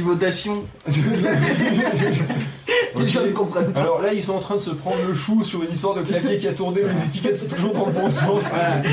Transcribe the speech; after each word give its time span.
Votation. 0.00 0.64
Les 2.96 3.08
gens 3.08 3.22
ne 3.22 3.28
comprennent 3.30 3.72
pas. 3.72 3.80
Alors 3.80 4.02
là, 4.02 4.12
ils 4.12 4.22
sont 4.22 4.32
en 4.34 4.40
train 4.40 4.56
de 4.56 4.60
se 4.60 4.70
prendre 4.70 4.96
le 5.06 5.14
chou 5.14 5.42
sur 5.44 5.62
une 5.62 5.70
histoire 5.72 5.94
de 5.94 6.02
clavier 6.02 6.38
qui 6.38 6.48
a 6.48 6.52
tourné, 6.52 6.80
les 6.82 7.04
étiquettes 7.06 7.38
sont 7.38 7.46
toujours 7.46 7.72
dans 7.72 7.86
le 7.86 7.92
bon 7.92 8.10
sens. 8.10 8.42
Je, 8.84 8.90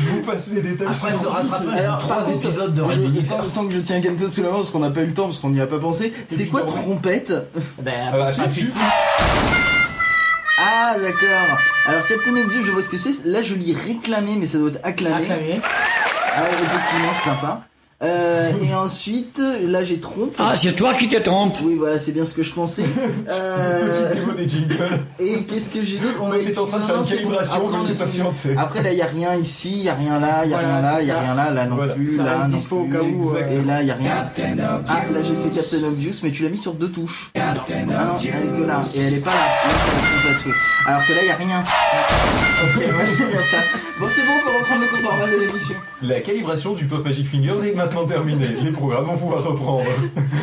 je 0.00 0.06
vous 0.08 0.20
passe 0.22 0.48
les 0.52 0.60
détails. 0.60 0.86
Après 0.88 1.08
sinon- 1.10 1.22
ce 1.22 1.28
rattrapage, 1.28 1.78
Alors, 1.80 1.98
trois 1.98 2.16
par 2.16 2.24
contre, 2.26 2.46
épisodes 2.46 2.74
de 2.74 2.82
je- 2.82 2.86
Red 2.88 3.00
Bull. 3.12 3.24
tant, 3.24 3.38
tant 3.54 3.66
que 3.66 3.72
je 3.74 3.78
tiens 3.80 4.00
Kenton 4.00 4.30
sous 4.30 4.42
la 4.42 4.50
main 4.50 4.56
parce 4.56 4.70
qu'on 4.70 4.78
n'a 4.80 4.90
pas 4.90 5.00
eu 5.02 5.06
le 5.06 5.14
temps, 5.14 5.24
parce 5.24 5.38
qu'on 5.38 5.50
n'y 5.50 5.60
a 5.60 5.66
pas 5.66 5.78
pensé, 5.78 6.12
c'est 6.28 6.46
quoi 6.46 6.62
trompette 6.62 7.32
Ben, 7.82 8.10
Ah 8.12 8.16
bah, 8.16 8.26
appuie 8.38 8.62
de 8.62 8.66
dessus. 8.66 8.78
Ah 10.60 10.94
d'accord. 11.00 11.58
Alors 11.86 12.06
Captain 12.06 12.36
Obvious, 12.36 12.62
je 12.62 12.70
vois 12.70 12.82
ce 12.82 12.88
que 12.88 12.96
c'est. 12.96 13.24
Là 13.24 13.42
je 13.42 13.54
lis 13.54 13.74
réclamé, 13.74 14.36
mais 14.38 14.46
ça 14.46 14.58
doit 14.58 14.70
être 14.70 14.80
acclamé. 14.84 15.16
Acclamé. 15.22 15.60
Ah 16.36 16.42
effectivement, 16.52 17.12
c'est 17.14 17.28
sympa. 17.30 17.62
Euh, 18.00 18.52
et 18.62 18.72
ensuite, 18.76 19.42
là 19.64 19.82
j'ai 19.82 19.98
trompe. 19.98 20.36
Ah, 20.38 20.52
c'est 20.56 20.72
toi 20.76 20.94
qui 20.94 21.08
te 21.08 21.16
trompes. 21.16 21.56
Oui, 21.64 21.74
voilà, 21.76 21.98
c'est 21.98 22.12
bien 22.12 22.24
ce 22.26 22.32
que 22.32 22.44
je 22.44 22.52
pensais. 22.52 22.84
Euh, 23.28 24.08
Petit 24.12 24.20
niveau 24.20 24.32
des 24.32 24.48
jingles. 24.48 25.00
et 25.18 25.42
qu'est-ce 25.42 25.68
que 25.70 25.82
j'ai 25.82 25.98
d'autre? 25.98 26.14
On 26.20 26.32
est 26.32 26.56
en 26.56 26.66
train 26.66 26.78
de 26.78 26.84
faire 26.84 26.96
une 26.96 27.02
bon. 27.02 27.08
calibration, 27.08 27.56
Après, 27.66 27.94
patienter. 27.94 28.54
Après 28.56 28.82
là, 28.84 28.92
il 28.92 28.98
y 28.98 29.02
a 29.02 29.06
rien 29.06 29.34
ici, 29.34 29.72
il 29.72 29.82
y 29.82 29.88
a 29.88 29.94
rien 29.94 30.18
là, 30.20 30.42
il 30.44 30.50
y 30.50 30.54
a 30.54 30.58
Voilà, 30.58 30.78
rien 30.78 30.80
là, 30.80 31.02
il 31.02 31.06
y 31.08 31.10
a 31.10 31.14
ça. 31.14 31.20
rien 31.20 31.34
là, 31.34 31.50
là 31.50 31.66
non 31.66 31.74
Voilà. 31.76 31.94
plus, 31.94 32.16
Ça 32.16 32.22
là 32.22 32.38
non 32.48 32.56
dispo 32.56 32.76
au 32.76 32.84
plus. 32.84 32.92
cas 32.96 33.02
où, 33.02 33.34
euh, 33.34 33.50
Et 33.50 33.64
là, 33.64 33.82
il 33.82 33.88
y 33.88 33.90
a 33.90 33.94
rien. 33.94 34.30
Ah, 34.88 35.02
là 35.12 35.22
j'ai 35.22 35.34
fait 35.34 35.50
Captain 35.60 35.86
Obvious, 35.88 36.14
mais 36.22 36.30
tu 36.30 36.44
l'as 36.44 36.48
mis 36.50 36.58
sur 36.58 36.74
deux 36.74 36.90
touches. 36.90 37.30
Ah 37.36 37.52
non, 37.54 37.62
elle 37.68 37.78
est 37.78 38.60
que 38.62 38.66
là, 38.66 38.82
et 38.94 38.98
elle 39.00 39.14
est 39.14 39.18
pas 39.18 39.30
là. 39.30 39.36
Ça. 40.22 40.90
Alors 40.90 41.04
que 41.06 41.12
là, 41.12 41.18
il 41.22 41.26
y 41.26 41.30
a 41.30 41.34
rien. 41.36 41.64
Ok, 42.64 42.76
ouais, 42.76 42.86
c'est 43.16 43.28
bien 43.28 43.42
ça. 43.42 43.58
Bon, 44.00 44.06
c'est 44.08 44.22
bon, 44.22 44.28
on 44.38 44.48
peut 44.48 44.58
reprendre 44.58 44.80
le 44.82 44.86
cours 44.86 45.02
normal 45.02 45.30
de 45.32 45.36
l'émission. 45.38 45.74
La 46.02 46.20
calibration 46.20 46.74
du 46.74 46.84
Puff 46.84 47.02
Magic 47.04 47.26
Fingers 47.26 47.66
est 47.68 47.74
maintenant 47.74 48.06
terminée. 48.06 48.46
Les 48.62 48.70
programmes 48.70 49.06
vont 49.06 49.16
pouvoir 49.16 49.42
reprendre. 49.42 49.82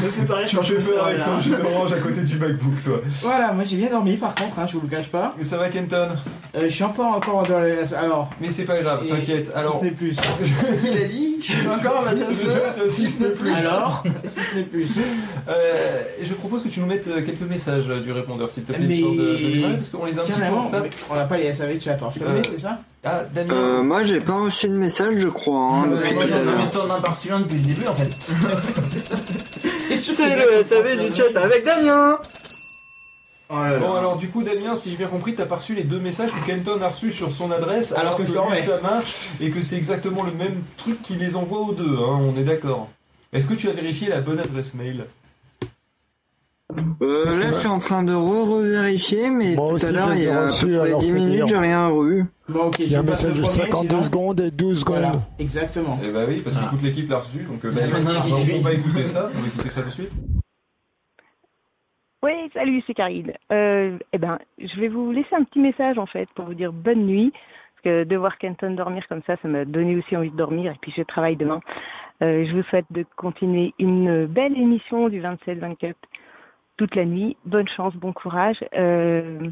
Me 0.03 0.09
fais 0.09 0.25
pareil, 0.25 0.45
Tu 0.49 0.57
je 0.61 0.73
fais 0.81 0.91
peur 0.91 1.05
avec 1.07 1.23
ton 1.23 1.39
jus 1.39 1.51
d'orange 1.51 1.93
à 1.93 1.97
côté 1.99 2.21
du 2.21 2.37
MacBook, 2.37 2.83
toi. 2.83 2.99
Voilà, 3.21 3.53
moi 3.53 3.63
j'ai 3.63 3.77
bien 3.77 3.89
dormi 3.89 4.17
par 4.17 4.35
contre, 4.35 4.59
hein, 4.59 4.65
je 4.67 4.73
vous 4.73 4.81
le 4.81 4.89
cache 4.89 5.07
pas. 5.09 5.33
Mais 5.37 5.45
ça 5.45 5.55
va, 5.57 5.69
Kenton? 5.69 6.09
Euh, 6.55 6.61
je 6.63 6.67
suis 6.67 6.83
peu 6.95 7.01
encore 7.01 7.47
dans 7.47 7.59
les... 7.59 7.93
Alors, 7.93 8.29
Mais 8.41 8.49
c'est 8.49 8.65
pas 8.65 8.81
grave, 8.81 9.07
t'inquiète. 9.07 9.47
si 9.47 9.53
Alors, 9.57 9.79
ce 9.79 9.85
n'est 9.85 9.91
plus. 9.91 10.15
Ce 10.15 10.81
qu'il 10.81 10.97
a 11.01 11.05
dit, 11.05 11.37
je 11.41 11.51
suis 11.53 11.67
encore 11.67 11.97
à 12.05 12.13
ma 12.13 12.89
si 12.89 13.07
ce 13.07 13.23
n'est 13.23 13.29
plus. 13.29 13.53
Alors, 13.53 14.03
si 14.25 14.39
ce 14.51 14.55
n'est 14.57 14.63
plus. 14.63 14.89
Euh, 15.47 16.01
je 16.21 16.33
propose 16.33 16.63
que 16.63 16.67
tu 16.69 16.81
nous 16.81 16.85
mettes 16.87 17.07
euh, 17.07 17.21
quelques 17.25 17.41
messages 17.49 17.85
euh, 17.89 18.01
du 18.01 18.11
répondeur, 18.11 18.51
s'il 18.51 18.63
te 18.63 18.73
plaît, 18.73 18.85
Mais- 18.85 18.97
sur 18.97 19.11
de, 19.11 19.15
de 19.37 19.51
démarrer, 19.51 19.75
parce 19.75 19.89
qu'on 19.89 20.05
les 20.05 20.17
a 20.17 20.21
un 20.21 20.25
petit 20.25 20.33
peu 20.33 20.45
en 20.45 20.71
on 21.09 21.15
n'a 21.15 21.25
pas 21.25 21.37
les 21.37 21.53
SAV 21.53 21.75
de 21.75 21.81
chat, 21.81 21.93
alors 21.93 22.11
je 22.11 22.19
te 22.19 22.23
le 22.23 22.29
Euh, 22.29 22.41
c'est 22.49 22.59
ça? 22.59 22.79
Ah, 23.05 23.23
Damien. 23.31 23.53
Euh, 23.53 23.83
moi 23.83 24.03
j'ai 24.03 24.19
pas 24.19 24.33
reçu 24.33 24.67
de 24.67 24.73
message, 24.73 25.19
je 25.19 25.29
crois. 25.29 25.59
Hein, 25.59 25.87
depuis 25.87 26.13
moi, 26.13 26.25
tout 26.25 26.33
à 26.33 26.43
l'heure. 26.43 27.01
Depuis 27.43 27.57
le 27.59 27.63
début 27.63 27.87
en 27.87 27.93
fait. 27.93 28.09
C'est 29.95 30.35
le 30.35 30.65
SAV 30.67 31.09
du 31.09 31.15
chat 31.15 31.39
avec 31.39 31.63
Damien 31.63 32.17
Oh 33.49 33.53
là 33.53 33.73
là. 33.73 33.77
Bon 33.77 33.93
alors 33.93 34.17
du 34.17 34.29
coup 34.29 34.41
Damien, 34.41 34.75
si 34.75 34.89
j'ai 34.89 34.97
bien 34.97 35.07
compris, 35.07 35.35
t'as 35.35 35.45
pas 35.45 35.57
reçu 35.57 35.75
les 35.75 35.83
deux 35.83 35.99
messages 35.99 36.31
que 36.31 36.45
Kenton 36.47 36.81
a 36.81 36.89
reçus 36.89 37.11
sur 37.11 37.31
son 37.31 37.51
adresse 37.51 37.93
Alors 37.95 38.17
que 38.17 38.25
je 38.25 38.31
lui, 38.31 38.61
ça 38.61 38.81
marche 38.81 39.29
et 39.39 39.51
que 39.51 39.61
c'est 39.61 39.75
exactement 39.77 40.23
le 40.23 40.31
même 40.31 40.63
truc 40.77 41.01
qui 41.03 41.13
les 41.15 41.35
envoie 41.35 41.59
aux 41.59 41.73
deux, 41.73 41.95
hein, 41.95 42.19
on 42.21 42.35
est 42.37 42.43
d'accord. 42.43 42.89
Est-ce 43.33 43.47
que 43.47 43.53
tu 43.53 43.69
as 43.69 43.73
vérifié 43.73 44.07
la 44.07 44.21
bonne 44.21 44.39
adresse 44.39 44.73
mail? 44.73 45.05
Euh, 46.71 47.25
Là 47.39 47.51
je 47.51 47.57
suis 47.59 47.67
en 47.67 47.79
train 47.79 48.03
de 48.03 48.13
re-revérifier, 48.13 49.29
mais 49.29 49.55
Moi 49.55 49.69
tout 49.69 49.75
aussi, 49.75 49.85
à 49.85 49.91
l'heure 49.91 50.13
il 50.15 50.23
y 50.23 50.27
a 50.27 50.45
à 50.45 50.47
peu 50.47 50.67
près 50.67 50.79
alors 50.87 50.99
10 50.99 51.07
c'est 51.09 51.15
minutes, 51.19 51.47
j'ai 51.47 51.57
rien 51.57 51.87
revu. 51.87 52.25
Bon, 52.49 52.71
Il 52.79 52.91
y 52.91 52.95
a 52.95 52.99
un 52.99 53.03
message 53.03 53.33
de 53.33 53.41
premier, 53.41 53.47
52 53.67 53.87
sinon- 53.89 54.03
secondes 54.03 54.39
et 54.41 54.51
12 54.51 54.79
secondes. 54.81 54.97
Voilà, 54.97 55.21
exactement. 55.39 55.99
Eh 56.03 56.11
bah 56.11 56.25
oui, 56.27 56.41
parce 56.43 56.57
que 56.57 56.63
Ah. 56.65 56.69
toute 56.69 56.81
l'équipe 56.83 57.09
l'a 57.09 57.17
reçu, 57.19 57.39
donc 57.43 57.63
euh, 57.65 57.71
bah, 57.71 57.81
qui 57.81 58.31
on, 58.33 58.37
suit. 58.37 58.59
va 58.59 58.73
écouter 58.73 59.05
ça, 59.05 59.29
on 59.35 59.39
va 59.39 59.47
écouter 59.47 59.69
ça 59.69 59.81
de 59.83 59.89
suite. 59.89 60.11
Oui, 62.23 62.31
salut, 62.53 62.81
c'est 62.87 62.93
Karine. 62.95 63.33
Euh, 63.51 63.97
eh 64.13 64.17
ben, 64.17 64.39
je 64.57 64.79
vais 64.79 64.87
vous 64.87 65.11
laisser 65.11 65.35
un 65.35 65.43
petit 65.43 65.59
message 65.59 65.99
en 65.99 66.07
fait 66.07 66.27
pour 66.35 66.45
vous 66.45 66.55
dire 66.55 66.73
bonne 66.73 67.05
nuit. 67.05 67.31
Parce 67.83 67.83
que 67.83 68.03
de 68.03 68.15
voir 68.15 68.37
Kenton 68.39 68.71
dormir 68.71 69.03
comme 69.07 69.21
ça, 69.27 69.35
ça 69.43 69.47
m'a 69.47 69.63
donné 69.63 69.95
aussi 69.95 70.17
envie 70.17 70.31
de 70.31 70.35
dormir. 70.35 70.71
Et 70.71 70.77
puis 70.81 70.91
je 70.97 71.03
travaille 71.03 71.35
demain. 71.35 71.59
Euh, 72.23 72.45
je 72.47 72.55
vous 72.55 72.63
souhaite 72.63 72.85
de 72.89 73.05
continuer 73.15 73.73
une 73.77 74.25
belle 74.25 74.57
émission 74.57 75.07
du 75.09 75.21
27-24 75.21 75.93
toute 76.77 76.95
la 76.95 77.05
nuit. 77.05 77.37
Bonne 77.45 77.67
chance, 77.67 77.95
bon 77.95 78.13
courage. 78.13 78.57
Euh, 78.73 79.49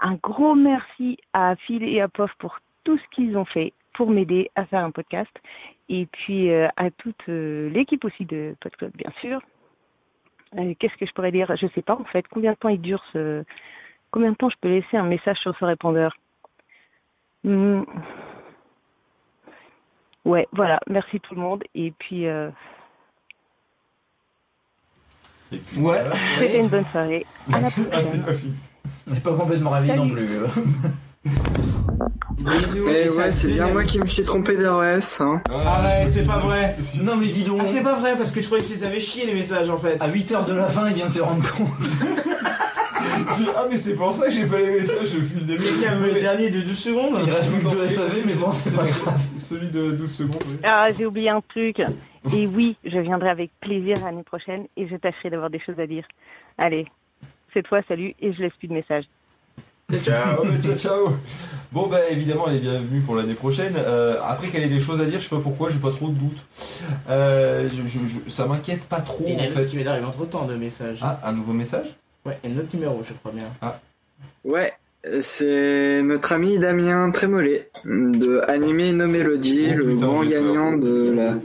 un 0.00 0.14
gros 0.14 0.54
merci 0.54 1.18
à 1.32 1.56
Phil 1.56 1.82
et 1.82 2.00
à 2.00 2.08
Pof 2.08 2.30
pour 2.38 2.58
tout 2.84 2.98
ce 2.98 3.14
qu'ils 3.14 3.36
ont 3.36 3.44
fait 3.44 3.72
pour 3.94 4.10
m'aider 4.10 4.50
à 4.54 4.64
faire 4.66 4.84
un 4.84 4.90
podcast. 4.90 5.30
Et 5.88 6.06
puis 6.06 6.50
euh, 6.50 6.68
à 6.76 6.90
toute 6.90 7.28
euh, 7.28 7.68
l'équipe 7.70 8.04
aussi 8.04 8.24
de 8.24 8.54
Podclub, 8.60 8.92
bien 8.96 9.12
sûr. 9.20 9.40
Euh, 10.58 10.74
Qu'est-ce 10.78 10.96
que 10.96 11.06
je 11.06 11.12
pourrais 11.12 11.32
dire? 11.32 11.54
Je 11.56 11.66
sais 11.68 11.82
pas 11.82 11.94
en 11.94 12.04
fait 12.04 12.26
combien 12.28 12.52
de 12.52 12.56
temps 12.56 12.68
il 12.68 12.80
dure 12.80 13.02
ce. 13.12 13.44
Combien 14.10 14.32
de 14.32 14.36
temps 14.36 14.50
je 14.50 14.56
peux 14.60 14.68
laisser 14.68 14.96
un 14.96 15.04
message 15.04 15.38
sur 15.38 15.56
ce 15.56 15.64
répondeur? 15.64 16.14
Hmm. 17.44 17.82
Ouais, 20.24 20.46
voilà. 20.52 20.80
Merci 20.86 21.18
tout 21.20 21.34
le 21.34 21.40
monde 21.40 21.64
et 21.74 21.92
puis 21.92 22.26
euh, 22.26 22.50
Et 25.52 25.56
puis, 25.58 25.78
Ouais. 25.80 25.98
voilà. 26.00 26.14
souhaitez 26.38 26.58
une 26.58 26.68
bonne 26.68 26.84
soirée. 26.90 27.26
À 27.52 27.60
la 27.60 27.68
Ah, 27.92 28.02
c'est 28.02 28.24
pas 28.24 28.32
fini. 28.32 28.54
On 29.10 29.14
n'est 29.14 29.20
pas 29.20 29.32
complètement 29.34 29.72
Salut. 29.72 29.92
non 29.96 30.08
plus. 30.08 30.28
euh. 30.28 30.46
Bisous, 32.38 32.88
Et 32.88 33.04
Eh 33.06 33.10
ouais, 33.10 33.30
c'est 33.32 33.48
bien 33.48 33.68
moi 33.68 33.84
qui 33.84 33.98
me 34.00 34.06
suis 34.06 34.24
trompé 34.24 34.56
d'adresse. 34.56 35.20
Hein. 35.20 35.40
Arrête, 35.50 36.10
c'est 36.10 36.26
pas 36.26 36.38
vrai. 36.38 36.76
Non 37.02 37.16
mais 37.16 37.26
dis 37.26 37.44
donc. 37.44 37.60
Ah, 37.62 37.66
c'est 37.66 37.82
pas 37.82 37.94
vrai 37.98 38.16
parce 38.16 38.32
que 38.32 38.40
je 38.40 38.46
croyais 38.46 38.64
que 38.64 38.70
je 38.70 38.74
les 38.74 38.84
avais 38.84 38.98
chiés 39.00 39.26
les 39.26 39.34
messages 39.34 39.70
en 39.70 39.78
fait. 39.78 40.02
À 40.02 40.08
8h 40.08 40.46
de 40.46 40.54
la 40.54 40.66
fin, 40.66 40.88
il 40.88 40.94
vient 40.94 41.06
de 41.06 41.12
se 41.12 41.20
rendre 41.20 41.44
compte. 41.52 41.68
Puis, 43.36 43.46
ah 43.56 43.66
mais 43.70 43.76
c'est 43.76 43.94
pour 43.96 44.12
ça 44.12 44.26
que 44.26 44.30
j'ai 44.32 44.46
pas 44.46 44.58
les 44.58 44.70
messages 44.70 45.12
depuis 45.12 45.40
le 45.40 45.46
début. 45.46 45.64
Il 45.76 45.80
y 45.82 45.86
a 45.86 45.94
le 45.94 46.20
dernier 46.20 46.50
de 46.50 46.60
12 46.60 46.78
secondes. 46.78 47.18
Il 47.26 47.32
reste 47.32 47.50
plus 47.50 47.60
que 47.62 47.70
deux 47.74 47.88
SAV, 47.88 48.22
mais 48.26 48.34
bon, 48.34 48.52
c'est 48.52 48.74
pas 48.76 48.84
grave. 48.86 49.18
Celui 49.36 49.68
de 49.68 49.92
12 49.92 50.10
secondes, 50.10 50.42
oui. 50.46 50.56
Ah, 50.64 50.88
j'ai 50.96 51.06
oublié 51.06 51.30
un 51.30 51.40
truc. 51.40 51.80
Et 52.34 52.46
oui, 52.46 52.76
je 52.84 52.98
viendrai 52.98 53.30
avec 53.30 53.50
plaisir 53.60 53.96
l'année 54.04 54.22
prochaine 54.22 54.66
et 54.76 54.86
je 54.88 54.96
tâcherai 54.96 55.30
d'avoir 55.30 55.50
des 55.50 55.60
choses 55.60 55.78
à 55.80 55.86
dire. 55.86 56.04
Allez, 56.58 56.86
c'est 57.52 57.62
toi, 57.62 57.80
salut, 57.88 58.14
et 58.20 58.32
je 58.32 58.40
laisse 58.42 58.52
plus 58.58 58.68
de 58.68 58.74
messages. 58.74 59.04
Ciao, 60.04 60.46
ciao, 60.62 60.76
ciao. 60.78 61.16
Bon 61.70 61.86
bah 61.86 61.98
évidemment 62.10 62.44
elle 62.48 62.56
est 62.56 62.60
bienvenue 62.60 63.00
pour 63.00 63.14
l'année 63.14 63.34
prochaine. 63.34 63.74
Euh, 63.76 64.16
après 64.22 64.48
qu'elle 64.48 64.62
ait 64.62 64.68
des 64.68 64.80
choses 64.80 65.00
à 65.02 65.04
dire, 65.04 65.20
je 65.20 65.24
sais 65.28 65.34
pas 65.36 65.42
pourquoi, 65.42 65.68
j'ai 65.70 65.78
pas 65.78 65.90
trop 65.90 66.08
de 66.08 66.14
doutes. 66.14 66.42
Euh, 67.10 67.68
je, 67.68 67.82
je- 67.86 68.06
je- 68.06 68.30
ça 68.30 68.46
m'inquiète 68.46 68.84
pas 68.86 69.00
trop 69.02 69.24
Il 69.26 69.34
y 69.34 69.36
en 69.36 69.40
a 69.40 69.48
en 69.48 69.50
fait. 69.50 69.66
qui 69.66 69.76
m'est 69.76 69.86
arrivé 69.86 70.06
entre 70.06 70.24
temps 70.26 70.44
de 70.46 70.54
messages. 70.54 71.00
Ah, 71.02 71.20
un 71.24 71.32
nouveau 71.32 71.52
message? 71.52 71.86
Ouais, 72.26 72.38
et 72.44 72.48
un 72.48 72.58
autre 72.58 72.68
numéro, 72.74 73.02
je 73.02 73.12
crois 73.14 73.32
bien. 73.32 73.46
Ouais, 74.44 74.72
c'est 75.20 76.02
notre 76.02 76.32
ami 76.32 76.58
Damien 76.58 77.10
Trémollet 77.10 77.68
de 77.84 78.40
Animer 78.48 78.92
nos 78.92 79.08
mélodies, 79.08 79.68
Oh, 79.72 79.76
le 79.76 79.86
putain, 79.86 80.06
grand 80.06 80.24
gagnant 80.24 80.76
de 80.76 81.12
la 81.16 81.36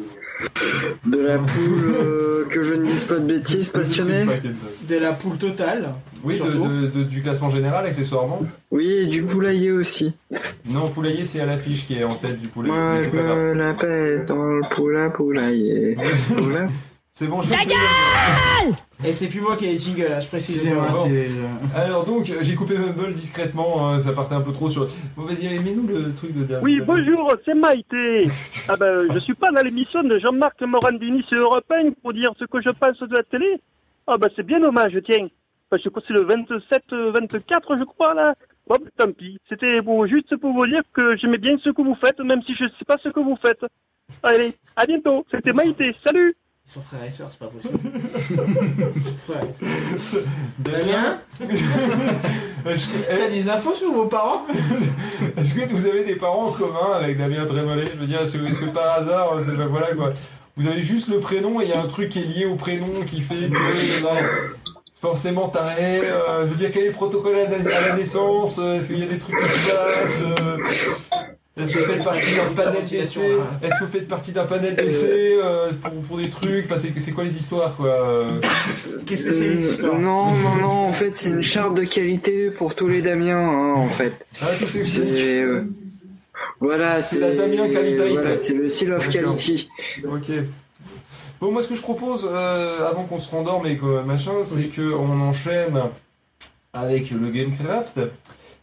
de 1.07 1.19
la 1.19 1.39
poule 1.39 1.95
euh, 1.99 2.45
que 2.47 2.61
je 2.61 2.75
ne 2.75 2.85
dise 2.85 3.05
pas 3.05 3.15
de 3.17 3.25
bêtises 3.25 3.69
passionnée. 3.71 4.23
De 4.87 4.95
la 4.97 5.13
poule 5.13 5.37
totale. 5.37 5.95
Oui, 6.23 6.35
de- 6.37 6.43
surtout. 6.43 6.67
de- 6.67 6.87
de- 6.87 7.03
du 7.05 7.23
classement 7.23 7.49
général 7.49 7.87
accessoirement. 7.87 8.43
Oui, 8.69 8.87
et 8.87 9.05
du 9.07 9.23
poulailler 9.23 9.71
aussi. 9.71 10.13
Non, 10.67 10.89
poulailler 10.89 11.25
c'est 11.25 11.39
à 11.39 11.47
l'affiche 11.47 11.87
qui 11.87 11.95
est 11.97 12.03
en 12.03 12.13
tête 12.13 12.39
du 12.39 12.49
poulailler. 12.49 12.75
Moi 12.75 12.97
je 12.99 13.09
me 13.09 13.53
la 13.53 13.73
pète 13.73 14.25
dans 14.27 14.43
le 14.43 14.61
poula 14.75 15.09
poulailler. 15.09 15.95
Poula- 15.95 16.67
C'est 17.17 17.25
bon, 17.25 17.41
je 17.41 17.49
Et 19.03 19.11
c'est 19.11 19.27
plus 19.27 19.41
moi 19.41 19.55
qui 19.55 19.65
ai 19.65 19.71
les 19.71 19.79
jingles 19.79 20.03
là, 20.03 20.19
je 20.19 20.27
précise. 20.27 20.57
Excusez-moi, 20.57 20.85
Bon. 20.91 21.03
c'est. 21.03 21.29
Alors 21.75 22.05
donc, 22.05 22.29
euh, 22.29 22.43
j'ai 22.43 22.53
coupé 22.53 22.77
Mumble 22.77 23.11
discrètement, 23.13 23.89
hein, 23.89 23.99
ça 23.99 24.13
partait 24.13 24.35
un 24.35 24.41
peu 24.41 24.53
trop 24.53 24.69
sur... 24.69 24.85
Bon 25.15 25.23
vas-y, 25.23 25.47
mets-nous 25.57 25.87
le 25.87 26.13
truc 26.13 26.31
de 26.35 26.43
dernier. 26.43 26.63
Oui, 26.63 26.79
bonjour, 26.79 27.33
c'est 27.43 27.55
Maïté. 27.55 28.25
Ah 28.69 28.75
ben, 28.77 28.99
je 29.15 29.19
suis 29.21 29.33
pas 29.33 29.49
dans 29.49 29.63
l'émission 29.63 30.03
de 30.03 30.19
Jean-Marc 30.19 30.61
Morandini 30.61 31.23
sur 31.23 31.39
Europe 31.39 31.65
1 31.71 31.93
pour 32.03 32.13
dire 32.13 32.33
ce 32.37 32.45
que 32.45 32.61
je 32.61 32.69
pense 32.69 32.99
de 32.99 33.15
la 33.15 33.23
télé. 33.23 33.59
Ah 34.05 34.17
ben, 34.19 34.29
c'est 34.35 34.45
bien 34.45 34.59
dommage, 34.59 34.95
tiens. 35.09 35.27
Parce 35.71 35.81
que 35.81 35.89
c'est 36.07 36.13
le 36.13 36.21
27, 36.21 36.83
euh, 36.93 37.11
24, 37.19 37.79
je 37.79 37.83
crois, 37.83 38.13
là. 38.13 38.35
Bon, 38.67 38.75
ben, 38.79 38.91
tant 38.95 39.11
pis. 39.11 39.39
C'était 39.49 39.81
pour, 39.81 40.05
juste 40.05 40.35
pour 40.35 40.53
vous 40.53 40.67
dire 40.67 40.83
que 40.93 41.17
j'aimais 41.17 41.39
bien 41.39 41.57
ce 41.63 41.71
que 41.71 41.81
vous 41.81 41.97
faites, 41.99 42.19
même 42.19 42.43
si 42.43 42.53
je 42.53 42.65
sais 42.77 42.85
pas 42.85 42.97
ce 43.01 43.09
que 43.09 43.19
vous 43.19 43.39
faites. 43.43 43.65
Allez, 44.21 44.53
à 44.75 44.85
bientôt. 44.85 45.25
C'était 45.31 45.51
Maïté. 45.51 45.95
Salut 46.05 46.35
Ils 46.67 46.73
sont 46.73 46.81
frères 46.81 47.03
et 47.05 47.09
sœurs, 47.11 47.29
c'est 47.31 47.39
pas 47.39 47.47
possible. 47.47 47.79
Ils 48.95 49.01
sont 49.03 49.15
frères 49.25 49.43
et 49.43 50.01
sœurs. 50.03 50.23
Damien 50.59 51.21
T'as 52.65 53.29
des 53.29 53.49
infos 53.49 53.73
sur 53.73 53.93
vos 53.93 54.05
parents 54.07 54.45
est-ce 55.37 55.55
que 55.55 55.73
vous 55.73 55.85
avez 55.85 56.03
des 56.03 56.15
parents 56.15 56.47
en 56.47 56.51
commun 56.51 56.91
avec 56.99 57.17
Damien 57.17 57.45
Trémollet 57.45 57.85
Je 57.93 57.99
veux 57.99 58.05
dire, 58.05 58.21
est-ce 58.21 58.33
que, 58.33 58.45
est-ce 58.45 58.59
que 58.59 58.65
par 58.65 58.99
hasard, 58.99 59.39
c'est 59.45 59.51
voilà 59.51 59.93
quoi. 59.95 60.11
Vous 60.57 60.67
avez 60.67 60.81
juste 60.81 61.07
le 61.07 61.19
prénom 61.19 61.61
et 61.61 61.65
il 61.65 61.69
y 61.69 61.73
a 61.73 61.81
un 61.81 61.87
truc 61.87 62.09
qui 62.09 62.19
est 62.19 62.23
lié 62.25 62.45
au 62.45 62.55
prénom 62.55 63.03
qui 63.05 63.21
fait 63.21 63.47
que 63.49 64.03
non, 64.03 64.09
forcément 65.01 65.47
taré. 65.47 66.01
Euh, 66.03 66.41
je 66.41 66.47
veux 66.47 66.55
dire, 66.55 66.71
quel 66.73 66.83
est 66.83 66.87
le 66.87 66.93
protocole 66.93 67.35
à 67.35 67.49
la, 67.49 67.77
à 67.77 67.81
la 67.89 67.95
naissance 67.95 68.59
Euh, 68.59 68.75
Est-ce 68.75 68.87
qu'il 68.87 68.99
y 68.99 69.03
a 69.03 69.07
des 69.07 69.19
trucs 69.19 69.37
qui 69.39 69.47
se 69.47 69.71
passent 69.71 70.23
Euh, 70.41 70.57
Est-ce 71.59 71.73
que 71.73 71.79
vous 71.79 71.85
faites 71.85 72.03
partie 72.03 72.35
d'un 72.35 72.53
panel 72.55 72.85
d'essai 72.85 73.21
Est-ce 73.61 73.79
que 73.79 73.83
vous 73.85 73.91
faites 73.91 74.07
partie 74.07 74.31
d'un 74.31 74.45
panel 74.45 74.75
d'essai 74.75 75.37
euh, 75.43 75.71
pour, 75.81 75.91
pour 76.01 76.17
des 76.17 76.29
trucs 76.29 76.65
Enfin, 76.65 76.75
c'est 76.77 76.97
c'est 76.99 77.11
quoi 77.11 77.23
les 77.23 77.35
histoires, 77.35 77.75
quoi 77.75 77.87
euh 77.89 78.27
Qu'est-ce 79.05 79.23
que 79.23 79.31
c'est 79.31 79.47
Euh, 79.47 79.53
l'histoire 79.53 79.97
non, 79.99 80.31
non, 80.31 80.55
non, 80.55 80.67
en 80.87 80.91
fait, 80.91 81.11
c'est 81.15 81.29
une 81.29 81.41
charte 81.41 81.73
de 81.73 81.83
qualité 81.83 82.51
pour 82.51 82.75
tous 82.75 82.87
les 82.87 83.01
Damiens, 83.01 83.37
hein, 83.39 83.73
en 83.75 83.89
fait. 83.89 84.13
Ah, 84.41 84.47
tout 84.59 84.65
c'est 84.67 84.83
C'est. 84.85 85.41
euh, 85.41 85.63
Voilà, 86.59 87.01
C'est 87.01 87.15
c'est. 87.15 87.21
la 87.21 87.35
Damien 87.35 87.69
Qualité. 87.69 88.09
Voilà, 88.09 88.37
c'est 88.37 88.53
le 88.53 88.69
seal 88.69 88.93
of 88.93 89.09
quality. 89.09 89.69
Ok. 90.05 90.31
Bon, 91.39 91.51
moi, 91.51 91.61
ce 91.61 91.67
que 91.67 91.75
je 91.75 91.81
propose, 91.81 92.27
euh, 92.31 92.87
avant 92.87 93.03
qu'on 93.03 93.17
se 93.19 93.29
rendorme 93.29 93.67
et 93.67 93.77
que 93.77 94.01
machin, 94.03 94.31
c'est 94.43 94.65
que 94.65 94.93
on 94.93 95.21
enchaîne 95.21 95.79
avec 96.73 97.11
le 97.11 97.29
Gamecraft. 97.29 97.99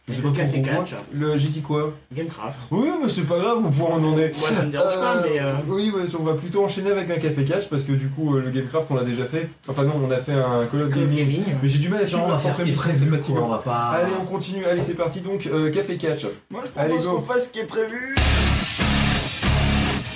Je 0.07 0.13
sais 0.13 0.21
Le 0.21 0.31
pas 0.31 0.37
Café. 0.37 0.61
Catch. 0.61 0.93
Le 1.13 1.35
j'ai 1.39 1.47
dit 1.47 1.61
quoi 1.61 1.91
Gamecraft. 2.13 2.59
Oui, 2.69 2.89
mais 3.01 3.09
c'est 3.09 3.23
pas 3.23 3.39
grave, 3.39 3.57
on 3.65 3.71
pourra 3.71 3.95
en 3.95 4.03
en 4.03 4.17
est. 4.19 4.37
Moi, 4.37 4.49
ça 4.55 4.61
me 4.61 4.69
dérange 4.71 4.93
pas, 4.93 5.21
mais. 5.23 5.39
euh, 5.39 5.53
Oui, 5.67 5.91
on 6.19 6.23
va 6.23 6.33
plutôt 6.35 6.63
enchaîner 6.63 6.91
avec 6.91 7.09
un 7.09 7.15
café 7.17 7.43
catch 7.43 7.67
parce 7.69 7.81
que 7.81 7.91
du 7.93 8.09
coup, 8.09 8.35
euh, 8.35 8.41
le 8.41 8.51
Gamecraft, 8.51 8.85
on 8.91 8.95
l'a 8.95 9.03
déjà 9.03 9.25
fait. 9.25 9.49
Enfin, 9.67 9.83
non, 9.83 9.99
on 10.07 10.11
a 10.11 10.17
fait 10.17 10.33
un 10.33 10.67
Call 10.71 10.83
of 10.83 10.89
Gaming. 10.89 11.17
Gaming. 11.17 11.43
Mais 11.63 11.69
j'ai 11.69 11.79
du 11.79 11.89
mal 11.89 12.03
à 12.03 12.05
suivre 12.05 12.21
on 12.23 12.27
va 12.27 12.33
la 12.33 12.39
faire 12.39 12.51
ce 12.55 12.61
qui 12.61 12.69
est 12.69 12.73
émission, 12.73 12.91
c'est 12.93 13.05
fatigant. 13.17 13.45
on 13.45 13.49
va 13.49 13.57
pas... 13.57 13.93
Allez, 13.95 14.11
on 14.21 14.25
continue. 14.25 14.63
Allez, 14.65 14.81
c'est 14.81 14.93
parti. 14.93 15.21
Donc, 15.21 15.47
euh, 15.47 15.71
café 15.71 15.97
catch. 15.97 16.25
Moi, 16.51 16.61
je 16.65 16.79
Allez, 16.79 16.89
propose 16.97 17.07
qu'on 17.07 17.21
fasse 17.23 17.45
ce 17.47 17.49
qui 17.49 17.59
est 17.61 17.65
prévu. 17.65 18.13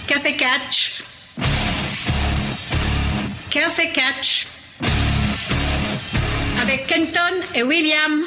Café 0.06 0.36
Catch. 0.38 1.02
Café 3.50 3.90
Catch. 3.92 4.48
Avec 6.62 6.86
Kenton 6.86 7.20
et 7.56 7.64
William. 7.64 8.24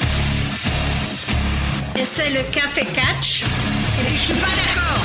Et 1.94 2.04
c'est 2.04 2.30
le 2.30 2.42
Café 2.50 2.84
Catch. 2.86 3.42
Et 4.00 4.04
puis 4.06 4.16
je 4.16 4.22
suis 4.22 4.34
pas 4.34 4.46
d'accord. 4.46 5.04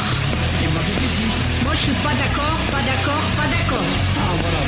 Et 0.63 0.67
moi 0.67 0.81
je 0.87 0.93
dis 0.93 1.23
Moi 1.63 1.73
je 1.75 1.81
suis 1.81 1.91
pas 1.91 2.13
d'accord, 2.13 2.57
pas 2.71 2.81
d'accord, 2.81 3.23
pas 3.35 3.47
d'accord. 3.47 3.85
Ah 4.17 4.33
voilà, 4.41 4.61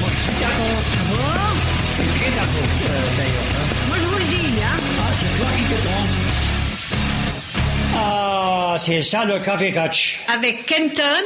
moi 0.00 0.08
je 0.14 0.20
suis 0.20 0.32
d'accord. 0.40 0.82
Oh. 1.12 2.02
Et 2.02 2.18
très 2.18 2.30
d'accord 2.30 2.68
d'ailleurs. 3.16 3.48
Moi 3.88 3.96
je 4.00 4.06
vous 4.06 4.18
le 4.18 4.24
dis, 4.24 4.62
hein. 4.62 4.78
Ah 4.98 5.12
c'est 5.14 5.32
toi 5.38 5.46
qui 5.56 5.62
te 5.64 5.80
trompes. 5.86 6.16
Ah, 7.96 8.76
c'est 8.78 9.02
ça 9.02 9.24
le 9.24 9.38
café 9.38 9.72
catch. 9.72 10.20
Avec 10.34 10.64
Kenton 10.66 11.24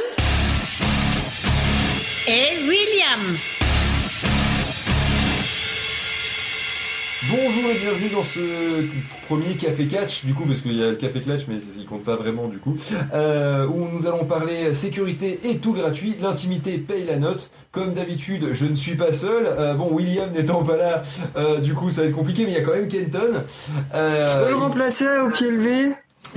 et 2.27 2.57
William. 2.67 3.37
Bonjour 7.29 7.69
et 7.69 7.77
bienvenue 7.77 8.09
dans 8.09 8.23
ce 8.23 8.85
premier 9.27 9.55
café 9.55 9.87
catch, 9.87 10.25
du 10.25 10.33
coup, 10.33 10.45
parce 10.45 10.61
qu'il 10.61 10.75
y 10.75 10.83
a 10.83 10.89
le 10.89 10.95
café 10.95 11.21
catch, 11.21 11.41
mais 11.47 11.57
il 11.77 11.85
compte 11.85 12.03
pas 12.03 12.15
vraiment, 12.15 12.47
du 12.47 12.57
coup, 12.57 12.75
euh, 13.13 13.67
où 13.67 13.87
nous 13.87 14.07
allons 14.07 14.25
parler 14.25 14.73
sécurité 14.73 15.39
et 15.43 15.57
tout 15.57 15.73
gratuit. 15.73 16.17
L'intimité 16.19 16.79
paye 16.79 17.05
la 17.05 17.17
note. 17.17 17.51
Comme 17.71 17.93
d'habitude, 17.93 18.47
je 18.53 18.65
ne 18.65 18.73
suis 18.73 18.95
pas 18.95 19.11
seul. 19.11 19.45
Euh, 19.45 19.75
bon, 19.75 19.89
William 19.91 20.31
n'étant 20.31 20.63
pas 20.63 20.75
là, 20.75 21.03
euh, 21.37 21.59
du 21.59 21.75
coup, 21.75 21.91
ça 21.91 22.01
va 22.01 22.07
être 22.07 22.15
compliqué, 22.15 22.45
mais 22.45 22.51
il 22.51 22.55
y 22.55 22.57
a 22.57 22.63
quand 22.63 22.73
même 22.73 22.87
Kenton. 22.87 23.43
Je 23.93 24.43
peux 24.43 24.49
le 24.49 24.55
remplacer 24.55 25.05
au 25.23 25.29
pied 25.29 25.51
levé? 25.51 25.93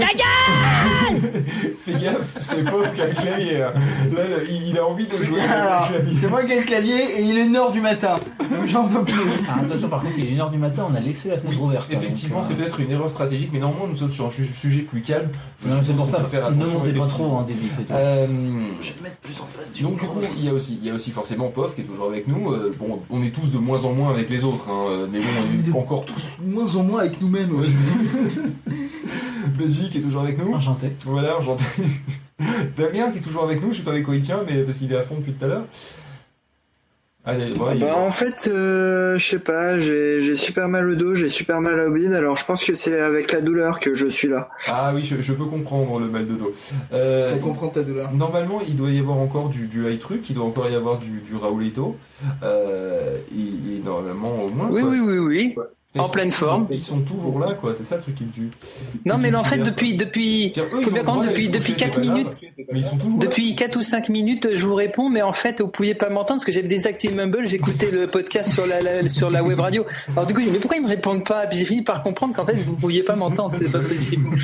Fais 1.85 1.93
gaffe, 1.93 2.35
c'est 2.39 2.65
pauvre 2.65 2.91
qui 2.95 3.01
a 3.03 3.07
le 3.09 3.15
clavier. 3.15 3.59
Là, 3.59 3.73
Là, 4.15 4.23
là, 4.29 4.37
il 4.49 4.79
a 4.79 4.87
envie 4.87 5.05
de 5.07 5.13
jouer 5.13 5.41
avec 5.41 5.51
le 5.51 5.89
clavier. 5.99 6.15
c'est 6.19 6.29
moi 6.29 6.43
qui 6.45 6.53
ai 6.53 6.61
le 6.61 6.65
clavier 6.65 7.19
et 7.19 7.23
il 7.23 7.37
est 7.37 7.45
une 7.45 7.57
heure 7.57 7.73
du 7.73 7.81
matin. 7.83 8.17
Donc 8.41 8.67
j'en 8.67 8.85
peux 8.89 9.05
plus. 9.05 9.21
Ah, 9.49 9.57
attention, 9.61 9.89
par 9.89 10.01
contre, 10.03 10.15
il 10.17 10.27
est 10.27 10.31
1h 10.37 10.51
du 10.51 10.57
matin, 10.59 10.87
on 10.91 10.95
a 10.95 11.01
laissé 11.01 11.29
la 11.29 11.37
fenêtre 11.39 11.61
ouverte. 11.61 11.91
hein, 11.93 11.99
Effectivement, 12.01 12.37
donc, 12.37 12.45
c'est 12.47 12.55
euh, 12.55 12.57
peut-être 12.57 12.81
une 12.81 12.91
erreur 12.91 13.11
stratégique, 13.11 13.51
mais 13.53 13.59
normalement, 13.59 13.87
nous 13.87 13.97
sommes 13.97 14.11
sur 14.13 14.27
un 14.27 14.31
su- 14.31 14.47
sujet 14.55 14.81
plus 14.81 15.03
calme. 15.03 15.29
Je 15.63 15.69
non, 15.69 15.83
C'est 15.87 15.95
pour 15.95 16.09
ça, 16.09 16.21
faire 16.25 16.51
ne 16.51 16.65
montez 16.65 16.93
pas 16.93 17.07
trop 17.07 17.25
en 17.27 17.43
débit, 17.43 17.69
c'est 17.77 17.85
tout. 17.87 17.93
Euh, 17.93 18.27
Je 18.81 18.89
vais 18.89 18.95
te 18.95 19.03
mettre 19.03 19.17
plus 19.17 19.41
en 19.41 19.47
face 19.47 19.73
du 19.75 19.83
donc 19.83 20.01
du 20.01 20.07
coup, 20.07 20.21
il 20.39 20.45
y 20.45 20.49
a 20.49 20.55
aussi, 20.55 20.79
il 20.81 20.87
y 20.87 20.91
a 20.91 20.95
aussi 20.95 21.11
forcément 21.11 21.49
POF 21.49 21.75
qui 21.75 21.83
est 21.83 21.85
toujours 21.85 22.07
avec 22.07 22.27
nous. 22.29 22.53
Euh, 22.53 22.75
bon, 22.79 23.03
on 23.11 23.23
est 23.23 23.31
tous 23.31 23.51
de 23.51 23.59
moins 23.59 23.85
en 23.85 23.93
moins 23.93 24.11
avec 24.11 24.31
les 24.31 24.43
autres, 24.45 24.69
hein, 24.71 24.85
euh, 24.89 25.07
mais 25.13 25.19
bon, 25.21 25.27
on 25.39 25.71
est 25.71 25.79
encore 25.79 26.05
tous. 26.07 26.29
De 26.41 26.51
moins 26.51 26.75
en 26.77 26.83
moins 26.83 27.01
avec 27.01 27.21
nous-mêmes 27.21 27.55
aussi. 27.59 27.75
Belgique 29.73 29.97
est 29.97 30.01
toujours 30.01 30.23
avec 30.23 30.39
nous. 30.39 30.53
Enchanté. 30.55 30.93
Voilà, 31.05 31.37
j'entends. 31.41 31.65
Damien 32.77 33.11
qui 33.13 33.19
est 33.19 33.23
toujours 33.23 33.45
avec 33.45 33.63
nous, 33.63 33.73
je 33.73 33.79
sais 33.79 33.83
pas 33.83 33.93
avec 33.93 34.05
quoi 34.05 34.15
il 34.17 34.23
tient, 34.23 34.41
mais 34.49 34.63
parce 34.63 34.79
qu'il 34.79 34.93
est 34.93 34.97
à 34.97 35.03
fond 35.03 35.17
depuis 35.17 35.33
tout 35.33 35.45
à 35.45 35.49
l'heure. 35.49 35.65
Allez, 37.25 37.55
bon, 37.55 37.71
il- 37.73 37.79
Bah 37.81 37.97
en 37.99 38.11
fait, 38.11 38.49
euh, 38.49 39.17
je 39.17 39.25
sais 39.25 39.39
pas, 39.39 39.79
j'ai 39.79 40.35
super 40.35 40.69
mal 40.69 40.89
au 40.91 40.97
dos, 40.97 41.15
j'ai 41.15 41.29
super 41.29 41.61
mal 41.61 41.79
au 41.79 41.93
bide, 41.93 42.13
alors 42.15 42.37
je 42.37 42.45
pense 42.45 42.65
que 42.65 42.75
c'est 42.75 43.01
avec 43.01 43.31
la 43.31 43.41
douleur 43.41 43.79
que 43.79 43.95
je 43.95 44.09
suis 44.09 44.27
là. 44.27 44.49
Ah 44.67 44.91
oui, 44.93 45.05
je, 45.05 45.21
je 45.23 45.33
peux 45.33 45.45
comprendre 45.45 46.01
le 46.01 46.09
mal 46.09 46.27
de 46.27 46.35
dos. 46.35 46.53
Euh, 46.93 47.35
On 47.37 47.39
comprend 47.39 47.69
ta 47.69 47.85
douleur. 47.85 48.13
Normalement, 48.13 48.61
il 48.67 48.75
doit 48.75 48.91
y 48.91 48.99
avoir 48.99 49.19
encore 49.19 49.51
du, 49.51 49.69
du 49.69 49.87
high 49.89 50.01
truc, 50.01 50.29
il 50.31 50.35
doit 50.35 50.45
encore 50.45 50.69
y 50.69 50.75
avoir 50.75 50.99
du, 50.99 51.21
du 51.21 51.37
Raoulito. 51.37 51.97
Euh, 52.43 53.19
et, 53.33 53.77
et 53.77 53.79
normalement, 53.85 54.43
au 54.43 54.49
moins. 54.49 54.67
Oui, 54.69 54.81
quoi. 54.81 54.91
oui, 54.91 54.99
oui, 55.01 55.19
oui. 55.19 55.55
En 55.99 56.09
pleine 56.09 56.31
forme. 56.31 56.67
Ils 56.71 56.81
sont 56.81 57.01
toujours 57.01 57.39
là, 57.39 57.55
quoi. 57.55 57.75
C'est 57.77 57.85
ça 57.85 57.97
le 57.97 58.03
truc 58.03 58.15
qui 58.15 58.25
me 58.25 58.31
tue. 58.33 58.51
Non, 59.05 59.19
mais 59.19 59.35
en 59.35 59.45
fait, 59.45 59.59
depuis, 59.59 59.95
depuis, 59.95 60.53
faut 60.55 60.91
bien 60.91 61.03
comprendre, 61.05 61.27
depuis, 61.29 61.49
depuis 61.49 61.75
coucher, 61.75 61.85
4 61.87 61.95
c'est 61.95 62.01
pas 62.01 62.07
grave. 62.07 62.17
minutes, 62.17 62.39
Mais 62.73 62.79
ils 62.79 62.85
sont 62.85 62.97
toujours 62.97 63.19
là. 63.21 63.27
depuis 63.27 63.55
4 63.55 63.77
ou 63.77 63.83
5 63.83 64.09
minutes, 64.09 64.49
je 64.55 64.65
vous 64.67 64.75
réponds, 64.75 65.11
mais 65.11 65.21
en 65.23 65.33
fait, 65.35 65.61
vous 65.61 65.69
pouviez 65.69 65.95
pas 65.95 66.09
m'entendre 66.09 66.39
parce 66.41 66.45
que 66.47 66.53
j'ai 66.53 66.63
désactivé 66.63 67.13
Mumble, 67.15 67.47
j'écoutais 67.47 67.91
le 67.91 68.07
podcast 68.07 68.53
sur 68.53 68.67
la, 68.67 68.81
la- 68.81 69.09
sur 69.09 69.31
la 69.31 69.43
web 69.45 69.61
radio. 69.61 69.85
Alors 70.13 70.27
du 70.27 70.33
coup, 70.35 70.41
j'ai 70.41 70.47
dit, 70.47 70.53
mais 70.53 70.59
pourquoi 70.61 70.79
ils 70.79 70.83
me 70.83 70.89
répondent 70.89 71.25
pas? 71.27 71.47
Puis 71.47 71.59
j'ai 71.59 71.65
fini 71.67 71.83
par 71.83 72.01
comprendre 72.01 72.35
qu'en 72.35 72.47
fait, 72.47 72.55
vous 72.55 72.75
pouviez 72.75 73.03
pas 73.03 73.15
m'entendre, 73.17 73.55
c'est 73.59 73.71
pas 73.71 73.81
possible. 73.81 74.29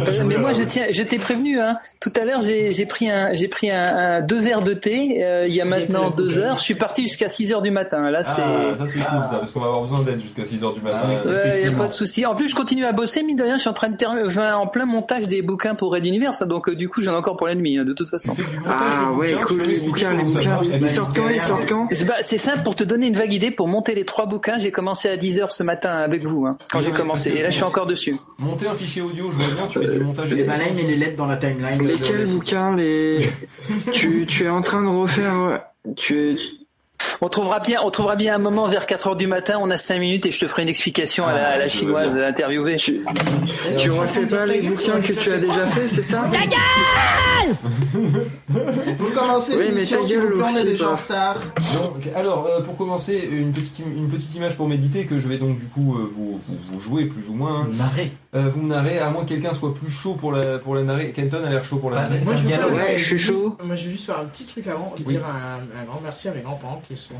Euh, 0.00 0.24
mais 0.24 0.36
moi, 0.36 0.52
je 0.52 0.62
tiens, 0.64 0.86
je 0.90 1.02
t'ai 1.02 1.18
prévenu, 1.18 1.60
hein. 1.60 1.78
Tout 2.00 2.12
à 2.20 2.24
l'heure, 2.24 2.42
j'ai, 2.42 2.72
j'ai 2.72 2.86
pris 2.86 3.10
un, 3.10 3.32
j'ai 3.34 3.48
pris 3.48 3.70
un, 3.70 3.96
un- 3.96 4.20
deux 4.20 4.40
verres 4.40 4.62
de 4.62 4.72
thé, 4.72 5.22
euh, 5.24 5.46
il 5.46 5.54
y 5.54 5.60
a 5.60 5.64
maintenant 5.64 6.10
deux 6.10 6.38
heures. 6.38 6.56
Je 6.58 6.62
suis 6.62 6.74
parti 6.74 7.02
jusqu'à 7.04 7.28
6 7.28 7.52
heures 7.52 7.62
du 7.62 7.70
matin. 7.70 8.10
Là, 8.10 8.22
c'est, 8.24 8.42
Ah, 8.42 8.74
ça 8.78 8.86
c'est 8.88 8.98
cool 8.98 9.22
ça, 9.30 9.36
parce 9.38 9.50
qu'on 9.50 9.60
va 9.60 9.66
avoir 9.66 9.82
besoin 9.82 10.00
d'aide 10.02 10.20
jusqu'à 10.34 10.56
6h 10.56 10.74
du 10.74 10.80
matin. 10.80 11.00
Ah 11.02 11.22
oui. 11.24 11.32
Ouais, 11.32 11.62
y 11.62 11.66
a 11.66 11.72
pas 11.72 11.88
de 11.88 11.92
souci. 11.92 12.24
En 12.26 12.34
plus, 12.34 12.48
je 12.48 12.54
continue 12.54 12.84
à 12.84 12.92
bosser, 12.92 13.22
mine 13.22 13.36
de 13.36 13.42
rien, 13.42 13.56
je 13.56 13.60
suis 13.60 13.70
en 13.70 13.74
train 13.74 13.88
de 13.88 13.96
terminer, 13.96 14.26
enfin, 14.26 14.54
en 14.54 14.66
plein 14.66 14.86
montage 14.86 15.28
des 15.28 15.42
bouquins 15.42 15.74
pour 15.74 15.92
Red 15.92 16.06
Universe, 16.06 16.42
hein, 16.42 16.46
donc 16.46 16.68
euh, 16.68 16.74
du 16.74 16.88
coup, 16.88 17.02
j'en 17.02 17.12
ai 17.12 17.16
encore 17.16 17.36
pour 17.36 17.48
l'ennemi, 17.48 17.78
hein, 17.78 17.84
de 17.84 17.92
toute 17.92 18.08
façon. 18.08 18.32
Du 18.32 18.42
montage 18.42 18.76
Ah 18.76 19.12
ouais, 19.12 19.34
bouquins, 19.34 19.46
cool, 19.46 19.62
les 19.62 19.80
bouquins, 19.80 20.16
les 20.16 20.24
bouquins. 20.24 20.60
Ils 20.62 20.90
sortent 20.90 21.16
quand, 21.16 21.28
ils 21.28 21.40
sortent 21.40 21.68
quand 21.68 21.88
C'est 21.90 22.06
bah, 22.06 22.22
simple, 22.22 22.62
pour 22.62 22.74
te 22.74 22.84
donner 22.84 23.06
une 23.06 23.16
vague 23.16 23.32
idée, 23.32 23.50
pour 23.50 23.68
monter 23.68 23.94
les 23.94 24.04
trois 24.04 24.26
bouquins, 24.26 24.58
j'ai 24.58 24.70
commencé 24.70 25.08
à 25.08 25.16
10h 25.16 25.50
ce 25.50 25.62
matin 25.62 25.90
avec 25.90 26.24
vous, 26.24 26.46
hein, 26.46 26.56
quand 26.70 26.80
j'ai 26.80 26.92
commencé. 26.92 27.30
Et 27.30 27.42
là, 27.42 27.50
je 27.50 27.56
suis 27.56 27.64
encore 27.64 27.86
dessus. 27.86 28.16
Monter 28.38 28.68
un 28.68 28.74
fichier 28.74 29.02
audio, 29.02 29.30
je 29.30 29.36
vois 29.36 29.54
bien, 29.54 29.66
tu 29.66 29.78
fais 29.78 29.88
du 29.88 30.00
montage. 30.00 30.32
Et 30.32 30.44
là, 30.44 30.54
il 30.68 30.74
met 30.74 30.82
les 30.82 30.96
lettres 30.96 31.16
dans 31.16 31.26
la 31.26 31.36
timeline. 31.36 31.86
Lesquels 31.86 32.26
bouquins 32.28 32.76
les... 32.76 33.28
tu, 33.92 34.26
tu 34.26 34.44
es 34.44 34.48
en 34.48 34.62
train 34.62 34.82
de 34.82 34.88
refaire... 34.88 35.66
Tu 35.96 36.30
es... 36.30 36.36
On 37.24 37.28
trouvera 37.28 37.60
bien, 37.60 37.78
on 37.84 37.90
trouvera 37.90 38.16
bien 38.16 38.34
un 38.34 38.38
moment 38.38 38.66
vers 38.66 38.84
4h 38.84 39.16
du 39.16 39.28
matin, 39.28 39.56
on 39.60 39.70
a 39.70 39.78
5 39.78 40.00
minutes 40.00 40.26
et 40.26 40.32
je 40.32 40.40
te 40.40 40.48
ferai 40.48 40.62
une 40.62 40.68
excitation 40.68 41.24
à 41.24 41.32
la, 41.32 41.48
à 41.50 41.56
la 41.56 41.64
Ah, 41.64 41.68
chinoise 41.68 42.16
interviewée. 42.16 42.74
Tu, 42.76 43.04
tu 43.78 43.92
refais 43.92 44.26
pas 44.26 44.44
les 44.44 44.60
bouquins 44.62 45.00
que 45.00 45.12
tu 45.12 45.30
as 45.30 45.38
déjà 45.38 45.64
fait, 45.66 45.86
c'est 45.86 46.02
ça? 46.02 46.24
Pour 48.98 49.12
commencer 49.12 49.56
Oui, 49.56 49.66
mais 49.72 49.84
ta 49.84 49.96
gueule 49.96 50.32
plaît, 50.32 50.44
on 50.52 50.56
est 50.56 50.64
déjà 50.64 50.90
en 50.90 50.96
retard. 50.96 51.36
Donc, 51.74 52.08
alors, 52.16 52.46
euh, 52.46 52.60
pour 52.62 52.76
commencer, 52.76 53.28
une 53.30 53.52
petite, 53.52 53.80
im- 53.86 53.92
une 53.96 54.08
petite 54.08 54.34
image 54.34 54.56
pour 54.56 54.68
méditer 54.68 55.06
que 55.06 55.18
je 55.20 55.28
vais 55.28 55.38
donc 55.38 55.58
du 55.58 55.66
coup 55.66 55.94
euh, 55.96 56.08
vous, 56.12 56.38
vous, 56.48 56.56
vous 56.72 56.80
jouer 56.80 57.04
plus 57.06 57.28
ou 57.28 57.34
moins. 57.34 57.68
Narré. 57.72 58.10
Euh, 58.34 58.48
vous 58.52 58.62
me 58.62 58.68
narrez, 58.68 58.98
à 58.98 59.10
moins 59.10 59.22
que 59.24 59.28
quelqu'un 59.28 59.52
soit 59.52 59.74
plus 59.74 59.90
chaud 59.90 60.14
pour 60.14 60.32
la, 60.32 60.58
pour 60.58 60.74
la 60.74 60.82
narrer. 60.82 61.12
Kenton 61.12 61.44
a 61.44 61.50
l'air 61.50 61.64
chaud 61.64 61.76
pour 61.76 61.90
la 61.90 62.02
narrer. 62.02 62.18
mais 62.18 62.24
Moi, 62.24 62.34
je 62.36 62.42
veux 62.46 62.72
Ouais, 62.74 62.98
je 62.98 63.04
suis 63.04 63.18
chaud. 63.18 63.56
Moi, 63.62 63.76
je 63.76 63.84
vais 63.86 63.90
juste 63.92 64.06
faire 64.06 64.18
un 64.18 64.24
petit 64.24 64.46
truc 64.46 64.66
avant, 64.66 64.92
Oui. 64.96 65.04
dire 65.04 65.22
un, 65.24 65.60
un 65.80 65.84
grand 65.84 66.00
merci 66.02 66.28
à 66.28 66.32
mes 66.32 66.40
grands-parents 66.40 66.82
qui 66.88 66.96
sont 66.96 67.11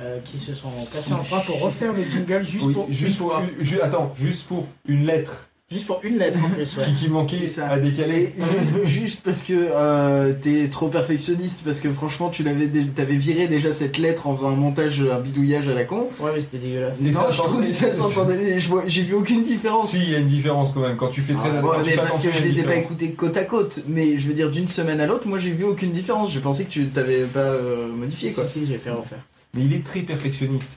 euh, 0.00 0.18
qui 0.24 0.38
se 0.38 0.54
sont 0.54 0.70
cassés 0.92 1.12
en 1.12 1.22
trois 1.22 1.40
pour 1.40 1.60
refaire 1.60 1.92
le 1.92 2.02
jingle 2.04 2.44
juste 2.44 2.64
Oui, 2.64 2.74
pour 2.74 2.86
juste 2.90 3.02
une 3.12 3.14
pour 3.16 3.30
fois. 3.32 3.42
une- 3.58 3.64
ju- 3.64 3.80
attends, 3.80 4.12
juste 4.20 4.44
pour 4.46 4.66
une 4.86 5.06
lettre 5.06 5.46
Juste 5.72 5.86
pour 5.86 5.98
une 6.04 6.18
lettre 6.18 6.38
en 6.44 6.50
plus, 6.50 6.76
ouais. 6.76 6.84
qui, 6.86 6.94
qui 6.94 7.08
manquait 7.08 7.48
ça. 7.48 7.68
à 7.68 7.80
décaler. 7.80 8.34
Juste, 8.38 8.84
juste 8.84 9.20
parce 9.24 9.42
que 9.42 9.54
euh, 9.56 10.34
t'es 10.40 10.68
trop 10.68 10.88
perfectionniste, 10.88 11.62
parce 11.64 11.80
que 11.80 11.90
franchement, 11.90 12.28
tu 12.28 12.42
l'avais, 12.42 12.66
t'avais 12.94 13.16
viré 13.16 13.48
déjà 13.48 13.72
cette 13.72 13.96
lettre 13.96 14.26
en 14.26 14.36
faisant 14.36 14.50
un 14.50 14.56
montage, 14.56 15.00
un 15.00 15.18
bidouillage 15.20 15.66
à 15.68 15.74
la 15.74 15.84
con. 15.84 16.08
Ouais, 16.20 16.32
mais 16.34 16.40
c'était 16.42 16.58
dégueulasse. 16.58 17.00
Et 17.00 17.04
non, 17.04 17.12
ça 17.12 17.30
je 17.30 17.36
trouve 17.38 17.64
que 17.64 17.72
ça 17.72 17.92
s'entendait. 17.94 18.60
je 18.60 18.68
J'ai 18.86 19.02
vu 19.02 19.14
aucune 19.14 19.42
différence. 19.42 19.92
Si, 19.92 19.98
il 20.02 20.10
y 20.10 20.14
a 20.14 20.18
une 20.18 20.26
différence 20.26 20.72
quand 20.74 20.80
même 20.80 20.98
quand 20.98 21.08
tu 21.08 21.22
fais 21.22 21.32
très 21.34 21.48
Ah, 21.48 21.64
ouais, 21.64 21.76
mais 21.86 21.96
parce 21.96 22.20
que 22.20 22.30
je 22.30 22.42
les 22.42 22.60
ai 22.60 22.62
pas 22.64 22.76
écoutés 22.76 23.12
côte 23.12 23.36
à 23.38 23.44
côte, 23.44 23.82
mais 23.88 24.18
je 24.18 24.28
veux 24.28 24.34
dire 24.34 24.50
d'une 24.50 24.68
semaine 24.68 25.00
à 25.00 25.06
l'autre, 25.06 25.26
moi 25.26 25.38
j'ai 25.38 25.50
vu 25.50 25.64
aucune 25.64 25.92
différence. 25.92 26.30
J'ai 26.30 26.40
pensé 26.40 26.66
que 26.66 26.70
tu 26.70 26.86
t'avais 26.88 27.22
pas 27.24 27.40
euh, 27.40 27.88
modifié 27.88 28.32
quoi. 28.32 28.44
Si, 28.44 28.60
si, 28.60 28.66
j'ai 28.66 28.78
fait 28.78 28.90
refaire. 28.90 29.24
Mais 29.54 29.64
il 29.64 29.72
est 29.72 29.84
très 29.84 30.00
perfectionniste. 30.00 30.72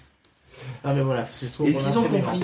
Ah, 0.83 0.93
mais 0.93 1.01
voilà, 1.03 1.25
c'est 1.25 1.51
trop 1.51 1.65
Est-ce 1.65 1.79
qu'ils 1.81 1.97
ont 1.97 2.03
compris. 2.03 2.43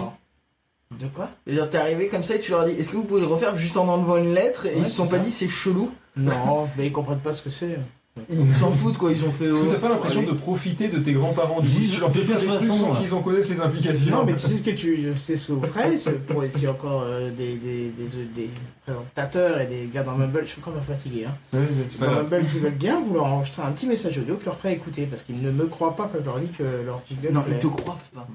De 0.99 1.07
quoi? 1.07 1.31
Je 1.47 1.51
veux 1.51 1.57
dire, 1.57 1.69
t'es 1.69 1.77
arrivé 1.77 2.07
comme 2.07 2.23
ça 2.23 2.35
et 2.35 2.39
tu 2.39 2.51
leur 2.51 2.61
as 2.61 2.65
dit, 2.69 2.73
est-ce 2.73 2.89
que 2.91 2.95
vous 2.97 3.03
pouvez 3.03 3.21
le 3.21 3.25
refaire 3.27 3.55
juste 3.55 3.77
en 3.77 3.87
enlevant 3.87 4.17
une 4.17 4.33
lettre? 4.33 4.67
Et 4.67 4.73
Ouais, 4.75 4.79
ils 4.81 4.85
se 4.85 4.91
sont 4.91 5.07
pas 5.07 5.17
ça. 5.17 5.23
dit 5.23 5.31
c'est 5.31 5.49
chelou. 5.49 5.91
Non, 6.15 6.67
mais 6.77 6.87
ils 6.87 6.91
comprennent 6.91 7.19
pas 7.19 7.31
ce 7.31 7.41
que 7.41 7.49
c'est. 7.49 7.79
Ils 8.29 8.53
s'en 8.53 8.71
foutent 8.71 8.97
quoi, 8.99 9.11
ils 9.11 9.23
ont 9.23 9.31
fait. 9.31 9.45
Est-ce 9.45 9.59
que 9.59 9.73
t'as 9.73 9.79
pas 9.79 9.89
l'impression 9.89 10.21
de 10.21 10.33
profiter 10.33 10.87
de 10.87 10.99
tés 10.99 11.13
grands-parents 11.13 11.61
Du 11.61 11.67
coup, 11.67 11.79
tu 11.91 11.99
leur 11.99 12.09
de 12.11 12.19
fais 12.19 12.25
faire 12.25 12.37
trucs 12.37 12.49
façon, 12.69 12.73
sans 12.73 12.95
qu'ils 12.95 13.13
en 13.13 13.21
connaissent 13.23 13.49
les 13.49 13.59
implications. 13.59 14.15
Non, 14.17 14.23
mais 14.25 14.33
tu 14.33 14.39
sais 14.39 14.57
ce 14.57 14.61
que 14.61 14.69
tu 14.69 15.13
c'est 15.17 15.35
ce 15.35 15.47
que 15.47 15.53
vous 15.53 15.65
ferez, 15.65 15.97
c'est 15.97 16.23
pour 16.27 16.43
essayer 16.43 16.67
encore 16.67 17.01
euh, 17.01 17.31
des, 17.31 17.55
des, 17.57 17.89
des, 17.89 18.07
des 18.35 18.49
présentateurs 18.85 19.61
et 19.61 19.65
des 19.65 19.89
gars 19.91 20.03
dans 20.03 20.15
Mumble, 20.15 20.41
je 20.45 20.51
suis 20.51 20.61
quand 20.61 20.71
même 20.71 20.83
fatigué. 20.83 21.25
Hein. 21.25 21.57
Ouais, 21.57 21.65
Dans 21.99 22.05
grave. 22.05 22.29
Mumble 22.31 22.45
qui 22.49 22.59
veulent 22.59 22.71
bien, 22.71 23.01
vous 23.01 23.15
leur 23.15 23.25
enregistrez 23.25 23.63
un 23.63 23.71
petit 23.71 23.87
message 23.87 24.17
audio 24.19 24.35
que 24.35 24.41
je 24.41 24.45
leur 24.45 24.57
ferai 24.57 24.73
écouter 24.73 25.07
parce 25.07 25.23
qu'ils 25.23 25.41
ne 25.41 25.49
me 25.51 25.65
croient 25.65 25.95
pas 25.95 26.07
quand 26.11 26.19
je 26.19 26.25
leur 26.25 26.39
dis 26.39 26.49
que 26.49 26.63
leur 26.85 27.01
jingle. 27.09 27.33
Non, 27.33 27.43
ils 27.49 27.57
te 27.57 27.67
croient 27.67 27.97
pas. 28.13 28.27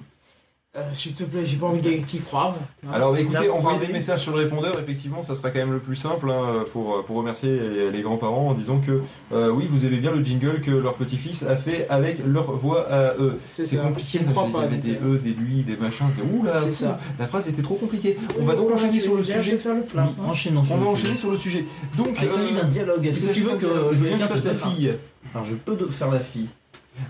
Euh, 0.76 0.82
S'il 0.92 1.14
te 1.14 1.24
plaît, 1.24 1.46
j'ai 1.46 1.56
pas 1.56 1.66
envie 1.68 1.80
qu'ils 2.04 2.20
hein. 2.34 2.54
Alors 2.92 3.12
bah, 3.12 3.20
écoutez, 3.20 3.46
croire. 3.48 3.78
des 3.78 3.88
messages 3.90 4.20
sur 4.20 4.32
le 4.36 4.42
répondeur, 4.42 4.78
effectivement, 4.78 5.22
ça 5.22 5.34
sera 5.34 5.48
quand 5.50 5.58
même 5.60 5.72
le 5.72 5.78
plus 5.78 5.96
simple 5.96 6.30
hein, 6.30 6.64
pour, 6.74 7.02
pour 7.06 7.16
remercier 7.16 7.48
les, 7.58 7.90
les 7.90 8.02
grands-parents 8.02 8.48
en 8.50 8.54
disant 8.54 8.78
que 8.78 9.00
euh, 9.32 9.48
oui, 9.50 9.66
vous 9.70 9.86
aimez 9.86 9.96
bien 9.96 10.10
le 10.10 10.22
jingle 10.22 10.60
que 10.60 10.70
leur 10.70 10.94
petit-fils 10.96 11.42
a 11.42 11.56
fait 11.56 11.86
avec 11.88 12.18
leur 12.24 12.52
voix 12.52 12.86
à 12.92 13.14
eux. 13.16 13.38
C'est 13.50 13.78
compliqué, 13.78 14.18
croient 14.30 14.46
il 14.46 14.52
y 14.54 14.64
avait 14.64 14.76
des 14.76 14.96
euh. 14.96 15.14
E, 15.14 15.18
des 15.18 15.30
lui, 15.30 15.62
des 15.62 15.78
machins, 15.78 16.06
c'est 16.14 16.20
ouh 16.20 16.42
là, 16.44 16.60
ça. 16.70 17.00
la 17.18 17.26
phrase 17.26 17.48
était 17.48 17.62
trop 17.62 17.76
compliquée. 17.76 18.18
On 18.38 18.44
va 18.44 18.54
donc 18.54 18.70
enchaîner 18.70 19.00
sur 19.00 19.14
le 19.16 19.22
sujet. 19.22 19.42
Je 19.42 19.50
vais 19.52 19.56
faire 19.56 19.74
le 19.74 19.82
plein. 19.82 20.02
hein. 20.04 20.12
Enchaînons 20.28 20.64
On 20.70 20.76
va 20.76 20.86
enchaîner 20.86 21.16
sur 21.16 21.30
le 21.30 21.38
sujet. 21.38 21.64
Donc, 21.96 22.08
Ah, 22.18 22.24
il 22.24 22.30
s'agit 22.30 22.54
euh, 22.54 22.60
d'un 22.60 22.68
dialogue. 22.68 23.06
Est-ce 23.06 23.26
que 23.26 23.32
tu 23.32 23.40
veux 23.40 23.56
que 23.56 23.66
je 23.94 24.04
tu 24.04 24.18
fasses 24.22 24.44
la 24.44 24.54
fille. 24.54 24.92
Alors 25.34 25.46
je 25.46 25.54
peux 25.54 25.76
de- 25.76 25.86
faire 25.86 26.10
la 26.10 26.20
fille. 26.20 26.48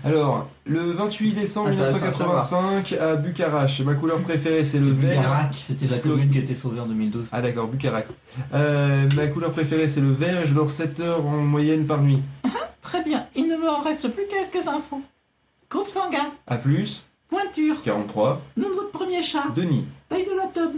Alors, 0.03 0.47
le 0.65 0.91
28 0.91 1.33
décembre 1.33 1.69
Intéressant 1.69 2.05
à 2.05 2.09
1985 2.09 2.93
à 2.93 3.15
Bucarache, 3.15 3.81
ma 3.81 3.95
couleur 3.95 4.19
préférée 4.19 4.63
c'est 4.63 4.79
le 4.79 4.91
vert. 4.91 5.19
Bucarac, 5.21 5.55
c'était 5.67 5.87
la 5.87 5.99
commune 5.99 6.31
qui 6.31 6.37
a 6.37 6.41
été 6.41 6.55
sauvée 6.55 6.79
en 6.79 6.85
2012. 6.85 7.25
Ah 7.31 7.41
d'accord, 7.41 7.67
Bucarac. 7.67 8.07
Euh, 8.53 9.07
ma 9.15 9.27
couleur 9.27 9.51
préférée 9.51 9.87
c'est 9.87 10.01
le 10.01 10.11
vert 10.11 10.41
et 10.41 10.47
je 10.47 10.53
dors 10.53 10.69
7 10.69 10.99
heures 10.99 11.25
en 11.25 11.37
moyenne 11.37 11.85
par 11.85 12.01
nuit. 12.01 12.21
Très 12.81 13.03
bien, 13.03 13.27
il 13.35 13.47
ne 13.47 13.55
me 13.57 13.83
reste 13.83 14.07
plus 14.09 14.23
quelques 14.27 14.67
infos. 14.67 15.01
Groupe 15.69 15.89
sanguin, 15.89 16.31
A 16.47 16.55
plus, 16.57 17.03
pointure, 17.29 17.81
43, 17.83 18.41
nom 18.57 18.69
de 18.69 18.73
votre 18.73 18.91
premier 18.91 19.21
chat, 19.21 19.43
Denis. 19.55 19.85
taille 20.07 20.25
de 20.25 20.35
la 20.35 20.47
tube. 20.47 20.77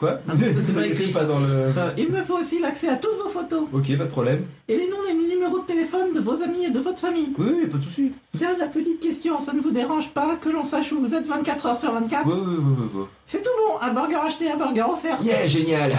Quoi 0.00 0.18
Ah, 0.26 0.32
c'est 0.34 0.74
pas 0.74 0.86
écrit. 0.86 1.12
dans 1.12 1.38
le... 1.40 1.46
Euh, 1.50 1.90
il 1.98 2.08
me 2.10 2.22
faut 2.22 2.38
aussi 2.38 2.58
l'accès 2.58 2.88
à 2.88 2.96
toutes 2.96 3.18
vos 3.22 3.28
photos 3.28 3.64
Ok, 3.70 3.94
pas 3.98 4.04
de 4.04 4.08
problème. 4.10 4.46
et 4.66 4.74
les 4.78 4.88
noms 4.88 4.96
et 5.06 5.12
les 5.12 5.34
numéros 5.34 5.58
de 5.60 5.66
téléphone 5.66 6.14
de 6.14 6.20
vos 6.20 6.42
amis 6.42 6.64
et 6.64 6.70
de 6.70 6.80
votre 6.80 6.98
famille. 6.98 7.34
Oui, 7.38 7.48
oui, 7.54 7.66
pas 7.66 7.76
de 7.76 7.82
soucis. 7.84 8.12
Dernière 8.32 8.70
petite 8.70 8.98
question, 9.00 9.44
ça 9.44 9.52
ne 9.52 9.60
vous 9.60 9.72
dérange 9.72 10.08
pas 10.14 10.36
que 10.36 10.48
l'on 10.48 10.64
sache 10.64 10.90
où 10.92 11.00
vous 11.06 11.14
êtes 11.14 11.26
24 11.26 11.66
heures 11.66 11.78
sur 11.78 11.92
24 11.92 12.26
Ouais, 12.26 12.32
ouais, 12.32 12.40
ouais, 12.40 12.46
ouais, 12.56 13.00
ouais. 13.02 13.06
C'est 13.28 13.42
tout 13.42 13.50
bon, 13.68 13.74
un 13.82 13.92
burger 13.92 14.20
acheté, 14.26 14.50
un 14.50 14.56
burger 14.56 14.86
offert. 14.90 15.20
Yeah, 15.22 15.46
génial 15.46 15.92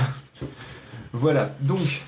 Voilà, 1.14 1.52
donc, 1.62 2.02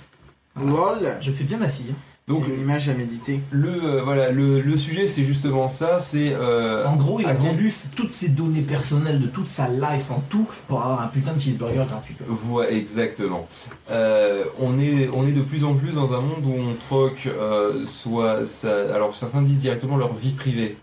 Lol. 0.60 1.18
Je 1.22 1.32
fais 1.32 1.44
bien 1.44 1.60
la 1.60 1.70
fille. 1.70 1.94
Donc 2.28 2.48
une 2.48 2.60
image 2.60 2.88
à 2.88 2.94
méditer. 2.94 3.42
le, 3.52 3.70
euh, 3.70 4.02
voilà, 4.04 4.32
le, 4.32 4.62
le 4.62 4.78
sujet 4.78 5.08
c'est 5.08 5.24
justement 5.24 5.68
ça, 5.68 6.00
c'est... 6.00 6.34
euh, 6.34 6.86
En 6.86 6.96
gros, 6.96 7.20
il 7.20 7.26
a 7.26 7.34
vendu 7.34 7.74
toutes 7.96 8.12
ses 8.14 8.30
données 8.30 8.62
personnelles 8.62 9.20
de 9.20 9.28
toute 9.28 9.50
sa 9.50 9.68
life 9.68 10.10
en 10.10 10.22
tout 10.30 10.48
pour 10.68 10.82
avoir 10.82 11.02
un 11.02 11.08
putain 11.08 11.34
de 11.34 11.40
cheeseburger 11.40 11.86
gratuit. 11.90 12.16
Voilà, 12.28 12.72
exactement. 12.72 13.48
Euh, 13.92 14.46
on, 14.60 14.80
est, 14.80 15.10
on 15.14 15.28
est 15.28 15.34
de 15.34 15.42
plus 15.42 15.64
en 15.66 15.76
plus 15.76 15.94
dans 15.96 16.14
un 16.14 16.22
monde 16.22 16.46
où 16.46 16.54
on 16.54 16.76
troque 16.76 17.28
euh, 17.28 17.86
soit 17.86 18.46
ça, 18.46 18.74
alors 18.94 19.16
certains 19.16 19.42
disent 19.42 19.60
directement 19.60 19.98
leur 19.98 20.14
vie 20.14 20.32
privée. 20.32 20.78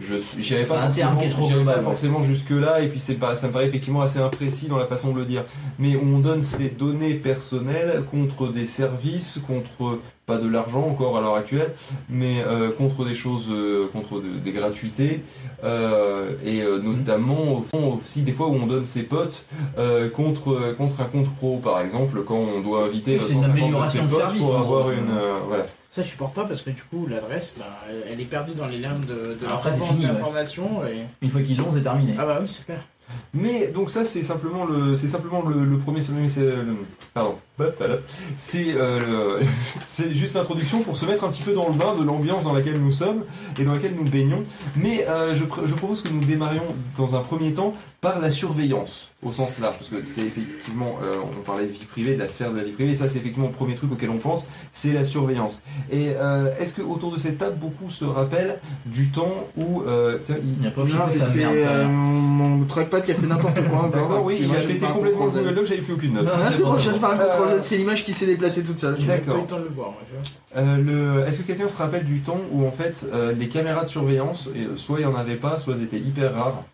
Je 0.00 0.18
suis- 0.18 0.42
j'irai 0.42 0.66
pas 0.66 0.82
forcément, 0.82 1.20
global, 1.48 1.74
pas 1.76 1.82
forcément 1.82 2.22
jusque 2.22 2.50
là 2.50 2.80
et 2.80 2.88
puis 2.88 3.00
c'est 3.00 3.14
pas 3.14 3.34
ça 3.34 3.48
me 3.48 3.52
paraît 3.52 3.66
effectivement 3.66 4.02
assez 4.02 4.20
imprécis 4.20 4.68
dans 4.68 4.76
la 4.78 4.86
façon 4.86 5.12
de 5.12 5.18
le 5.18 5.24
dire. 5.24 5.44
Mais 5.80 5.96
on 5.96 6.20
donne 6.20 6.42
ces 6.42 6.68
données 6.68 7.14
personnelles 7.14 8.04
contre 8.08 8.52
des 8.52 8.66
services, 8.66 9.40
contre 9.44 9.98
pas 10.30 10.38
de 10.38 10.48
l'argent 10.48 10.86
encore 10.88 11.18
à 11.18 11.20
l'heure 11.20 11.34
actuelle, 11.34 11.72
mais 12.08 12.42
euh, 12.46 12.70
contre 12.70 13.04
des 13.04 13.14
choses, 13.14 13.48
euh, 13.50 13.88
contre 13.92 14.20
de- 14.20 14.38
des 14.38 14.52
gratuités 14.52 15.22
euh, 15.64 16.32
et 16.44 16.62
euh, 16.62 16.78
notamment 16.78 17.58
au 17.58 17.62
fond 17.62 17.98
aussi 17.98 18.22
des 18.22 18.32
fois 18.32 18.46
où 18.48 18.54
on 18.54 18.66
donne 18.66 18.84
ses 18.84 19.02
potes 19.02 19.44
euh, 19.78 20.08
contre 20.08 20.74
contre 20.78 21.00
un 21.00 21.04
compte 21.04 21.30
pro 21.36 21.58
par 21.58 21.80
exemple 21.80 22.22
quand 22.26 22.36
on 22.36 22.60
doit 22.60 22.84
inviter 22.84 23.16
Oui, 23.18 23.20
euh, 23.22 23.26
c'est 23.28 23.34
une 23.34 23.42
150 23.42 23.52
de 23.54 23.58
ses 23.58 23.62
amélioration 23.62 24.04
de 24.04 24.10
potes 24.10 24.20
service, 24.20 24.42
pour 24.42 24.58
avoir 24.58 24.82
gros. 24.84 24.92
une 24.92 25.10
euh, 25.10 25.38
voilà. 25.48 25.64
Ça, 25.92 26.02
je 26.02 26.08
supporte 26.08 26.34
pas 26.36 26.44
parce 26.44 26.62
que 26.62 26.70
du 26.70 26.82
coup, 26.84 27.08
l'adresse, 27.08 27.52
bah, 27.58 27.64
elle- 28.08 28.20
est 28.20 28.24
perdue 28.24 28.54
dans 28.54 28.68
les 28.68 28.78
limbes 28.78 29.04
de, 29.06 29.36
de 29.40 29.44
la 29.44 29.54
Après, 29.54 29.72
fini, 29.72 30.02
ouais. 30.06 30.12
d'informations. 30.12 30.82
Et... 30.86 31.00
Une 31.20 31.30
fois 31.30 31.40
qu'ils 31.42 31.56
l'ont, 31.56 31.72
c'est 31.74 31.82
terminé. 31.82 32.14
Ah 32.16 32.26
bah 32.26 32.38
oui, 32.40 32.46
c'est 32.48 32.64
clair. 32.64 32.78
Mais 33.34 33.66
donc 33.66 33.90
ça 33.90 34.04
c'est 34.04 34.22
simplement 34.22 34.64
le 34.66 34.94
c'est 34.94 35.08
simplement 35.08 35.42
le, 35.42 35.64
le 35.64 35.78
premier 35.78 35.98
le- 35.98 36.76
pardon. 37.12 37.34
C'est 38.36 38.74
euh, 38.76 39.40
c'est 39.84 40.14
juste 40.14 40.34
l'introduction 40.34 40.82
pour 40.82 40.96
se 40.96 41.04
mettre 41.06 41.24
un 41.24 41.28
petit 41.28 41.42
peu 41.42 41.52
dans 41.52 41.68
le 41.68 41.74
bain 41.74 41.94
de 41.98 42.04
l'ambiance 42.04 42.44
dans 42.44 42.52
laquelle 42.52 42.80
nous 42.80 42.92
sommes 42.92 43.24
et 43.58 43.64
dans 43.64 43.72
laquelle 43.74 43.94
nous 43.94 44.08
baignons. 44.08 44.44
Mais 44.76 45.06
euh, 45.08 45.34
je, 45.34 45.44
pr- 45.44 45.66
je 45.66 45.74
propose 45.74 46.00
que 46.02 46.08
nous 46.08 46.20
démarrions 46.24 46.62
dans 46.96 47.14
un 47.16 47.20
premier 47.20 47.52
temps 47.52 47.72
par 48.00 48.18
la 48.18 48.30
surveillance 48.30 49.10
au 49.22 49.30
sens 49.30 49.58
large 49.60 49.76
parce 49.76 49.90
que 49.90 50.02
c'est 50.02 50.22
effectivement 50.22 50.98
euh, 51.02 51.12
on 51.38 51.42
parlait 51.42 51.66
de 51.66 51.70
vie 51.72 51.84
privée 51.84 52.14
de 52.14 52.18
la 52.18 52.28
sphère 52.28 52.50
de 52.50 52.56
la 52.56 52.64
vie 52.64 52.72
privée 52.72 52.94
ça 52.94 53.10
c'est 53.10 53.18
effectivement 53.18 53.48
le 53.48 53.52
premier 53.52 53.74
truc 53.74 53.92
auquel 53.92 54.08
on 54.08 54.16
pense 54.16 54.46
c'est 54.72 54.92
la 54.94 55.04
surveillance. 55.04 55.60
Et 55.92 56.12
euh, 56.16 56.48
est-ce 56.58 56.72
que 56.72 56.80
autour 56.80 57.12
de 57.12 57.18
cette 57.18 57.36
table 57.36 57.56
beaucoup 57.58 57.90
se 57.90 58.06
rappellent 58.06 58.58
du 58.86 59.10
temps 59.10 59.46
où 59.58 59.82
euh, 59.86 60.16
tiens, 60.24 60.36
il- 60.42 60.60
n'y 60.62 60.66
a 60.66 60.70
pas 60.70 60.82
c'est 61.30 61.44
euh, 61.44 61.86
mon, 61.88 62.64
trackpad 62.64 63.04
qui 63.04 63.12
a 63.12 63.14
fait 63.14 63.26
n'importe 63.26 63.60
quoi 63.68 63.78
encore. 63.80 63.90
D'accord, 63.90 64.24
oui, 64.24 64.36
fait 64.78 64.86
un 64.86 64.88
complètement. 64.90 65.26
Google 65.26 65.54
Doc, 65.54 65.66
j'avais 65.66 65.80
plus 65.82 65.94
aucune 65.94 66.14
note. 66.14 66.24
Non, 66.24 66.30
Ah, 66.34 66.50
c'est 66.50 66.62
bon, 66.62 66.78
je 66.78 66.82
viens 66.82 66.92
de 66.92 66.98
faire 66.98 67.10
un 67.10 67.16
contrôle 67.16 67.48
Z, 67.48 67.49
c'est 67.60 67.76
l'image 67.76 68.04
qui 68.04 68.12
s'est 68.12 68.26
déplacée 68.26 68.62
toute 68.62 68.78
seule. 68.78 68.96
Même 68.98 69.06
pas 69.06 69.14
eu 69.14 69.18
D'accord. 69.18 69.36
le 69.36 69.46
temps 69.46 69.58
de 69.58 69.64
le 69.64 69.70
voir, 69.70 69.90
moi, 69.90 70.00
tu 70.06 70.12
vois. 70.12 70.62
Euh, 70.62 70.76
le... 70.76 71.26
Est-ce 71.26 71.38
que 71.38 71.42
quelqu'un 71.42 71.68
se 71.68 71.76
rappelle 71.76 72.04
du 72.04 72.20
temps 72.20 72.40
où 72.52 72.66
en 72.66 72.72
fait 72.72 73.06
euh, 73.12 73.32
les 73.32 73.48
caméras 73.48 73.84
de 73.84 73.90
surveillance, 73.90 74.48
et, 74.54 74.66
soit 74.76 75.00
il 75.00 75.06
n'y 75.06 75.12
en 75.12 75.16
avait 75.16 75.36
pas, 75.36 75.58
soit 75.58 75.74
elles 75.74 75.82
étaient 75.82 75.98
hyper 75.98 76.34
rares? 76.34 76.64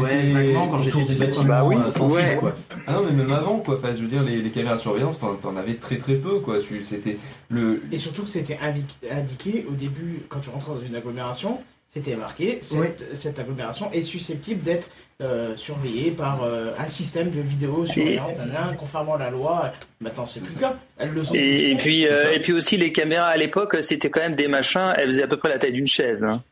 Ouais, 0.00 0.30
vaguement, 0.30 0.68
quand 0.68 0.82
j'étais 0.82 1.02
des 1.02 1.14
bâtiments 1.16 1.44
Bah 1.44 1.64
oui, 1.64 1.74
euh, 1.76 1.90
sensibles, 1.90 2.12
ouais. 2.12 2.36
quoi. 2.38 2.54
Ah 2.86 2.92
non 2.92 3.02
mais 3.04 3.10
même 3.12 3.32
avant 3.32 3.58
quoi, 3.58 3.78
enfin, 3.78 3.92
je 3.96 4.02
veux 4.02 4.06
dire 4.06 4.22
les, 4.22 4.40
les 4.40 4.50
caméras 4.52 4.76
de 4.76 4.80
surveillance 4.80 5.18
t'en, 5.18 5.34
t'en 5.34 5.56
avais 5.56 5.74
très 5.74 5.98
très 5.98 6.14
peu 6.14 6.38
quoi, 6.38 6.58
c'était 6.84 7.18
le... 7.48 7.82
Et 7.90 7.98
surtout 7.98 8.22
que 8.22 8.28
c'était 8.28 8.58
indiqué, 8.62 9.10
indiqué 9.10 9.66
au 9.68 9.72
début, 9.74 10.22
quand 10.28 10.38
tu 10.38 10.50
rentrais 10.50 10.74
dans 10.74 10.80
une 10.80 10.94
agglomération, 10.94 11.58
c'était 11.92 12.16
marqué 12.16 12.58
cette, 12.62 12.78
Oui. 12.78 12.86
cette 13.12 13.38
agglomération 13.38 13.90
est 13.92 14.02
susceptible 14.02 14.62
d'être 14.62 14.88
euh, 15.20 15.56
surveillée 15.56 16.10
par 16.10 16.42
euh, 16.42 16.72
un 16.78 16.88
système 16.88 17.30
de 17.30 17.40
vidéosurveillance, 17.40 18.36
nanana, 18.38 18.74
conformément 18.78 19.14
à 19.14 19.18
la 19.18 19.30
loi. 19.30 19.72
Maintenant, 20.00 20.26
c'est 20.26 20.40
plus 20.40 20.54
le 20.54 20.60
cas. 20.60 20.76
Elles 20.98 21.10
le 21.12 21.22
sont. 21.22 21.34
Et, 21.34 21.70
et 21.70 21.76
puis, 21.76 22.06
euh, 22.08 22.32
et 22.32 22.40
puis 22.40 22.52
aussi 22.52 22.76
les 22.76 22.90
caméras 22.92 23.26
à 23.28 23.36
l'époque, 23.36 23.76
c'était 23.82 24.10
quand 24.10 24.20
même 24.20 24.34
des 24.34 24.48
machins. 24.48 24.92
Elles 24.96 25.10
faisaient 25.10 25.22
à 25.22 25.28
peu 25.28 25.36
près 25.36 25.50
la 25.50 25.58
taille 25.58 25.72
d'une 25.72 25.86
chaise. 25.86 26.24
hein. 26.24 26.42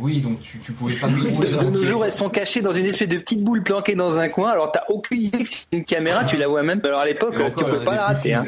Oui 0.00 0.20
donc 0.20 0.40
tu, 0.40 0.58
tu 0.60 0.70
pouvais 0.72 0.94
pas... 0.96 1.08
De, 1.08 1.64
de 1.64 1.70
nos 1.70 1.84
jours, 1.84 2.04
elles 2.04 2.12
sont 2.12 2.28
cachées 2.28 2.60
dans 2.60 2.70
une 2.72 2.86
espèce 2.86 3.08
de 3.08 3.16
petite 3.16 3.42
boule 3.42 3.62
planquée 3.64 3.94
dans 3.96 4.18
un 4.18 4.28
coin. 4.28 4.50
Alors 4.50 4.70
t'as 4.72 4.84
aucune 4.88 5.22
idée 5.22 5.42
que 5.42 5.48
c'est 5.48 5.66
une 5.72 5.84
caméra, 5.84 6.24
tu 6.24 6.36
la 6.36 6.46
vois 6.48 6.62
même. 6.62 6.80
Alors 6.84 7.00
à 7.00 7.06
l'époque, 7.06 7.34
Et 7.40 7.52
tu 7.56 7.64
peux 7.64 7.80
pas 7.80 7.94
la 7.96 8.04
rater. 8.06 8.34
Hein. 8.34 8.44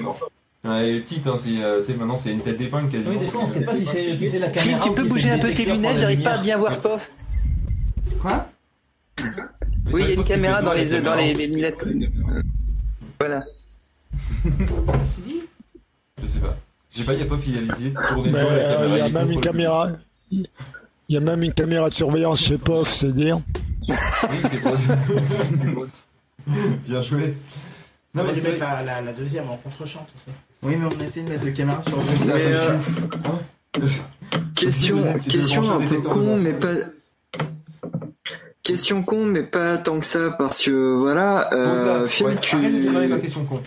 Ouais, 0.63 0.89
elle 0.89 0.97
est 0.97 1.01
petite, 1.01 1.27
hein, 1.27 1.37
c'est, 1.39 1.63
euh, 1.63 1.83
maintenant 1.97 2.17
c'est 2.17 2.33
une 2.33 2.43
tête 2.43 2.59
d'épingle 2.59 2.91
quasiment. 2.91 3.13
Oui, 3.15 3.19
des 3.19 3.29
fois, 3.29 3.43
on 3.45 3.47
sait 3.47 3.63
pas 3.65 3.75
si 3.77 3.87
c'est 3.87 4.19
si 4.19 4.29
c'est 4.29 4.39
la 4.39 4.51
Phil, 4.51 4.73
caméra. 4.73 4.81
tu 4.85 4.93
peux 4.93 5.05
bouger 5.09 5.31
un 5.31 5.37
le 5.37 5.43
peu 5.43 5.55
tes 5.55 5.65
lunettes, 5.65 5.99
j'arrive 5.99 6.23
pas 6.23 6.33
à 6.33 6.39
bien 6.43 6.59
voir 6.59 6.79
Pof. 6.81 7.11
Quoi? 8.21 8.47
Mais 9.19 9.95
Oui, 9.95 10.03
il 10.03 10.09
y 10.09 10.11
a 10.11 10.15
une 10.15 10.25
caméra 10.25 10.61
dans 10.61 10.73
toi, 10.73 10.75
les, 10.77 10.85
la 10.85 11.01
dans 11.01 11.15
les, 11.15 11.33
caméra. 11.33 11.39
les 11.39 11.47
lunettes. 11.47 11.85
Voilà. 13.19 13.41
C'est 14.45 15.25
dit 15.25 15.41
Je 16.23 16.27
sais 16.27 16.41
pas. 16.41 16.57
J'ai 16.95 17.05
pas, 17.05 17.15
y 17.15 17.23
a 17.23 17.27
pas 17.27 17.37
euh, 17.37 18.23
caméra. 18.23 18.87
Il 18.87 18.97
y 18.97 19.01
a 19.01 19.07
est 19.07 19.11
même 19.11 19.31
une 19.31 19.35
le 19.37 19.41
caméra. 19.41 19.91
Il 20.31 20.47
y 21.09 21.17
a 21.17 21.21
même 21.21 21.43
une 21.43 21.55
caméra 21.55 21.89
de 21.89 21.95
surveillance 21.95 22.43
chez 22.45 22.59
POF, 22.59 22.91
c'est 22.91 23.13
dire. 23.15 23.39
Oui, 23.89 23.95
c'est 24.45 24.61
pour 24.61 24.77
Bien 26.87 27.01
joué. 27.03 27.35
On 28.15 28.19
Non, 28.19 28.25
mais 28.25 28.37
c'est 28.37 28.59
la, 28.59 28.83
la, 28.83 29.01
la 29.01 29.13
deuxième 29.13 29.49
en 29.49 29.57
contre-champ, 29.57 30.07
tu 30.13 30.19
sais. 30.21 30.31
Oui, 30.63 30.77
mais 30.77 30.87
on 30.95 31.05
essaie 31.05 31.23
de 31.23 31.29
mettre 31.31 31.45
de 31.45 31.51
caméras 31.51 31.83
sur 31.83 31.97
le 31.97 32.05
Ça 32.17 32.33
euh. 32.35 32.77
Question, 34.55 35.19
question 35.29 35.71
un 35.71 35.87
peu 35.87 36.01
con, 36.03 36.37
mais 36.39 36.53
pas. 36.53 36.75
Question 38.63 39.03
con, 39.03 39.25
mais 39.25 39.43
pas 39.43 39.79
tant 39.79 39.99
que 40.01 40.07
ça, 40.07 40.31
parce 40.39 40.63
que 40.63 40.97
voilà, 40.99 41.49
euh, 41.55 42.07
Ouais, 42.21 42.37
tu. 42.43 42.57
Arrête 42.57 43.11
de 43.11 43.17
question 43.17 43.45
con. 43.45 43.63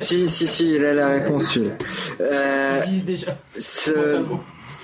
Si, 0.00 0.28
si, 0.28 0.46
si, 0.46 0.74
il 0.74 0.84
a 0.84 0.94
la 0.94 1.08
réponse, 1.08 1.58
euh, 2.20 2.80
déjà. 3.04 3.36
ce- 3.56 4.22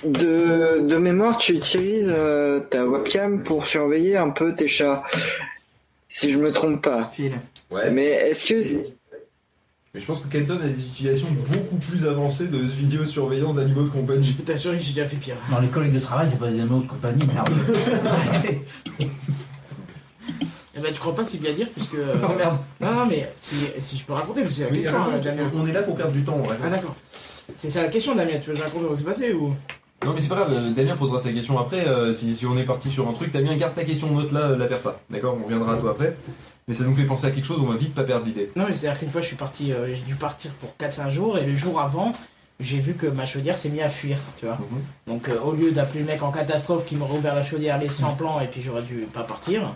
de, 0.03 0.81
de 0.81 0.97
mémoire, 0.97 1.37
tu 1.37 1.53
utilises 1.53 2.11
euh, 2.13 2.59
ta 2.59 2.85
webcam 2.85 3.43
pour 3.43 3.67
surveiller 3.67 4.17
un 4.17 4.31
peu 4.31 4.53
tes 4.55 4.67
chats. 4.67 5.03
Si 6.07 6.31
je 6.31 6.39
me 6.39 6.51
trompe 6.51 6.81
pas. 6.81 7.11
Ouais. 7.71 7.89
Mais 7.91 8.05
est-ce 8.05 8.45
que. 8.53 8.87
Mais 9.93 9.99
je 9.99 10.05
pense 10.05 10.21
que 10.21 10.27
Kenton 10.29 10.55
a 10.61 10.67
des 10.67 10.81
utilisations 10.85 11.27
beaucoup 11.49 11.75
plus 11.75 12.05
avancées 12.05 12.47
de 12.47 12.57
vidéosurveillance 12.57 13.55
d'animaux 13.55 13.83
de 13.83 13.89
compagnie. 13.89 14.23
Je 14.25 14.33
peux 14.35 14.43
t'assurer 14.43 14.77
que 14.77 14.83
j'ai 14.83 14.93
déjà 14.93 15.05
fait 15.07 15.17
pire. 15.17 15.35
Non, 15.51 15.59
les 15.59 15.67
collègues 15.67 15.93
de 15.93 15.99
travail, 15.99 16.29
c'est 16.31 16.39
pas 16.39 16.49
des 16.49 16.59
animaux 16.61 16.79
de 16.81 16.87
compagnie, 16.87 17.25
merde. 17.25 17.49
Arrêtez. 18.05 18.61
Eh 20.73 20.79
ben, 20.79 20.93
tu 20.93 20.99
crois 21.01 21.13
pas 21.13 21.25
si 21.25 21.37
bien 21.37 21.51
dire, 21.53 21.67
puisque. 21.75 21.95
euh, 21.95 22.15
Oh, 22.23 22.33
merde. 22.37 22.57
Non, 22.79 22.93
non, 22.93 23.05
mais 23.05 23.29
si, 23.41 23.55
si 23.79 23.97
je 23.97 24.05
peux 24.05 24.13
raconter, 24.13 24.41
parce 24.41 24.53
que 24.53 24.57
c'est 24.57 24.63
la 24.63 24.69
Oui, 24.69 24.77
question, 24.79 24.97
raconte, 24.97 25.15
hein, 25.15 25.19
Damien. 25.19 25.51
on 25.53 25.67
est 25.67 25.73
là 25.73 25.83
pour 25.83 25.95
perdre 25.95 26.13
du 26.13 26.23
temps. 26.23 26.39
ouais. 26.39 26.55
Ah, 26.63 26.69
d'accord. 26.69 26.95
C'est 27.55 27.69
ça 27.69 27.81
la 27.83 27.89
question, 27.89 28.15
Damien. 28.15 28.39
Tu 28.41 28.47
veux 28.47 28.53
que 28.53 28.59
je 28.59 28.63
raconte 28.63 28.83
comment 28.83 28.95
c'est 28.95 29.03
passé 29.03 29.33
ou? 29.33 29.53
Non 30.03 30.13
mais 30.13 30.19
c'est 30.19 30.29
pas 30.29 30.35
grave, 30.35 30.53
euh, 30.53 30.71
Damien 30.71 30.95
posera 30.95 31.19
sa 31.19 31.31
question 31.31 31.59
après, 31.59 31.87
euh, 31.87 32.11
si, 32.11 32.33
si 32.33 32.47
on 32.47 32.57
est 32.57 32.63
parti 32.63 32.89
sur 32.89 33.07
un 33.07 33.13
truc, 33.13 33.31
Damien 33.31 33.55
garde 33.55 33.75
ta 33.75 33.83
question 33.83 34.09
note 34.11 34.31
là, 34.31 34.49
euh, 34.49 34.57
la 34.57 34.65
perds 34.65 34.79
pas, 34.79 34.99
d'accord 35.11 35.37
On 35.39 35.43
reviendra 35.43 35.75
à 35.75 35.77
toi 35.77 35.91
après. 35.91 36.15
Mais 36.67 36.73
ça 36.73 36.83
nous 36.83 36.95
fait 36.95 37.05
penser 37.05 37.25
à 37.27 37.31
quelque 37.31 37.45
chose, 37.45 37.59
on 37.59 37.67
va 37.69 37.77
vite 37.77 37.93
pas 37.93 38.03
perdre 38.03 38.25
l'idée. 38.25 38.51
Non, 38.55 38.65
mais 38.67 38.73
c'est-à-dire 38.73 38.99
qu'une 38.99 39.09
fois, 39.09 39.21
je 39.21 39.27
suis 39.27 39.35
parti, 39.35 39.73
euh, 39.73 39.87
j'ai 39.87 40.03
dû 40.03 40.15
partir 40.15 40.51
pour 40.53 40.75
4-5 40.79 41.09
jours, 41.09 41.37
et 41.37 41.45
le 41.45 41.55
jour 41.55 41.79
avant, 41.79 42.13
j'ai 42.59 42.79
vu 42.79 42.93
que 42.93 43.07
ma 43.07 43.25
chaudière 43.25 43.57
s'est 43.57 43.69
mise 43.69 43.81
à 43.81 43.89
fuir, 43.89 44.19
tu 44.37 44.45
vois. 44.45 44.57
Donc, 45.07 45.27
euh, 45.27 45.39
au 45.41 45.53
lieu 45.53 45.71
d'appeler 45.71 46.01
le 46.01 46.05
mec 46.05 46.21
en 46.21 46.31
catastrophe 46.31 46.85
qui 46.85 46.95
m'aurait 46.95 47.17
ouvert 47.17 47.35
la 47.35 47.43
chaudière, 47.43 47.79
laissé 47.79 48.03
en 48.03 48.13
plan, 48.13 48.39
et 48.39 48.47
puis 48.47 48.61
j'aurais 48.61 48.83
dû 48.83 49.07
pas 49.11 49.23
partir, 49.23 49.75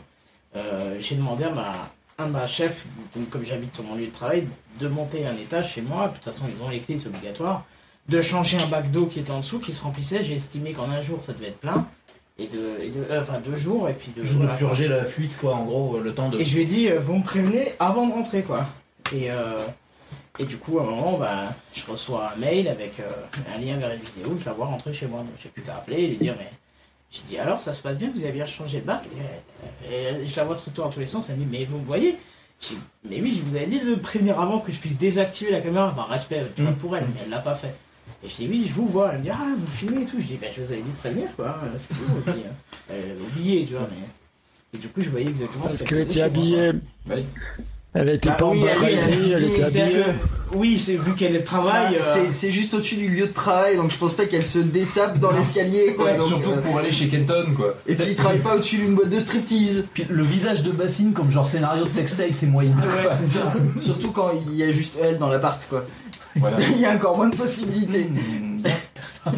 euh, 0.56 0.98
j'ai 1.00 1.16
demandé 1.16 1.46
à 1.46 1.50
ma, 1.50 1.90
à 2.18 2.28
ma 2.28 2.48
chef, 2.48 2.86
donc, 3.16 3.30
comme 3.30 3.44
j'habite 3.44 3.74
sur 3.76 3.84
mon 3.84 3.96
lieu 3.96 4.08
de 4.08 4.12
travail, 4.12 4.48
de 4.80 4.88
monter 4.88 5.26
un 5.26 5.36
étage 5.36 5.74
chez 5.74 5.82
moi. 5.82 6.08
De 6.08 6.14
toute 6.14 6.24
façon, 6.24 6.46
ils 6.48 6.64
ont 6.64 6.70
les 6.70 6.80
clés, 6.82 6.98
c'est 6.98 7.08
obligatoire. 7.08 7.66
De 8.08 8.22
changer 8.22 8.58
un 8.62 8.68
bac 8.68 8.92
d'eau 8.92 9.08
qui 9.08 9.20
était 9.20 9.32
en 9.32 9.40
dessous, 9.40 9.60
qui 9.60 9.74
se 9.74 9.84
remplissait. 9.84 10.24
J'ai 10.24 10.36
estimé 10.36 10.74
qu'en 10.74 10.90
un 10.92 11.02
jour, 11.02 11.24
ça 11.24 11.34
devait 11.34 11.48
être 11.48 11.60
plein. 11.60 11.88
Et 12.38 12.48
de, 12.48 12.78
et 12.82 12.90
de, 12.90 13.02
euh, 13.10 13.22
enfin, 13.22 13.40
deux 13.40 13.56
jours, 13.56 13.88
et 13.88 13.94
puis 13.94 14.12
deux 14.16 14.24
Juste 14.24 14.34
jours. 14.34 14.44
de 14.44 14.48
à 14.50 14.52
la 14.52 14.58
purger 14.58 14.88
la 14.90 15.06
fuite, 15.06 15.38
quoi, 15.38 15.56
en 15.56 15.64
gros, 15.66 16.00
le 16.00 16.14
temps 16.14 16.30
de. 16.30 16.38
et 16.40 16.46
je 16.46 16.56
lui 16.56 16.64
ai 16.64 16.66
dit, 16.66 16.90
euh, 16.90 17.00
vous 17.00 17.16
me 17.16 17.24
prévenez 17.24 17.74
avant 17.80 18.08
de 18.08 18.12
rentrer, 18.14 18.42
quoi. 18.44 18.68
Et, 19.14 19.32
euh, 19.32 19.58
et 20.40 20.44
du 20.46 20.58
coup, 20.58 20.80
à 20.80 20.84
un 20.84 20.86
moment, 20.86 21.18
bah, 21.18 21.54
je 21.74 21.86
reçois 21.86 22.34
un 22.34 22.36
mail 22.38 22.68
avec 22.68 23.00
euh, 23.00 23.10
un 23.56 23.58
lien 23.58 23.78
vers 23.78 23.92
une 23.92 24.02
vidéo, 24.02 24.38
je 24.38 24.44
la 24.46 24.52
vois 24.52 24.66
rentrer 24.66 24.92
chez 24.92 25.08
moi. 25.08 25.20
Donc 25.22 25.30
j'ai 25.42 25.48
plus 25.48 25.62
qu'à 25.62 25.76
appeler 25.76 26.04
et 26.04 26.08
lui 26.08 26.18
dire, 26.18 26.36
mais. 26.38 26.50
J'ai 27.12 27.22
dit, 27.26 27.38
alors, 27.38 27.62
ça 27.62 27.72
se 27.72 27.82
passe 27.82 27.98
bien, 27.98 28.12
vous 28.14 28.24
avez 28.24 28.34
bien 28.34 28.46
changé 28.46 28.82
de 28.82 28.86
bac 28.86 29.04
et, 29.90 30.24
et 30.24 30.28
je 30.28 30.36
la 30.36 30.44
vois 30.44 30.56
retourner 30.56 30.76
dans 30.78 30.90
tous 30.90 31.00
les 31.00 31.06
sens, 31.06 31.30
elle 31.30 31.38
me 31.38 31.46
dit, 31.46 31.50
mais 31.50 31.64
vous 31.64 31.78
me 31.78 31.86
voyez? 31.86 32.18
Mais 33.10 33.22
oui, 33.22 33.34
je 33.34 33.42
vous 33.50 33.56
avais 33.56 33.68
dit 33.68 33.80
de 33.80 33.86
me 33.86 33.98
prévenir 33.98 34.38
avant 34.42 34.60
que 34.60 34.72
je 34.74 34.80
puisse 34.80 34.98
désactiver 34.98 35.52
la 35.52 35.62
caméra, 35.62 35.94
par 35.96 36.10
respect 36.10 36.44
tu 36.58 36.64
vois, 36.64 36.72
pour 36.74 36.98
elle, 36.98 37.06
mais 37.14 37.22
elle 37.24 37.30
l'a 37.30 37.40
pas 37.40 37.56
fait. 37.56 37.74
Et 38.24 38.28
je 38.28 38.36
dis, 38.36 38.48
oui, 38.50 38.66
je 38.68 38.74
vous 38.74 38.88
vois. 38.88 39.12
Elle 39.14 39.20
me 39.20 39.24
dit, 39.24 39.30
ah, 39.32 39.54
vous 39.58 39.68
filmez 39.76 40.02
et 40.02 40.06
tout. 40.06 40.20
Je 40.20 40.26
dis, 40.26 40.38
ben, 40.42 40.50
je 40.56 40.62
vous 40.62 40.72
avais 40.72 40.82
dit 40.82 40.90
de 40.92 40.98
prévenir, 40.98 41.28
quoi, 41.36 41.60
c'est 41.78 41.88
tout. 41.90 42.02
Et 42.28 42.32
puis, 42.32 42.42
euh, 42.42 42.50
elle 42.90 43.12
avait 43.12 43.22
oublié, 43.22 43.66
tu 43.66 43.74
vois, 43.74 43.88
mais. 43.92 44.06
Et 44.74 44.82
du 44.82 44.88
coup, 44.90 45.02
je 45.02 45.10
voyais 45.10 45.28
exactement 45.28 45.64
Parce 45.66 45.76
ce 45.78 45.84
qu'elle 45.84 46.00
faisait 46.06 46.10
était 46.10 46.20
moi, 46.20 46.26
habillée. 46.28 46.72
Elle 47.98 48.10
était 48.10 48.28
Bah 48.28 48.36
pas 48.36 48.46
oui, 48.48 48.60
elle- 48.70 48.78
embarrassée, 48.78 49.12
elle- 49.14 49.32
elle 49.32 49.44
était 49.46 49.64
habillée. 49.64 49.86
que, 50.04 50.56
oui, 50.58 50.78
c'est 50.78 50.98
vu 50.98 51.14
qu'elle 51.14 51.42
travaille. 51.46 51.96
Euh, 51.96 52.00
c'est- 52.14 52.34
C'est 52.34 52.52
juste 52.52 52.74
au-dessus 52.74 52.98
du 52.98 53.08
lieu 53.08 53.26
de 53.28 53.32
travail, 53.32 53.78
donc 53.78 53.90
je 53.90 53.98
pense 53.98 54.14
pas 54.14 54.26
qu'elle 54.26 54.44
se 54.44 54.60
dessape 54.60 55.18
dans 55.20 55.32
l'escalier. 55.32 55.94
quoi, 55.96 56.08
Ouais, 56.12 56.18
surtout 56.28 56.50
euh, 56.50 56.58
pour 56.62 56.78
aller 56.78 56.92
chez 56.92 57.08
Kenton 57.08 57.54
quoi. 57.56 57.76
Et 57.88 57.96
puis 57.96 58.08
il 58.10 58.16
travaille 58.16 58.40
pas 58.40 58.56
au-dessus 58.56 58.80
d'une 58.80 58.96
boîte 58.96 59.10
de 59.12 59.20
striptease. 59.20 59.86
Puis 59.94 60.06
le 60.10 60.24
visage 60.26 60.62
de 60.64 60.72
bassine, 60.72 61.14
comme 61.14 61.32
genre 61.32 61.48
scénario 61.48 61.86
de 61.86 61.90
sextape, 61.94 62.32
c'est 62.38 62.48
moyen. 62.48 62.76
Ouais, 62.76 63.08
c'est 63.18 63.28
ça. 63.28 63.54
Surtout 63.78 64.12
quand 64.12 64.32
il 64.46 64.56
y 64.56 64.64
a 64.64 64.74
juste 64.74 64.96
elle 65.02 65.18
dans 65.18 65.30
l'appart, 65.30 65.66
quoi. 65.70 65.86
Voilà. 66.36 66.58
il 66.72 66.80
y 66.80 66.86
a 66.86 66.94
encore 66.96 67.18
moins 67.18 67.30
de 67.30 67.36
possibilités. 67.36 68.10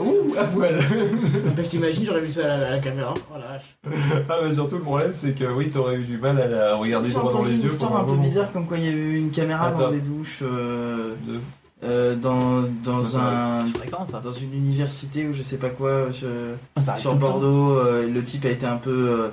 Ouh, 0.00 0.34
à 0.38 0.44
poil 0.44 0.78
je 1.56 1.62
t'imagine, 1.62 2.04
j'aurais 2.04 2.20
vu 2.20 2.30
ça 2.30 2.54
à 2.54 2.56
la, 2.58 2.66
à 2.68 2.70
la 2.72 2.78
caméra. 2.80 3.14
Oh 3.32 3.34
la 3.38 3.46
vache. 3.46 3.76
Ah 4.28 4.34
mais 4.44 4.54
surtout 4.54 4.76
le 4.76 4.82
problème 4.82 5.10
c'est 5.12 5.32
que 5.32 5.44
oui 5.44 5.70
t'aurais 5.70 5.96
eu 5.96 6.04
du 6.04 6.18
mal 6.18 6.40
à 6.40 6.46
la 6.48 6.74
regarder 6.74 7.08
droit 7.10 7.24
dans 7.24 7.38
entendu 7.38 7.50
les 7.52 7.56
une 7.56 7.62
yeux 7.64 7.70
histoire 7.70 7.92
pendant 7.92 8.12
un 8.12 8.16
peu 8.16 8.20
bizarre, 8.22 8.52
comme 8.52 8.66
quoi 8.66 8.78
il 8.78 8.84
y 8.84 8.88
avait 8.88 8.96
eu 8.96 9.16
une 9.18 9.30
caméra 9.30 9.70
dans 9.70 9.78
Attends. 9.78 9.90
des 9.92 10.00
douches. 10.00 10.40
euh, 10.42 11.14
euh, 11.82 12.14
dans, 12.14 12.60
dans, 12.84 13.16
un, 13.16 13.64
dans 14.22 14.32
une 14.32 14.52
université 14.52 15.26
ou 15.26 15.32
je 15.32 15.40
sais 15.40 15.56
pas 15.56 15.70
quoi 15.70 16.10
je- 16.10 16.26
Ah, 16.76 16.80
arrive 16.88 17.00
sur. 17.00 17.14
Bordeaux 17.14 17.72
euh, 17.78 18.06
le 18.06 18.22
type 18.22 18.44
a 18.44 18.50
été 18.50 18.66
un 18.66 18.76
peu 18.76 19.30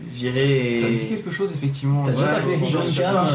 viré 0.00 0.76
et 0.76 0.80
Ça 0.80 0.88
me 0.88 0.98
dit 0.98 1.08
quelque 1.08 1.30
chose 1.30 1.52
effectivement. 1.52 2.04
T'as 2.04 2.12
déjà 2.12 2.40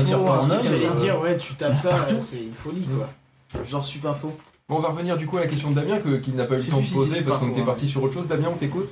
sur 0.06 0.20
Pornhub, 0.24 0.60
truc, 0.60 0.78
J'allais 0.78 1.00
dire, 1.02 1.20
ouais, 1.20 1.38
tu 1.38 1.54
tapes 1.56 1.76
ça, 1.76 2.08
c'est 2.20 2.44
une 2.44 2.54
folie, 2.54 2.88
quoi. 2.96 3.63
genre 3.66 3.84
super 3.84 4.12
info 4.12 4.34
Bon 4.70 4.78
on 4.78 4.80
va 4.80 4.89
revenir 4.89 5.18
du 5.18 5.28
coup 5.28 5.38
à 5.38 5.42
la 5.42 5.48
question 5.48 5.72
de 5.72 5.76
Damien 5.76 6.00
que, 6.00 6.16
qu'il 6.18 6.36
n'a 6.36 6.46
pas 6.46 6.56
eu 6.56 6.60
le 6.60 6.63
temps 6.63 6.80
de 6.80 6.94
poser 6.94 7.22
parce 7.22 7.38
qu'on 7.38 7.48
était 7.50 7.58
fort, 7.58 7.66
parti 7.66 7.88
sur 7.88 8.02
autre 8.02 8.13
chose. 8.13 8.28
Damien 8.28 8.50
on 8.54 8.58
t'écoute 8.58 8.89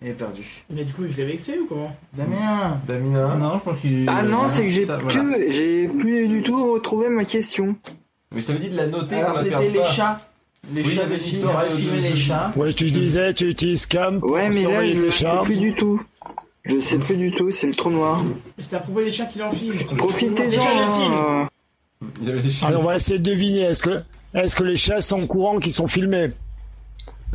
et 0.00 0.12
perdu 0.12 0.46
Mais 0.70 0.84
du 0.84 0.92
coup, 0.92 1.08
je 1.08 1.16
l'ai 1.16 1.24
vexé 1.24 1.58
ou 1.58 1.66
comment? 1.66 1.96
Damien 2.12 2.80
Damien 2.86 3.34
Non, 3.36 3.58
je 3.58 3.64
pense 3.64 3.80
qu'il. 3.80 4.06
Ah 4.08 4.22
non, 4.22 4.46
c'est 4.46 4.62
que 4.62 4.68
j'ai 4.68 4.86
plus, 4.86 5.20
voilà. 5.20 5.50
j'ai 5.50 5.88
plus 5.88 6.28
du 6.28 6.42
tout 6.42 6.72
retrouvé 6.72 7.08
ma 7.08 7.24
question. 7.24 7.74
Mais 8.32 8.40
ça 8.40 8.52
veut 8.52 8.60
dire 8.60 8.70
de 8.70 8.76
la 8.76 8.86
noter 8.86 9.16
alors 9.16 9.36
c'était 9.38 9.70
les 9.70 9.80
pas. 9.80 9.84
chats 9.84 10.20
les 10.72 10.82
Oui, 10.82 10.94
chats 10.94 11.02
avait 11.02 11.10
de 11.10 11.14
une 11.14 11.20
films 11.20 11.34
histoire 11.36 11.52
J'aurais 11.64 11.70
de- 11.70 11.76
filmé 11.76 11.96
de- 11.96 12.02
les 12.08 12.16
chats. 12.16 12.52
Ouais, 12.56 12.72
tu 12.72 12.90
disais, 12.90 13.34
tu 13.34 13.48
utilises 13.48 13.86
Cam 13.86 14.20
pour 14.20 14.30
Ouais, 14.32 14.48
mais 14.48 14.62
là, 14.64 14.86
je 14.86 14.92
tes 14.92 14.98
ne 15.06 15.10
sais 15.10 15.24
chats. 15.24 15.42
plus 15.44 15.56
du 15.56 15.74
tout. 15.74 16.00
Je 16.64 16.80
sais 16.80 16.98
plus 16.98 17.16
du 17.16 17.32
tout, 17.34 17.50
c'est 17.50 17.66
le 17.68 17.74
trou 17.74 17.90
noir. 17.90 18.22
C'était 18.58 18.76
à 18.76 18.80
propos 18.80 19.00
des 19.02 19.10
chats 19.12 19.24
qui 19.26 19.38
l'enfilent. 19.38 19.72
Les 19.72 19.78
chats 19.78 19.96
Profitez-en. 19.96 21.48
Il 22.22 22.30
avait. 22.30 22.40
Allez, 22.62 22.76
on 22.76 22.82
va 22.84 22.96
essayer 22.96 23.18
de 23.18 23.24
deviner. 23.24 23.62
Est-ce 23.62 23.82
que, 23.82 24.00
est-ce 24.34 24.54
que 24.54 24.64
les 24.64 24.76
chats 24.76 25.00
sont 25.00 25.22
au 25.22 25.26
courant 25.26 25.58
qu'ils 25.58 25.72
sont 25.72 25.88
filmés? 25.88 26.30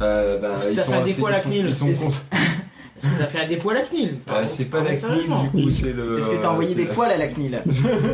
Euh, 0.02 0.40
bah, 0.40 0.54
Est-ce 0.56 0.66
que 0.66 0.70
ils 0.72 0.76
t'as 0.76 0.84
sont 0.84 0.92
fait 0.92 0.98
un 0.98 1.04
dépôt 1.04 1.26
à 1.28 1.32
la 1.32 1.40
CNIL? 1.40 1.68
Est-ce- 1.68 1.84
Est-ce 2.96 3.08
que 3.08 3.18
t'as 3.18 3.26
fait 3.26 3.40
un 3.40 3.48
dépôt 3.48 3.72
à 3.72 3.74
la 3.74 3.82
CNIL? 3.82 4.20
Bah, 4.28 4.48
c'est 4.48 4.66
pas 4.66 4.78
la 4.82 4.86
CNIL 4.96 5.00
sérieusement. 5.00 5.44
du 5.54 5.64
coup, 5.64 5.70
c'est 5.70 5.92
le. 5.94 6.16
c'est 6.22 6.28
ce 6.28 6.36
que 6.36 6.42
t'as 6.42 6.50
envoyé 6.52 6.70
c'est 6.70 6.76
des 6.76 6.86
poils 6.86 7.12
à 7.12 7.18
la 7.18 7.28
CNIL 7.28 7.64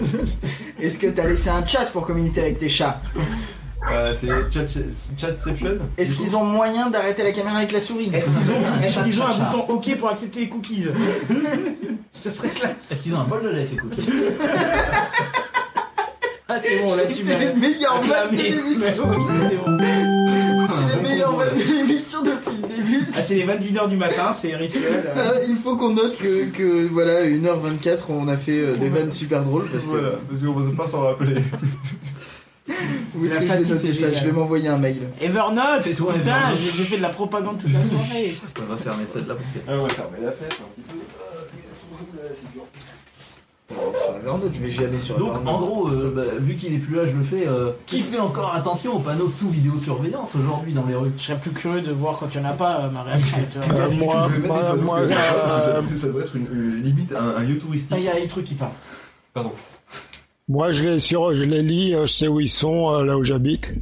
est-ce 0.79 0.97
que 0.97 1.07
t'as 1.07 1.27
laissé 1.27 1.49
un 1.49 1.65
chat 1.65 1.85
pour 1.91 2.05
communiquer 2.05 2.41
avec 2.41 2.59
tes 2.59 2.69
chats? 2.69 3.01
Euh, 3.91 4.13
c'est 4.13 4.27
chat- 4.51 4.67
Chatception 5.17 5.77
est-ce 5.97 6.15
qu'ils 6.15 6.35
ont 6.35 6.43
moyen 6.43 6.89
d'arrêter 6.89 7.23
la 7.23 7.31
caméra 7.31 7.57
avec 7.57 7.71
la 7.71 7.79
souris 7.79 8.11
Est-ce 8.13 8.25
qu'ils 8.29 8.51
ont, 8.51 8.61
est-ce 8.83 8.99
qu'ils 9.03 9.21
ont 9.21 9.25
un 9.25 9.37
bouton 9.37 9.65
OK 9.69 9.95
pour 9.97 10.09
accepter 10.09 10.41
les 10.41 10.49
cookies 10.49 10.87
Ce 12.11 12.29
serait 12.29 12.49
classe. 12.49 12.91
Est-ce 12.91 13.01
qu'ils 13.03 13.15
ont 13.15 13.19
un 13.19 13.23
bol 13.23 13.41
de 13.43 13.49
lait, 13.49 13.65
les 13.71 13.77
cookies 13.77 14.09
Ah, 16.51 16.55
c'est 16.63 16.79
bon, 16.81 16.95
là 16.95 17.03
tu 17.05 17.23
m'as. 17.23 17.33
c'est 17.33 17.39
les 17.39 17.53
meilleurs 17.53 18.01
vannes 18.01 18.31
de 18.31 18.37
l'émission 18.41 19.07
Oui, 19.07 19.23
c'est 19.47 19.55
bon. 19.55 19.77
c'est 20.89 20.95
les 20.95 21.01
meilleurs 21.09 21.35
vannes 21.35 21.55
de 21.55 21.73
l'émission 21.73 22.23
depuis 22.23 22.55
le 22.59 22.67
début 22.67 23.05
Ah, 23.15 23.21
c'est 23.23 23.35
les 23.35 23.45
21h 23.45 23.87
du 23.87 23.97
matin, 23.97 24.33
c'est 24.33 24.55
rituel. 24.55 25.11
Alors, 25.15 25.33
il 25.47 25.55
faut 25.57 25.75
qu'on 25.75 25.93
note 25.93 26.17
que, 26.17 26.45
que 26.45 26.87
voilà, 26.87 27.23
1h24, 27.23 27.99
on 28.09 28.27
a 28.27 28.35
fait 28.35 28.59
euh, 28.61 28.75
des 28.77 28.89
vannes 28.89 29.11
super 29.11 29.43
drôles 29.43 29.67
parce 29.71 29.83
que. 29.85 29.89
Voilà, 29.91 30.09
parce 30.27 30.41
qu'on 30.41 30.53
va 30.59 30.71
pas 30.75 30.87
s'en 30.89 31.01
rappeler. 31.03 31.35
Où 33.15 33.25
est-ce 33.25 33.35
que 33.35 33.41
je 33.41 33.45
vais 33.53 33.59
noter 33.75 33.93
ça? 33.93 34.13
Je 34.13 34.25
vais 34.25 34.31
m'envoyer 34.31 34.67
un 34.69 34.77
mail. 34.77 35.07
Evernote 35.19 35.83
Putain, 35.83 36.05
Evernote. 36.15 36.59
j'ai 36.75 36.83
fait 36.83 36.97
de 36.97 37.01
la 37.01 37.09
propagande 37.09 37.59
toute 37.59 37.73
la 37.73 37.79
soirée. 37.81 38.35
On 38.61 38.65
va 38.65 38.77
fermer 38.77 39.03
celle-là 39.13 39.35
parce 39.35 39.49
que. 39.53 39.59
Ah, 39.67 39.71
on 39.79 39.83
va 39.83 39.89
fermer 39.89 40.17
la 40.23 40.31
fête 40.31 40.53
un 40.53 40.81
petit 40.81 40.81
peu. 40.87 40.97
Sur 43.71 44.15
Evernote, 44.17 44.51
je 44.53 44.59
vais 44.61 44.71
jamais 44.71 44.97
sur 44.99 45.17
Donc 45.19 45.29
Evernote. 45.29 45.47
en 45.47 45.59
gros, 45.59 45.89
euh, 45.89 46.11
bah, 46.15 46.23
vu 46.39 46.55
qu'il 46.55 46.73
est 46.73 46.79
plus 46.79 46.95
là, 46.95 47.05
je 47.05 47.13
le 47.15 47.23
fais. 47.23 47.47
euh, 47.47 47.71
qui 47.85 48.01
fait 48.01 48.19
encore 48.19 48.53
attention 48.55 48.95
aux 48.95 48.99
panneaux 48.99 49.29
sous 49.29 49.49
vidéosurveillance 49.49 50.31
aujourd'hui 50.35 50.73
dans 50.73 50.85
les 50.85 50.95
rues? 50.95 51.11
Je 51.17 51.23
serais 51.23 51.37
plus 51.39 51.51
curieux 51.51 51.81
de 51.81 51.91
voir 51.91 52.17
quand 52.19 52.27
il 52.33 52.39
n'y 52.41 52.47
en 52.47 52.49
a 52.49 52.53
pas 52.53 52.81
euh, 52.81 52.89
ma 52.89 53.03
réaction. 53.03 53.37
tu 53.51 53.59
vois. 53.59 53.79
Euh, 53.79 53.89
moi, 53.91 54.27
Je 54.27 54.33
vais 54.33 54.39
mettre 54.39 54.41
des 54.41 54.47
moi, 54.47 54.61
panneaux 54.71 54.81
moi, 54.81 55.01
que- 55.01 55.13
parce 55.13 55.65
que 55.67 55.71
ça, 55.95 55.95
ça 55.95 56.07
doit 56.11 56.21
être 56.21 56.35
une, 56.35 56.47
une- 56.51 56.83
limite 56.83 57.13
un, 57.13 57.37
un 57.37 57.43
lieu 57.43 57.59
touristique. 57.59 57.91
Ah, 57.93 57.99
Il 57.99 58.05
y 58.05 58.09
a 58.09 58.15
les 58.15 58.27
trucs 58.27 58.45
qui 58.45 58.55
parlent. 58.55 58.71
Pardon. 59.33 59.51
Moi, 60.49 60.71
je 60.71 60.83
les 60.83 60.99
sur, 60.99 61.35
je 61.35 61.43
les 61.43 61.61
lis, 61.61 61.93
euh, 61.93 62.05
je 62.05 62.11
sais 62.11 62.27
où 62.27 62.39
ils 62.39 62.49
sont, 62.49 62.89
euh, 62.91 63.05
là 63.05 63.15
où 63.15 63.23
j'habite. 63.23 63.75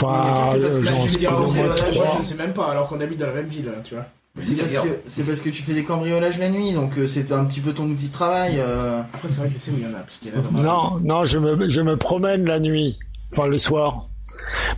Enfin, 0.00 0.50
c'est 0.52 0.60
parce 0.60 0.76
euh, 0.76 1.92
trois. 1.92 2.12
je 2.14 2.18
ne 2.18 2.24
sais 2.24 2.34
même 2.34 2.52
pas, 2.52 2.70
alors 2.70 2.88
qu'on 2.88 3.00
habite 3.00 3.18
dans 3.18 3.26
la 3.26 3.34
même 3.34 3.46
ville, 3.46 3.70
tu 3.84 3.94
vois. 3.94 4.06
C'est 4.38 4.54
parce, 4.54 4.72
que, 4.72 4.88
c'est 5.06 5.24
parce 5.24 5.40
que 5.40 5.48
tu 5.48 5.62
fais 5.62 5.72
des 5.72 5.84
cambriolages 5.84 6.38
la 6.38 6.50
nuit, 6.50 6.72
donc 6.74 6.92
c'est 7.06 7.32
un 7.32 7.44
petit 7.46 7.60
peu 7.60 7.72
ton 7.72 7.84
outil 7.84 8.08
de 8.08 8.12
travail. 8.12 8.56
euh. 8.58 9.00
Après, 9.14 9.28
c'est 9.28 9.38
vrai 9.38 9.48
que 9.48 9.54
je 9.54 9.58
sais 9.58 9.70
où 9.70 9.74
il 9.78 9.82
y 9.82 9.86
en 9.86 9.94
a, 9.94 10.00
parce 10.00 10.18
qu'il 10.18 10.28
y 10.30 10.36
en 10.36 10.40
a 10.40 10.42
dans 10.42 10.50
ma 10.50 10.62
Non, 10.62 11.00
non, 11.02 11.24
je 11.24 11.38
me, 11.38 11.68
je 11.70 11.80
me 11.80 11.96
promène 11.96 12.44
la 12.44 12.60
nuit, 12.60 12.98
enfin 13.32 13.46
le 13.46 13.56
soir. 13.56 14.08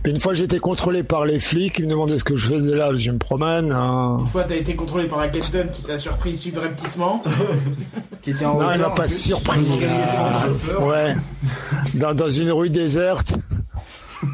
Mais 0.03 0.11
une 0.11 0.19
fois, 0.19 0.33
j'étais 0.33 0.59
contrôlé 0.59 1.03
par 1.03 1.25
les 1.25 1.39
flics, 1.39 1.79
ils 1.79 1.85
me 1.85 1.89
demandaient 1.91 2.17
ce 2.17 2.23
que 2.23 2.35
je 2.35 2.47
faisais 2.47 2.75
là. 2.75 2.91
Je 2.93 3.11
me 3.11 3.17
promène. 3.17 3.71
hein. 3.71 4.17
Une 4.21 4.27
fois, 4.27 4.43
t'as 4.43 4.55
été 4.55 4.75
contrôlé 4.75 5.07
par 5.07 5.19
la 5.19 5.27
Kenton 5.27 5.67
qui 5.71 5.83
t'a 5.83 5.97
surpris 5.97 6.35
subrepticement. 6.37 7.23
Qui 8.23 8.31
était 8.31 8.45
en 8.45 8.59
Non, 8.59 8.71
il 8.73 8.79
m'a 8.81 8.89
pas 8.89 9.03
plus. 9.03 9.17
surpris. 9.17 9.65
Ah, 10.17 10.45
Ouais, 10.81 11.15
dans, 11.93 12.13
dans 12.13 12.27
une 12.29 12.51
rue 12.51 12.69
déserte. 12.69 13.33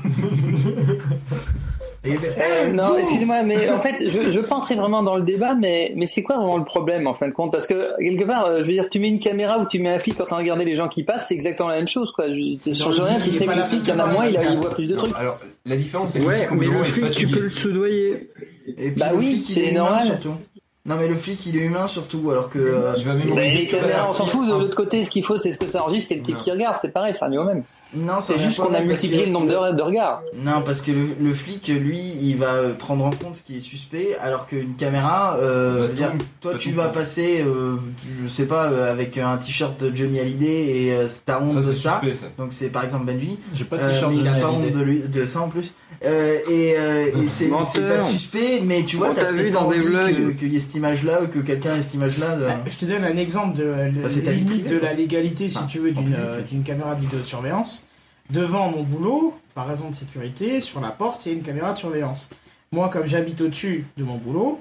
Et 2.05 2.17
ben, 2.17 2.19
Euh, 2.39 2.71
non, 2.71 2.97
excusez-moi, 2.99 3.43
mais 3.43 3.69
en 3.69 3.81
fait, 3.81 3.95
je, 4.07 4.29
je 4.31 4.39
veux 4.39 4.45
pas 4.45 4.55
entrer 4.55 4.75
vraiment 4.75 5.01
dans 5.03 5.15
le 5.15 5.23
débat, 5.23 5.55
mais, 5.55 5.91
mais 5.95 6.07
c'est 6.07 6.21
quoi 6.23 6.37
vraiment 6.37 6.57
le 6.57 6.63
problème 6.65 7.07
en 7.07 7.13
fin 7.15 7.27
de 7.27 7.33
compte? 7.33 7.51
Parce 7.51 7.65
que 7.67 7.91
quelque 7.99 8.25
part, 8.25 8.45
euh, 8.45 8.59
je 8.59 8.63
veux 8.67 8.73
dire, 8.73 8.89
tu 8.89 8.99
mets 8.99 9.09
une 9.09 9.19
caméra 9.19 9.59
ou 9.59 9.65
tu 9.65 9.79
mets 9.79 9.89
un 9.89 9.99
flic 9.99 10.15
quand 10.17 10.25
on 10.31 10.35
regardé 10.37 10.65
les 10.65 10.75
gens 10.75 10.87
qui 10.87 11.03
passent, 11.03 11.27
c'est 11.29 11.33
exactement 11.33 11.69
la 11.69 11.77
même 11.77 11.87
chose, 11.87 12.11
quoi. 12.11 12.25
Je, 12.27 12.57
ça 12.73 12.83
change 12.83 12.99
rien, 12.99 13.19
si 13.19 13.29
il 13.29 13.31
ce 13.33 13.37
est 13.37 13.39
n'est 13.41 13.45
pas 13.47 13.53
que 13.53 13.59
le 13.59 13.65
flic, 13.65 13.81
il 13.83 13.89
y 13.89 13.91
en 13.91 13.99
a 13.99 14.05
moins, 14.05 14.25
il, 14.27 14.37
a- 14.37 14.41
il 14.41 14.47
faire 14.47 14.55
voit 14.55 14.69
plus 14.71 14.87
de 14.87 14.95
trucs. 14.95 15.15
Alors, 15.17 15.39
la 15.65 15.75
différence, 15.75 16.11
c'est 16.11 16.19
que 16.19 16.25
Ouais, 16.25 16.47
mais 16.51 16.67
le 16.67 16.83
flic, 16.83 17.11
tu 17.11 17.27
peux 17.27 17.39
le 17.39 17.49
soudoyer. 17.51 18.29
Et 18.77 18.91
puis 18.91 18.93
Bah 18.97 19.11
oui, 19.15 19.43
c'est 19.47 19.71
normal. 19.71 20.05
surtout. 20.05 20.33
Non, 20.87 20.97
mais 20.99 21.07
le 21.07 21.15
flic, 21.15 21.43
il 21.47 21.57
est 21.57 21.61
humain 21.65 21.87
surtout, 21.87 22.29
alors 22.29 22.47
que. 22.49 22.93
Il 22.97 23.05
va 23.05 23.15
Mais 23.15 23.25
mémoriser 23.25 23.57
les 23.59 23.67
caméras, 23.67 24.07
on 24.09 24.13
s'en 24.13 24.27
fout, 24.27 24.45
de 24.47 24.51
l'autre 24.53 24.75
côté, 24.75 25.03
ce 25.03 25.09
qu'il 25.09 25.23
faut, 25.23 25.37
c'est 25.39 25.51
ce 25.51 25.57
que 25.57 25.65
ça 25.67 25.81
enregistre, 25.81 26.09
c'est 26.09 26.15
le 26.15 26.21
type 26.21 26.37
qui 26.37 26.51
regarde, 26.51 26.77
c'est 26.79 26.93
pareil, 26.93 27.13
ça 27.15 27.25
revient 27.25 27.39
au 27.39 27.43
même. 27.43 27.63
Non, 27.93 28.19
ça 28.19 28.33
C'est 28.33 28.39
juste 28.39 28.57
qu'on 28.59 28.73
a 28.73 28.81
multiplié 28.81 29.21
que- 29.21 29.27
le 29.27 29.31
nombre 29.31 29.47
de, 29.71 29.77
de 29.77 29.81
regards. 29.81 30.21
Non, 30.35 30.61
parce 30.65 30.81
que 30.81 30.91
le, 30.91 31.15
le 31.19 31.33
flic, 31.33 31.67
lui, 31.67 31.97
il 32.21 32.35
va 32.37 32.47
euh, 32.55 32.73
prendre 32.73 33.05
en 33.05 33.11
compte 33.11 33.37
ce 33.37 33.43
qui 33.43 33.57
est 33.57 33.61
suspect, 33.61 34.17
alors 34.21 34.47
qu'une 34.47 34.75
caméra, 34.75 35.37
euh, 35.39 35.73
Bah, 35.73 35.81
je 35.83 35.87
veux 35.87 35.93
dire, 35.93 36.11
tout- 36.17 36.25
toi 36.41 36.55
tu 36.57 36.71
tout- 36.71 36.75
vas 36.77 36.89
passer, 36.89 37.41
euh, 37.45 37.75
je 38.23 38.27
sais 38.27 38.47
pas, 38.47 38.65
euh, 38.65 38.91
avec 38.91 39.17
un 39.17 39.37
t-shirt 39.37 39.81
de 39.81 39.95
Johnny 39.95 40.19
Hallyday 40.19 40.85
et 40.87 40.93
euh, 40.93 41.07
t'as 41.25 41.39
honte 41.39 41.51
Ça, 41.53 41.57
de 41.59 41.63
c'est 41.63 41.75
ça. 41.75 41.99
suspect, 42.01 42.15
ça. 42.15 42.25
Donc 42.37 42.51
c'est 42.51 42.69
par 42.69 42.83
exemple 42.83 43.05
Benji. 43.05 43.39
J'ai 43.53 43.63
pas 43.65 43.77
de 43.77 43.83
Euh, 43.83 43.91
t-shirt 43.91 44.11
mais 44.11 44.19
il 44.19 44.27
a 44.27 44.31
Johnny 44.31 44.41
pas 44.41 44.49
honte 44.51 44.71
de, 44.71 44.81
lui, 44.83 44.99
de 44.99 45.25
ça 45.25 45.39
en 45.41 45.47
plus. 45.49 45.73
Euh, 46.05 46.37
et 46.49 46.75
euh, 46.77 47.05
et 47.23 47.27
c'est 47.27 47.47
pas 47.49 47.99
suspect, 48.01 48.61
mais 48.63 48.83
tu 48.83 48.97
vois, 48.97 49.11
t'as 49.11 49.25
t'a 49.25 49.31
vu 49.31 49.49
dans 49.49 49.67
des 49.69 49.79
vlogs. 49.79 50.35
qu'il 50.37 50.53
y 50.53 50.57
ait 50.57 50.59
cette 50.59 50.75
image-là 50.75 51.23
ou 51.23 51.27
que 51.27 51.39
quelqu'un 51.39 51.75
ait 51.77 51.81
cette 51.81 51.95
image-là. 51.95 52.35
de- 52.35 52.45
Bah, 52.45 52.59
je 52.67 52.77
te 52.77 52.85
donne 52.85 53.03
un 53.03 53.17
exemple 53.17 53.57
de 53.57 53.63
la 53.63 53.89
Bah, 53.89 54.09
ta 54.09 54.31
vie 54.31 54.41
limite 54.41 54.63
privée, 54.65 54.69
de 54.69 54.77
la 54.79 54.93
légalité, 54.93 55.47
si 55.49 55.57
Enfin, 55.57 55.65
tu 55.67 55.79
veux, 55.79 55.91
d'une 55.91 56.13
euh, 56.13 56.41
d'une 56.41 56.63
caméra 56.63 56.93
de 56.95 57.01
vidéosurveillance. 57.01 57.85
Devant 58.29 58.69
mon 58.69 58.83
boulot, 58.83 59.33
par 59.53 59.67
raison 59.67 59.89
de 59.89 59.95
sécurité, 59.95 60.59
sur 60.61 60.79
la 60.81 60.89
porte, 60.89 61.25
il 61.25 61.31
y 61.31 61.35
a 61.35 61.37
une 61.37 61.43
caméra 61.43 61.73
de 61.73 61.77
surveillance. 61.77 62.29
Moi, 62.71 62.89
comme 62.89 63.05
j'habite 63.05 63.39
au-dessus 63.41 63.85
de 63.97 64.03
mon 64.03 64.17
boulot, 64.17 64.59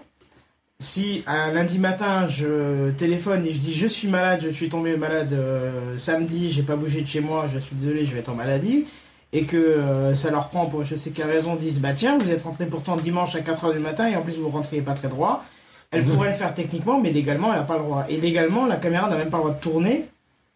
si 0.81 1.23
un 1.27 1.53
lundi 1.53 1.79
matin 1.79 2.27
je 2.27 2.91
téléphone 2.93 3.47
et 3.47 3.53
je 3.53 3.59
dis 3.59 3.73
je 3.73 3.87
suis 3.87 4.09
malade, 4.09 4.41
je 4.43 4.51
suis 4.51 4.69
tombé 4.69 4.97
malade 4.97 5.33
euh, 5.33 5.97
samedi, 5.99 6.51
j'ai 6.51 6.63
pas 6.63 6.77
bougé 6.77 7.01
de 7.03 7.07
chez 7.07 7.21
moi, 7.21 7.47
je 7.53 7.59
suis 7.59 7.75
désolé, 7.77 8.05
je 8.07 8.13
vais 8.13 8.21
être 8.21 8.29
en 8.29 8.35
maladie, 8.35 8.87
et 9.35 9.45
que 9.45 9.57
euh, 9.59 10.15
ça 10.15 10.31
leur 10.31 10.49
prend 10.49 10.65
pour 10.67 10.83
je 10.85 10.97
sais 10.97 11.11
quelle 11.11 11.31
raison, 11.31 11.57
disent 11.57 11.81
bah 11.81 11.93
tiens, 11.93 12.17
vous 12.17 12.31
êtes 12.31 12.43
rentré 12.43 12.65
pourtant 12.67 12.97
dimanche 12.97 13.35
à 13.35 13.41
4h 13.41 13.73
du 13.75 13.81
matin 13.81 14.07
et 14.09 14.17
en 14.17 14.23
plus 14.23 14.39
vous 14.39 14.49
rentriez 14.49 14.81
pas 14.81 14.95
très 14.95 15.09
droit, 15.09 15.45
elle 15.91 16.05
pourrait 16.05 16.29
le 16.29 16.35
faire 16.35 16.55
techniquement, 16.55 17.01
mais 17.01 17.11
légalement 17.11 17.53
elle 17.53 17.59
n'a 17.61 17.65
pas 17.67 17.77
le 17.77 17.83
droit. 17.85 18.07
Et 18.09 18.17
légalement, 18.17 18.65
la 18.67 18.77
caméra 18.77 19.09
n'a 19.11 19.17
même 19.17 19.31
pas 19.31 19.37
le 19.39 19.43
droit 19.43 19.55
de 19.55 19.61
tourner 19.61 20.09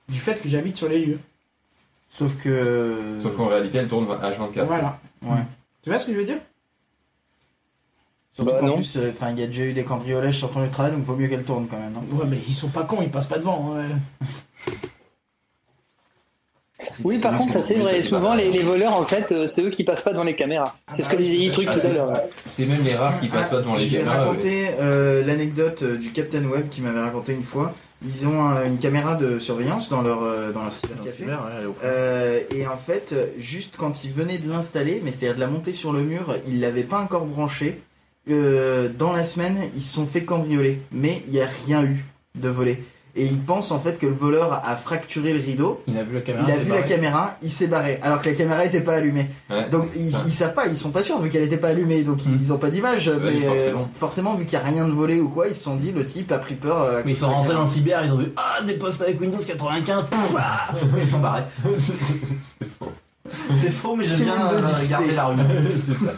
du 0.09 0.19
fait 0.19 0.41
que 0.41 0.49
j'habite 0.49 0.77
sur 0.77 0.89
les 0.89 1.05
lieux. 1.05 1.19
Sauf 2.09 2.37
que. 2.43 3.19
Sauf 3.23 3.37
qu'en 3.37 3.47
réalité, 3.49 3.79
elle 3.79 3.89
tourne 3.89 4.07
H24. 4.07 4.65
Voilà. 4.65 4.99
Ouais. 5.23 5.37
Tu 5.83 5.91
vois 5.91 5.99
ce 5.99 6.07
que 6.07 6.13
je 6.15 6.19
veux 6.19 6.25
dire? 6.25 6.39
Surtout 8.33 8.53
Bah, 8.53 8.61
qu'en 8.61 8.75
plus, 8.77 8.97
euh, 8.97 9.11
enfin, 9.11 9.31
il 9.33 9.41
y 9.41 9.43
a 9.43 9.47
déjà 9.47 9.65
eu 9.65 9.73
des 9.73 9.85
cambriolages 9.85 10.39
sur 10.39 10.51
ton 10.51 10.61
lieu 10.61 10.69
de 10.69 10.73
travail, 10.73 10.93
donc 10.93 11.03
vaut 11.03 11.17
mieux 11.17 11.27
qu'elle 11.29 11.45
tourne 11.45 11.67
quand 11.69 11.79
même. 11.79 11.93
hein. 11.97 12.17
Ouais, 12.17 12.25
mais 12.29 12.39
ils 12.47 12.55
sont 12.55 12.69
pas 12.69 12.85
cons, 12.85 13.03
ils 13.03 13.11
passent 13.11 13.27
pas 13.27 13.39
devant. 13.39 13.75
hein. 13.77 13.99
Oui, 17.05 17.19
par 17.19 17.37
contre, 17.39 17.53
ça 17.53 17.63
c'est 17.63 17.75
vrai. 17.75 18.03
Souvent, 18.03 18.35
les, 18.35 18.51
les 18.51 18.63
voleurs, 18.63 18.99
en 19.01 19.05
fait, 19.07 19.33
euh, 19.33 19.47
c'est 19.47 19.63
eux 19.63 19.71
qui 19.71 19.85
passent 19.85 20.03
pas 20.03 20.13
devant 20.13 20.25
les 20.25 20.37
caméras. 20.37 20.77
C'est 20.95 21.03
ce 21.03 21.09
que 21.09 21.17
disait 21.17 21.49
E-Truc 21.49 21.69
tout 21.71 21.87
à 21.87 21.93
l'heure. 21.93 22.13
C'est 22.45 22.67
même 22.67 22.83
les 22.85 22.95
rares 22.97 23.19
qui 23.21 23.29
passent 23.29 23.49
pas 23.51 23.59
devant 23.61 23.75
les 23.77 23.85
Je 23.85 23.91
vais 23.91 23.99
caméras. 23.99 24.25
raconter 24.25 24.69
euh, 24.81 25.25
l'anecdote 25.25 25.83
euh, 25.83 25.97
du 25.97 26.11
Captain 26.13 26.45
Web 26.45 26.69
qui 26.71 26.81
m'avait 26.81 27.01
raconté 27.01 27.33
une 27.35 27.43
fois. 27.45 27.75
Ils 28.05 28.29
ont 28.29 28.43
une 28.65 28.79
caméra 28.79 29.17
de 29.17 29.41
surveillance 29.41 29.89
dans 29.89 30.03
leur, 30.03 30.23
euh, 30.23 30.53
dans 30.53 30.63
leur 30.63 30.73
cybercafé. 30.73 31.17
Cyber, 31.25 31.41
ouais. 31.45 31.73
Euh, 31.85 32.41
et 32.55 32.65
en 32.67 32.77
fait, 32.77 33.13
juste 33.39 33.75
quand 33.77 34.05
ils 34.05 34.13
venaient 34.13 34.39
de 34.39 34.49
l'installer, 34.49 35.01
mais 35.05 35.11
c'est-à-dire 35.11 35.35
de 35.35 35.41
la 35.41 35.49
monter 35.49 35.73
sur 35.73 35.93
le 35.93 36.03
mur, 36.03 36.37
ils 36.47 36.61
l'avaient 36.61 36.85
pas 36.85 36.99
encore 37.01 37.27
branché. 37.27 37.81
Euh, 38.31 38.89
dans 38.97 39.13
la 39.13 39.25
semaine, 39.25 39.57
ils 39.75 39.83
se 39.83 39.95
sont 39.95 40.07
fait 40.07 40.23
cambrioler, 40.25 40.81
mais 40.93 41.23
il 41.27 41.33
n'y 41.33 41.41
a 41.41 41.49
rien 41.67 41.83
eu 41.83 42.05
de 42.37 42.49
volé. 42.49 42.85
Et 43.19 43.25
ils 43.25 43.41
pensent 43.41 43.73
en 43.73 43.81
fait 43.81 43.99
que 43.99 44.07
le 44.07 44.13
voleur 44.13 44.63
a 44.65 44.77
fracturé 44.77 45.33
le 45.33 45.41
rideau. 45.41 45.83
Il 45.89 45.99
a 45.99 46.05
vu 46.05 46.15
la 46.15 46.21
caméra. 46.21 46.47
Il 46.49 46.53
a 46.55 46.57
vu 46.59 46.71
la 46.71 46.83
caméra, 46.83 47.37
il 47.43 47.51
s'est 47.51 47.67
barré, 47.67 47.99
alors 48.03 48.23
que 48.23 48.29
la 48.29 48.35
caméra 48.37 48.65
était 48.65 48.81
pas 48.81 48.95
allumée. 48.95 49.29
Ouais. 49.51 49.69
Donc 49.69 49.89
ils, 49.97 50.15
Ouais. 50.15 50.21
ils 50.27 50.33
savent 50.33 50.55
pas, 50.55 50.67
ils 50.69 50.77
sont 50.77 50.91
pas 50.91 51.03
sûrs 51.03 51.19
vu 51.21 51.29
qu'elle 51.29 51.43
était 51.43 51.57
pas 51.59 51.69
allumée, 51.69 52.03
donc 52.05 52.25
ils, 52.27 52.41
ils 52.41 52.53
ont 52.53 52.59
pas 52.59 52.71
d'image. 52.71 53.09
Ouais, 53.09 53.19
mais 53.21 53.45
euh, 53.45 53.49
forcément. 53.51 53.89
forcément, 53.99 54.35
vu 54.37 54.45
qu'il 54.45 54.59
y 54.59 54.63
a 54.63 54.65
rien 54.65 54.87
de 54.87 54.93
volé 54.93 55.21
ou 55.21 55.29
quoi, 55.31 55.49
ils 55.49 55.55
se 55.55 55.65
sont 55.65 55.75
dit 55.77 55.91
le 55.93 56.05
type 56.05 56.31
a 56.33 56.39
pris 56.39 56.55
peur. 56.55 56.81
euh, 56.83 57.03
Mais 57.05 57.13
ils 57.13 57.17
sont 57.17 57.29
rentrés 57.29 57.55
dans 57.55 57.63
le 57.63 57.69
cyber, 57.69 58.05
ils 58.05 58.13
ont 58.13 58.19
vu 58.19 58.33
Ah, 58.37 58.63
des 58.63 58.75
postes 58.75 59.03
avec 59.03 59.21
Windows 59.21 59.39
95, 59.45 60.05
pouf, 60.11 60.37
ah 60.39 60.69
ils 61.03 61.09
sont 61.09 61.19
barrés. 61.19 61.43
C'est 61.77 61.93
faux. 62.79 62.93
C'est 63.61 63.71
faux, 63.73 63.97
mais 63.97 64.05
j'aime 64.05 64.17
C'est 64.19 64.25
bien 64.25 64.35
Windows 64.49 64.67
euh, 64.67 64.79
XP. 64.79 65.15
la 65.17 65.25
rumeur. 65.27 65.47
c'est 65.87 65.95
ça. 65.95 66.13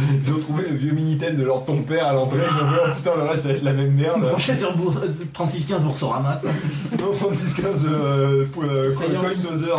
Ils 0.22 0.32
ont 0.34 0.38
trouvé 0.38 0.68
le 0.68 0.76
vieux 0.76 0.92
Minitel 0.92 1.36
de 1.36 1.42
leur 1.44 1.64
ton 1.64 1.82
père 1.82 2.06
à 2.06 2.12
l'entrée. 2.12 2.38
Ils 2.38 2.64
ont 2.64 2.68
dit 2.68 2.76
oh 2.84 2.88
putain, 2.96 3.16
le 3.16 3.22
reste 3.22 3.42
ça 3.42 3.48
va 3.48 3.54
être 3.54 3.62
la 3.62 3.72
même 3.72 3.92
merde. 3.94 4.28
Prochaine 4.30 4.58
sur 4.58 4.76
bourse, 4.76 4.96
euh, 4.96 5.08
3615 5.32 5.82
Boursorama. 5.82 6.40
Non, 7.00 7.12
3615 7.12 7.86
euh, 7.90 8.46
pour, 8.52 8.62
euh, 8.64 8.92
coin 8.94 9.06
dozer. 9.08 9.72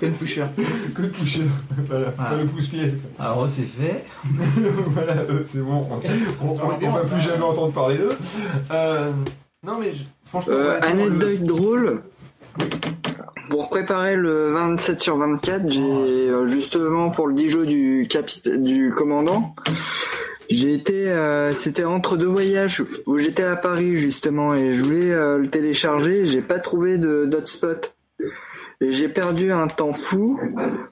Quel 0.00 0.12
pusher. 0.18 0.44
Que 0.94 1.02
pusher. 1.02 1.44
Voilà, 1.88 2.06
Ah. 2.18 2.22
pas 2.30 2.36
le 2.36 2.46
pouce-pied. 2.46 2.94
Alors, 3.18 3.46
c'est 3.48 3.62
fait. 3.62 4.04
voilà, 4.86 5.12
euh, 5.12 5.42
c'est 5.44 5.60
bon. 5.60 5.86
On, 6.42 6.48
on, 6.48 6.58
on 6.82 6.90
va 6.92 7.00
ça. 7.02 7.14
plus 7.16 7.24
jamais 7.24 7.42
entendre 7.44 7.72
parler 7.72 7.98
d'eux. 7.98 8.16
Euh, 8.72 9.12
non, 9.64 9.74
mais 9.80 9.92
je- 9.94 10.02
franchement. 10.24 10.54
Euh, 10.56 10.80
anecdote 10.82 11.42
drôle. 11.44 12.02
Pour 13.48 13.68
préparer 13.68 14.16
le 14.16 14.52
27 14.52 15.00
sur 15.00 15.16
24, 15.16 15.70
j'ai 15.70 15.80
euh, 15.80 16.46
justement 16.46 17.10
pour 17.10 17.26
le 17.26 17.34
Dijon 17.34 17.64
du 17.64 18.08
du 18.56 18.92
commandant, 18.96 19.54
j'ai 20.52 20.74
été, 20.74 21.10
euh, 21.10 21.54
c'était 21.54 21.84
entre 21.84 22.16
deux 22.16 22.26
voyages 22.26 22.84
où 23.06 23.16
j'étais 23.16 23.42
à 23.42 23.56
Paris 23.56 23.96
justement 23.96 24.54
et 24.54 24.74
je 24.74 24.84
voulais 24.84 25.10
euh, 25.10 25.38
le 25.38 25.48
télécharger, 25.48 26.26
j'ai 26.26 26.42
pas 26.42 26.58
trouvé 26.58 26.98
de 26.98 27.24
d'hotspot. 27.24 27.94
Et 28.82 28.90
j'ai 28.90 29.08
perdu 29.08 29.52
un 29.52 29.68
temps 29.68 29.92
fou 29.92 30.40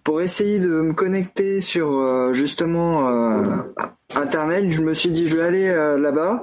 pour 0.05 0.21
essayer 0.21 0.61
de 0.61 0.69
me 0.69 0.93
connecter 0.93 1.61
sur 1.61 1.91
euh, 1.93 2.33
justement 2.33 3.09
internet. 4.15 4.71
Je 4.71 4.81
me 4.81 4.95
suis 4.95 5.11
dit 5.11 5.29
je 5.29 5.37
vais 5.37 5.43
aller 5.43 5.67
là-bas. 5.99 6.43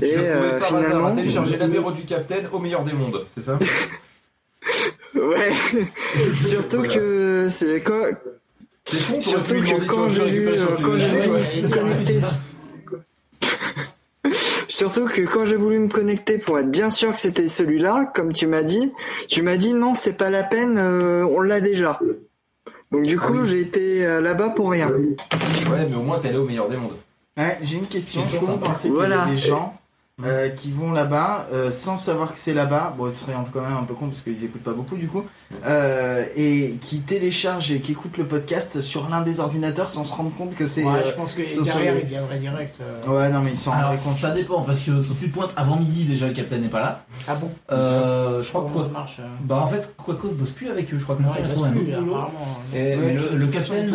Et 0.00 0.14
hasard 0.14 0.54
à 0.54 0.60
finalement, 0.60 1.14
télécharger 1.14 1.56
l'apéro 1.56 1.90
du 1.90 2.04
Capitaine 2.04 2.46
au 2.52 2.58
meilleur 2.60 2.84
des 2.84 2.92
mondes, 2.92 3.24
c'est 3.34 3.42
ça? 3.42 3.58
Ouais, 5.14 5.52
surtout 6.40 6.82
que 6.82 7.48
c'est 7.50 7.80
quand, 7.80 8.02
surtout 9.20 9.54
que 9.54 9.66
demander, 9.66 9.86
quand 9.86 10.08
j'ai 10.10 10.46
euh, 10.46 10.66
quand 10.82 10.96
j'ai 10.96 11.08
voulu 11.08 11.28
me 11.62 11.68
connecter, 11.68 12.20
surtout 14.68 15.06
que 15.06 15.22
quand 15.22 15.46
j'ai 15.46 15.56
voulu 15.56 15.78
me 15.78 15.88
connecter 15.88 16.38
pour 16.38 16.58
être 16.58 16.70
bien 16.70 16.90
sûr 16.90 17.12
que 17.14 17.20
c'était 17.20 17.48
celui-là, 17.48 18.10
comme 18.14 18.32
tu 18.32 18.46
m'as 18.46 18.62
dit, 18.62 18.92
tu 19.28 19.42
m'as 19.42 19.56
dit 19.56 19.72
non, 19.72 19.94
c'est 19.94 20.16
pas 20.16 20.30
la 20.30 20.42
peine, 20.42 20.76
euh, 20.78 21.24
on 21.24 21.40
l'a 21.40 21.60
déjà. 21.60 21.98
Donc 22.92 23.04
du 23.04 23.18
Ah 23.20 23.26
coup, 23.26 23.38
oui. 23.40 23.48
j'ai 23.48 23.60
été 23.60 24.06
euh, 24.06 24.20
là-bas 24.20 24.50
pour 24.50 24.70
rien. 24.70 24.90
Ouais, 24.90 25.86
mais 25.88 25.96
au 25.96 26.02
moins 26.02 26.18
t'es 26.18 26.28
allé 26.28 26.38
au 26.38 26.44
meilleur 26.44 26.68
des 26.68 26.76
mondes. 26.76 26.96
Ouais, 27.36 27.58
j'ai 27.62 27.76
une 27.76 27.86
question. 27.86 28.24
Vous 28.26 28.46
sympa. 28.46 28.66
pensez 28.68 28.88
Voilà. 28.88 29.24
qu'il 29.26 29.34
y 29.34 29.38
a 29.38 29.40
des 29.40 29.46
gens 29.48 29.77
euh, 30.24 30.48
qui 30.48 30.70
vont 30.72 30.92
là-bas 30.92 31.46
euh, 31.52 31.70
sans 31.70 31.96
savoir 31.96 32.32
que 32.32 32.38
c'est 32.38 32.54
là-bas 32.54 32.94
Bon, 32.98 33.06
ce 33.12 33.20
serait 33.20 33.32
quand 33.52 33.60
même 33.60 33.76
un 33.80 33.84
peu 33.84 33.94
con 33.94 34.08
parce 34.08 34.20
qu'ils 34.22 34.44
écoutent 34.44 34.62
pas 34.64 34.72
beaucoup 34.72 34.96
du 34.96 35.06
coup. 35.08 35.22
Euh, 35.66 36.24
et 36.36 36.76
qui 36.80 37.00
téléchargent 37.00 37.70
et 37.72 37.80
qui 37.80 37.92
écoutent 37.92 38.18
le 38.18 38.24
podcast 38.26 38.80
sur 38.80 39.08
l'un 39.08 39.22
des 39.22 39.40
ordinateurs 39.40 39.90
sans 39.90 40.04
se 40.04 40.12
rendre 40.12 40.32
compte 40.36 40.54
que 40.54 40.66
c'est. 40.66 40.84
Ouais, 40.84 40.92
euh, 41.04 41.08
je 41.08 41.12
pense 41.14 41.34
que 41.34 41.46
sur- 41.46 41.62
derrière, 41.62 41.94
sur- 41.94 42.02
il 42.02 42.08
viendrait 42.08 42.38
direct. 42.38 42.80
euh. 42.80 43.06
Ouais, 43.08 43.30
non, 43.30 43.40
mais 43.40 43.52
ils 43.52 43.58
s'en 43.58 43.72
Alors, 43.72 43.90
rendraient 43.90 44.02
compte. 44.02 44.18
ça 44.18 44.30
dépend, 44.30 44.62
parce 44.62 44.80
que 44.82 45.02
si 45.02 45.14
tu 45.16 45.28
te 45.30 45.34
pointes 45.34 45.52
avant 45.56 45.76
midi, 45.76 46.04
déjà 46.04 46.26
le 46.26 46.32
capitaine 46.34 46.62
n'est 46.62 46.68
pas 46.68 46.80
là. 46.80 47.04
Ah 47.26 47.34
bon? 47.34 47.50
Euh, 47.70 48.42
je 48.42 48.48
crois 48.48 48.62
que 48.62 48.78
ça 48.78 48.84
quoi. 48.84 48.92
marche 48.92 49.20
euh? 49.20 49.26
Bah, 49.44 49.60
en 49.62 49.66
fait, 49.66 49.88
Quacos 50.04 50.28
bosse 50.32 50.52
plus 50.52 50.68
avec 50.68 50.92
eux. 50.92 50.98
Je 50.98 51.04
crois 51.04 51.16
que 51.16 51.22
Non, 51.22 51.28
il 51.38 51.44
un 51.44 51.70
plus, 51.70 51.92
apparemment. 51.92 52.30
Et, 52.74 52.76
Ouais, 52.76 52.96
mais 52.96 53.14
puis 53.14 53.36
le, 53.36 53.46
capitaine, 53.46 53.94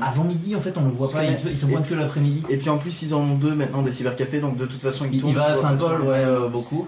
avant 0.00 0.24
midi, 0.24 0.56
en 0.56 0.60
fait, 0.60 0.72
on 0.76 0.84
le 0.84 0.90
voit 0.92 1.10
pas. 1.10 1.24
que- 1.24 1.30
Il 1.32 1.38
se, 1.38 1.48
il 1.48 1.58
se 1.58 1.66
pointe 1.66 1.88
que 1.88 1.94
l'après-midi. 1.94 2.42
Et 2.48 2.56
puis 2.56 2.70
en 2.70 2.78
plus, 2.78 3.02
ils 3.02 3.14
en 3.14 3.20
ont 3.20 3.34
deux 3.34 3.54
maintenant 3.54 3.82
des 3.82 3.92
cybercafés, 3.92 4.40
donc 4.40 4.56
de 4.56 4.66
toute 4.66 4.80
façon, 4.82 5.04
ils 5.06 5.16
Il, 5.16 5.20
tournent. 5.20 5.34
Pas 5.62 5.68
Saint-Paul, 5.78 6.02
ouais, 6.02 6.14
euh, 6.16 6.48
beaucoup. 6.48 6.86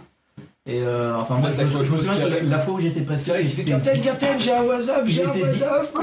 Et 0.66 0.82
euh, 0.82 1.16
enfin, 1.16 1.36
moi, 1.38 1.50
je, 1.56 1.64
me 1.64 1.82
souviens 2.02 2.14
que 2.28 2.44
la 2.46 2.58
fois 2.58 2.74
où 2.74 2.80
j'étais 2.80 3.00
passé, 3.00 3.32
il 3.40 3.58
était, 3.60 3.64
Captain, 4.00 4.38
j'ai 4.38 4.52
un 4.54 4.62
WhatsApp, 4.62 5.04
j'ai 5.06 5.24
un 5.24 5.28
WhatsApp. 5.30 5.94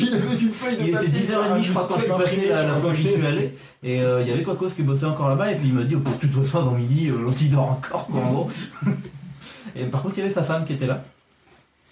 Il 0.00 0.14
avait 0.14 0.38
une 0.40 0.52
feuille 0.52 0.76
de 0.76 0.82
il 0.82 0.88
était 0.88 0.92
papier 0.98 1.10
10h30, 1.10 1.62
je 1.62 1.72
crois, 1.72 1.86
quand 1.88 1.96
je 1.98 2.02
suis 2.04 2.12
passé 2.12 2.48
la, 2.48 2.62
la 2.64 2.74
fois 2.76 2.90
où 2.90 2.94
j'y 2.94 3.08
suis 3.08 3.26
allé. 3.26 3.54
Et 3.82 4.00
euh, 4.00 4.22
il 4.22 4.28
y 4.28 4.32
avait 4.32 4.44
Quacos 4.44 4.68
qui 4.70 4.82
bossait 4.82 5.04
encore 5.04 5.28
là-bas. 5.28 5.52
Et 5.52 5.56
puis 5.56 5.66
il 5.66 5.74
m'a 5.74 5.82
dit, 5.82 5.96
oh, 5.96 5.98
de 5.98 6.14
toute 6.26 6.32
façon, 6.32 6.58
avant 6.58 6.70
midi, 6.72 7.08
euh, 7.10 7.20
l'autre 7.20 7.38
il 7.40 7.50
dort 7.50 7.70
encore, 7.72 8.06
quoi, 8.06 8.20
en 8.20 8.32
gros. 8.32 8.48
et 9.76 9.84
par 9.86 10.02
contre, 10.02 10.14
il 10.16 10.20
y 10.20 10.24
avait 10.24 10.32
sa 10.34 10.44
femme 10.44 10.64
qui 10.64 10.74
était 10.74 10.86
là. 10.86 11.02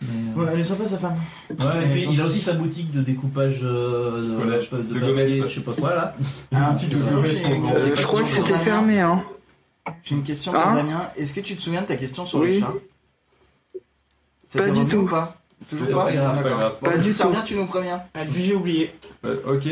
Mais, 0.00 0.08
euh, 0.08 0.44
Ouais, 0.44 0.50
elle 0.54 0.60
est 0.60 0.64
sympa 0.64 0.86
sa 0.86 0.98
femme. 0.98 1.16
Ouais, 1.50 1.84
et 1.84 1.88
puis 1.92 2.06
il 2.12 2.20
a 2.20 2.26
aussi 2.26 2.40
sa 2.40 2.52
boutique 2.52 2.92
de 2.92 3.02
découpage 3.02 3.60
euh, 3.64 4.38
de, 4.38 4.76
de, 4.76 4.94
de 4.94 5.00
papier, 5.00 5.42
je 5.48 5.54
sais 5.54 5.60
pas 5.60 5.72
quoi 5.72 5.94
là. 5.94 6.14
Ah, 6.54 6.74
j'ai- 6.78 6.86
pour 6.88 7.10
le- 7.20 7.28
Euh, 7.28 7.96
je 7.96 8.02
crois 8.06 8.22
que 8.22 8.28
c'était 8.28 8.58
fermé, 8.58 9.00
hein. 9.00 9.22
J'ai 10.04 10.14
une 10.14 10.22
question 10.22 10.52
pour 10.52 10.60
Hein 10.60 10.74
Damien. 10.74 11.10
Est-ce 11.16 11.32
que 11.34 11.40
tu 11.40 11.56
te 11.56 11.62
souviens 11.62 11.82
de 11.82 11.86
ta 11.86 11.96
question 11.96 12.24
sur 12.26 12.40
Oui. 12.40 12.48
les 12.52 12.60
chats 12.60 12.74
Ça 14.48 14.60
Pas 14.62 14.70
du 14.70 14.84
tout. 14.86 14.98
ou 14.98 15.06
pas? 15.06 15.36
Toujours 15.70 15.88
pas 15.88 16.04
pas 16.04 16.12
grave, 16.12 16.34
c'est 16.36 16.42
pas 16.42 16.48
D'accord. 16.48 16.58
grave. 16.58 16.76
Bon, 16.82 16.90
Pas 16.90 17.00
si 17.00 17.06
du 17.08 17.12
ça 17.12 17.24
tout. 17.24 17.30
revient, 17.30 17.42
tu 17.44 17.54
nous 17.56 17.66
préviens. 17.66 18.02
Ah, 18.14 18.20
j'ai 18.30 18.54
oublié. 18.54 18.94
Euh, 19.24 19.36
ok. 19.46 19.68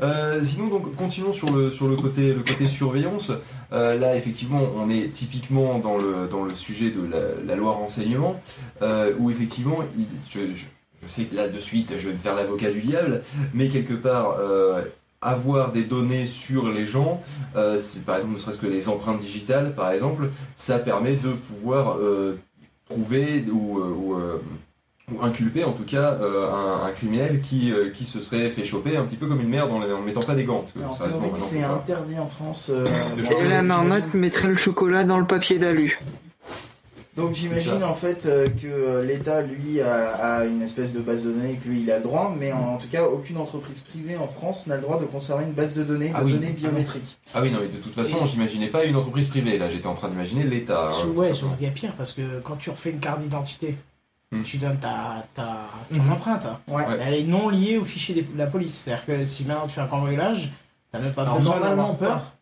Euh, 0.00 0.42
sinon 0.44 0.68
donc 0.68 0.94
continuons 0.96 1.32
sur 1.32 1.50
le 1.52 1.70
sur 1.72 1.88
le 1.88 1.96
côté 1.96 2.32
le 2.34 2.42
côté 2.42 2.66
surveillance. 2.66 3.32
Euh, 3.72 3.98
là 3.98 4.16
effectivement 4.16 4.60
on 4.76 4.88
est 4.90 5.12
typiquement 5.12 5.78
dans 5.78 5.96
le 5.96 6.28
dans 6.30 6.44
le 6.44 6.50
sujet 6.54 6.90
de 6.90 7.02
la, 7.04 7.18
la 7.44 7.56
loi 7.56 7.72
renseignement 7.72 8.40
euh, 8.82 9.12
où 9.18 9.30
effectivement 9.30 9.78
il- 9.98 10.06
je, 10.30 10.54
je- 10.54 10.64
je 11.02 11.08
sais 11.08 11.24
que 11.24 11.34
là 11.34 11.48
de 11.48 11.58
suite 11.58 11.94
je 11.98 12.08
vais 12.08 12.14
me 12.14 12.18
faire 12.18 12.34
l'avocat 12.36 12.70
du 12.70 12.80
diable 12.80 13.22
mais 13.54 13.68
quelque 13.68 13.94
part 13.94 14.36
euh, 14.38 14.82
avoir 15.22 15.72
des 15.72 15.84
données 15.84 16.26
sur 16.26 16.68
les 16.68 16.84
gens, 16.84 17.22
euh, 17.56 17.78
par 18.04 18.16
exemple 18.16 18.34
ne 18.34 18.38
serait-ce 18.38 18.58
que 18.58 18.66
les 18.66 18.88
empreintes 18.88 19.20
digitales 19.20 19.72
par 19.74 19.90
exemple, 19.92 20.30
ça 20.56 20.78
permet 20.78 21.14
de 21.14 21.30
pouvoir 21.30 21.96
euh, 21.98 22.38
prouver 22.88 23.44
ou, 23.50 23.78
euh, 23.78 23.94
ou, 23.96 24.14
euh, 24.14 24.42
ou 25.12 25.22
inculper 25.22 25.64
en 25.64 25.72
tout 25.72 25.84
cas 25.84 26.18
euh, 26.20 26.50
un, 26.50 26.84
un 26.84 26.90
criminel 26.90 27.40
qui, 27.40 27.72
euh, 27.72 27.90
qui 27.90 28.04
se 28.04 28.20
serait 28.20 28.48
fait 28.50 28.64
choper 28.64 28.96
un 28.96 29.04
petit 29.04 29.16
peu 29.16 29.26
comme 29.26 29.40
une 29.40 29.48
merde 29.48 29.70
en, 29.70 29.80
ne 29.80 30.04
mettant 30.04 30.22
pas 30.22 30.34
des 30.34 30.44
gants. 30.44 30.64
Parce 30.64 30.72
que 30.72 30.90
En 30.90 30.94
ça 30.94 31.04
reste 31.04 31.14
théorie, 31.16 31.30
maintenant, 31.30 31.46
c'est 31.46 31.62
interdit 31.62 32.18
en 32.18 32.26
France. 32.28 32.70
euh, 32.72 32.84
De 33.16 33.22
bon. 33.22 33.40
Et 33.42 33.48
la 33.48 33.62
marmotte 33.62 34.14
mettrait 34.14 34.48
le 34.48 34.56
chocolat 34.56 35.04
dans 35.04 35.18
le 35.18 35.26
papier 35.26 35.58
d'alu. 35.58 35.98
Donc 37.14 37.34
j'imagine 37.34 37.84
en 37.84 37.92
fait 37.94 38.24
euh, 38.24 38.48
que 38.48 38.66
euh, 38.66 39.04
l'État 39.04 39.42
lui 39.42 39.82
a, 39.82 40.14
a 40.38 40.44
une 40.46 40.62
espèce 40.62 40.94
de 40.94 41.00
base 41.00 41.22
de 41.22 41.30
données 41.30 41.52
et 41.52 41.56
que 41.56 41.68
lui 41.68 41.82
il 41.82 41.90
a 41.90 41.98
le 41.98 42.02
droit, 42.04 42.34
mais 42.38 42.52
en, 42.52 42.60
en 42.74 42.78
tout 42.78 42.88
cas 42.88 43.04
aucune 43.04 43.36
entreprise 43.36 43.80
privée 43.80 44.16
en 44.16 44.26
France 44.28 44.66
n'a 44.66 44.76
le 44.76 44.82
droit 44.82 44.98
de 44.98 45.04
conserver 45.04 45.44
une 45.44 45.52
base 45.52 45.74
de 45.74 45.82
données 45.84 46.08
de 46.08 46.14
Ah 46.16 46.24
oui. 46.24 46.32
données 46.32 46.52
biométriques. 46.52 47.18
Ah 47.34 47.42
oui, 47.42 47.50
non, 47.50 47.58
mais 47.60 47.68
de 47.68 47.76
toute 47.76 47.94
façon, 47.94 48.16
Et- 48.24 48.28
j'imaginais 48.28 48.68
pas 48.68 48.84
une 48.86 48.96
entreprise 48.96 49.28
privée. 49.28 49.58
Là, 49.58 49.68
j'étais 49.68 49.86
en 49.88 49.94
train 49.94 50.08
d'imaginer 50.08 50.44
l'État. 50.44 50.88
hein, 50.90 51.08
ouais, 51.14 51.32
y 51.60 51.66
a 51.66 51.70
pire 51.70 51.92
parce 51.98 52.14
que 52.14 52.40
quand 52.42 52.56
tu 52.56 52.70
refais 52.70 52.90
une 52.90 53.00
carte 53.00 53.20
d'identité, 53.20 53.76
Hmm. 54.30 54.42
tu 54.44 54.56
donnes 54.56 54.78
ta, 54.78 55.26
ta 55.34 55.68
ton 55.94 56.00
Mhm. 56.00 56.12
empreinte. 56.12 56.46
hein. 56.46 56.58
Ouais. 56.66 56.86
Ouais. 56.86 56.96
Elle 57.02 57.12
est 57.12 57.24
non 57.24 57.50
liée 57.50 57.76
au 57.76 57.84
fichier 57.84 58.14
de 58.14 58.24
la 58.38 58.46
police. 58.46 58.74
C'est-à-dire 58.74 59.04
que 59.04 59.24
si 59.26 59.44
maintenant 59.44 59.66
tu 59.66 59.74
fais 59.74 59.82
un 59.82 59.86
cambriolage, 59.86 60.50
t'as 60.90 61.00
même 61.00 61.12
pas 61.12 61.20
Alors, 61.24 61.36
besoin 61.36 61.56
normalement, 61.56 61.92
d'avoir 61.92 61.96
peur. 61.98 62.32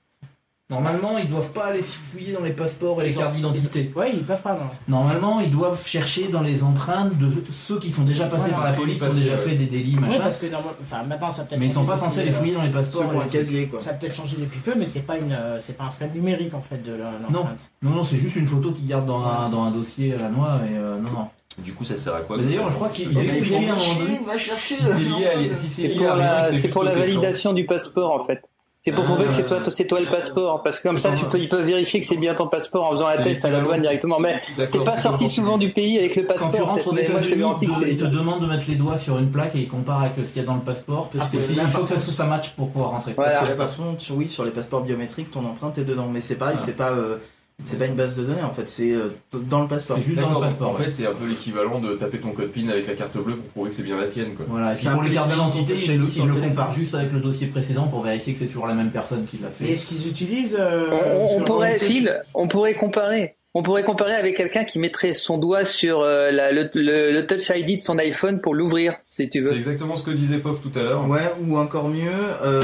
Normalement, 0.71 1.19
ils 1.19 1.29
doivent 1.29 1.51
pas 1.51 1.67
aller 1.67 1.83
fouiller 1.83 2.33
dans 2.33 2.43
les 2.43 2.53
passeports 2.53 3.03
et 3.03 3.09
les 3.09 3.15
cartes 3.15 3.35
d'identité. 3.35 3.91
Ouais, 3.97 4.13
ils 4.15 4.23
peuvent 4.25 4.41
pas, 4.41 4.55
non. 4.55 4.69
Normalement, 4.89 5.41
ils 5.41 5.51
doivent 5.51 5.85
chercher 5.87 6.29
dans 6.29 6.43
les 6.43 6.63
empreintes 6.63 7.19
de 7.19 7.29
ceux 7.51 7.79
qui 7.81 7.91
sont 7.91 8.05
déjà 8.05 8.27
passés 8.27 8.51
Voilà. 8.51 8.57
par 8.57 8.71
la 8.71 8.77
police, 8.77 8.99
qui 8.99 9.05
ont 9.05 9.13
déjà 9.13 9.37
fait 9.37 9.57
des 9.57 9.67
délits, 9.67 9.97
Ouais, 9.97 10.03
machin. 10.03 10.21
parce 10.21 10.39
que 10.39 10.47
enfin, 10.83 11.03
maintenant 11.03 11.31
ça 11.33 11.43
a 11.43 11.45
peut-être 11.47 11.59
mais 11.61 11.67
ils 11.67 11.73
sont 11.73 11.85
pas 11.85 11.99
censés 11.99 12.23
les 12.25 12.31
euh, 12.31 12.35
fouiller 12.35 12.55
dans 12.55 12.63
les 12.63 12.71
passeports. 12.71 13.03
Ceux 13.03 13.09
qui 13.09 13.15
ont 13.17 13.21
et 13.21 13.23
un 13.23 13.25
les 13.25 13.29
trucs. 13.31 13.41
casier 13.41 13.67
quoi. 13.67 13.81
Ça 13.81 13.91
a 13.91 13.93
peut-être 13.95 14.15
changé 14.15 14.37
depuis 14.39 14.61
peu, 14.61 14.75
mais 14.77 14.85
c'est 14.87 15.01
pas 15.01 15.19
une, 15.19 15.33
euh, 15.33 15.59
c'est 15.61 15.77
pas 15.77 15.85
un 15.85 15.91
scan 15.91 16.07
numérique 16.15 16.55
en 16.55 16.61
fait 16.61 16.83
de 16.85 16.93
l'empreinte. 16.93 17.73
Non, 17.83 17.91
non, 17.91 18.05
c'est 18.05 18.17
juste 18.17 18.37
une 18.37 18.47
photo 18.47 18.71
qu'ils 18.71 18.87
gardent 18.87 19.07
dans 19.07 19.25
un, 19.25 19.49
dans 19.49 19.65
un 19.65 19.71
dossier 19.73 20.15
à 20.15 20.19
la 20.19 20.29
noix 20.29 20.61
et 20.71 20.77
euh, 20.77 20.99
non, 20.99 21.11
non. 21.11 21.29
Du 21.59 21.73
coup, 21.73 21.85
ça 21.85 21.97
sert 21.97 22.15
à 22.15 22.21
quoi 22.21 22.37
Mais 22.37 22.45
d'ailleurs, 22.45 22.71
je 22.71 22.77
crois 22.77 22.89
qu'ils 22.91 23.09
expliquaient 23.19 23.57
à 23.69 23.75
un 23.75 23.77
moment 23.77 23.95
donné. 23.99 24.07
chier, 24.07 24.25
va 24.25 24.39
chercher 24.39 24.75
Si 24.77 24.85
c'est 24.85 25.01
lié 25.01 25.27
à, 25.51 25.57
si 25.57 25.69
c'est 25.69 25.89
lié 25.89 25.97
pour 25.97 26.11
à 26.13 26.17
la, 26.17 26.45
c'est 26.45 26.69
pour 26.69 26.85
validation 26.85 27.53
du 27.53 27.67
passeport 27.67 28.13
en 28.13 28.25
fait. 28.25 28.41
C'est 28.83 28.93
pour 28.93 29.05
prouver 29.05 29.27
que 29.27 29.33
c'est 29.33 29.45
toi, 29.47 29.59
c'est 29.71 29.85
toi 29.87 30.01
le 30.01 30.07
passeport, 30.07 30.63
parce 30.63 30.79
que 30.81 30.89
comme 30.89 30.99
ça, 30.99 31.11
tu 31.15 31.27
peux, 31.27 31.39
ils 31.39 31.51
peuvent 31.51 31.67
vérifier 31.67 32.01
que 32.01 32.07
c'est 32.07 32.17
bien 32.17 32.35
ton 32.35 32.49
passeport 32.49 32.87
en 32.87 32.93
faisant 32.93 33.09
un 33.09 33.13
C'est 33.13 33.25
test 33.25 33.45
à 33.45 33.51
la 33.51 33.61
douane 33.61 33.83
directement. 33.83 34.19
Mais 34.19 34.41
t'es 34.57 34.79
pas 34.83 34.97
sorti 34.97 35.29
souvent 35.29 35.59
du 35.59 35.69
pays 35.69 35.99
avec 35.99 36.17
le 36.17 36.23
Quand 36.23 36.29
passeport. 36.35 36.53
tu 36.53 36.63
rentres 36.63 36.89
aux 36.89 36.97
États-Unis, 36.97 37.45
ils 37.89 37.97
te- 37.99 38.05
demandent 38.07 38.41
de 38.41 38.47
mettre 38.47 38.65
les 38.69 38.77
doigts 38.77 38.97
sur 38.97 39.19
une 39.19 39.31
plaque 39.31 39.55
et 39.55 39.59
ils 39.59 39.69
comparent 39.69 40.01
avec 40.01 40.13
ce 40.25 40.33
qu'il 40.33 40.41
y 40.41 40.45
a 40.45 40.49
dans 40.49 40.55
le 40.55 40.63
passeport 40.63 41.11
parce 41.11 41.29
Ah, 41.31 41.37
que 41.37 41.57
là, 41.57 41.63
il 41.67 41.71
faut 41.71 41.83
que 41.83 41.89
ça, 41.89 42.01
ça 42.01 42.25
matche 42.25 42.51
pour 42.57 42.71
pouvoir 42.71 42.93
rentrer. 42.93 43.13
Voilà. 43.15 43.33
Parce 43.33 43.45
que 43.45 43.51
là, 43.51 43.57
par 43.57 43.77
contre, 43.77 44.01
sur- 44.01 44.17
oui, 44.17 44.29
sur 44.31 44.45
les 44.47 44.51
passeports 44.51 44.81
biométriques, 44.83 45.31
ton 45.31 45.45
empreinte 45.45 45.77
est 45.77 45.85
dedans. 45.85 46.09
Mais 46.11 46.23
c'est 46.23 46.37
pareil, 46.37 46.57
Voilà. 46.57 46.67
c'est 46.73 46.77
pas, 46.79 46.91
euh, 46.93 47.19
c'est 47.63 47.79
pas 47.79 47.87
une 47.87 47.95
base 47.95 48.17
de 48.17 48.25
données 48.25 48.43
en 48.43 48.53
fait, 48.55 48.69
c'est 48.69 48.93
euh, 48.93 49.09
dans 49.33 49.63
le 49.63 49.69
passeport. 49.69 49.97
C'est 49.97 50.03
juste 50.03 50.19
dans 50.19 50.31
le 50.35 50.41
passeport. 50.41 50.71
en 50.71 50.79
ouais. 50.79 50.85
fait, 50.85 50.91
c'est 50.93 51.07
un 51.07 51.13
peu 51.13 51.27
l'équivalent 51.27 51.81
de 51.81 51.95
taper 51.95 52.19
ton 52.19 52.33
code 52.33 52.51
PIN 52.51 52.69
avec 52.69 52.87
la 52.87 52.95
carte 52.95 53.17
bleue 53.19 53.37
pour 53.37 53.47
prouver 53.49 53.71
que 53.71 53.77
c'est 53.77 53.83
bien 53.83 53.97
la 53.99 54.07
tienne, 54.07 54.35
quoi. 54.35 54.47
Voilà, 54.49 54.73
et 54.73 54.77
puis 54.77 54.87
pour 54.89 55.03
les 55.03 55.11
cartes 55.11 55.31
d'identité, 55.31 55.75
de 55.75 55.79
ils, 55.81 55.99
le- 55.99 56.07
ils 56.07 56.49
comparent 56.49 56.73
juste 56.73 56.95
avec 56.95 57.13
le 57.13 57.21
dossier 57.21 57.47
précédent 57.49 57.89
pour 57.89 58.03
vérifier 58.03 58.33
que 58.33 58.39
c'est 58.39 58.47
toujours 58.47 58.67
la 58.67 58.75
même 58.75 58.91
personne 58.91 59.25
qui 59.27 59.39
l'a 59.39 59.49
Et 59.49 59.53
fait. 59.53 59.73
est-ce 59.73 59.87
qu'ils 59.87 60.07
utilisent 60.09 60.57
euh, 60.59 60.89
On, 60.91 61.39
on 61.39 61.45
pourrait, 61.45 61.79
Phil, 61.79 62.23
on 62.35 62.49
pourrait 62.49 62.75
comparer. 62.75 63.37
On 63.55 63.65
pourrait 63.65 63.83
comparer 63.83 64.15
avec 64.15 64.37
quelqu'un 64.37 64.63
qui 64.63 64.79
mettrait 64.79 65.13
son 65.13 65.37
doigt 65.37 65.65
sur 65.65 66.01
euh, 66.03 66.31
la- 66.31 66.53
le, 66.53 66.71
le- 66.75 67.11
le 67.11 67.27
Touch 67.27 67.51
ID 67.53 67.79
de 67.79 67.83
son 67.83 67.99
iPhone 67.99 68.41
pour 68.41 68.55
l'ouvrir, 68.55 68.95
si 69.09 69.29
tu 69.29 69.43
C'est 69.43 69.51
veux. 69.51 69.57
exactement 69.57 69.97
ce 69.97 70.05
que 70.05 70.13
disait 70.13 70.39
Pov 70.39 70.61
tout 70.61 70.71
à 70.79 70.85
l'heure. 70.85 71.09
Ouais, 71.09 71.33
ou 71.45 71.59
encore 71.59 71.89
mieux, 71.89 72.13
euh, 72.45 72.63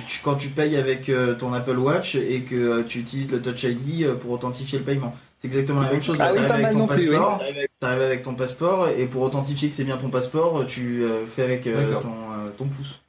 tu- 0.06 0.20
quand 0.22 0.36
tu 0.36 0.48
payes 0.48 0.76
avec 0.76 1.08
euh, 1.08 1.34
ton 1.34 1.52
Apple 1.52 1.76
Watch 1.78 2.14
et 2.14 2.42
que 2.42 2.54
euh, 2.54 2.82
tu 2.86 3.00
utilises 3.00 3.28
le 3.28 3.42
Touch 3.42 3.64
ID 3.64 4.04
euh, 4.04 4.14
pour 4.14 4.30
authentifier 4.30 4.78
le 4.78 4.84
paiement. 4.84 5.16
C'est 5.38 5.48
exactement 5.48 5.80
la 5.80 5.90
même 5.90 6.02
chose. 6.02 6.16
Ah 6.20 6.30
oui, 6.32 6.38
t'arrives 6.46 6.64
avec 6.64 6.72
ton 6.76 6.82
oui. 6.82 6.86
passeport, 6.86 7.36
t'arrives 7.80 8.02
avec 8.02 8.22
ton 8.22 8.34
passeport 8.34 8.88
et 8.96 9.06
pour 9.06 9.22
authentifier 9.22 9.68
que 9.68 9.74
c'est 9.74 9.84
bien 9.84 9.96
ton 9.96 10.10
passeport, 10.10 10.64
tu 10.68 11.02
euh, 11.02 11.26
fais 11.34 11.42
avec 11.42 11.66
euh, 11.66 11.94
ton, 11.94 12.08
euh, 12.08 12.50
ton 12.56 12.66
pouce. 12.66 13.00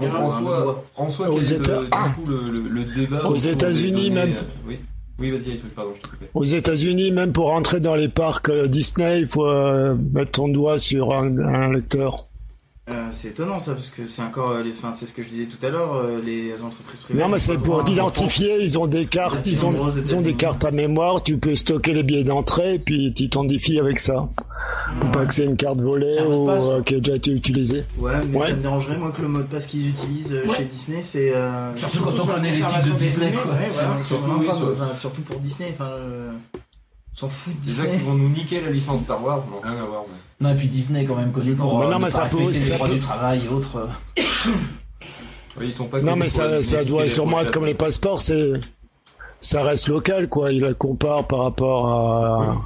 Donc, 0.00 0.14
en, 0.14 0.30
soi, 0.40 0.62
doigt. 0.62 0.84
en 0.96 1.08
soi, 1.10 1.28
Aux 1.30 1.34
quel 1.36 1.44
est 1.44 1.50
le, 1.50 1.56
États- 1.56 1.82
du 1.82 2.14
coup, 2.14 2.26
le, 2.26 2.58
le- 2.60 2.68
le 2.70 2.84
débat 2.84 3.24
Aux 3.26 3.36
États-Unis, 3.36 4.10
même. 4.10 4.32
euh, 4.32 4.42
Oui, 4.66 4.78
oui 5.20 5.30
vas-y, 5.30 5.56
pardon, 5.74 5.92
je. 5.94 6.26
Aux 6.34 6.44
États-Unis, 6.44 7.12
même 7.12 7.32
pour 7.32 7.52
entrer 7.52 7.80
dans 7.80 7.94
les 7.94 8.08
parcs 8.08 8.48
euh, 8.48 8.66
Disney, 8.66 9.20
il 9.20 9.28
faut 9.28 9.46
euh, 9.46 9.96
mettre 10.12 10.32
ton 10.32 10.48
doigt 10.48 10.78
sur 10.78 11.12
un 11.12 11.72
lecteur. 11.72 12.29
Euh, 12.92 13.08
c'est 13.12 13.28
étonnant 13.28 13.60
ça 13.60 13.74
parce 13.74 13.90
que 13.90 14.06
c'est 14.06 14.22
encore 14.22 14.50
euh, 14.50 14.62
les, 14.62 14.70
enfin 14.72 14.92
c'est 14.92 15.06
ce 15.06 15.12
que 15.14 15.22
je 15.22 15.28
disais 15.28 15.46
tout 15.46 15.64
à 15.64 15.70
l'heure, 15.70 15.94
euh, 15.94 16.20
les 16.24 16.52
entreprises 16.62 16.98
privées. 17.04 17.20
Non, 17.22 17.28
mais 17.28 17.38
c'est 17.38 17.56
pour 17.58 17.84
t'identifier. 17.84 18.62
Ils 18.62 18.78
ont 18.78 18.86
des 18.86 19.06
cartes, 19.06 19.40
ils 19.46 19.64
ont, 19.64 19.74
ils 19.96 20.16
ont 20.16 20.20
des 20.20 20.34
cartes 20.34 20.64
à 20.64 20.70
mémoire. 20.70 21.22
Tu 21.22 21.36
peux 21.38 21.54
stocker 21.54 21.92
les 21.92 22.02
billets 22.02 22.24
d'entrée, 22.24 22.78
puis 22.84 23.12
tu 23.14 23.28
t'identifies 23.28 23.78
avec 23.78 23.98
ça. 23.98 24.22
Ou 25.02 25.06
Pas 25.12 25.24
que 25.26 25.32
c'est 25.34 25.44
une 25.44 25.56
carte 25.56 25.80
volée 25.80 26.18
un 26.18 26.26
ou 26.26 26.46
passe. 26.46 26.64
euh, 26.66 26.82
qui 26.82 26.96
a 26.96 26.98
déjà 26.98 27.16
été 27.16 27.30
utilisée. 27.30 27.84
Ouais, 27.98 28.12
mais 28.28 28.36
Ouais. 28.38 28.48
ça 28.48 28.56
me 28.56 28.62
dérangerait 28.62 28.98
moi 28.98 29.12
que 29.12 29.22
le 29.22 29.28
mot 29.28 29.38
de 29.38 29.44
passe 29.44 29.66
qu'ils 29.66 29.88
utilisent 29.88 30.32
Ouais. 30.48 30.56
chez 30.56 30.64
Disney 30.64 31.02
c'est. 31.02 31.32
euh, 31.34 31.76
Surtout 31.76 32.00
quand 32.02 32.20
on 32.20 32.26
connaît 32.26 32.50
les 32.50 32.56
titres 32.58 32.84
de 32.92 32.98
Disney, 32.98 33.32
quoi. 33.32 33.52
voilà. 33.52 34.02
Surtout, 34.02 34.24
vraiment 34.24 34.40
oui, 34.40 34.46
pas- 34.46 34.52
sur- 34.54 34.72
enfin, 34.72 34.94
surtout 34.94 35.22
pour 35.22 35.36
Disney, 35.38 35.74
enfin. 35.78 35.90
S'en 37.20 37.28
fout 37.28 37.54
de 37.54 37.60
Disney. 37.60 37.88
qu'ils 37.90 38.02
vont 38.04 38.14
nous 38.14 38.28
niquer 38.28 38.60
la 38.60 38.70
licence 38.70 39.02
Star 39.02 39.22
Wars, 39.22 39.44
on 39.50 39.64
n'a 39.64 39.72
rien 39.72 39.82
à 39.82 39.86
voir. 39.86 40.02
Mais... 40.08 40.46
Non, 40.48 40.54
et 40.54 40.56
puis 40.58 40.68
Disney 40.68 41.02
est 41.02 41.06
quand 41.06 41.16
même 41.16 41.32
connu 41.32 41.54
pour 41.54 41.78
Mais 41.80 41.86
euh, 41.86 41.90
non, 41.90 41.98
mais 41.98 42.10
ça 42.10 42.22
peut- 42.26 42.52
ça 42.52 42.70
les 42.72 42.76
droits 42.76 42.88
peut- 42.88 42.94
du 42.94 43.00
travail 43.00 43.42
et 43.44 43.48
autres. 43.48 43.76
euh. 43.76 44.22
Oui, 45.58 45.66
ils 45.66 45.72
sont 45.72 45.86
pas 45.86 46.00
Non, 46.00 46.16
mais 46.16 46.28
ça, 46.28 46.46
la 46.46 46.62
ça 46.62 46.84
doit 46.84 47.08
sûrement 47.08 47.40
être 47.40 47.52
comme 47.52 47.66
les 47.66 47.74
passeports. 47.74 48.20
C'est, 48.20 48.52
ça 49.40 49.62
reste 49.62 49.88
local, 49.88 50.28
quoi. 50.28 50.52
Il 50.52 50.60
le 50.60 50.74
compare 50.74 51.26
par 51.26 51.40
rapport 51.40 51.88
à. 51.88 52.56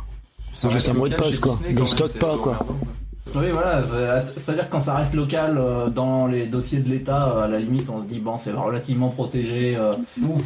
Ça 0.55 0.69
C'est 0.69 0.75
juste 0.75 0.89
un 0.91 0.93
mot 0.95 1.09
de 1.09 1.15
passe, 1.15 1.41
quoi. 1.41 1.53
Disney, 1.55 1.71
Ne 1.73 1.75
quand 1.79 1.81
même, 1.81 1.87
stocke 1.87 2.11
c'est 2.13 2.19
pas, 2.21 2.39
quoi. 2.39 2.59
ça. 2.59 2.87
Oui, 3.35 3.51
voilà, 3.53 3.83
c'est- 3.83 4.39
c'est-à-dire 4.41 4.67
que 4.69 4.73
quand 4.73 4.81
ça 4.81 4.95
reste 4.95 5.15
local 5.15 5.57
euh, 5.59 5.89
dans 5.89 6.27
les 6.27 6.47
dossiers 6.47 6.81
de 6.81 6.89
l'État, 6.91 7.33
euh, 7.33 7.45
à 7.45 7.49
la 7.49 7.59
limite, 7.59 7.89
on 7.89 8.01
se 8.03 8.07
dit 8.07 8.21
bon, 8.21 8.37
c'est 8.39 8.53
relativement 8.53 9.09
protégé, 9.09 9.77
euh, 9.77 9.93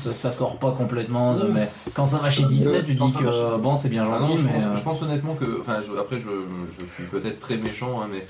ça, 0.02 0.14
ça 0.14 0.32
sort 0.32 0.58
pas 0.58 0.70
complètement. 0.72 1.34
de- 1.34 1.48
mais 1.48 1.68
quand 1.92 2.06
ça 2.06 2.18
va 2.18 2.30
chez 2.30 2.44
Disney, 2.44 2.82
tu 2.84 2.94
dis 2.94 3.12
que 3.12 3.24
euh, 3.24 3.58
bon, 3.58 3.78
c'est 3.78 3.88
bien 3.88 4.04
Ah 4.10 4.20
non, 4.20 4.26
gentil, 4.28 4.38
je, 4.38 4.46
mais 4.46 4.52
pense, 4.52 4.64
euh, 4.64 4.76
je 4.76 4.82
pense 4.82 5.02
honnêtement 5.02 5.34
que, 5.34 5.60
enfin, 5.60 5.80
je- 5.86 5.98
après, 5.98 6.18
je, 6.20 6.28
je 6.78 6.86
suis 6.94 7.04
peut-être 7.04 7.40
très 7.40 7.56
méchant, 7.58 8.00
hein, 8.00 8.08
mais. 8.10 8.24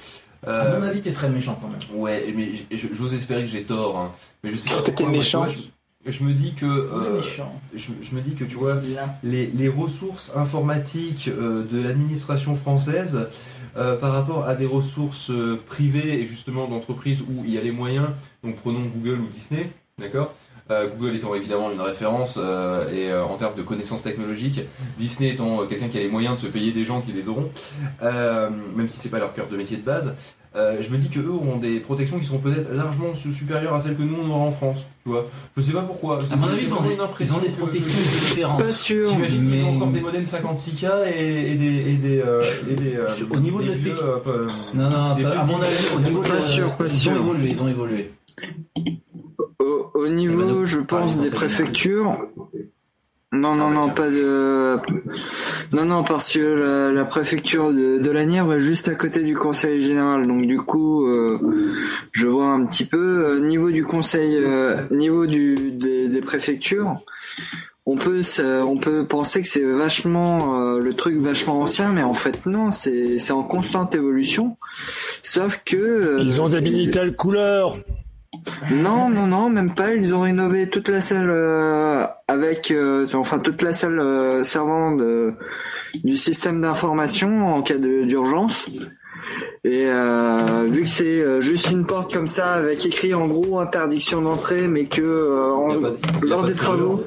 à 0.46 0.50
euh, 0.50 0.80
mon 0.80 0.86
avis, 0.86 1.02
t'es 1.02 1.12
très 1.12 1.28
méchant 1.28 1.58
quand 1.60 1.68
même. 1.68 2.00
Ouais, 2.00 2.32
mais 2.34 2.52
j'ose 2.94 3.14
espérer 3.14 3.42
que 3.42 3.48
j'ai 3.50 3.64
tort, 3.64 3.98
hein. 3.98 4.12
mais 4.42 4.50
je 4.50 4.56
sais 4.56 4.64
pas 4.70 4.74
Parce 4.76 4.80
que 4.86 4.90
pourquoi. 4.92 5.06
t'es 5.12 5.18
méchant. 5.18 5.48
je, 5.48 5.58
je 6.06 6.24
me 6.24 6.32
dis 6.32 6.54
que, 6.54 6.64
euh, 6.66 7.16
méchant. 7.16 7.60
je, 7.74 7.90
je 8.02 8.14
me 8.14 8.20
dis 8.20 8.34
que 8.34 8.44
tu 8.44 8.56
vois, 8.56 8.80
les, 9.22 9.46
les 9.46 9.68
ressources 9.68 10.32
informatiques 10.36 11.28
euh, 11.28 11.64
de 11.70 11.82
l'administration 11.82 12.56
française 12.56 13.28
euh, 13.76 13.96
par 13.96 14.12
rapport 14.12 14.46
à 14.46 14.54
des 14.54 14.66
ressources 14.66 15.30
euh, 15.30 15.60
privées 15.66 16.20
et 16.20 16.26
justement 16.26 16.66
d'entreprises 16.66 17.22
où 17.22 17.42
il 17.44 17.52
y 17.52 17.58
a 17.58 17.62
les 17.62 17.72
moyens, 17.72 18.08
donc 18.42 18.56
prenons 18.56 18.80
Google 18.82 19.20
ou 19.20 19.26
Disney, 19.28 19.70
d'accord 19.98 20.34
Euh, 20.70 20.86
Google 20.86 21.16
étant 21.16 21.34
évidemment 21.34 21.70
une 21.72 21.80
référence 21.80 22.34
euh, 22.36 22.90
et 22.92 23.10
euh, 23.10 23.24
en 23.24 23.38
termes 23.38 23.54
de 23.56 23.62
connaissances 23.62 24.02
technologiques, 24.02 24.60
Disney 24.98 25.30
étant 25.30 25.62
euh, 25.62 25.66
quelqu'un 25.66 25.88
qui 25.88 25.96
a 25.96 26.00
les 26.02 26.10
moyens 26.10 26.36
de 26.36 26.40
se 26.46 26.46
payer 26.46 26.72
des 26.72 26.84
gens 26.84 27.00
qui 27.00 27.10
les 27.12 27.30
auront, 27.30 27.48
euh, 28.02 28.50
même 28.76 28.86
si 28.86 28.98
c'est 29.00 29.08
pas 29.08 29.18
leur 29.18 29.32
cœur 29.32 29.48
de 29.48 29.56
métier 29.56 29.78
de 29.78 29.82
base. 29.82 30.14
Euh, 30.58 30.82
je 30.82 30.90
me 30.90 30.98
dis 30.98 31.08
que 31.08 31.20
eux 31.20 31.30
auront 31.30 31.56
des 31.56 31.80
protections 31.80 32.18
qui 32.18 32.26
sont 32.26 32.38
peut-être 32.38 32.72
largement 32.74 33.14
su- 33.14 33.32
supérieures 33.32 33.74
à 33.74 33.80
celles 33.80 33.96
que 33.96 34.02
nous 34.02 34.16
on 34.22 34.28
aura 34.30 34.40
en 34.40 34.52
France, 34.52 34.86
tu 35.04 35.10
vois. 35.10 35.26
Je 35.56 35.62
sais 35.62 35.72
pas 35.72 35.82
pourquoi. 35.82 36.18
À 36.30 36.36
mon 36.36 36.48
avis, 36.48 36.64
ils 36.66 36.72
ont 36.74 36.82
des- 36.82 36.94
une 36.94 37.00
impression 37.00 37.34
ils 37.36 37.38
ont 37.38 37.42
des 37.42 37.52
que- 37.52 37.58
protections 37.60 37.90
que- 38.02 38.28
différentes. 38.28 38.62
Pas 38.62 38.72
sûr. 38.74 39.10
J'imagine 39.10 39.50
qu'ils 39.50 39.64
ont 39.64 39.76
encore 39.76 39.88
des 39.88 40.00
modems 40.00 40.26
56K 40.26 40.86
et, 41.14 41.52
et 41.52 41.54
des 41.54 41.90
et 41.90 41.94
des 41.94 42.20
euh, 42.20 42.42
et 42.70 42.74
des 42.74 42.96
euh, 42.96 43.14
Au 43.34 43.40
niveau 43.40 43.58
de 43.58 43.64
des 43.64 43.70
la 43.70 43.74
vieux, 43.76 43.94
euh, 44.02 44.46
Non, 44.74 44.84
non, 44.90 45.14
ça, 45.14 45.40
à 45.40 45.44
mon 45.46 45.60
avis, 45.60 45.88
au 45.96 46.00
niveau 46.00 46.22
de 46.22 46.28
Pas 46.28 46.34
la- 46.34 46.42
sûr, 46.42 46.76
pas 46.76 46.84
ils 46.84 46.90
sûr. 46.90 47.12
ont 47.12 47.16
évolué, 47.16 47.50
ils 47.52 47.62
ont 47.62 47.68
évolué. 47.68 48.10
Au, 49.60 49.90
au 49.94 50.06
Eh 50.06 50.08
ben, 50.08 50.14
niveau, 50.14 50.64
je 50.64 50.78
pense, 50.80 51.18
des 51.18 51.30
préfectures. 51.30 52.16
Non, 53.30 53.54
non, 53.54 53.68
Ah, 53.68 53.74
non, 53.74 53.80
tiens. 53.84 53.92
pas 53.94 54.08
de. 54.10 54.78
Non, 55.72 55.84
non, 55.84 56.02
parce 56.02 56.32
que 56.32 56.38
la, 56.38 56.90
la 56.92 57.04
préfecture 57.04 57.72
de, 57.74 57.98
de 57.98 58.10
la 58.10 58.24
Nièvre 58.24 58.54
est 58.54 58.60
juste 58.60 58.88
à 58.88 58.94
côté 58.94 59.22
du 59.22 59.36
conseil 59.36 59.82
général. 59.82 60.26
Donc, 60.26 60.46
du 60.46 60.56
coup, 60.58 61.06
euh, 61.06 61.38
je 62.12 62.26
vois 62.26 62.46
un 62.46 62.64
petit 62.64 62.86
peu. 62.86 63.26
euh, 63.26 63.40
niveau 63.40 63.70
du 63.70 63.84
conseil, 63.84 64.34
euh, 64.36 64.76
niveau 64.90 65.26
du, 65.26 65.72
des, 65.72 66.08
des 66.08 66.20
préfectures, 66.22 66.96
on 67.84 67.96
peut, 67.96 68.22
se- 68.22 68.62
on 68.62 68.78
peut 68.78 69.04
penser 69.06 69.42
que 69.42 69.48
c'est 69.48 69.62
vachement 69.64 70.62
euh, 70.62 70.78
le 70.80 70.94
truc 70.94 71.18
vachement 71.18 71.60
ancien, 71.60 71.92
mais 71.92 72.02
en 72.02 72.14
fait, 72.14 72.46
non, 72.46 72.70
c'est 72.70 73.18
c'est 73.18 73.32
en 73.32 73.42
constante 73.42 73.94
évolution. 73.94 74.56
Sauf 75.22 75.60
que. 75.66 75.76
euh, 75.76 76.18
Ils 76.22 76.40
ont 76.40 76.48
des 76.48 76.62
Minitel 76.62 77.14
couleurs. 77.14 77.76
Non, 78.70 79.08
non, 79.10 79.26
non, 79.26 79.48
même 79.50 79.74
pas. 79.74 79.94
Ils 79.94 80.14
ont 80.14 80.20
rénové 80.22 80.68
toute 80.68 80.88
la 80.88 81.00
salle 81.00 81.30
euh, 81.30 82.04
avec, 82.26 82.70
euh, 82.70 83.06
enfin 83.14 83.38
toute 83.38 83.62
la 83.62 83.72
salle 83.72 84.00
euh, 84.00 84.44
servant 84.44 84.92
de- 84.96 85.32
du 86.04 86.16
système 86.16 86.60
d'information 86.60 87.54
en 87.54 87.62
cas 87.62 87.76
d'urgence. 87.78 88.68
Et 89.64 89.86
euh, 89.86 90.66
vu 90.70 90.82
que 90.82 90.88
c'est 90.88 91.20
euh, 91.20 91.40
juste 91.40 91.70
une 91.70 91.84
porte 91.86 92.12
comme 92.12 92.28
ça 92.28 92.52
avec 92.52 92.84
écrit 92.86 93.12
en 93.14 93.26
gros 93.26 93.58
interdiction 93.58 94.22
d'entrée, 94.22 94.68
mais 94.68 94.86
que 94.86 95.02
euh, 95.02 95.50
en- 95.52 95.80
pas 95.80 95.92
lors 96.22 96.44
des 96.44 96.52
de 96.52 96.58
travaux, 96.58 97.04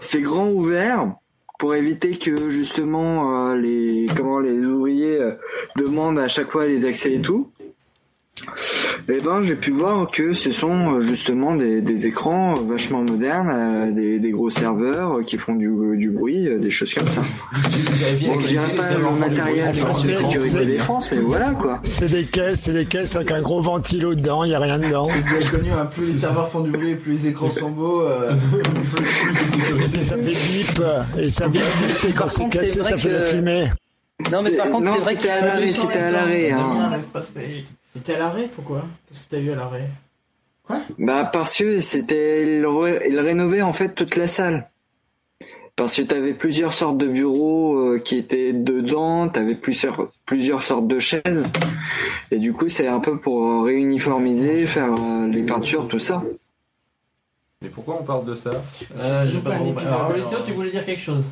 c'est 0.00 0.20
grand 0.20 0.48
ouvert. 0.48 1.12
pour 1.58 1.74
éviter 1.74 2.16
que 2.18 2.50
justement 2.50 3.48
euh, 3.50 3.56
les 3.56 4.06
comment 4.16 4.38
les 4.38 4.64
ouvriers 4.64 5.18
demandent 5.76 6.20
à 6.20 6.28
chaque 6.28 6.50
fois 6.52 6.66
les 6.68 6.84
accès 6.84 7.14
et 7.14 7.20
tout. 7.20 7.50
Eh 9.08 9.20
ben, 9.20 9.42
j'ai 9.42 9.54
pu 9.54 9.70
voir 9.70 10.10
que 10.10 10.32
ce 10.32 10.52
sont 10.52 10.94
euh, 10.94 11.00
justement 11.00 11.54
des, 11.56 11.80
des 11.80 12.06
écrans 12.06 12.54
vachement 12.54 13.02
modernes, 13.02 13.50
euh, 13.52 13.92
des, 13.92 14.18
des 14.18 14.30
gros 14.30 14.50
serveurs 14.50 15.20
qui 15.26 15.38
font 15.38 15.54
du, 15.54 15.70
du 15.96 16.10
bruit, 16.10 16.46
euh, 16.48 16.58
des 16.58 16.70
choses 16.70 16.92
comme 16.94 17.08
ça. 17.08 17.22
Bon, 18.26 18.40
je 18.40 18.46
dirais 18.48 18.70
pas 18.76 18.90
le 18.94 19.10
matériel 19.18 19.66
de 19.68 19.92
sécurité 19.92 20.66
défense, 20.66 21.10
mais 21.12 21.18
voilà 21.18 21.50
quoi. 21.52 21.78
C'est 21.82 22.08
des 22.08 22.24
caisses, 22.24 22.60
c'est 22.60 22.72
des 22.72 22.86
caisses 22.86 23.16
avec 23.16 23.30
un 23.32 23.40
gros 23.42 23.60
ventilo 23.62 24.14
dedans, 24.14 24.44
il 24.44 24.50
y 24.50 24.54
a 24.54 24.58
rien 24.60 24.78
dedans. 24.78 25.06
C'est 25.06 25.22
bien 25.24 25.58
connu, 25.58 25.70
hein, 25.72 25.86
plus 25.86 26.06
les 26.06 26.12
serveurs 26.18 26.50
font 26.50 26.60
du 26.60 26.70
bruit, 26.70 26.94
plus 26.96 27.12
les 27.12 27.26
écrans 27.28 27.50
sont 27.50 27.70
beaux. 27.70 28.02
euh, 28.02 28.32
Et 29.96 30.00
ça 30.00 30.16
fait 30.16 30.22
bip, 30.22 30.82
et 31.18 31.28
ça 31.28 31.48
bip, 31.48 31.62
et 32.06 32.12
quand 32.12 32.18
Par 32.18 32.28
c'est 32.30 32.42
contre, 32.42 32.56
c'est 32.60 32.66
cassé, 32.66 32.80
vrai 32.80 32.90
ça 32.90 32.96
fait 32.98 33.08
que- 33.08 33.14
la 33.14 33.22
fumée. 33.22 33.64
Non, 34.32 34.42
mais 34.42 34.50
par 34.50 34.68
contre, 34.70 34.92
c'est 34.94 35.00
vrai 35.04 35.16
qu'il 35.16 35.26
y 35.26 35.30
à 35.30 35.34
a 35.34 35.44
l'arrêt, 35.46 35.68
c'était 35.68 35.98
à 35.98 36.10
l'arrêt. 36.10 36.52
C'était 37.94 38.14
à 38.14 38.18
l'arrêt, 38.18 38.48
pourquoi? 38.54 38.84
Qu'est-ce 39.08 39.20
que 39.20 39.30
t'as 39.30 39.38
vu 39.38 39.52
à 39.52 39.56
l'arrêt? 39.56 39.88
Bah 40.98 41.24
parce 41.32 41.56
que 41.56 41.80
c'était 41.80 42.58
ils 42.58 43.18
rénovaient 43.18 43.62
en 43.62 43.72
fait 43.72 43.94
toute 43.94 44.16
la 44.16 44.28
salle. 44.28 44.68
Parce 45.76 45.96
que 45.96 46.02
t'avais 46.02 46.34
plusieurs 46.34 46.72
sortes 46.72 46.98
de 46.98 47.06
bureaux 47.06 47.78
euh, 47.78 47.98
qui 48.00 48.16
étaient 48.16 48.52
dedans, 48.52 49.28
t'avais 49.28 49.54
plusieurs 49.54 50.10
plusieurs 50.26 50.62
sortes 50.62 50.88
de 50.88 50.98
chaises, 50.98 51.46
et 52.30 52.38
du 52.38 52.52
coup 52.52 52.68
c'est 52.68 52.88
un 52.88 52.98
peu 52.98 53.18
pour 53.18 53.64
réuniformiser, 53.64 54.66
faire 54.66 54.92
euh, 54.92 55.28
les 55.28 55.44
peintures, 55.44 55.88
tout 55.88 56.00
ça. 56.00 56.22
Mais 57.62 57.68
pourquoi 57.68 57.98
on 58.00 58.04
parle 58.04 58.24
de 58.24 58.34
ça? 58.34 58.50
Euh, 58.98 59.26
j'ai 59.26 59.38
pas 59.38 59.50
pas 59.50 59.56
Alors, 59.56 59.72
alors. 59.76 60.10
Olivia, 60.10 60.38
tu 60.44 60.52
voulais 60.52 60.70
dire 60.70 60.84
quelque 60.84 61.00
chose? 61.00 61.24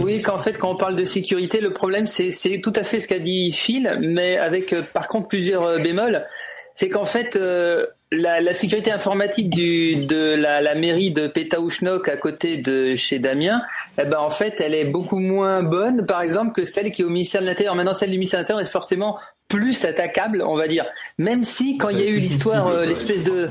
Oui, 0.00 0.22
qu'en 0.22 0.38
fait, 0.38 0.54
quand 0.56 0.70
on 0.70 0.74
parle 0.74 0.96
de 0.96 1.04
sécurité, 1.04 1.60
le 1.60 1.72
problème, 1.72 2.06
c'est 2.06 2.30
c'est 2.30 2.60
tout 2.60 2.72
à 2.74 2.82
fait 2.82 3.00
ce 3.00 3.08
qu'a 3.08 3.18
dit 3.18 3.52
Phil, 3.52 3.98
mais 4.00 4.38
avec 4.38 4.72
euh, 4.72 4.82
par 4.94 5.08
contre 5.08 5.28
plusieurs 5.28 5.64
euh, 5.64 5.78
bémols. 5.78 6.24
C'est 6.72 6.88
qu'en 6.88 7.04
fait, 7.04 7.34
euh, 7.34 7.86
la, 8.12 8.40
la 8.40 8.54
sécurité 8.54 8.92
informatique 8.92 9.50
du, 9.50 10.06
de 10.06 10.34
la, 10.36 10.60
la 10.60 10.76
mairie 10.76 11.10
de 11.10 11.26
Pétaouchnok 11.26 12.08
à 12.08 12.16
côté 12.16 12.56
de 12.56 12.94
chez 12.94 13.18
Damien, 13.18 13.60
eh 14.00 14.04
ben 14.04 14.18
en 14.18 14.30
fait, 14.30 14.60
elle 14.60 14.74
est 14.74 14.84
beaucoup 14.84 15.18
moins 15.18 15.62
bonne, 15.64 16.06
par 16.06 16.22
exemple, 16.22 16.52
que 16.52 16.62
celle 16.64 16.92
qui 16.92 17.02
est 17.02 17.04
au 17.04 17.10
ministère 17.10 17.40
de 17.40 17.46
l'Intérieur. 17.46 17.74
Maintenant, 17.74 17.94
celle 17.94 18.10
du 18.10 18.16
ministère 18.16 18.38
de 18.38 18.44
l'Intérieur 18.44 18.66
est 18.66 18.70
forcément 18.70 19.18
plus 19.48 19.84
attaquable, 19.84 20.42
on 20.46 20.56
va 20.56 20.68
dire. 20.68 20.86
Même 21.18 21.42
si, 21.42 21.78
quand 21.78 21.88
il 21.88 21.98
y 21.98 22.02
a 22.04 22.08
eu 22.08 22.18
l'histoire, 22.18 22.68
euh, 22.68 22.84
l'espèce 22.84 23.24
de... 23.24 23.48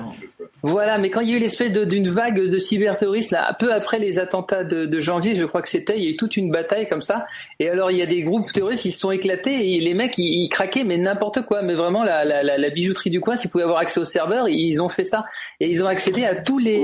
Voilà, 0.64 0.98
mais 0.98 1.10
quand 1.10 1.22
il 1.22 1.30
y 1.30 1.34
a 1.34 1.38
eu 1.38 1.40
l'espèce 1.40 1.72
d'une 1.72 2.10
vague 2.10 2.40
de 2.40 2.60
cyberterroristes, 2.60 3.32
là, 3.32 3.56
peu 3.60 3.74
après 3.74 4.00
les 4.00 4.20
attentats 4.20 4.64
de, 4.64 4.86
de 4.86 5.00
janvier, 5.00 5.36
je 5.36 5.46
crois 5.46 5.62
que 5.62 5.70
c'était, 5.70 5.98
il 5.98 6.04
y 6.04 6.08
a 6.08 6.10
eu 6.10 6.16
toute 6.18 6.38
une 6.38 6.52
bataille 6.52 6.88
comme 6.88 7.02
ça. 7.02 7.28
Et 7.60 7.70
alors, 7.70 7.92
il 7.92 7.98
y 7.98 8.02
a 8.02 8.06
des 8.06 8.22
groupes 8.22 8.52
terroristes 8.52 8.84
qui 8.84 8.92
se 8.92 9.00
sont 9.00 9.12
éclatés 9.12 9.76
et 9.76 9.80
les 9.80 9.94
mecs, 9.94 10.18
ils, 10.18 10.44
ils 10.44 10.50
craquaient, 10.50 10.84
mais 10.84 10.98
n'importe 10.98 11.44
quoi. 11.44 11.62
Mais 11.62 11.74
vraiment, 11.76 12.04
la, 12.04 12.26
la, 12.26 12.44
la, 12.44 12.58
la 12.58 12.70
bijouterie 12.70 13.10
du 13.10 13.20
coin, 13.20 13.36
s'ils 13.36 13.50
pouvaient 13.50 13.64
avoir 13.64 13.80
accès 13.80 14.00
au 14.00 14.06
serveur, 14.06 14.50
ils 14.50 14.82
ont 14.82 14.90
fait 14.90 15.06
ça. 15.06 15.26
Et 15.60 15.70
ils 15.70 15.84
ont 15.84 15.88
accédé 15.88 16.26
à 16.26 16.36
tous 16.36 16.60
les, 16.60 16.80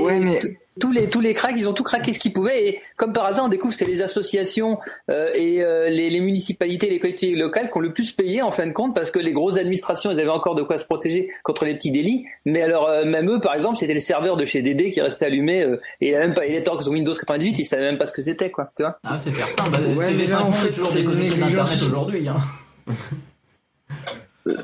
tous 0.80 0.90
les, 0.90 1.08
tous 1.08 1.20
les 1.20 1.34
cracks, 1.34 1.54
ils 1.56 1.68
ont 1.68 1.72
tout 1.72 1.84
craqué 1.84 2.12
ce 2.12 2.18
qu'ils 2.18 2.32
pouvaient. 2.32 2.66
Et 2.68 2.80
comme 2.96 3.12
par 3.12 3.26
hasard, 3.26 3.44
on 3.44 3.48
découvre 3.48 3.72
que 3.72 3.78
c'est 3.78 3.84
les 3.84 4.02
associations 4.02 4.78
euh, 5.10 5.30
et 5.34 5.62
euh, 5.62 5.88
les, 5.88 6.10
les 6.10 6.20
municipalités, 6.20 6.88
les 6.88 6.98
collectivités 6.98 7.38
locales 7.38 7.70
qui 7.70 7.76
ont 7.78 7.80
le 7.80 7.92
plus 7.92 8.10
payé 8.12 8.42
en 8.42 8.50
fin 8.50 8.66
de 8.66 8.72
compte 8.72 8.94
parce 8.94 9.10
que 9.10 9.18
les 9.20 9.32
grosses 9.32 9.56
administrations, 9.56 10.10
elles 10.10 10.20
avaient 10.20 10.28
encore 10.30 10.54
de 10.56 10.62
quoi 10.62 10.78
se 10.78 10.84
protéger 10.84 11.28
contre 11.44 11.64
les 11.64 11.74
petits 11.74 11.90
délits. 11.92 12.24
Mais 12.44 12.62
alors, 12.62 12.88
euh, 12.88 13.04
même 13.04 13.30
eux, 13.30 13.40
par 13.40 13.54
exemple, 13.54 13.76
c'était 13.76 13.94
le 13.94 14.00
serveur 14.00 14.36
de 14.36 14.44
chez 14.44 14.62
DD 14.62 14.90
qui 14.90 15.00
restait 15.00 15.26
allumé 15.26 15.62
euh, 15.62 15.80
et 16.00 16.08
il 16.08 16.14
a 16.14 16.18
même 16.18 16.34
pas, 16.34 16.46
il 16.46 16.54
était 16.54 16.70
sur 16.80 16.90
Windows 16.92 17.12
98, 17.14 17.58
il 17.58 17.64
savait 17.64 17.82
même 17.82 17.98
pas 17.98 18.06
ce 18.06 18.12
que 18.12 18.22
c'était, 18.22 18.50
quoi. 18.50 18.70
Tu 18.76 18.82
vois 18.82 18.98
Ah, 19.04 19.16
c'est 19.16 19.30
certain. 19.32 19.68
Bah, 19.68 19.78
Ouais, 19.96 20.12
mais 20.12 20.24
TV5 20.24 20.30
là, 20.30 20.44
en 20.44 20.52
fait, 20.52 20.72
toujours 20.72 20.90
c'est 20.90 21.00
une 21.00 21.10
déconnecté 21.10 21.40
négligence. 21.40 21.70
d'Internet 21.70 21.82
aujourd'hui. 21.88 22.28
Hein. 22.28 22.36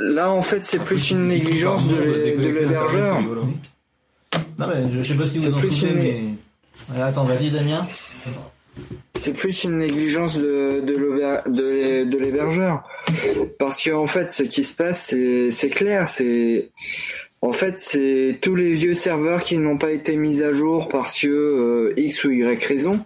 Là 0.01 0.31
en 0.31 0.43
fait 0.43 0.65
c'est 0.67 0.79
plus 0.79 1.11
une 1.11 1.29
négligence 1.29 1.89
de 1.89 1.97
l'hébergeur. 2.37 3.19
Non, 4.59 4.67
mais 4.69 4.93
je 4.93 5.03
sais 5.03 5.15
pas 5.15 5.27
si 5.27 5.39
vous 5.39 5.55
en 5.55 5.61
une- 5.63 5.95
mais. 5.95 6.21
Ouais, 6.95 7.03
attends, 7.03 7.25
vas-y, 7.25 7.51
Damien. 7.51 7.83
C'est 9.15 9.33
plus 9.35 9.65
une 9.65 9.79
négligence 9.79 10.37
de, 10.39 10.81
de 10.81 10.93
l'héber- 10.97 11.43
de 11.47 11.69
l'hé- 11.69 12.05
de 12.07 12.19
l'hébergeur. 12.19 12.83
Parce 13.59 13.83
que 13.83 13.91
en 13.91 14.07
fait, 14.07 14.31
ce 14.31 14.43
qui 14.45 14.65
se 14.65 14.75
passe, 14.77 15.15
c'est 15.51 15.69
clair. 15.71 16.07
C'est 16.09 16.71
en 17.43 17.53
fait, 17.53 17.77
c'est 17.79 18.39
tous 18.41 18.55
les 18.55 18.75
vieux 18.75 18.95
serveurs 18.95 19.43
qui 19.43 19.57
n'ont 19.59 19.79
pas 19.79 19.91
été 19.93 20.17
mis 20.17 20.43
à 20.43 20.53
jour 20.53 20.89
parce 20.89 21.21
que 21.21 21.27
euh, 21.29 21.95
X 21.97 22.25
ou 22.25 22.31
Y 22.31 22.63
raison. 22.65 23.01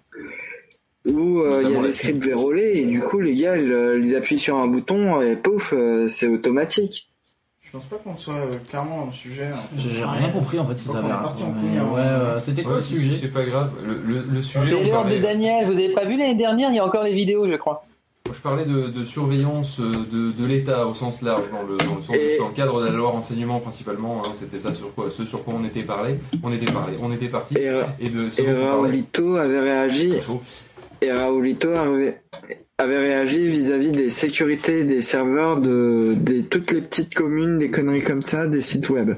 Où 1.07 1.41
euh, 1.41 1.61
il 1.63 1.71
y 1.71 1.77
a 1.77 1.83
des 1.83 1.93
scripts 1.93 2.25
vérolés 2.25 2.73
et 2.77 2.85
du 2.87 3.01
coup 3.01 3.21
les 3.21 3.35
gars 3.35 3.59
ils, 3.59 3.71
euh, 3.71 4.01
ils 4.03 4.17
appuient 4.17 4.39
sur 4.39 4.57
un 4.57 4.67
bouton 4.67 5.21
et 5.21 5.37
pouf 5.37 5.75
euh, 5.77 6.09
c'est 6.09 6.29
automatique. 6.29 7.11
Je 7.75 7.79
pense 7.81 7.89
pas 7.89 7.97
qu'on 7.97 8.17
soit 8.17 8.35
euh, 8.35 8.59
clairement 8.69 9.01
dans 9.01 9.07
le 9.07 9.11
sujet. 9.13 9.49
en 9.53 9.57
fait. 9.77 9.89
J'ai 9.89 10.05
rien 10.05 10.29
compris 10.31 10.61
en 10.61 10.65
fait. 10.65 10.77
Qu'on 10.87 10.93
Mais 10.95 11.11
hein. 11.11 12.41
C'était 12.47 12.63
quoi 12.63 12.75
Ouais, 12.75 12.77
le 12.79 12.83
c'est- 12.83 12.95
sujet 12.97 13.17
C'est 13.21 13.33
pas 13.33 13.45
grave. 13.45 13.71
Le, 13.85 13.95
le, 13.95 14.23
le 14.23 14.43
sujet, 14.43 14.61
C'est 14.65 14.75
on 14.75 14.83
l'heure 14.83 14.87
de 14.87 14.91
parlait- 15.11 15.19
Daniel, 15.21 15.67
vous 15.67 15.73
avez 15.73 15.89
pas 15.89 16.05
vu 16.05 16.17
l'année 16.17 16.37
dernière, 16.37 16.71
il 16.71 16.77
y 16.77 16.79
a 16.79 16.85
encore 16.85 17.03
les 17.03 17.15
vidéos, 17.15 17.49
je 17.49 17.55
crois. 17.57 17.83
Je 18.33 18.41
parlais 18.41 18.65
de, 18.65 18.87
de 18.91 19.05
surveillance 19.05 19.81
euh, 19.81 19.91
de, 19.91 20.31
de 20.31 20.47
l'État 20.47 20.87
au 20.87 20.95
sens 20.95 21.21
large, 21.21 21.51
dans 21.51 21.63
le, 21.65 21.77
dans 21.79 21.97
le, 21.97 22.01
sens, 22.01 22.15
Et- 22.15 22.39
dans 22.39 22.47
le 22.49 22.55
cadre 22.55 22.81
de 22.81 22.87
la 22.87 22.93
loi 22.93 23.11
renseignement 23.11 23.59
principalement. 23.59 24.23
hein, 24.25 24.31
C'était 24.37 24.61
ça 24.61 24.73
sur 24.73 24.95
quoi, 24.95 25.11
ce 25.11 25.25
sur 25.25 25.43
quoi 25.45 25.55
on 25.57 25.65
était 25.65 25.83
parlé, 25.83 26.21
on 26.45 26.53
était 26.53 26.71
parlé, 26.73 26.97
on 27.03 27.11
était 27.11 27.29
parti. 27.29 27.57
Et, 27.59 27.69
euh, 27.71 27.83
Et 27.99 28.09
de 28.09 28.29
ce 28.31 28.41
Et 28.41 28.45
dont 28.45 28.51
on 28.53 28.55
parlait. 28.55 28.71
Raoulito 28.71 29.35
avait 29.37 29.61
réagi. 29.61 30.13
Et 31.03 31.11
Raoulito 31.13 31.71
avait, 31.71 32.23
avait 32.79 32.99
réagi 32.99 33.47
vis-à-vis 33.47 33.93
des 33.93 34.11
sécurités 34.11 34.83
des 34.83 35.01
serveurs 35.01 35.61
de 35.61 36.15
des 36.17 36.43
toutes 36.43 36.73
les 36.73 36.81
petites 36.81 37.15
communes, 37.15 37.57
des 37.59 37.71
conneries 37.71 38.03
comme 38.03 38.23
ça, 38.23 38.49
des 38.49 38.61
sites 38.61 38.91
web. 38.91 39.15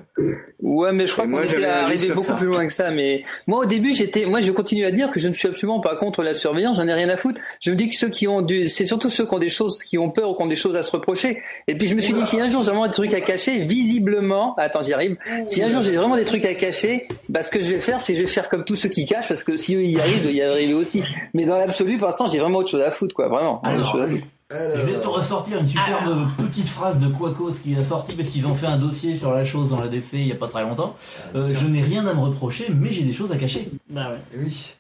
Ouais, 0.61 0.93
mais 0.93 1.07
je 1.07 1.13
crois 1.13 1.25
qu'on 1.25 1.31
moi, 1.31 1.45
était 1.45 1.65
arrivé 1.65 2.09
beaucoup 2.09 2.27
ça. 2.27 2.35
plus 2.35 2.47
loin 2.47 2.67
que 2.67 2.73
ça. 2.73 2.91
Mais 2.91 3.23
moi, 3.47 3.61
au 3.61 3.65
début, 3.65 3.95
j'étais, 3.95 4.27
moi, 4.27 4.41
je 4.41 4.51
continue 4.53 4.85
à 4.85 4.91
dire 4.91 5.11
que 5.11 5.21
je 5.21 5.29
ne 5.29 5.33
suis 5.33 5.49
absolument 5.49 5.81
pas 5.81 5.97
contre 5.97 6.23
la 6.23 6.35
surveillance. 6.35 6.77
J'en 6.77 6.87
ai 6.87 6.93
rien 6.93 7.09
à 7.09 7.17
foutre. 7.17 7.41
Je 7.61 7.71
me 7.71 7.77
dis 7.77 7.89
que 7.89 7.95
ceux 7.95 8.09
qui 8.11 8.29
ont 8.29 8.43
du, 8.43 8.69
c'est 8.69 8.85
surtout 8.85 9.09
ceux 9.09 9.25
qui 9.25 9.35
ont 9.35 9.39
des 9.39 9.49
choses, 9.49 9.83
qui 9.83 9.97
ont 9.97 10.11
peur 10.11 10.31
ou 10.31 10.35
qui 10.35 10.43
ont 10.43 10.49
des 10.49 10.57
choses 10.57 10.77
à 10.77 10.83
se 10.83 10.91
reprocher. 10.91 11.43
Et 11.67 11.77
puis 11.77 11.89
je 11.89 11.95
me 11.95 12.01
suis 12.01 12.13
dit, 12.13 12.27
si 12.27 12.39
un 12.39 12.49
jour 12.49 12.63
j'ai 12.63 12.71
vraiment 12.73 12.87
des 12.87 12.93
trucs 12.93 13.15
à 13.15 13.21
cacher, 13.23 13.61
visiblement, 13.65 14.55
attends, 14.57 14.83
j'y 14.83 14.93
arrive. 14.93 15.17
Si 15.47 15.63
un 15.63 15.69
jour 15.69 15.83
j'ai 15.83 15.93
vraiment 15.93 16.17
des 16.17 16.25
trucs 16.25 16.45
à 16.45 16.55
cacher, 16.55 17.07
bah, 17.31 17.43
ce 17.43 17.51
que 17.51 17.61
je 17.61 17.71
vais 17.71 17.79
faire, 17.79 18.01
c'est 18.01 18.15
je 18.15 18.21
vais 18.21 18.27
faire 18.27 18.49
comme 18.49 18.65
tous 18.65 18.77
ceux 18.77 18.89
qui 18.89 19.07
cachent, 19.07 19.29
parce 19.29 19.45
que 19.45 19.57
si 19.57 19.77
eux 19.77 19.85
y 19.85 19.99
arrivent, 19.99 20.31
y 20.31 20.43
arriver 20.43 20.75
aussi. 20.75 21.03
Mais 21.33 21.45
dans 21.45 21.57
l'absolu, 21.57 21.97
pour 21.97 22.09
l'instant, 22.09 22.27
j'ai 22.27 22.39
vraiment 22.39 22.59
autre 22.59 22.71
chose 22.71 22.83
à 22.83 22.91
foutre, 22.91 23.15
quoi. 23.15 23.29
Vraiment. 23.29 23.46
Alors, 23.63 23.93
foutre. 23.93 24.27
Je 24.51 24.87
vais 24.87 25.01
te 25.01 25.09
ressortir 25.09 25.59
une 25.59 25.67
superbe 25.67 26.29
petite 26.39 26.69
phrase 26.69 27.01
de 27.01 27.09
Quacos 27.09 27.59
qui 27.63 27.75
a 27.75 27.85
sorti 27.85 28.13
parce 28.13 28.29
qu'ils 28.29 28.47
ont 28.47 28.55
fait 28.55 28.67
un 28.67 28.79
dossier 28.79 29.17
sur 29.17 29.33
la 29.33 29.45
chose 29.45 29.71
dans 29.71 29.81
la 29.81 29.89
DC 29.89 30.13
il 30.13 30.29
y 30.29 30.33
a 30.33 30.37
pas 30.37 30.47
très 30.47 30.63
longtemps. 30.63 30.95
Euh, 31.35 31.53
je 31.53 31.67
n'ai 31.67 31.83
rien 31.83 32.07
à 32.07 32.15
me 32.15 32.21
reprocher, 32.21 32.69
mais 32.71 32.91
j'ai 32.91 33.03
des 33.03 33.13
choses 33.13 33.33
à 33.33 33.37
cacher. 33.37 33.71
Bah 33.91 34.11
ouais. 34.11 34.39
Oui. 34.39 34.77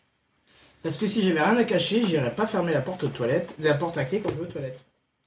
Parce 0.84 0.96
que 0.96 1.08
si 1.08 1.20
j'avais 1.20 1.42
rien 1.42 1.56
à 1.56 1.64
cacher, 1.64 2.04
j'irais 2.06 2.32
pas 2.32 2.46
fermer 2.46 2.72
la 2.72 2.80
porte 2.80 3.02
aux 3.02 3.08
toilettes, 3.08 3.56
la 3.58 3.74
porte 3.74 3.98
à 3.98 4.04
clé 4.04 4.20
quand 4.20 4.30
je 4.30 4.36
vais 4.36 4.42
aux 4.48 4.52
toilettes. 4.52 4.84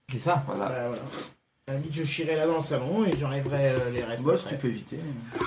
C'est 0.09 0.19
ça. 0.19 0.43
Voilà. 0.47 0.69
Bah, 0.69 0.87
voilà. 0.87 1.01
À 1.69 1.73
la 1.73 1.77
limite, 1.77 1.93
je 1.93 2.03
chierais 2.03 2.35
là 2.35 2.47
dans 2.47 2.55
le 2.57 2.63
salon 2.63 3.05
et 3.05 3.15
j'enlèverais 3.15 3.75
euh, 3.79 3.91
les 3.93 4.03
restes. 4.03 4.23
Bah, 4.23 4.33
si 4.35 4.43
après. 4.45 4.55
tu 4.55 4.61
peux 4.61 4.67
éviter. 4.69 4.95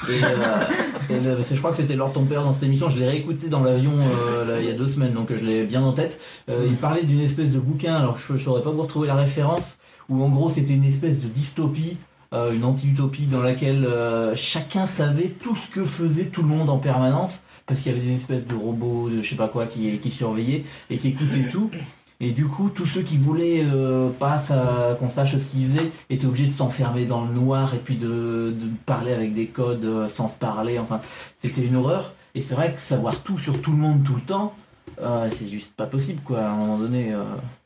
Et, 0.08 0.22
euh, 0.22 1.16
et 1.16 1.20
le- 1.20 1.34
parce 1.34 1.48
que 1.48 1.54
je 1.56 1.58
crois 1.60 1.72
que 1.72 1.78
c'était 1.78 1.96
Lord 1.96 2.12
ton 2.12 2.24
père 2.24 2.44
dans 2.44 2.54
cette 2.54 2.62
émission. 2.62 2.88
Je 2.90 2.98
l'ai 2.98 3.08
réécouté 3.08 3.48
dans 3.48 3.60
l'avion 3.64 3.90
euh, 3.98 4.44
là, 4.44 4.60
il 4.60 4.66
y 4.68 4.70
a 4.70 4.74
deux 4.74 4.86
semaines, 4.86 5.14
donc 5.14 5.34
je 5.34 5.44
l'ai 5.44 5.64
bien 5.64 5.82
en 5.82 5.92
tête. 5.92 6.20
Euh, 6.48 6.64
il 6.68 6.76
parlait 6.76 7.02
d'une 7.02 7.18
espèce 7.20 7.52
de 7.52 7.58
bouquin. 7.58 7.96
Alors 7.96 8.18
je 8.18 8.34
ne 8.34 8.38
saurais 8.38 8.62
pas 8.62 8.70
vous 8.70 8.82
retrouver 8.82 9.08
la 9.08 9.16
référence. 9.16 9.78
Où 10.08 10.22
en 10.22 10.28
gros 10.28 10.48
c'était 10.50 10.74
une 10.74 10.84
espèce 10.84 11.20
de 11.20 11.26
dystopie, 11.28 11.96
euh, 12.32 12.52
une 12.52 12.64
anti-utopie 12.64 13.26
dans 13.26 13.42
laquelle 13.42 13.84
euh, 13.84 14.36
chacun 14.36 14.86
savait 14.86 15.28
tout 15.42 15.56
ce 15.56 15.74
que 15.74 15.84
faisait 15.84 16.26
tout 16.26 16.42
le 16.42 16.48
monde 16.48 16.70
en 16.70 16.78
permanence 16.78 17.40
parce 17.66 17.80
qu'il 17.80 17.92
y 17.92 17.94
avait 17.96 18.04
des 18.04 18.14
espèces 18.14 18.46
de 18.46 18.54
robots, 18.54 19.08
de 19.10 19.22
je 19.22 19.30
sais 19.30 19.36
pas 19.36 19.48
quoi, 19.48 19.66
qui, 19.66 19.98
qui 19.98 20.10
surveillaient 20.10 20.64
et 20.90 20.98
qui 20.98 21.08
écoutaient 21.08 21.48
tout. 21.50 21.70
Et 22.24 22.30
du 22.30 22.46
coup, 22.46 22.70
tous 22.72 22.86
ceux 22.86 23.02
qui 23.02 23.18
voulaient 23.18 23.64
euh, 23.64 24.08
pas 24.08 24.40
qu'on 25.00 25.08
sache 25.08 25.36
ce 25.36 25.44
qu'ils 25.44 25.66
faisaient 25.66 25.90
étaient 26.08 26.26
obligés 26.26 26.46
de 26.46 26.52
s'enfermer 26.52 27.04
dans 27.04 27.24
le 27.24 27.32
noir 27.32 27.74
et 27.74 27.78
puis 27.78 27.96
de, 27.96 28.54
parler 28.86 29.12
avec 29.12 29.34
des 29.34 29.48
codes 29.48 29.84
euh, 29.84 30.06
sans 30.06 30.28
se 30.28 30.38
parler. 30.38 30.78
Enfin, 30.78 31.00
c'était 31.42 31.62
une 31.62 31.74
horreur. 31.74 32.12
Et 32.36 32.40
c'est 32.40 32.54
vrai 32.54 32.74
que 32.74 32.80
savoir 32.80 33.20
tout 33.22 33.38
sur 33.38 33.60
tout 33.60 33.72
le 33.72 33.76
monde 33.76 34.04
tout 34.04 34.14
le 34.14 34.20
temps, 34.20 34.54
euh, 35.00 35.28
c'est 35.32 35.48
juste 35.48 35.74
pas 35.74 35.86
possible, 35.86 36.22
quoi. 36.22 36.38
À 36.38 36.50
un 36.50 36.56
moment 36.56 36.78
donné. 36.78 37.12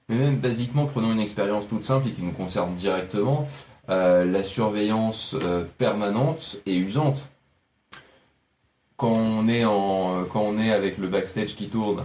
Mais 0.09 0.17
même 0.17 0.39
basiquement, 0.39 0.87
prenons 0.87 1.13
une 1.13 1.21
expérience 1.21 1.69
toute 1.69 1.85
simple 1.85 2.09
et 2.09 2.13
qui 2.13 2.23
nous 2.23 2.33
concerne 2.33 2.75
directement. 2.77 3.47
la 3.89 4.43
surveillance 4.43 5.37
permanente 5.77 6.63
et 6.65 6.79
usante. 6.79 7.29
Quand 8.97 9.13
on 9.13 9.49
est 9.49 9.67
en, 9.67 10.25
quand 10.33 10.41
on 10.41 10.59
est 10.59 10.73
avec 10.73 10.97
le 10.97 11.09
backstage 11.09 11.55
qui 11.55 11.69
tourne, 11.69 12.05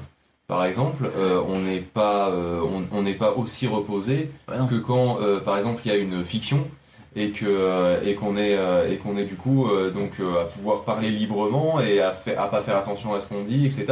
par 0.51 0.65
exemple, 0.65 1.09
euh, 1.15 1.41
on 1.47 1.61
n'est 1.61 1.79
pas, 1.79 2.29
euh, 2.29 2.59
on 2.91 3.05
pas 3.13 3.31
aussi 3.37 3.67
reposé 3.67 4.29
que 4.69 4.75
quand, 4.75 5.21
euh, 5.21 5.39
par 5.39 5.57
exemple, 5.57 5.81
il 5.85 5.87
y 5.87 5.95
a 5.95 5.97
une 5.97 6.25
fiction 6.25 6.67
et 7.15 7.31
que 7.31 7.45
euh, 7.45 8.01
et 8.05 8.15
qu'on 8.15 8.37
est 8.37 8.55
euh, 8.55 8.89
et 8.89 8.95
qu'on 8.95 9.17
est 9.17 9.25
du 9.25 9.35
coup 9.35 9.67
euh, 9.69 9.91
donc 9.91 10.11
à 10.21 10.45
pouvoir 10.45 10.83
parler 10.83 11.09
librement 11.09 11.81
et 11.81 11.99
à 11.99 12.11
faire 12.13 12.39
à 12.39 12.49
pas 12.49 12.61
faire 12.61 12.77
attention 12.77 13.13
à 13.13 13.19
ce 13.19 13.27
qu'on 13.27 13.43
dit 13.43 13.65
etc 13.65 13.85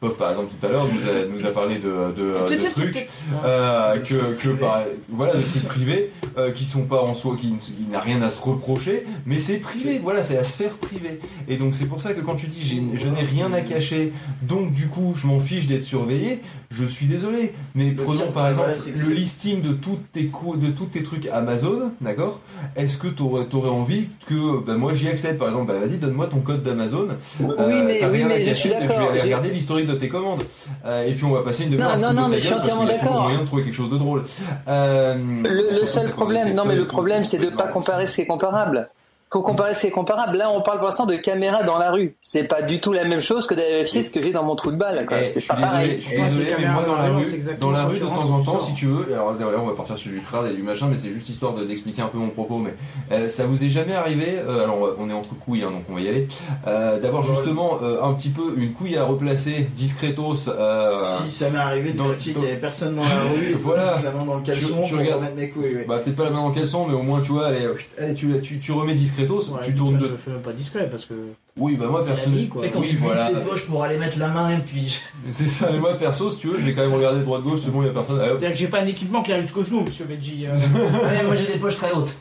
Pof 0.00 0.16
par 0.16 0.30
exemple 0.30 0.52
tout 0.58 0.66
à 0.66 0.70
l'heure 0.70 0.86
nous 0.86 1.08
a, 1.08 1.26
nous 1.26 1.46
a 1.46 1.50
parlé 1.50 1.76
de, 1.76 2.12
de, 2.16 2.34
trucs 2.70 3.08
euh, 3.44 3.98
que, 4.00 4.34
que 4.34 4.48
par- 4.48 4.84
voilà 5.10 5.34
de 5.34 5.42
trucs 5.42 5.64
privés 5.68 6.10
euh, 6.38 6.50
qui 6.50 6.64
sont 6.64 6.82
pas 6.86 7.02
en 7.02 7.12
soi 7.14 7.36
qui, 7.38 7.52
qui 7.58 7.86
n'a 7.90 8.00
rien 8.00 8.22
à 8.22 8.30
se 8.30 8.40
reprocher 8.40 9.04
mais 9.26 9.36
c'est 9.38 9.58
privé 9.58 10.00
voilà 10.02 10.22
c'est 10.22 10.34
la 10.34 10.44
sphère 10.44 10.76
privée. 10.78 11.20
Et 11.48 11.58
donc 11.58 11.74
c'est 11.74 11.86
pour 11.86 12.00
ça 12.00 12.14
que 12.14 12.20
quand 12.22 12.36
tu 12.36 12.46
dis 12.46 12.90
je 12.94 13.06
n'ai 13.08 13.20
rien 13.22 13.52
à 13.52 13.60
cacher 13.60 14.12
donc 14.40 14.72
du 14.72 14.88
coup 14.88 15.12
je 15.14 15.26
m'en 15.26 15.40
fiche 15.40 15.66
d'être 15.66 15.84
surveillé 15.84 16.40
je 16.72 16.84
suis 16.84 17.06
désolé 17.06 17.52
mais 17.74 17.90
Le 17.90 17.96
prenons 18.02 18.22
pire, 18.22 18.32
par 18.32 18.48
exemple 18.48 18.70
voilà, 18.76 19.06
le 19.08 19.14
listing 19.14 19.62
de 19.62 19.72
toutes 19.72 20.10
tes 20.12 20.26
cou- 20.26 20.56
de 20.56 20.68
tous 20.70 20.86
tes 20.86 21.02
trucs 21.02 21.26
Amazon 21.26 21.92
d'accord? 22.00 22.40
Est-ce 22.76 22.96
que 22.98 23.08
tu 23.08 23.22
aurais, 23.22 23.44
envie 23.68 24.08
que 24.26 24.58
ben, 24.64 24.76
moi 24.76 24.94
j'y 24.94 25.08
accède 25.08 25.38
par 25.38 25.48
exemple? 25.48 25.72
Bah, 25.72 25.78
vas-y 25.78 25.98
donne-moi 25.98 26.26
ton 26.28 26.40
code 26.40 26.62
d'Amazon. 26.62 27.08
Oui, 27.40 27.46
mais- 27.86 28.02
à 28.02 28.08
mais 28.08 28.44
je 28.44 28.52
suis 28.54 28.68
je 28.70 28.74
vais 28.74 28.86
d'accord, 28.86 29.10
aller 29.10 29.20
regarder 29.20 29.50
l'historique 29.50 29.86
de 29.86 29.94
tes 29.94 30.08
commandes. 30.08 30.44
Euh, 30.84 31.04
et 31.04 31.12
puis 31.14 31.24
on 31.24 31.30
va 31.32 31.42
passer 31.42 31.64
une 31.64 31.70
demi-heure 31.70 31.98
Non, 31.98 32.12
non, 32.12 32.22
non, 32.22 32.28
mais 32.28 32.40
je 32.40 32.46
suis 32.46 32.54
entièrement 32.54 32.86
d'accord. 32.86 33.22
moyen 33.22 33.40
de 33.40 33.46
trouver 33.46 33.62
quelque 33.64 33.74
chose 33.74 33.90
de 33.90 33.98
drôle. 33.98 34.24
Euh, 34.68 35.14
Le, 35.42 35.80
le 35.80 35.86
seul 35.86 36.10
problème, 36.10 36.54
non 36.54 36.64
mais 36.64 36.74
de 36.74 36.80
le 36.80 36.86
problème 36.86 37.24
c'est 37.24 37.38
de 37.38 37.48
pas 37.50 37.66
comparer 37.68 38.06
ce 38.06 38.16
qui 38.16 38.20
est 38.22 38.26
comparable. 38.26 38.88
Faut 39.32 39.40
comparer 39.40 39.74
ce 39.74 39.80
qui 39.80 39.86
est 39.86 39.90
comparable. 39.90 40.36
Là, 40.36 40.50
on 40.50 40.60
parle 40.60 40.76
pour 40.78 40.86
l'instant 40.88 41.06
de 41.06 41.16
caméras 41.16 41.62
dans 41.62 41.78
la 41.78 41.90
rue. 41.90 42.16
C'est 42.20 42.44
pas 42.44 42.60
du 42.60 42.80
tout 42.80 42.92
la 42.92 43.04
même 43.04 43.20
chose 43.20 43.46
que 43.46 43.54
d'aller 43.54 43.72
vérifier 43.72 44.02
ce 44.02 44.10
que 44.10 44.20
j'ai 44.20 44.30
dans 44.30 44.42
mon 44.44 44.56
trou 44.56 44.70
de 44.72 44.76
balle. 44.76 45.06
quoi. 45.06 45.18
Eh, 45.22 45.28
je 45.28 45.32
C'est 45.32 45.40
suis 45.40 45.48
pas 45.48 45.54
désolé, 45.54 45.70
pareil. 45.72 45.96
je 46.00 46.06
suis 46.06 46.20
désolé, 46.22 46.54
mais 46.58 46.68
moi 46.68 46.82
dans 46.84 46.96
la 46.96 47.08
rue, 47.08 47.24
dans 47.58 47.70
la 47.70 47.84
rue 47.84 47.98
de 47.98 48.04
temps 48.04 48.30
en 48.30 48.42
temps, 48.42 48.58
si 48.58 48.74
tu 48.74 48.86
veux, 48.86 49.06
alors 49.14 49.34
on 49.62 49.66
va 49.66 49.72
partir 49.74 49.96
sur 49.96 50.10
du 50.12 50.20
crade 50.20 50.50
et 50.50 50.54
du 50.54 50.62
machin, 50.62 50.86
mais 50.90 50.98
c'est 50.98 51.08
juste 51.10 51.30
histoire 51.30 51.54
de- 51.54 51.64
d'expliquer 51.64 52.02
un 52.02 52.08
peu 52.08 52.18
mon 52.18 52.28
propos. 52.28 52.58
Mais 52.58 52.74
euh, 53.10 53.28
ça 53.28 53.46
vous 53.46 53.64
est 53.64 53.70
jamais 53.70 53.94
arrivé 53.94 54.26
euh, 54.38 54.64
Alors 54.64 54.96
on 54.98 55.08
est 55.08 55.14
entre 55.14 55.34
couilles, 55.38 55.62
hein, 55.64 55.70
donc 55.70 55.84
on 55.90 55.94
va 55.94 56.00
y 56.02 56.08
aller. 56.08 56.28
euh, 56.66 57.00
D'avoir 57.00 57.22
justement 57.22 57.78
euh, 57.82 58.02
un 58.02 58.12
petit 58.12 58.28
peu 58.28 58.52
une 58.58 58.74
couille 58.74 58.98
à 58.98 59.04
replacer 59.04 59.66
discretos. 59.74 60.48
euh, 60.48 60.98
Si 61.24 61.38
ça 61.38 61.48
m'est 61.48 61.56
arrivé 61.58 61.92
de 61.92 61.96
dans- 61.98 62.08
vérifier 62.08 62.34
qu'il 62.34 62.42
y 62.44 62.46
avait 62.48 62.60
personne 62.60 62.96
dans 62.96 63.02
la 63.02 63.08
rue 63.34 63.46
et 63.52 63.54
Voilà. 63.54 63.98
la 64.04 64.10
main 64.10 64.24
dans 64.26 64.36
le 64.36 64.42
caleçon 64.42 64.82
Tu- 64.82 64.88
tu 64.88 64.90
pour 64.90 64.98
regardes- 65.00 65.20
remettre 65.20 65.36
mes 65.36 65.48
couilles. 65.48 65.74
ouais. 65.76 65.86
Bah 65.88 65.98
peut-être 66.04 66.16
pas 66.16 66.24
la 66.24 66.30
main 66.30 66.42
dans 66.42 66.48
le 66.50 66.54
caleçon, 66.54 66.86
mais 66.86 66.94
au 66.94 67.02
moins 67.02 67.22
tu 67.22 67.32
vois, 67.32 67.46
allez, 67.46 67.66
allez, 67.98 68.14
tu, 68.14 68.28
tu, 68.42 68.58
tu 68.58 68.72
remets 68.72 68.94
discretos, 69.22 69.54
Ouais, 69.54 69.60
tu 69.66 69.74
tournes 69.74 70.00
ça, 70.00 70.06
de. 70.06 70.10
Je 70.12 70.16
fais 70.16 70.30
même 70.30 70.40
pas 70.42 70.52
discret 70.52 70.88
parce 70.90 71.04
que. 71.04 71.14
Oui, 71.56 71.76
bah 71.76 71.86
moi 71.90 72.04
perso. 72.04 72.30
vie, 72.30 72.48
quoi. 72.48 72.62
Quand 72.72 72.80
oui, 72.80 72.88
tu 72.90 72.96
voilà. 72.96 73.28
tes 73.30 73.36
poches 73.36 73.66
pour 73.66 73.82
aller 73.84 73.98
mettre 73.98 74.18
la 74.18 74.28
main 74.28 74.50
et 74.50 74.58
puis. 74.58 75.00
C'est 75.30 75.48
ça, 75.48 75.68
mais 75.70 75.78
moi 75.78 75.94
perso, 75.98 76.30
si 76.30 76.38
tu 76.38 76.48
veux, 76.48 76.58
je 76.58 76.64
vais 76.64 76.74
quand 76.74 76.82
même 76.82 76.94
regarder 76.94 77.22
droite 77.22 77.42
gauche, 77.42 77.60
c'est 77.64 77.70
bon, 77.70 77.82
il 77.82 77.86
y 77.86 77.90
a 77.90 77.92
personne. 77.92 78.18
C'est-à-dire 78.20 78.50
que 78.50 78.56
j'ai 78.56 78.68
pas 78.68 78.80
un 78.80 78.86
équipement 78.86 79.22
qui 79.22 79.32
arrive 79.32 79.44
jusqu'au 79.44 79.64
genou, 79.64 79.82
monsieur 79.82 80.04
Benji. 80.04 80.46
euh. 80.46 80.52
Ouais, 80.54 81.22
moi 81.24 81.34
j'ai 81.36 81.46
des 81.46 81.58
poches 81.58 81.76
très 81.76 81.92
hautes. 81.92 82.14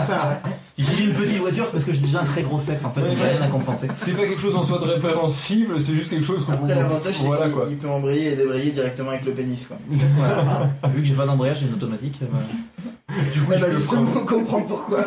ça. 0.00 0.40
Si 0.76 0.84
j'ai 0.96 1.04
une 1.04 1.12
petite 1.12 1.38
voiture, 1.38 1.66
c'est 1.66 1.72
parce 1.72 1.84
que 1.84 1.92
j'ai 1.92 2.00
déjà 2.00 2.22
un 2.22 2.24
très 2.24 2.42
gros 2.42 2.58
sexe 2.58 2.84
en 2.84 2.90
fait, 2.90 3.00
donc 3.00 3.16
j'ai 3.16 3.22
rien 3.22 3.40
à 3.40 3.46
compenser. 3.46 3.86
C'est 3.96 4.12
pas 4.12 4.26
quelque 4.26 4.40
chose 4.40 4.56
en 4.56 4.62
soi 4.62 4.78
de 4.78 4.84
répréhensible, 4.84 5.80
c'est 5.80 5.92
juste 5.92 6.10
quelque 6.10 6.24
chose 6.26 6.44
qu'on 6.44 6.52
Après, 6.52 6.74
l'avantage, 6.74 7.14
c'est 7.14 7.26
Voilà 7.26 7.48
qu'il 7.48 7.72
il 7.72 7.78
peut 7.78 7.88
embrayer 7.88 8.32
et 8.32 8.36
débrayer 8.36 8.72
directement 8.72 9.10
avec 9.10 9.24
le 9.24 9.32
pénis. 9.32 9.66
Quoi. 9.66 9.76
Voilà. 10.16 10.70
Vu 10.92 11.00
que 11.02 11.06
j'ai 11.06 11.14
pas 11.14 11.26
d'embrayage, 11.26 11.58
j'ai 11.60 11.66
une 11.66 11.74
automatique. 11.74 12.18
euh, 12.22 12.26
voilà. 12.28 12.46
Du 13.32 13.40
coup, 13.40 13.50
bah, 13.50 13.70
justement, 13.76 14.10
on 14.16 14.26
comprend 14.26 14.62
pourquoi. 14.62 15.04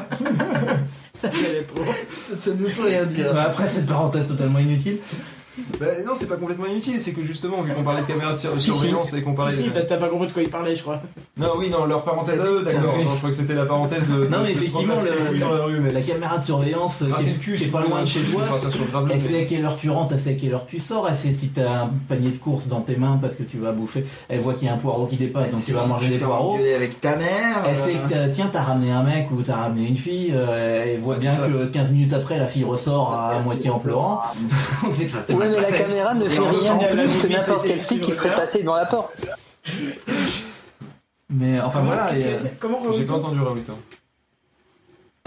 Ça 1.14 1.30
fait 1.32 1.64
trop. 1.64 1.84
Ça, 1.84 2.40
ça 2.40 2.52
ne 2.52 2.56
veut 2.58 2.70
plus 2.70 2.82
rien 2.84 3.06
dire. 3.06 3.34
Bah, 3.34 3.44
après 3.48 3.68
cette 3.68 3.88
parenthèse 3.88 4.28
totalement 4.28 4.60
inutile, 4.60 5.00
Bah 5.80 5.86
non, 6.06 6.12
c'est 6.14 6.28
pas 6.28 6.36
complètement 6.38 6.66
inutile, 6.68 7.00
c'est 7.00 7.14
que 7.14 7.24
justement, 7.24 7.62
vu 7.62 7.72
qu'on 7.74 7.84
parlait 7.84 8.02
de 8.02 8.08
caméras 8.08 8.34
de 8.34 8.38
sur- 8.38 8.58
Si, 8.58 8.66
surveillance 8.66 9.14
et 9.14 9.22
qu'on 9.22 9.34
parlait 9.34 9.54
Si, 9.54 9.62
si, 9.64 9.68
de... 9.68 9.74
parce 9.74 9.86
que 9.86 9.90
t'as 9.90 9.98
pas 9.98 10.08
compris 10.10 10.28
de 10.28 10.32
quoi 10.34 10.44
il 10.44 10.50
parlait, 10.50 10.76
je 10.76 10.82
crois. 10.84 11.02
Non, 11.38 11.50
oui, 11.58 11.70
non, 11.70 11.86
leur 11.86 12.04
parenthèse 12.04 12.40
à 12.40 12.46
eux, 12.46 12.64
d'accord. 12.64 12.96
Non, 12.98 13.12
je 13.14 13.18
crois 13.18 13.30
que 13.30 13.36
c'était 13.36 13.54
la 13.54 13.66
parenthèse 13.66 14.08
de. 14.08 14.28
Non, 14.28 14.38
mais 14.44 14.54
de 14.54 14.58
se 14.60 14.64
effectivement, 14.64 14.96
repasser 14.96 15.10
les 15.12 15.20
le- 15.24 15.26
couilles 15.30 15.40
dans 15.40 15.54
la 15.54 15.64
rue, 15.64 15.80
mais. 15.80 15.92
la 15.92 16.02
caméra 16.02 16.38
de 16.38 16.46
surveillance 16.46 17.02
euh, 17.02 17.08
Gratter 17.08 17.24
qui 17.24 17.30
est, 17.30 17.34
le 17.34 17.40
cul, 17.40 17.56
qui 17.56 17.64
est 17.64 17.66
c'est 17.68 17.72
pas 17.72 17.82
loin 17.84 18.02
de 18.02 18.06
chez 18.08 18.22
toi, 18.24 18.44
elle 18.44 19.06
mais- 19.08 19.20
sait 19.20 19.42
à 19.42 19.46
quelle 19.46 19.66
heure 19.66 19.76
tu 19.76 19.90
rentres, 19.90 20.14
elle 20.14 20.20
sait 20.20 20.30
à 20.32 20.34
quelle 20.34 20.54
heure 20.54 20.66
tu 20.68 20.80
sors, 20.80 21.08
elle 21.10 21.18
sait 21.18 21.32
si 21.34 21.50
t'as 21.50 21.84
un 21.84 21.92
panier 22.08 22.32
de 22.32 22.38
courses 22.38 22.68
dans 22.68 22.82
tes 22.82 22.96
mains 22.96 23.18
parce 23.22 23.36
que 23.36 23.44
tu 23.44 23.58
vas 23.58 23.72
bouffer, 23.72 24.06
elle 24.30 24.40
voit 24.40 24.54
qu'il 24.54 24.68
y 24.68 24.72
a 24.72 24.74
un 24.74 24.78
poireau 24.78 25.06
qui 25.06 25.18
dépasse, 25.18 25.52
donc 25.52 25.64
tu 25.66 25.74
vas 25.74 25.86
manger 25.86 26.10
des 26.10 26.18
poireaux. 26.18 26.54
engueulé 26.54 26.74
avec 26.74 27.02
ta 27.02 27.16
mère. 27.16 27.64
Elle 27.68 27.76
sait 27.76 27.96
euh, 27.96 28.08
que 28.08 28.14
t'as- 28.14 28.30
tiens, 28.30 28.50
t'as 28.52 28.62
ramené 28.64 28.92
un 28.92 29.04
mec 29.04 29.28
ou 29.32 29.42
t'as 29.42 29.56
ramené 29.56 29.88
une 29.88 29.96
fille, 29.96 30.34
euh, 30.36 30.86
elle 30.96 31.00
voit 31.02 31.18
bien 31.18 31.36
ça. 31.36 31.48
que 31.48 31.66
15 31.66 31.92
minutes 31.92 32.14
après, 32.14 32.38
la 32.40 32.48
fille 32.48 32.64
ressort 32.64 33.14
à 33.14 33.40
moitié 33.40 33.70
en 33.70 33.80
pleurant. 33.80 34.22
Donc 34.84 34.92
c'est 34.94 35.06
que 35.06 35.12
ça 35.12 35.20
s'est 35.26 35.34
Oui, 35.48 35.56
mais 35.56 35.62
la 35.62 35.68
passé. 35.70 35.84
caméra 35.84 36.14
ne 36.14 36.28
fait 36.28 36.42
rien 36.42 36.78
la 36.82 36.88
plus 36.88 37.18
que 37.18 37.28
n'importe 37.28 37.66
quel 37.68 37.82
flic 37.82 38.02
qui 38.02 38.12
serait 38.12 38.36
passé 38.36 38.60
devant 38.60 38.76
la 38.76 38.86
porte. 38.86 39.14
Mais 41.30 41.60
enfin 41.60 41.82
voilà, 41.82 42.10
euh, 42.14 42.40
J'ai 42.96 43.04
pas 43.06 43.14
entendu 43.16 43.42
Raoult. 43.42 43.58
hein. 43.70 43.76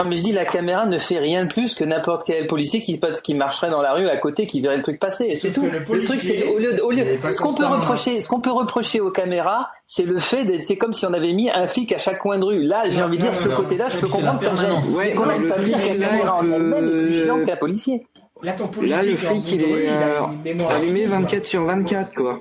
Non, 0.03 0.09
mais 0.09 0.15
je 0.15 0.23
dis 0.23 0.31
la 0.31 0.45
caméra 0.45 0.87
ne 0.87 0.97
fait 0.97 1.19
rien 1.19 1.45
de 1.45 1.53
plus 1.53 1.75
que 1.75 1.83
n'importe 1.83 2.23
quel 2.25 2.47
policier 2.47 2.81
qui, 2.81 2.99
qui 3.23 3.35
marcherait 3.35 3.69
dans 3.69 3.83
la 3.83 3.93
rue 3.93 4.09
à 4.09 4.17
côté 4.17 4.47
qui 4.47 4.59
verrait 4.59 4.77
le 4.77 4.81
truc 4.81 4.99
passer. 4.99 5.35
C'est 5.35 5.51
tout. 5.51 5.61
le 5.61 5.77
Le, 5.77 6.03
truc 6.05 6.19
c'est 6.19 6.43
au 6.47 6.57
lieu, 6.57 6.83
au 6.83 6.91
ce 6.91 7.39
qu'on 7.39 7.53
peut 7.53 7.63
hein. 7.65 7.75
reprocher, 7.77 8.19
ce 8.19 8.27
qu'on 8.27 8.39
peut 8.41 8.49
reprocher 8.49 8.99
aux 8.99 9.11
caméras, 9.11 9.69
c'est 9.85 10.01
le 10.05 10.17
fait 10.17 10.43
d'être, 10.43 10.63
c'est 10.63 10.75
comme 10.77 10.95
si 10.95 11.05
on 11.05 11.13
avait 11.13 11.33
mis 11.33 11.51
un 11.51 11.67
flic 11.67 11.91
à 11.93 11.99
chaque 11.99 12.17
coin 12.17 12.39
de 12.39 12.45
rue. 12.45 12.63
Là, 12.63 12.85
j'ai 12.89 13.03
envie 13.03 13.19
de 13.19 13.25
non, 13.25 13.29
dire, 13.29 13.39
ce 13.39 13.49
côté-là, 13.49 13.89
je 13.89 13.99
peux 13.99 14.07
la 14.07 14.11
comprendre 14.11 14.39
ça 14.39 14.55
gêne. 14.55 14.71
Mais 14.89 14.95
Ouais, 14.97 15.13
le 15.37 15.47
pas 15.47 15.57
là, 15.57 15.79
caméra 15.79 16.35
en 16.35 16.39
que- 16.41 16.45
elle-même 16.51 16.87
est 16.87 17.03
plus 17.03 17.23
chiant 17.23 17.45
qu'un 17.45 17.57
policier. 17.57 18.07
Là, 18.43 18.53
ton 18.53 18.65
Là, 18.65 18.71
policier 18.71 19.11
le 19.11 19.17
flic, 19.17 19.51
il 19.51 19.61
est, 19.61 19.89
euh, 19.89 20.21
une 20.31 20.41
mémoire 20.41 20.71
allumé 20.71 21.03
infinie, 21.03 21.21
24 21.21 21.45
sur 21.45 21.65
24, 21.65 22.13
quoi. 22.13 22.39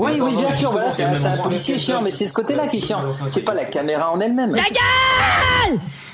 Oui, 0.00 0.12
oui, 0.20 0.36
bien 0.36 0.52
sûr, 0.52 0.70
voilà, 0.70 0.92
c'est 0.92 1.02
un, 1.02 1.36
policier 1.38 1.76
chiant, 1.76 2.00
mais 2.02 2.12
c'est 2.12 2.26
ce 2.26 2.32
côté-là 2.32 2.68
qui 2.68 2.76
est 2.76 2.80
chiant. 2.80 3.02
C'est 3.28 3.42
pas 3.42 3.54
la 3.54 3.64
caméra 3.64 4.12
en 4.12 4.20
elle-même. 4.20 4.54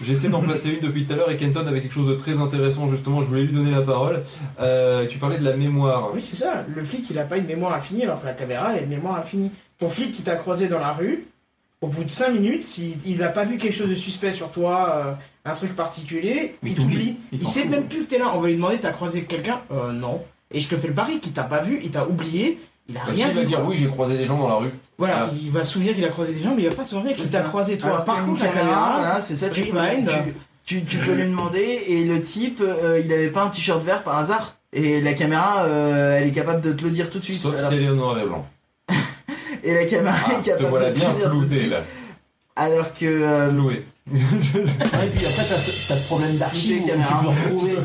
J'essaie 0.02 0.30
d'en 0.30 0.40
placer 0.40 0.70
une 0.70 0.80
depuis 0.80 1.04
tout 1.04 1.12
à 1.12 1.16
l'heure 1.16 1.30
et 1.30 1.36
Kenton 1.36 1.66
avait 1.66 1.82
quelque 1.82 1.92
chose 1.92 2.08
de 2.08 2.14
très 2.14 2.38
intéressant 2.38 2.88
justement, 2.88 3.20
je 3.20 3.26
voulais 3.28 3.42
lui 3.42 3.52
donner 3.52 3.70
la 3.70 3.82
parole. 3.82 4.24
Euh, 4.58 5.06
tu 5.06 5.18
parlais 5.18 5.36
de 5.36 5.44
la 5.44 5.54
mémoire. 5.54 6.10
Oui, 6.14 6.22
c'est 6.22 6.36
ça. 6.36 6.64
Le 6.74 6.82
flic, 6.82 7.08
il 7.10 7.18
a 7.18 7.24
pas 7.24 7.36
une 7.36 7.46
mémoire 7.46 7.74
infinie, 7.74 8.04
alors 8.04 8.22
que 8.22 8.26
la 8.26 8.32
caméra, 8.32 8.72
elle 8.72 8.78
a 8.78 8.82
une 8.82 8.88
mémoire 8.88 9.16
infinie. 9.16 9.50
Ton 9.78 9.90
flic 9.90 10.10
qui 10.10 10.22
t'a 10.22 10.36
croisé 10.36 10.66
dans 10.66 10.78
la 10.78 10.92
rue, 10.92 11.26
au 11.84 11.88
bout 11.88 12.04
de 12.04 12.10
5 12.10 12.30
minutes, 12.32 12.64
s'il 12.64 12.96
il 13.06 13.18
n'a 13.18 13.28
pas 13.28 13.44
vu 13.44 13.58
quelque 13.58 13.72
chose 13.74 13.88
de 13.88 13.94
suspect 13.94 14.32
sur 14.32 14.50
toi, 14.50 14.92
euh, 14.96 15.12
un 15.44 15.52
truc 15.54 15.76
particulier, 15.76 16.54
Il 16.62 16.70
il 16.70 16.74
t'oublie. 16.74 17.16
Il 17.32 17.46
sait 17.46 17.62
fout. 17.62 17.70
même 17.70 17.84
plus 17.84 18.04
que 18.04 18.10
t'es 18.10 18.18
là. 18.18 18.32
On 18.34 18.40
va 18.40 18.48
lui 18.48 18.54
demander, 18.54 18.78
t'as 18.78 18.90
croisé 18.92 19.24
quelqu'un? 19.24 19.60
Euh, 19.70 19.92
non. 19.92 20.22
Et 20.50 20.60
je 20.60 20.68
te 20.68 20.76
fais 20.76 20.88
le 20.88 20.94
pari 20.94 21.20
qu'il 21.20 21.32
t'a 21.32 21.42
pas 21.44 21.60
vu, 21.60 21.80
il 21.82 21.90
t'a 21.90 22.06
oublié, 22.08 22.58
il 22.88 22.96
a 22.96 23.00
Bah, 23.00 23.06
rien 23.12 23.26
si, 23.26 23.30
il 23.32 23.36
va 23.36 23.44
dire 23.44 23.58
quoi. 23.60 23.68
oui, 23.68 23.76
j'ai 23.76 23.88
croisé 23.88 24.16
des 24.16 24.24
gens 24.26 24.38
dans 24.38 24.48
la 24.48 24.54
rue. 24.56 24.70
Voilà, 24.98 25.24
Voilà. 25.26 25.32
il 25.42 25.50
va 25.50 25.64
se 25.64 25.72
souvenir 25.74 25.94
qu'il 25.94 26.04
a 26.04 26.08
croisé 26.08 26.32
des 26.34 26.40
gens, 26.40 26.54
mais 26.54 26.62
il 26.62 26.68
va 26.68 26.74
pas 26.74 26.84
se 26.84 26.90
souvenir 26.90 27.14
qu'il 27.16 27.26
c'est 27.28 27.32
t'a 27.36 27.42
croisé 27.42 27.76
toi. 27.78 27.90
Alors 27.90 28.04
Par 28.04 28.24
contre, 28.24 28.42
la 28.44 28.48
caméra, 28.50 28.96
voilà, 29.00 29.20
c'est 29.20 29.36
ça, 29.36 29.48
tu 29.50 29.62
peux, 29.66 29.78
tu, 30.06 30.80
tu, 30.80 30.84
tu 30.84 30.96
peux 30.98 31.14
lui 31.14 31.24
demander 31.24 31.82
et 31.88 32.04
le 32.04 32.20
type, 32.20 32.60
euh, 32.62 33.00
il 33.04 33.12
avait 33.12 33.28
pas 33.30 33.42
un 33.44 33.48
t-shirt 33.50 33.82
vert 33.84 34.02
par 34.02 34.18
hasard. 34.18 34.56
Et 34.72 35.00
la 35.02 35.12
caméra, 35.14 35.64
euh, 35.64 36.18
elle 36.18 36.28
est 36.28 36.32
capable 36.32 36.60
de 36.60 36.72
te 36.72 36.82
le 36.84 36.90
dire 36.90 37.10
tout 37.10 37.18
de 37.20 37.24
suite. 37.24 37.38
Sauf 37.38 37.56
si 37.58 37.74
elle 37.74 37.84
est 37.84 37.88
en 37.88 37.94
noir 37.94 38.18
et 38.18 38.24
blanc. 38.24 38.44
Et 39.64 39.74
la 39.74 39.84
caméra 39.86 40.16
Ah, 40.26 40.32
est 40.32 40.42
te 40.42 40.46
capable 40.50 40.68
voilà 40.68 40.90
de 40.90 40.94
te 40.94 40.98
bien 41.00 41.14
flouté 41.14 41.66
là. 41.66 41.82
Alors 42.56 42.92
que. 42.94 43.04
euh, 43.06 43.50
Floué. 43.50 43.86
Ouais, 44.12 44.18
et 44.18 45.10
puis 45.10 45.24
après, 45.24 45.44
t'as 45.48 45.96
ce 45.96 46.06
problème 46.06 46.36
d'archives 46.36 46.82
tu 46.84 46.92
peux 46.92 47.26
retrouver, 47.26 47.76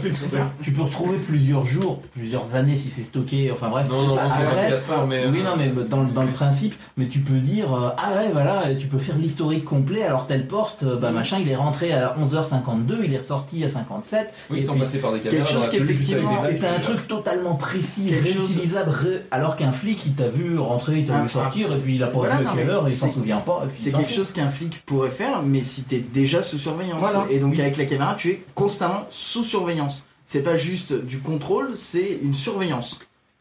Tu 0.62 0.72
peux 0.74 0.82
plusieurs 1.26 1.66
jours, 1.66 2.02
plusieurs 2.14 2.56
années 2.56 2.76
si 2.76 2.90
c'est 2.90 3.04
stocké. 3.04 3.50
Enfin 3.54 3.70
bref, 3.70 3.88
Non, 3.90 4.02
non, 4.06 4.16
ça. 4.18 4.24
non, 4.26 4.30
Après, 4.32 5.08
mais. 5.08 5.26
oui, 5.28 5.40
euh, 5.40 5.44
non, 5.44 5.56
mais 5.58 5.72
dans, 5.88 6.02
le- 6.04 6.12
dans 6.12 6.24
le 6.24 6.32
principe, 6.34 6.76
mais 6.98 7.08
tu 7.08 7.20
peux 7.20 7.38
dire, 7.40 7.74
euh, 7.74 7.90
ah 7.98 8.16
ouais, 8.18 8.32
voilà, 8.34 8.64
tu 8.78 8.88
peux 8.88 8.98
faire 8.98 9.16
l'historique 9.18 9.64
complet. 9.64 10.04
Alors 10.04 10.28
telle 10.28 10.46
porte, 10.46 10.84
euh, 10.84 10.98
bah 10.98 11.12
machin, 11.12 11.38
il 11.40 11.48
est 11.50 11.56
rentré 11.56 11.94
à 11.94 12.14
11h52, 12.20 13.00
il 13.06 13.14
est 13.14 13.20
ressorti 13.20 13.64
à 13.64 13.70
57. 13.70 14.34
Oui, 14.52 14.60
et 14.60 14.62
sans 14.62 14.74
puis- 14.74 14.82
passer 14.82 14.98
par 14.98 15.14
des 15.14 15.20
caméras. 15.22 15.46
quelque 15.46 15.54
chose 15.54 15.70
qui, 15.70 15.78
effectivement, 15.78 16.44
t'as 16.60 16.76
un 16.76 16.80
truc 16.80 17.08
totalement 17.08 17.56
précis, 17.56 18.10
chose- 18.10 18.36
réutilisable, 18.36 18.90
ré- 18.90 19.22
alors 19.32 19.56
qu'un 19.56 19.72
flic 19.72 20.06
il 20.06 20.16
t'a 20.16 20.28
vu 20.28 20.60
rentrer, 20.60 21.00
il 21.00 21.06
t'a 21.06 21.16
Ah, 21.20 21.24
vu 21.24 21.30
sortir, 21.30 21.68
ah, 21.72 21.76
et 21.78 21.80
puis 21.80 21.96
il 21.96 22.04
a 22.04 22.08
pas 22.08 22.20
vu 22.20 22.28
à 22.46 22.52
quelle 22.58 22.70
heure, 22.70 22.88
et 22.90 22.92
il 22.92 22.98
s'en 22.98 23.14
souvient 23.14 23.38
pas. 23.38 23.64
C'est 23.76 23.92
quelque 23.94 24.12
chose 24.12 24.34
qu'un 24.34 24.50
flic 24.50 24.82
pourrait 24.86 25.12
faire, 25.12 25.44
mais 25.46 25.62
si 25.62 25.84
t'es 25.84 26.04
déjà 26.14 26.42
sous 26.42 26.58
surveillance. 26.58 27.00
Voilà. 27.00 27.26
Et 27.30 27.40
donc 27.40 27.54
Oui. 27.54 27.62
avec 27.62 27.78
la 27.78 27.86
caméra, 27.86 28.16
tu 28.16 28.30
es 28.30 28.44
constamment 28.56 29.06
sous 29.10 29.44
surveillance. 29.44 30.06
C'est 30.26 30.44
pas 30.44 30.58
juste 30.58 30.94
du 30.94 31.20
contrôle, 31.20 31.70
c'est 31.76 32.20
une 32.22 32.36
surveillance. 32.36 33.00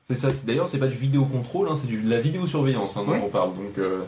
C'est 0.08 0.14
ça, 0.14 0.28
d'ailleurs, 0.46 0.68
c'est 0.68 0.78
pas 0.78 0.86
du 0.86 0.96
vidéocontrôle, 0.96 1.68
hein, 1.68 1.74
c'est 1.76 1.86
de 1.90 2.08
la 2.08 2.18
vidéosurveillance 2.20 2.96
hein, 2.96 3.04
dont 3.06 3.14
on 3.26 3.28
parle. 3.28 3.50
Donc, 3.50 3.76
euh, 3.76 4.04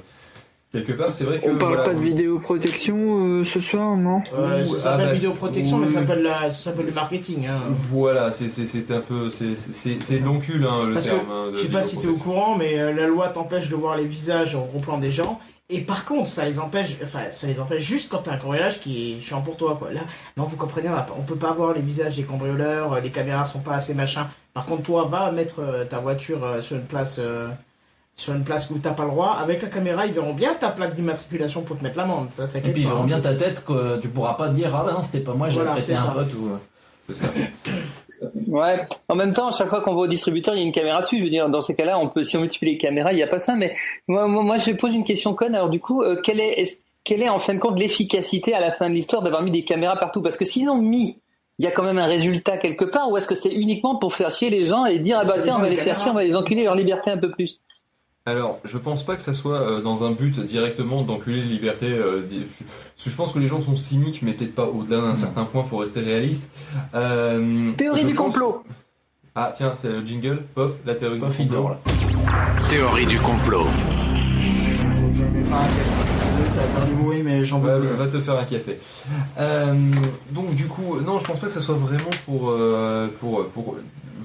quelque 0.72 0.92
part, 0.92 1.12
c'est 1.12 1.24
vrai 1.24 1.40
que. 1.40 1.50
On 1.50 1.56
parle 1.56 1.74
voilà, 1.74 1.82
pas 1.90 1.92
de 1.94 2.00
vidéoprotection 2.00 2.96
euh, 3.40 3.44
ce 3.44 3.60
soir, 3.60 3.96
non 3.98 4.22
Euh, 4.34 4.64
ça 4.64 4.74
ah 4.76 4.80
s'appelle 4.82 5.06
bah, 5.08 5.12
vidéoprotection, 5.12 5.76
mais 5.76 5.88
oui. 5.88 5.92
ça 5.92 6.00
s'appelle 6.00 6.22
la- 6.22 6.48
ça 6.54 6.70
s'appelle 6.70 6.86
le 6.86 6.92
marketing. 6.92 7.46
Hein. 7.48 7.60
Voilà, 7.90 8.32
c'est 8.32 8.48
c'est- 8.48 8.64
c'est 8.64 8.90
un 8.90 9.00
peu. 9.00 9.28
c'est- 9.28 9.56
C'est 9.56 9.98
c'est 10.02 10.20
de 10.20 10.24
l'encul, 10.24 10.64
hein, 10.64 10.86
le 10.86 10.94
Parce 10.94 11.04
que, 11.04 11.10
terme. 11.10 11.30
hein, 11.30 11.50
de 11.52 11.56
Je 11.58 11.62
sais 11.62 11.68
pas 11.68 11.82
si 11.82 11.98
tu 11.98 12.06
es 12.06 12.10
au 12.10 12.16
courant, 12.16 12.56
mais 12.56 12.78
euh, 12.78 12.94
la 12.94 13.06
loi 13.06 13.28
t'empêche 13.28 13.68
de 13.68 13.76
voir 13.76 13.96
les 13.98 14.06
visages 14.06 14.54
en 14.54 14.64
gros 14.64 14.78
plan 14.78 14.96
des 14.96 15.10
gens. 15.10 15.38
Et 15.72 15.82
par 15.82 16.04
contre, 16.04 16.26
ça 16.28 16.44
les 16.44 16.58
empêche, 16.58 16.96
enfin, 17.02 17.30
ça 17.30 17.46
les 17.46 17.60
empêche 17.60 17.82
juste 17.82 18.10
quand 18.10 18.18
t'as 18.18 18.32
un 18.32 18.36
cambriolage 18.38 18.80
qui 18.80 19.12
est 19.12 19.20
chiant 19.20 19.40
pour 19.40 19.56
toi, 19.56 19.76
quoi. 19.78 19.92
Là, 19.92 20.00
non, 20.36 20.44
vous 20.44 20.56
comprenez, 20.56 20.88
on, 20.88 20.94
a 20.94 21.06
on 21.16 21.22
peut 21.22 21.36
pas 21.36 21.52
voir 21.52 21.72
les 21.74 21.80
visages 21.80 22.16
des 22.16 22.24
cambrioleurs, 22.24 23.00
les 23.00 23.10
caméras 23.10 23.44
sont 23.44 23.60
pas 23.60 23.74
assez 23.74 23.94
machin. 23.94 24.28
Par 24.52 24.66
contre, 24.66 24.82
toi, 24.82 25.04
va 25.04 25.30
mettre 25.30 25.60
euh, 25.60 25.84
ta 25.84 26.00
voiture 26.00 26.44
euh, 26.44 26.60
sur 26.60 26.76
une 26.76 26.86
place, 26.86 27.18
euh, 27.20 27.48
sur 28.16 28.34
une 28.34 28.42
place 28.42 28.68
où 28.70 28.78
t'as 28.78 28.92
pas 28.94 29.04
le 29.04 29.10
droit, 29.10 29.36
avec 29.38 29.62
la 29.62 29.68
caméra, 29.68 30.06
ils 30.06 30.12
verront 30.12 30.34
bien 30.34 30.54
ta 30.54 30.70
plaque 30.70 30.94
d'immatriculation 30.94 31.62
pour 31.62 31.78
te 31.78 31.84
mettre 31.84 31.96
l'amende. 31.98 32.30
Ça 32.32 32.48
Et 32.52 32.60
puis 32.60 32.82
ils 32.82 32.88
verront 32.88 33.04
bien 33.04 33.20
ta 33.20 33.34
tête 33.34 33.64
que 33.64 33.98
tu 34.00 34.08
pourras 34.08 34.34
pas 34.34 34.48
dire 34.48 34.74
ah 34.74 34.82
bah 34.84 34.92
non 34.92 35.02
c'était 35.04 35.20
pas 35.20 35.34
moi 35.34 35.48
j'ai 35.48 35.56
Voilà, 35.56 35.74
un 35.74 35.78
ça. 35.78 36.12
pote 36.14 36.34
ou. 36.34 36.50
C'est 37.08 37.14
ça. 37.14 37.26
Ouais. 38.48 38.80
En 39.08 39.14
même 39.14 39.32
temps, 39.32 39.48
à 39.48 39.52
chaque 39.52 39.68
fois 39.68 39.80
qu'on 39.82 39.94
va 39.94 40.00
au 40.02 40.06
distributeur, 40.06 40.54
il 40.54 40.58
y 40.58 40.62
a 40.62 40.66
une 40.66 40.72
caméra 40.72 41.02
dessus. 41.02 41.18
Je 41.18 41.24
veux 41.24 41.30
dire, 41.30 41.48
dans 41.48 41.60
ces 41.60 41.74
cas-là, 41.74 41.98
on 41.98 42.08
peut, 42.08 42.22
si 42.24 42.36
on 42.36 42.40
multiplie 42.40 42.72
les 42.72 42.78
caméras, 42.78 43.12
il 43.12 43.16
n'y 43.16 43.22
a 43.22 43.26
pas 43.26 43.38
ça. 43.38 43.54
Mais 43.54 43.74
moi, 44.08 44.26
moi, 44.28 44.42
moi, 44.42 44.58
je 44.58 44.72
pose 44.72 44.94
une 44.94 45.04
question 45.04 45.34
conne. 45.34 45.54
Alors 45.54 45.70
du 45.70 45.80
coup, 45.80 46.02
euh, 46.02 46.20
quelle 46.22 46.40
est, 46.40 46.60
est-ce- 46.60 46.78
quelle 47.04 47.22
est 47.22 47.28
en 47.30 47.38
fin 47.38 47.54
de 47.54 47.58
compte 47.58 47.78
l'efficacité 47.78 48.54
à 48.54 48.60
la 48.60 48.72
fin 48.72 48.88
de 48.90 48.94
l'histoire 48.94 49.22
d'avoir 49.22 49.42
mis 49.42 49.50
des 49.50 49.64
caméras 49.64 49.96
partout? 49.96 50.20
Parce 50.22 50.36
que 50.36 50.44
s'ils 50.44 50.68
ont 50.68 50.76
mis, 50.76 51.18
il 51.58 51.64
y 51.64 51.68
a 51.68 51.70
quand 51.70 51.82
même 51.82 51.98
un 51.98 52.06
résultat 52.06 52.56
quelque 52.58 52.84
part, 52.84 53.10
ou 53.10 53.16
est-ce 53.16 53.26
que 53.26 53.34
c'est 53.34 53.52
uniquement 53.52 53.96
pour 53.96 54.14
faire 54.14 54.30
chier 54.30 54.50
les 54.50 54.64
gens 54.66 54.84
et 54.86 54.98
dire 54.98 55.18
ah 55.20 55.24
bah 55.24 55.34
tiens, 55.42 55.56
on 55.56 55.60
va 55.60 55.68
les 55.68 55.76
faire 55.76 55.96
chier, 55.96 56.10
on 56.10 56.14
va 56.14 56.22
les 56.24 56.36
enculer 56.36 56.64
leur 56.64 56.74
liberté 56.74 57.10
un 57.10 57.16
peu 57.18 57.30
plus? 57.30 57.58
Alors, 58.26 58.60
je 58.64 58.76
pense 58.76 59.04
pas 59.04 59.16
que 59.16 59.22
ça 59.22 59.32
soit 59.32 59.60
euh, 59.60 59.80
dans 59.80 60.04
un 60.04 60.10
but 60.10 60.38
directement 60.40 61.02
d'enculer 61.02 61.42
les 61.42 61.48
libertés. 61.48 61.90
euh, 61.92 62.20
des- 62.28 62.40
je, 62.50 62.64
parce 62.64 63.04
que 63.04 63.10
je 63.10 63.16
pense 63.16 63.32
que 63.32 63.38
les 63.38 63.46
gens 63.46 63.60
sont 63.62 63.76
cyniques, 63.76 64.20
mais 64.22 64.32
peut-être 64.34 64.54
pas 64.54 64.66
au-delà 64.66 65.00
d'un 65.00 65.14
certain 65.16 65.44
point, 65.44 65.62
faut 65.62 65.78
rester 65.78 66.00
réaliste. 66.00 66.46
Euh, 66.94 67.72
Théorie 67.76 68.02
je 68.02 68.06
du 68.08 68.14
pense- 68.14 68.26
complot. 68.34 68.62
Ah 69.34 69.52
tiens, 69.56 69.72
c'est 69.74 69.88
le 69.88 70.04
jingle, 70.04 70.42
pof, 70.54 70.72
la 70.84 70.94
théorie 70.96 71.18
Pof, 71.18 71.34
du 71.36 71.42
il 71.42 71.48
complot. 71.48 71.62
dort, 71.62 71.70
là. 71.70 71.78
Théorie 72.68 73.06
du 73.06 73.18
complot. 73.18 73.66
Mets 75.34 75.42
pas 75.42 75.56
un 75.58 76.48
ça 76.48 76.60
va 76.60 76.66
faire 76.80 76.86
du 76.86 76.94
bruit, 76.94 77.22
mais 77.22 77.44
j'en 77.44 77.60
Ouais, 77.60 77.78
plus. 77.78 77.88
va 77.88 78.06
te 78.06 78.18
faire 78.20 78.38
un 78.38 78.44
café. 78.44 78.78
Euh, 79.38 79.74
donc 80.30 80.54
du 80.54 80.66
coup, 80.66 80.98
non, 81.04 81.18
je 81.18 81.24
pense 81.24 81.38
pas 81.40 81.46
que 81.46 81.52
ça 81.52 81.60
soit 81.60 81.74
vraiment 81.76 82.10
pour, 82.26 82.50
euh, 82.50 83.08
pour, 83.20 83.46
pour 83.48 83.76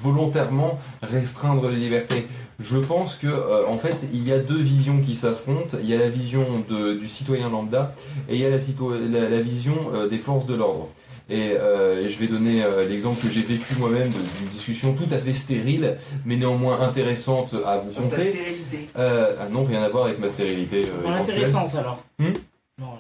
volontairement 0.09 0.79
restreindre 1.01 1.69
les 1.69 1.77
libertés. 1.77 2.27
Je 2.59 2.77
pense 2.77 3.15
que 3.15 3.27
euh, 3.27 3.67
en 3.67 3.77
fait, 3.77 4.07
il 4.13 4.25
y 4.27 4.31
a 4.31 4.39
deux 4.39 4.61
visions 4.61 4.99
qui 5.01 5.15
s'affrontent. 5.15 5.77
Il 5.81 5.89
y 5.89 5.93
a 5.93 5.97
la 5.97 6.09
vision 6.09 6.45
de, 6.69 6.93
du 6.93 7.07
citoyen 7.07 7.49
lambda 7.49 7.93
et 8.29 8.35
il 8.35 8.41
y 8.41 8.45
a 8.45 8.49
la, 8.49 8.59
cito- 8.59 8.93
la, 8.93 9.27
la 9.29 9.41
vision 9.41 9.75
euh, 9.93 10.07
des 10.07 10.19
forces 10.19 10.45
de 10.45 10.55
l'ordre. 10.55 10.87
Et 11.27 11.53
euh, 11.57 12.07
je 12.07 12.17
vais 12.19 12.27
donner 12.27 12.63
euh, 12.63 12.87
l'exemple 12.87 13.19
que 13.19 13.33
j'ai 13.33 13.41
vécu 13.41 13.73
moi-même 13.79 14.09
d'une 14.37 14.47
discussion 14.47 14.93
tout 14.93 15.07
à 15.11 15.17
fait 15.17 15.33
stérile, 15.33 15.97
mais 16.23 16.37
néanmoins 16.37 16.79
intéressante 16.81 17.55
à 17.65 17.79
vous 17.79 17.91
Sur 17.91 18.07
ta 18.09 18.17
conter. 18.17 18.31
stérilité. 18.31 18.89
Euh, 18.95 19.35
ah 19.41 19.49
non, 19.49 19.63
rien 19.63 19.81
à 19.81 19.89
voir 19.89 20.05
avec 20.05 20.19
ma 20.19 20.27
stérilité. 20.27 20.85
euh, 20.85 21.01
Bon, 21.03 21.11
éventuelle. 21.13 21.35
intéressant 21.37 21.67
ça 21.67 21.79
alors. 21.79 22.03
Hmm? 22.19 22.33
Non, 22.79 22.93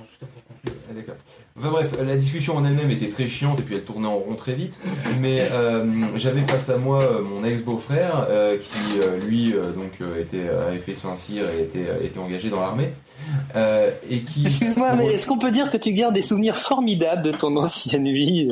Ah, 0.67 0.93
D'accord. 0.93 1.15
Enfin 1.57 1.69
bref, 1.71 1.91
la 2.05 2.15
discussion 2.15 2.57
en 2.57 2.65
elle-même 2.65 2.91
était 2.91 3.07
très 3.09 3.27
chiante 3.27 3.59
et 3.59 3.63
puis 3.63 3.75
elle 3.75 3.83
tournait 3.83 4.07
en 4.07 4.17
rond 4.17 4.35
très 4.35 4.53
vite. 4.53 4.79
Mais 5.19 5.47
euh, 5.51 5.85
j'avais 6.17 6.43
face 6.43 6.69
à 6.69 6.77
moi 6.77 7.03
euh, 7.03 7.21
mon 7.21 7.43
ex-beau-frère 7.45 8.27
euh, 8.29 8.57
qui, 8.57 8.99
euh, 9.01 9.19
lui, 9.25 9.53
euh, 9.53 9.71
donc 9.71 10.01
euh, 10.01 10.21
était 10.21 10.47
avait 10.49 10.79
fait 10.79 10.95
Saint-Cyr 10.95 11.49
et 11.49 11.61
était, 11.63 11.87
était 12.03 12.19
engagé 12.19 12.49
dans 12.49 12.61
l'armée 12.61 12.89
euh, 13.55 13.91
et 14.09 14.21
qui. 14.21 14.45
Excuse-moi, 14.45 14.95
mais 14.95 15.13
est-ce 15.13 15.27
qu'on 15.27 15.37
peut 15.39 15.51
dire 15.51 15.71
que 15.71 15.77
tu 15.77 15.93
gardes 15.93 16.13
des 16.13 16.21
souvenirs 16.21 16.57
formidables 16.57 17.21
de 17.21 17.31
ton 17.31 17.55
ancienne 17.57 18.11
vie 18.11 18.49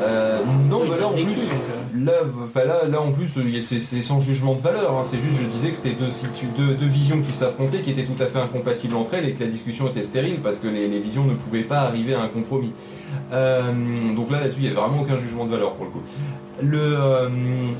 euh 0.00 0.42
non, 0.44 0.86
bah 0.88 0.96
là 0.98 1.08
en 1.08 1.12
plus, 3.12 3.28
c'est 3.60 4.02
sans 4.02 4.20
jugement 4.20 4.54
de 4.54 4.60
valeur. 4.60 4.96
hein. 4.98 5.04
c'est 5.04 5.18
juste, 5.18 5.38
je 5.40 5.44
disais 5.44 5.70
que 5.70 5.76
c'était 5.76 5.94
deux, 5.94 6.86
visions 6.86 7.22
qui 7.22 7.32
s'affrontaient, 7.32 7.82
qui 7.82 7.90
étaient 7.90 8.06
tout 8.06 8.20
à 8.20 8.26
fait 8.26 8.38
incompatibles 8.38 8.96
entre 8.96 9.14
elles, 9.14 9.28
et 9.28 9.34
que 9.34 9.44
la 9.44 9.50
discussion 9.50 9.88
était 9.88 10.02
stérile 10.02 10.40
parce 10.42 10.58
que 10.58 10.68
les 10.68 11.00
visions 11.00 11.24
ne 11.24 11.34
pouvaient 11.34 11.64
pas 11.64 11.80
arriver 11.80 12.14
à 12.14 12.22
un 12.22 12.28
compromis. 12.28 12.74
Euh, 13.32 13.72
donc 14.14 14.30
là, 14.30 14.40
là-dessus, 14.40 14.60
il 14.60 14.62
n'y 14.62 14.68
avait 14.68 14.80
vraiment 14.80 15.02
aucun 15.02 15.16
jugement 15.16 15.46
de 15.46 15.50
valeur 15.50 15.74
pour 15.74 15.86
le 15.86 15.90
coup. 15.90 16.02
Le, 16.62 16.78
euh, 16.78 17.28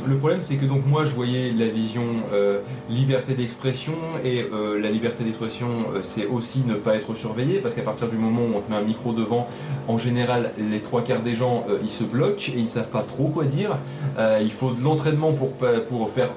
le 0.07 0.17
problème, 0.19 0.43
c'est 0.43 0.57
que 0.57 0.65
donc 0.65 0.87
moi, 0.87 1.05
je 1.05 1.15
voyais 1.15 1.53
la 1.53 1.69
vision 1.69 2.05
euh, 2.33 2.61
liberté 2.89 3.35
d'expression 3.35 3.95
et 4.25 4.47
la 4.53 4.91
liberté 4.91 5.25
d'expression, 5.25 5.69
c'est 6.03 6.27
aussi 6.27 6.63
ne 6.67 6.75
pas 6.75 6.95
être 6.95 7.15
surveillé 7.15 7.61
parce 7.61 7.75
qu'à 7.75 7.83
partir 7.83 8.09
du 8.09 8.17
moment 8.17 8.43
où 8.43 8.57
on 8.57 8.61
te 8.61 8.71
met 8.71 8.77
un 8.77 8.83
micro 8.83 9.13
devant, 9.13 9.49
en 9.89 9.99
général, 9.99 10.53
les 10.59 10.81
trois 10.81 11.03
quarts 11.03 11.23
des 11.23 11.35
gens, 11.35 11.67
ils 11.83 11.91
se 11.91 12.05
bloquent 12.05 12.49
et 12.49 12.59
ils 12.59 12.65
ne 12.65 12.69
savent 12.69 12.91
pas 12.91 13.03
trop 13.03 13.29
quoi 13.29 13.45
dire. 13.45 13.79
Il 14.19 14.53
faut 14.53 14.73
de 14.73 14.83
l'entraînement 14.83 15.33
pour, 15.33 15.57
pour 15.89 16.11
faire 16.11 16.29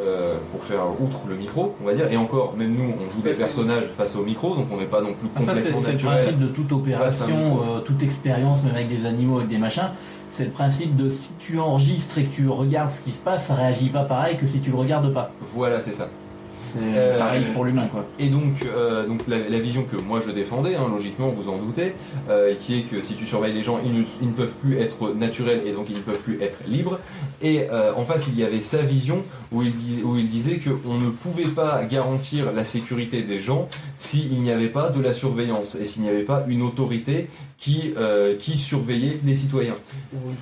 euh, 0.00 0.40
pour 0.50 0.64
faire 0.64 1.00
outre 1.00 1.26
le 1.26 1.36
micro, 1.36 1.76
on 1.80 1.84
va 1.84 1.94
dire. 1.94 2.10
Et 2.10 2.16
encore, 2.16 2.56
même 2.56 2.74
nous, 2.74 2.94
on 3.00 3.08
joue 3.08 3.22
des 3.22 3.32
personnages 3.34 3.88
face 3.96 4.16
au 4.16 4.24
micro, 4.24 4.56
donc 4.56 4.66
on 4.70 4.76
n'est 4.76 4.86
pas 4.86 5.00
non 5.00 5.14
plus 5.14 5.28
Ah, 5.34 5.40
ça, 5.44 5.54
c'est 5.54 5.72
complètement 5.72 5.82
c'est 5.82 5.92
le 5.92 5.98
principe 5.98 6.38
de 6.40 6.48
toute 6.48 6.72
opération, 6.72 7.76
euh, 7.76 7.80
toute 7.80 8.02
expérience, 8.02 8.64
même 8.64 8.74
avec 8.74 8.88
des 8.88 9.06
animaux, 9.06 9.38
avec 9.38 9.48
des 9.48 9.58
machins. 9.58 9.90
C'est 10.30 10.44
le 10.44 10.50
principe 10.50 10.96
de 10.96 11.08
si 11.10 11.36
tu 11.36 11.60
enregistres 11.60 12.18
et 12.18 12.24
que 12.24 12.34
tu 12.34 12.48
regardes 12.48 12.90
ce 12.90 13.00
qui 13.00 13.12
se 13.12 13.20
passe, 13.20 13.46
ça 13.46 13.54
réagit 13.54 13.90
pas 13.90 14.04
pareil 14.04 14.36
que 14.36 14.46
si 14.46 14.60
tu 14.60 14.70
le 14.70 14.76
regardes 14.76 15.12
pas. 15.12 15.36
Voilà, 15.40 15.80
c'est 15.80 15.92
ça. 15.92 16.23
C'est 16.74 16.80
Euh, 16.82 17.18
pareil 17.18 17.44
pour 17.54 17.64
l'humain, 17.64 17.86
quoi. 17.86 18.04
Et 18.18 18.28
donc, 18.28 18.64
euh, 18.64 19.06
donc 19.06 19.20
la, 19.28 19.38
la 19.38 19.60
vision 19.60 19.84
que 19.84 19.94
moi 19.96 20.20
je 20.20 20.30
défendais, 20.30 20.74
hein, 20.74 20.88
logiquement, 20.90 21.28
vous 21.30 21.48
en 21.48 21.58
doutez, 21.58 21.94
euh, 22.28 22.54
qui 22.56 22.78
est 22.78 22.82
que 22.82 23.00
si 23.00 23.14
tu 23.14 23.26
surveilles 23.26 23.52
les 23.54 23.62
gens, 23.62 23.78
ils 23.84 23.92
ne, 23.92 24.02
ils 24.20 24.28
ne 24.28 24.32
peuvent 24.34 24.54
plus 24.54 24.78
être 24.78 25.14
naturels 25.14 25.62
et 25.66 25.72
donc 25.72 25.86
ils 25.88 25.96
ne 25.96 26.02
peuvent 26.02 26.20
plus 26.20 26.42
être 26.42 26.58
libres. 26.66 26.98
Et 27.40 27.68
euh, 27.70 27.94
en 27.94 28.04
face, 28.04 28.24
il 28.26 28.36
y 28.38 28.42
avait 28.42 28.60
sa 28.60 28.78
vision 28.78 29.22
où 29.52 29.62
il, 29.62 29.72
dis- 29.74 30.02
où 30.02 30.16
il 30.16 30.28
disait 30.28 30.58
qu'on 30.58 30.94
ne 30.94 31.10
pouvait 31.10 31.44
pas 31.46 31.84
garantir 31.84 32.52
la 32.52 32.64
sécurité 32.64 33.22
des 33.22 33.38
gens 33.38 33.68
s'il 33.96 34.40
n'y 34.42 34.50
avait 34.50 34.68
pas 34.68 34.90
de 34.90 35.00
la 35.00 35.12
surveillance 35.12 35.76
et 35.76 35.84
s'il 35.84 36.02
n'y 36.02 36.08
avait 36.08 36.22
pas 36.24 36.44
une 36.48 36.62
autorité 36.62 37.28
qui, 37.56 37.94
euh, 37.96 38.36
qui 38.36 38.56
surveillait 38.58 39.20
les 39.24 39.36
citoyens. 39.36 39.76
Oui. 40.12 40.34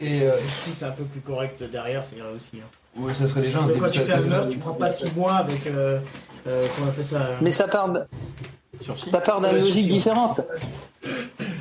Et 0.00 0.22
euh, 0.22 0.36
Si 0.64 0.74
c'est 0.74 0.84
un 0.84 0.90
peu 0.92 1.04
plus 1.04 1.20
correct 1.20 1.62
derrière, 1.72 2.04
c'est 2.04 2.16
vrai 2.20 2.30
aussi. 2.36 2.58
hein. 2.58 2.68
Ouais, 2.98 3.14
ça 3.14 3.26
serait 3.26 3.42
déjà 3.42 3.60
un 3.60 3.66
Mais 3.66 3.74
dé- 3.74 3.80
quand 3.80 3.88
tu 3.88 3.98
ça- 4.00 4.04
fais 4.04 4.10
ça 4.22 4.26
un 4.26 4.30
meurtre, 4.30 4.48
tu 4.50 4.58
prends 4.58 4.74
pas 4.74 4.90
6 4.90 5.14
mois 5.16 5.34
avec. 5.34 5.66
Euh, 5.66 5.98
euh, 6.46 6.66
comment 6.74 6.88
on 6.88 6.90
appelle 6.90 7.04
ça 7.04 7.20
Mais 7.40 7.50
ça 7.50 7.68
part, 7.68 7.88
de- 7.92 8.02
Sursis. 8.80 9.10
ça 9.10 9.20
part 9.20 9.40
d'une 9.40 9.50
Ouais, 9.52 9.60
logique 9.60 9.88
différente. 9.88 10.40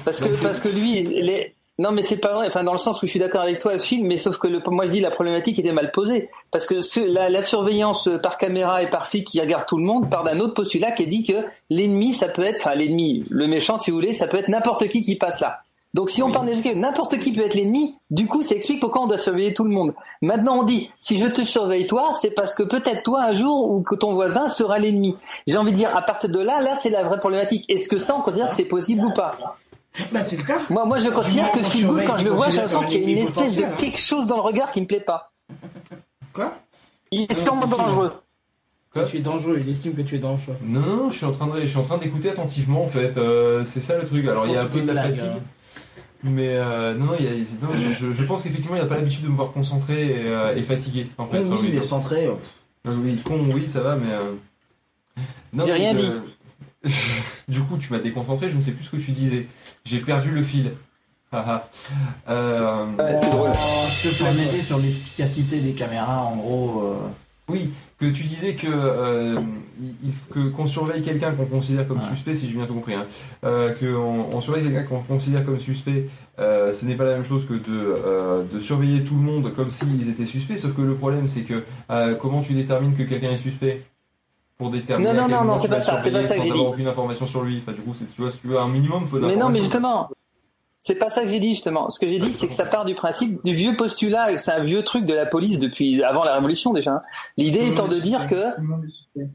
Parce 0.03 0.19
que, 0.21 0.41
parce 0.43 0.59
que 0.59 0.67
lui, 0.69 1.01
les... 1.01 1.55
non, 1.79 1.91
mais 1.91 2.03
c'est 2.03 2.17
pas 2.17 2.33
vrai. 2.33 2.47
Enfin, 2.47 2.63
dans 2.63 2.71
le 2.71 2.77
sens 2.77 3.01
où 3.01 3.05
je 3.05 3.11
suis 3.11 3.19
d'accord 3.19 3.41
avec 3.41 3.59
toi, 3.59 3.77
Phil, 3.77 4.03
mais 4.05 4.17
sauf 4.17 4.37
que 4.37 4.47
le, 4.47 4.59
moi 4.67 4.85
je 4.85 4.91
dis 4.91 4.99
la 4.99 5.11
problématique 5.11 5.57
était 5.59 5.71
mal 5.71 5.91
posée. 5.91 6.29
Parce 6.51 6.65
que 6.67 6.81
ce- 6.81 6.99
la, 6.99 7.29
la 7.29 7.41
surveillance 7.43 8.09
par 8.21 8.37
caméra 8.37 8.83
et 8.83 8.89
par 8.89 9.07
flic 9.07 9.25
qui 9.27 9.41
regarde 9.41 9.65
tout 9.67 9.77
le 9.77 9.83
monde 9.83 10.09
part 10.09 10.23
d'un 10.23 10.39
autre 10.39 10.53
postulat 10.53 10.91
qui 10.91 11.07
dit 11.07 11.23
que 11.23 11.33
l'ennemi, 11.69 12.13
ça 12.13 12.27
peut 12.27 12.43
être, 12.43 12.57
enfin 12.61 12.75
l'ennemi, 12.75 13.25
le 13.29 13.47
méchant, 13.47 13.77
si 13.77 13.91
vous 13.91 13.97
voulez, 13.97 14.13
ça 14.13 14.27
peut 14.27 14.37
être 14.37 14.49
n'importe 14.49 14.87
qui 14.89 15.01
qui 15.01 15.15
passe 15.15 15.39
là. 15.39 15.61
Donc 15.95 16.09
si 16.09 16.21
on 16.21 16.29
déjà 16.43 16.61
que 16.61 16.75
n'importe 16.75 17.19
qui 17.19 17.31
peut 17.31 17.45
être 17.45 17.53
l'ennemi, 17.53 17.97
du 18.09 18.27
coup, 18.27 18.43
ça 18.43 18.53
explique 18.53 18.81
pourquoi 18.81 19.03
on 19.03 19.07
doit 19.07 19.17
surveiller 19.17 19.53
tout 19.53 19.63
le 19.63 19.69
monde. 19.69 19.93
Maintenant, 20.21 20.59
on 20.59 20.63
dit, 20.63 20.91
si 20.99 21.17
je 21.17 21.25
te 21.25 21.41
surveille 21.45 21.87
toi, 21.87 22.11
c'est 22.19 22.31
parce 22.31 22.53
que 22.53 22.63
peut-être 22.63 23.01
toi 23.03 23.23
un 23.23 23.31
jour 23.31 23.71
ou 23.71 23.81
que 23.81 23.95
ton 23.95 24.13
voisin 24.13 24.49
sera 24.49 24.77
l'ennemi. 24.77 25.15
J'ai 25.47 25.55
envie 25.55 25.71
de 25.71 25.77
dire, 25.77 25.95
à 25.95 26.01
partir 26.01 26.29
de 26.29 26.39
là, 26.39 26.59
là, 26.59 26.75
c'est 26.75 26.89
la 26.89 27.03
vraie 27.03 27.17
problématique. 27.17 27.63
Est-ce 27.69 27.87
que 27.87 27.95
ça, 27.95 28.13
on 28.13 28.19
considère 28.19 28.49
que 28.49 28.55
c'est 28.55 28.65
possible 28.65 29.05
ou 29.05 29.13
pas? 29.13 29.57
Bah, 30.11 30.21
c'est 30.23 30.35
le 30.35 30.43
cas. 30.43 30.59
moi, 30.69 30.83
moi, 30.83 30.97
je 30.99 31.07
considère 31.07 31.49
que 31.53 31.59
Quand 31.59 31.69
Phil 31.69 31.87
Good, 31.87 32.03
quand 32.05 32.15
je 32.17 32.25
le 32.25 32.31
vois, 32.31 32.49
j'ai 32.49 32.57
l'impression 32.57 32.83
qu'il 32.83 32.99
y 32.99 33.05
a 33.05 33.07
un 33.07 33.11
une 33.11 33.17
espèce 33.19 33.55
de 33.55 33.63
quelque 33.77 33.97
chose 33.97 34.27
dans 34.27 34.35
le 34.35 34.41
regard 34.41 34.73
qui 34.73 34.81
me 34.81 34.87
plaît 34.87 34.99
pas. 34.99 35.31
Quoi? 36.33 36.55
Il 37.09 37.25
c'est 37.29 37.35
Phil. 37.35 37.69
dangereux. 37.69 38.11
Que 38.93 39.05
tu 39.09 39.17
es 39.17 39.21
dangereux, 39.21 39.59
il 39.61 39.69
estime 39.69 39.93
que 39.93 40.01
tu 40.01 40.15
es 40.15 40.19
dangereux. 40.19 40.57
Non, 40.61 40.81
non, 40.81 40.95
non, 40.97 41.09
je 41.09 41.15
suis 41.15 41.25
en 41.25 41.31
train 41.31 41.47
de, 41.47 41.61
je 41.61 41.67
suis 41.67 41.77
en 41.77 41.83
train 41.83 41.97
d'écouter 41.97 42.31
attentivement 42.31 42.83
en 42.83 42.87
fait. 42.87 43.15
Euh, 43.17 43.63
c'est 43.63 43.81
ça 43.81 43.97
le 43.97 44.05
truc. 44.05 44.27
Alors 44.27 44.45
il 44.45 44.53
y 44.53 44.57
a 44.57 44.61
un 44.63 44.65
peu 44.67 44.81
de 44.81 44.91
la 44.91 45.03
fatigue, 45.03 45.21
blague, 45.21 45.41
mais 46.23 46.55
euh, 46.55 46.93
non, 46.95 47.05
non, 47.05 47.13
il 47.19 47.25
y 47.25 47.27
a- 47.27 47.45
c'est- 47.45 47.61
non, 47.61 47.69
je, 47.99 48.11
je 48.11 48.23
pense 48.23 48.43
qu'effectivement 48.43 48.75
il 48.75 48.81
n'a 48.81 48.87
pas 48.87 48.95
l'habitude 48.95 49.23
de 49.23 49.29
me 49.29 49.35
voir 49.35 49.51
concentré 49.51 50.07
et, 50.07 50.27
euh, 50.27 50.55
et 50.55 50.63
fatigué 50.63 51.07
en 51.17 51.27
fait. 51.27 51.39
Oui, 51.39 51.57
oui, 51.61 51.69
mais 51.73 51.81
centré. 51.81 52.27
Euh, 52.27 52.35
oui, 52.85 53.19
con, 53.25 53.39
oui, 53.53 53.67
ça 53.67 53.81
va, 53.81 53.95
mais. 53.95 54.09
euh, 54.11 54.33
non, 55.53 55.65
J'ai 55.65 55.73
rien 55.73 55.93
dit. 55.93 56.03
euh, 56.85 56.89
du 57.47 57.61
coup, 57.61 57.77
tu 57.77 57.91
m'as 57.91 57.99
déconcentré. 57.99 58.49
Je 58.49 58.55
ne 58.55 58.61
sais 58.61 58.71
plus 58.71 58.83
ce 58.83 58.91
que 58.91 58.97
tu 58.97 59.11
disais. 59.11 59.47
J'ai 59.85 59.99
perdu 59.99 60.31
le 60.31 60.43
fil. 60.43 60.73
Haha. 61.31 61.69
euh, 62.29 62.85
Ouais, 62.97 63.17
c'est 63.17 63.31
drôle. 63.31 63.51
Je 64.03 64.09
te 64.09 64.37
mettais 64.37 64.61
sur 64.63 64.77
l'efficacité 64.77 65.59
des 65.59 65.71
caméras, 65.71 66.23
en 66.23 66.35
gros. 66.37 66.95
Oui, 67.47 67.69
que 67.99 68.07
tu 68.07 68.23
disais 68.23 68.55
que 68.55 68.65
euh, 68.67 69.35
que 70.33 70.49
qu'on 70.49 70.65
surveille 70.65 71.03
quelqu'un 71.03 71.31
qu'on 71.33 71.45
considère 71.45 71.87
comme 71.87 71.99
Ouais. 71.99 72.03
suspect, 72.03 72.33
si 72.33 72.47
j'ai 72.49 72.55
bien 72.55 72.65
tout 72.65 72.73
compris, 72.73 72.95
hein, 72.95 73.05
euh, 73.43 73.71
qu'on 73.73 74.35
on 74.35 74.41
surveille 74.41 74.63
quelqu'un 74.63 74.81
qu'on 74.83 75.01
considère 75.01 75.45
comme 75.45 75.59
suspect, 75.59 76.07
euh, 76.39 76.73
ce 76.73 76.85
n'est 76.85 76.95
pas 76.95 77.03
la 77.05 77.13
même 77.13 77.23
chose 77.23 77.45
que 77.45 77.53
de, 77.53 78.51
de 78.51 78.59
surveiller 78.59 79.03
tout 79.03 79.13
le 79.15 79.21
monde 79.21 79.53
comme 79.53 79.69
s'ils 79.69 80.09
étaient 80.09 80.25
suspects. 80.25 80.57
Sauf 80.57 80.73
que 80.75 80.81
le 80.81 80.95
problème, 80.95 81.27
c'est 81.27 81.43
que 81.43 81.63
comment 82.19 82.41
tu 82.41 82.53
détermines 82.53 82.95
que 82.95 83.03
quelqu'un 83.03 83.29
est 83.29 83.37
suspect 83.37 83.83
pour 84.57 84.71
déterminer 84.71 85.13
Non, 85.13 85.27
non, 85.27 85.27
non, 85.27 85.43
non, 85.43 85.57
c'est 85.59 85.67
pas 85.67 85.75
vas 85.75 85.81
ça, 85.81 85.97
c'est 85.99 86.03
surveiller 86.05 86.23
pas 86.23 86.27
ça 86.29 86.35
que 86.35 86.39
sans 86.41 86.45
j'ai 86.47 86.51
avoir 86.51 86.65
dit. 86.69 86.73
aucune 86.73 86.87
information 86.87 87.25
sur 87.27 87.43
lui. 87.43 87.57
Enfin, 87.61 87.73
du 87.73 87.81
coup, 87.81 87.93
c'est- 87.93 88.05
tu 88.15 88.21
vois, 88.21 88.31
si 88.31 88.39
tu 88.39 88.47
veux 88.47 88.57
un 88.59 88.69
minimum, 88.69 89.05
faut 89.05 89.19
Mais 89.19 89.35
non, 89.35 89.49
mais 89.49 89.59
justement, 89.59 90.09
c'est 90.87 90.93
pas 90.93 91.09
ça 91.09 91.23
que 91.23 91.29
j'ai 91.29 91.39
dit 91.39 91.49
justement. 91.55 91.89
Ce 91.89 91.99
que 91.99 92.07
j'ai 92.07 92.19
dit, 92.19 92.31
c'est 92.31 92.47
que 92.47 92.53
ça 92.53 92.63
part 92.65 92.85
du 92.85 92.93
principe 92.93 93.43
du 93.43 93.55
vieux 93.55 93.75
postulat, 93.75 94.37
c'est 94.39 94.51
un 94.51 94.63
vieux 94.63 94.83
truc 94.83 95.05
de 95.05 95.15
la 95.15 95.25
police 95.25 95.57
depuis 95.57 96.03
avant 96.03 96.23
la 96.23 96.35
Révolution 96.35 96.73
déjà. 96.73 96.91
hein. 96.91 97.01
L'idée 97.37 97.67
étant 97.69 97.87
de 97.87 97.99
dire 97.99 98.27
que, 98.27 98.35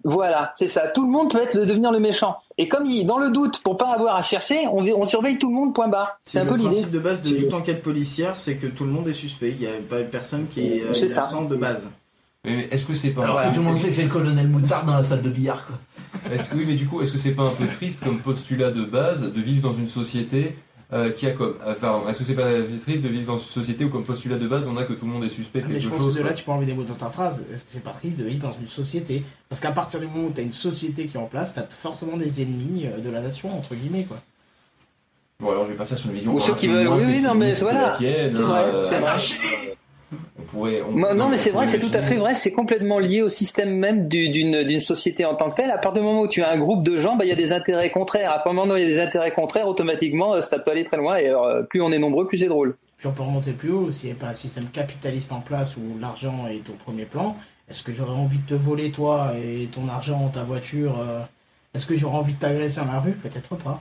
voilà, 0.05 0.53
c'est 0.55 0.69
ça. 0.69 0.87
Tout 0.87 1.05
le 1.05 1.11
monde 1.11 1.31
peut 1.33 1.43
être 1.43 1.55
le, 1.55 1.67
devenir 1.67 1.91
le 1.91 1.99
méchant. 1.99 2.37
Et 2.57 2.69
comme 2.69 2.87
il, 2.87 3.05
dans 3.05 3.19
le 3.19 3.31
doute, 3.31 3.61
pour 3.65 3.77
pas 3.77 3.89
avoir 3.93 4.15
à 4.15 4.23
chercher, 4.23 4.67
on, 4.71 4.85
on 4.85 5.07
surveille 5.07 5.39
tout 5.39 5.49
le 5.49 5.55
monde. 5.55 5.75
Point 5.75 5.89
barre. 5.89 6.21
C'est 6.25 6.39
un 6.39 6.45
le 6.45 6.51
peu 6.51 6.55
l'idée. 6.57 6.69
principe 6.69 6.91
de 6.93 6.99
base 7.01 7.21
de 7.21 7.37
toute 7.37 7.53
enquête 7.53 7.83
policière, 7.83 8.37
c'est 8.37 8.57
que 8.57 8.69
tout 8.69 8.85
le 8.85 8.91
monde 8.91 9.09
est 9.09 9.13
suspect. 9.13 9.51
Il 9.51 9.59
n'y 9.59 9.67
a 9.67 9.73
pas 9.89 10.03
personne 10.05 10.47
qui 10.47 10.61
est 10.61 10.83
euh, 10.85 10.93
innocent 10.95 11.43
de 11.43 11.57
base. 11.57 11.91
Mais, 12.45 12.57
mais 12.57 12.69
est-ce 12.71 12.87
que 12.87 12.95
c'est 12.95 13.11
pas 13.11 13.25
Alors 13.25 13.43
que 13.43 13.49
tout 13.55 13.61
le 13.61 13.67
monde 13.67 13.81
sait 13.81 13.89
que 13.89 13.95
c'est 13.95 14.03
le 14.05 14.09
colonel 14.09 14.47
Moutard 14.49 14.85
dans 14.85 14.95
la 14.95 15.03
salle 15.05 15.23
de 15.23 15.31
billard, 15.31 15.67
quoi. 15.67 15.77
Est-ce 16.33 16.51
que 16.51 16.57
oui, 16.57 16.65
mais 16.67 16.75
du 16.75 16.87
coup, 16.87 17.01
est-ce 17.03 17.13
que 17.13 17.19
c'est 17.19 17.35
pas 17.35 17.43
un 17.45 17.51
peu 17.51 17.67
triste 17.67 18.03
comme 18.05 18.21
postulat 18.21 18.71
de 18.71 18.85
base 18.85 19.33
de 19.33 19.41
vivre 19.41 19.69
dans 19.69 19.77
une 19.77 19.87
société 19.89 20.57
euh, 20.93 21.11
qui 21.11 21.27
a 21.27 21.33
comme, 21.33 21.55
enfin, 21.65 22.03
est-ce 22.09 22.19
que 22.19 22.25
c'est 22.25 22.35
pas 22.35 22.51
triste 22.83 23.03
de 23.03 23.09
vivre 23.09 23.27
dans 23.27 23.39
une 23.39 23.45
société 23.45 23.85
où 23.85 23.91
comme 23.91 24.05
postulat 24.05 24.37
de 24.39 24.49
base 24.49 24.67
on 24.67 24.77
a 24.77 24.85
que 24.85 24.93
tout 24.93 25.07
le 25.07 25.13
monde 25.13 25.25
est 25.25 25.29
suspect 25.29 25.61
de 25.61 25.69
Mais 25.69 25.79
je 25.79 25.89
pense 25.89 26.01
chose 26.01 26.15
que 26.17 26.21
de 26.21 26.27
là, 26.27 26.33
tu 26.33 26.43
peux 26.45 26.51
enlever 26.51 26.67
des 26.67 26.75
mots 26.75 26.83
dans 26.85 26.95
ta 26.95 27.11
phrase. 27.11 27.45
Est-ce 27.53 27.63
que 27.65 27.71
c'est 27.71 27.85
pas 27.85 27.93
triste 27.93 28.17
de 28.17 28.25
vivre 28.25 28.43
dans 28.43 28.53
une 28.61 28.69
société? 28.69 29.23
Parce 29.49 29.61
qu'à 29.61 29.71
partir 29.73 30.01
du 30.01 30.07
moment 30.07 30.29
où 30.29 30.33
tu 30.33 30.41
as 30.41 30.45
une 30.45 30.53
société 30.53 31.07
qui 31.07 31.17
est 31.17 31.21
en 31.21 31.27
place, 31.27 31.55
tu 31.55 31.61
as 31.61 31.67
forcément 31.81 32.17
des 32.17 32.43
ennemis 32.43 32.87
euh, 32.87 32.99
de 32.99 33.09
la 33.11 33.21
nation, 33.21 33.57
entre 33.57 33.75
guillemets, 33.75 34.05
quoi. 34.05 34.19
Bon 35.39 35.51
alors 35.53 35.65
je 35.65 35.71
vais 35.71 35.77
passer 35.77 35.97
sur 35.97 36.11
une 36.11 36.17
vision. 36.17 36.35
Ou 36.35 36.39
ceux 36.39 36.55
qui 36.55 36.67
veulent- 36.67 36.89
oui, 36.89 37.03
oui, 37.07 37.23
non, 37.23 37.35
mais 37.35 37.53
voilà. 37.53 37.87
la 37.89 37.97
tienne, 37.97 38.35
C'est 38.35 38.41
hein, 38.43 38.47
vrai, 38.47 38.61
euh, 38.65 38.83
c'est 38.83 38.99
vrai. 38.99 39.13
On 40.39 40.43
pourrait. 40.43 40.83
on- 40.83 40.91
Moi, 40.93 41.15
non, 41.15 41.29
mais 41.29 41.37
c'est 41.39 41.51
vrai, 41.51 41.67
c'est 41.69 41.79
tout 41.79 41.91
à 41.95 42.03
fait 42.03 42.17
vrai. 42.17 42.35
C'est 42.35 42.51
complètement 42.53 42.99
lié 42.99 43.23
au 43.23 43.29
système 43.29 43.71
même 43.71 44.09
du- 44.09 44.29
d'une 44.31 44.81
société 44.81 45.25
en 45.25 45.35
tant 45.37 45.51
que 45.51 45.57
telle. 45.57 45.71
À 45.71 45.79
partir 45.79 46.03
du 46.03 46.09
moment 46.09 46.23
où 46.23 46.29
tu 46.29 46.43
as 46.43 46.51
un 46.51 46.59
groupe 46.59 46.83
de 46.83 46.97
gens, 46.97 47.17
bah, 47.17 47.25
il 47.25 47.29
y 47.29 47.33
a 47.33 47.37
des 47.37 47.53
intérêts 47.53 47.91
contraires. 47.91 48.31
À 48.33 48.35
partir 48.39 48.53
du 48.53 48.59
moment 48.59 48.75
où 48.75 48.77
il 48.77 48.83
y 48.83 48.87
a 48.87 48.89
des 48.89 49.01
intérêts 49.01 49.31
contraires, 49.33 49.69
automatiquement, 49.69 50.35
euh, 50.35 50.41
ça 50.41 50.59
peut 50.59 50.71
aller 50.73 50.85
très 50.85 50.97
loin. 50.97 51.17
Et 51.19 51.29
alors, 51.29 51.45
euh, 51.47 51.63
plus 51.63 51.81
on 51.81 51.93
est 51.93 51.99
nombreux, 51.99 52.27
plus 52.27 52.39
c'est 52.39 52.49
drôle. 52.49 52.77
Puis 52.99 53.07
on 53.07 53.13
peut 53.13 53.23
remonter 53.23 53.53
plus 53.53 53.71
haut, 53.71 53.91
s'il 53.91 54.11
n'y 54.11 54.17
a 54.17 54.19
pas 54.21 54.27
un 54.29 54.33
système 54.35 54.67
capitaliste 54.67 55.33
en 55.33 55.41
place 55.41 55.77
où 55.77 55.99
l'argent 56.01 56.47
est 56.49 56.69
au 56.69 56.75
premier 56.85 57.05
plan, 57.05 57.37
est-ce 57.69 57.83
que 57.83 57.93
j'aurais 57.93 58.19
envie 58.19 58.39
de 58.39 58.47
te 58.49 58.55
voler 58.55 58.91
toi 58.91 59.33
et 59.43 59.69
ton 59.73 59.89
argent, 59.89 60.29
ta 60.35 60.43
voiture 60.43 60.97
euh, 61.01 61.21
Est-ce 61.75 61.87
que 61.87 61.95
j'aurais 61.97 62.19
envie 62.19 62.35
de 62.35 62.39
t'agresser 62.41 62.81
dans 62.81 62.93
la 62.93 63.01
rue? 63.01 63.13
Peut-être 63.13 63.55
pas. 63.57 63.81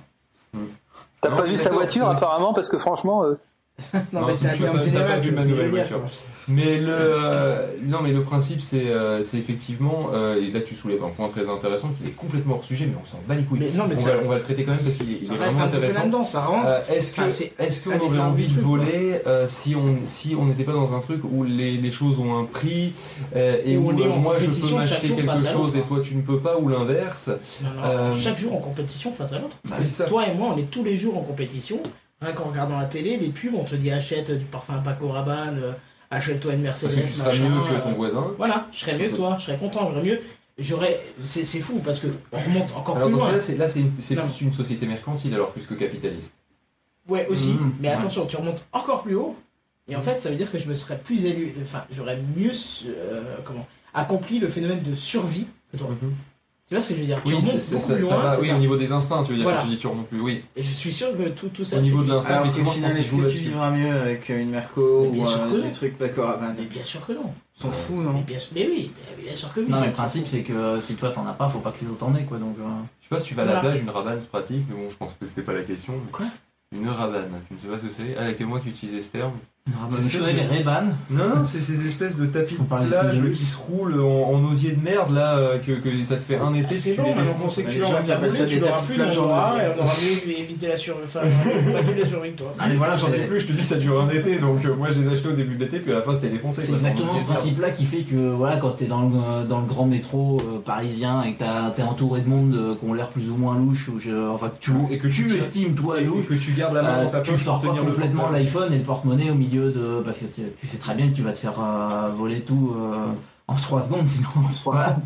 T'as 1.22 1.32
pas 1.32 1.44
vu 1.44 1.58
sa 1.58 1.70
voiture 1.72 2.08
apparemment? 2.08 2.54
Parce 2.54 2.70
que 2.70 2.78
franchement, 2.78 3.24
euh, 3.26 3.34
Non, 4.14 4.22
Non, 4.22 4.28
mais 4.28 4.34
c'était 4.34 4.48
un 4.48 4.58
terme 4.58 4.84
général, 4.84 5.22
pas 5.22 5.32
ma 5.32 5.46
nouvelle 5.46 5.70
voiture. 5.70 6.02
Mais 6.48 6.80
le 6.80 6.92
euh, 6.92 7.76
non 7.84 8.02
mais 8.02 8.12
le 8.12 8.24
principe 8.24 8.62
c'est 8.64 8.88
euh, 8.88 9.24
c'est 9.24 9.38
effectivement 9.38 10.10
euh, 10.14 10.42
et 10.42 10.50
là 10.52 10.62
tu 10.62 10.74
soulèves 10.74 11.04
un 11.04 11.10
point 11.10 11.30
très 11.30 11.48
intéressant 11.48 11.90
qui 11.90 12.08
est 12.10 12.14
complètement 12.14 12.56
hors 12.56 12.64
sujet 12.64 12.88
mais 12.88 12.98
on 13.00 13.06
s'en 13.06 13.20
bat 13.28 13.36
les 13.36 13.44
couilles. 13.44 13.60
Mais 13.60 13.70
non, 13.76 13.86
mais 13.88 13.96
on, 13.96 14.06
va, 14.06 14.14
on 14.26 14.30
va 14.30 14.36
le 14.38 14.42
traiter 14.42 14.64
quand 14.64 14.72
même 14.72 14.80
parce 14.84 14.96
qu'il 14.96 15.12
est, 15.12 15.32
vraiment 15.32 15.62
intéressant. 15.62 16.24
ça 16.24 16.42
rentre. 16.42 16.92
Est-ce 16.92 17.14
Enfin, 17.20 17.98
qu'on 18.00 18.06
aurait 18.08 18.20
envie 18.20 18.48
de 18.48 18.60
voler 18.60 19.22
si 19.48 19.76
on 19.76 19.98
si 20.06 20.36
on 20.36 20.46
n'était 20.46 20.64
pas 20.64 20.74
dans 20.74 20.96
un 20.96 21.02
truc 21.02 21.22
où 21.24 21.44
les, 21.44 21.78
les 21.78 21.92
choses 21.92 22.18
ont 22.20 22.40
un 22.40 22.46
prix 22.46 22.94
et 23.36 23.78
Où 23.78 23.92
où, 23.92 23.94
moi 23.94 24.38
je 24.40 24.50
peux 24.50 24.76
m'acheter 24.76 25.10
quelque 25.10 25.48
chose 25.54 25.76
et 25.76 25.82
toi 25.82 26.00
tu 26.04 26.16
ne 26.16 26.22
peux 26.22 26.40
pas 26.40 26.58
ou 26.58 26.68
l'inverse. 26.68 27.30
Chaque 28.24 28.40
jour 28.40 28.56
en 28.56 28.60
compétition 28.60 29.14
face 29.14 29.34
à 29.34 29.40
l'autre. 29.40 29.58
Toi 30.08 30.28
et 30.28 30.34
moi, 30.34 30.54
on 30.56 30.58
est 30.58 30.70
tous 30.70 30.84
les 30.84 30.98
jours 30.98 31.18
en 31.18 31.22
compétition. 31.22 31.80
Rien 32.22 32.34
qu'en 32.34 32.46
regardant 32.50 32.78
la 32.78 32.86
télé, 32.86 33.18
les 33.18 33.30
pubs, 33.30 33.56
on 33.56 33.64
te 33.64 33.76
dit 33.76 33.92
achète 33.92 34.32
du 34.32 34.46
parfum 34.46 34.80
Paco 34.84 35.08
Rabanne, 35.10 35.60
euh, 35.64 35.72
achète-toi 36.12 36.54
une 36.54 36.62
Mercedes. 36.62 36.94
Parce 36.96 37.02
que 37.02 37.08
tu 37.08 37.14
seras 37.14 37.30
machin, 37.30 37.50
mieux 37.50 37.62
que 37.70 37.76
euh, 37.76 37.82
ton 37.82 37.94
voisin. 37.94 38.34
Voilà, 38.38 38.68
je 38.72 38.80
serais 38.80 38.98
mieux 38.98 39.10
que 39.10 39.16
toi, 39.16 39.38
je 39.40 39.46
serais 39.46 39.58
content, 39.58 39.88
j'aurais 39.88 40.04
mieux. 40.04 40.22
J'aurais. 40.58 41.00
C'est 41.24 41.46
c'est 41.46 41.62
fou 41.62 41.80
parce 41.84 42.00
que 42.00 42.08
on 42.34 42.40
remonte 42.40 42.76
encore 42.76 42.98
Alors 42.98 43.08
plus 43.08 43.18
loin. 43.18 43.28
cas-là 43.28 43.40
c'est 43.40 43.56
là 43.56 43.70
c'est 43.70 43.82
plus 44.16 44.42
une 44.42 44.52
société 44.52 44.86
mercantile 44.86 45.34
alors 45.34 45.52
plus 45.52 45.66
que 45.66 45.74
capitaliste. 45.74 46.34
Ouais, 47.08 47.26
aussi. 47.28 47.54
Mmh, 47.54 47.74
mais 47.80 47.88
ouais. 47.88 47.94
attention, 47.94 48.26
tu 48.26 48.36
remontes 48.36 48.64
encore 48.74 49.04
plus 49.04 49.16
haut. 49.16 49.36
Et 49.88 49.96
en 49.96 50.02
fait, 50.02 50.20
ça 50.20 50.30
veut 50.30 50.36
dire 50.36 50.52
que 50.52 50.58
je 50.60 50.68
me 50.68 50.76
serais 50.76 50.98
plus 51.00 51.26
élu. 51.26 51.56
Enfin, 51.64 51.84
j'aurais 51.92 52.20
mieux. 52.36 52.52
euh, 52.86 53.38
comment 53.46 53.66
Accompli 53.94 54.38
le 54.38 54.48
phénomène 54.48 54.84
de 54.84 54.94
survie 54.94 55.48
que 55.72 55.78
toi. 55.78 55.90
Tu 56.70 56.76
vois 56.76 56.84
ce 56.84 56.90
que 56.90 56.96
je 56.96 57.00
veux 57.00 57.06
dire? 57.08 57.18
Oui, 57.26 57.32
Tu 57.32 57.36
remontes 57.36 57.46
beaucoup 57.52 57.60
ça, 57.80 57.94
plus 57.96 58.06
ça 58.06 58.14
loin. 58.16 58.24
va, 58.24 58.40
oui, 58.40 58.48
ça. 58.48 58.56
au 58.56 58.58
niveau 58.60 58.78
des 58.78 58.92
instincts, 58.92 59.24
tu 59.24 59.32
veux 59.32 59.38
dire, 59.38 59.44
Voilà. 59.44 59.58
quand 59.62 59.66
tu 59.66 59.72
dis 59.72 59.78
tu 59.80 59.88
remontes 59.88 60.08
plus, 60.08 60.22
oui. 60.22 60.44
Et 60.56 60.62
je 60.62 60.72
suis 60.72 60.92
sûr 60.92 61.18
que 61.18 61.30
tout, 61.30 61.48
tout 61.50 61.64
ça. 61.64 61.78
Au 61.78 61.82
niveau 61.82 62.04
de 62.04 62.10
l'instinct, 62.10 62.36
Alors 62.42 62.52
qu'au 62.52 62.64
final, 62.64 62.96
est-ce 62.96 63.12
que 63.12 63.22
tu 63.32 63.38
vivras 63.40 63.72
mieux 63.72 63.90
avec 63.92 64.30
une 64.30 64.52
Merco 64.52 65.08
ou 65.12 65.26
euh, 65.26 65.62
des 65.64 65.72
trucs 65.72 65.98
Paco 65.98 66.22
Rabanne 66.22 66.56
Mais 66.60 66.66
bien 66.66 66.84
sûr 66.84 67.04
que 67.08 67.14
non. 67.14 67.34
S'en 67.60 67.72
fout, 67.72 67.96
non? 67.98 68.14
Mais 68.14 68.22
bien, 68.22 68.38
mais 68.54 68.68
oui, 68.68 68.92
bien 69.24 69.34
sûr 69.34 69.52
que 69.52 69.62
oui. 69.62 69.66
Non, 69.68 69.80
mais 69.82 69.88
le 69.88 69.94
principe, 69.94 70.28
c'est 70.28 70.44
que 70.44 70.80
si 70.80 70.94
toi 70.94 71.10
t'en 71.10 71.26
as 71.26 71.34
pas, 71.34 71.50
faut 71.50 71.58
pas 71.60 71.72
que 71.72 71.84
les 71.84 71.90
autres 71.92 72.06
en 72.06 72.14
aient, 72.16 72.24
quoi. 72.26 72.38
Donc, 72.38 72.56
euh, 72.60 72.64
Je 73.02 73.06
sais 73.06 73.10
pas 73.16 73.20
si 73.20 73.30
tu 73.30 73.34
vas 73.34 73.42
à 73.42 73.46
la 73.46 73.52
Voilà. 73.54 73.70
plage, 73.70 73.82
une 73.82 73.90
rabane 73.90 74.22
c'est 74.22 74.30
pratique, 74.30 74.64
mais 74.70 74.76
bon, 74.76 74.90
je 74.92 74.96
pense 74.96 75.12
que 75.20 75.26
c'était 75.26 75.42
pas 75.42 75.54
la 75.54 75.64
question. 75.64 75.94
mais- 76.06 76.12
Quoi? 76.12 76.28
Une 76.72 76.88
rabane, 76.88 77.32
tu 77.48 77.56
ne 77.56 77.60
sais 77.60 77.68
pas 77.68 77.78
ce 77.78 77.88
que 77.88 77.94
c'est 77.98 78.16
Ah, 78.16 78.26
il 78.26 78.28
y 78.28 78.32
a 78.32 78.34
que 78.36 78.44
moi 78.44 78.60
qui 78.60 78.70
utilisais 78.70 79.02
ce 79.02 79.10
terme. 79.10 79.34
Je 80.10 80.18
connais 80.20 80.34
les 80.34 80.40
espèces 80.42 80.64
de-. 80.66 81.16
Non, 81.16 81.30
non, 81.36 81.46
c'est 81.46 81.62
ces 81.62 81.86
espèces 81.86 82.18
de 82.18 82.26
tapis 82.26 82.58
On 82.60 82.64
de 82.64 82.88
plage 82.90 83.22
qui 83.38 83.46
se 83.46 83.58
roulent 83.58 84.02
en, 84.02 84.32
en 84.34 84.44
osier 84.52 84.72
de 84.72 84.84
merde 84.84 85.12
là, 85.14 85.38
euh, 85.38 85.58
que, 85.60 85.72
que 85.74 85.90
ça 86.04 86.16
te 86.16 86.22
fait 86.22 86.38
un 86.38 86.54
été. 86.54 86.68
Ah, 86.72 86.74
si 86.74 86.92
tu 86.94 87.02
bon, 87.02 87.08
les 87.16 87.24
défonces. 87.24 87.56
que 87.58 87.70
tu 87.70 87.80
l'auras 87.80 88.02
ça 88.02 88.46
tu 88.46 88.60
l'auras 88.60 88.82
plus 88.82 88.98
bras, 88.98 89.54
osier. 89.56 89.66
et 89.66 89.70
on 89.78 89.82
aura 89.84 89.94
mieux 90.02 90.40
évité 90.40 90.68
la 90.68 90.78
sur... 90.78 90.96
Enfin, 91.06 91.22
la 91.98 92.06
survie 92.08 92.32
que 92.32 92.38
toi. 92.38 92.54
Ah, 92.60 92.66
mais 92.70 92.76
voilà, 92.76 92.98
J'en 92.98 93.12
ai 93.14 93.20
plus, 93.28 93.40
je 93.42 93.48
te 93.48 93.54
dis, 93.54 93.64
ça 93.64 93.76
dure 93.76 94.02
un 94.02 94.10
été, 94.10 94.38
donc 94.40 94.66
euh, 94.66 94.76
moi 94.76 94.90
je 94.92 95.00
les 95.00 95.08
ai 95.08 95.14
achetés 95.14 95.30
au 95.30 95.34
début 95.34 95.56
de 95.56 95.64
l'été, 95.64 95.80
puis 95.80 95.92
à 95.92 95.96
la 95.96 96.02
fin 96.02 96.14
c'était 96.14 96.30
défoncé. 96.30 96.62
C'est 96.64 96.74
exactement 96.74 97.14
en 97.14 97.20
ce 97.20 97.24
principe-là 97.26 97.70
qui 97.72 97.86
fait 97.86 98.04
que 98.04 98.16
voilà, 98.32 98.58
quand 98.58 98.72
t'es 98.72 98.86
dans 98.86 99.02
le, 99.04 99.46
dans 99.48 99.60
le 99.62 99.66
grand 99.68 99.86
métro 99.86 100.38
euh, 100.42 100.60
parisien 100.64 101.24
et 101.24 101.34
que 101.34 101.44
t'es 101.76 101.84
entouré 101.84 102.22
de 102.22 102.28
monde 102.30 102.56
euh, 102.56 102.76
qui 102.76 102.90
ont 102.90 102.94
l'air 102.94 103.10
plus 103.10 103.30
ou 103.30 103.36
moins 103.36 103.56
louche, 103.58 103.90
ou 103.90 104.00
je- 104.00 104.30
enfin 104.34 104.50
que 104.50 104.56
tu, 104.60 104.72
Et 104.90 104.98
que 104.98 105.08
tu 105.08 105.28
tu 105.28 105.36
estimes 105.36 105.76
toi 105.76 106.00
Et 106.00 106.04
louche, 106.04 106.28
que 106.28 106.34
tu 106.34 106.52
gardes 106.54 106.74
la 106.74 106.82
main 106.82 107.04
dans 107.04 107.10
ta 107.10 107.22
tu 107.22 107.32
poche 107.32 107.44
sors 107.44 107.62
tenir 107.62 107.84
le 107.84 107.92
complètement 107.92 108.30
l'iPhone 108.30 108.74
et 108.74 108.78
le 108.78 108.84
porte-monnaie 108.84 109.30
au 109.30 109.36
milieu 109.36 109.59
de 109.60 110.02
parce 110.04 110.18
que 110.18 110.26
tu, 110.26 110.42
tu 110.60 110.68
sais 110.68 110.78
très 110.78 110.96
bien 110.96 111.10
que 111.10 111.16
tu 111.16 111.22
vas 111.22 111.34
te 111.34 111.38
faire 111.38 111.60
euh, 111.60 112.10
voler 112.16 112.42
tout 112.42 112.76
euh, 112.76 113.12
en 113.48 113.56
3 113.56 113.84
secondes 113.84 114.08
sinon. 114.08 114.28
Voilà. 114.64 114.98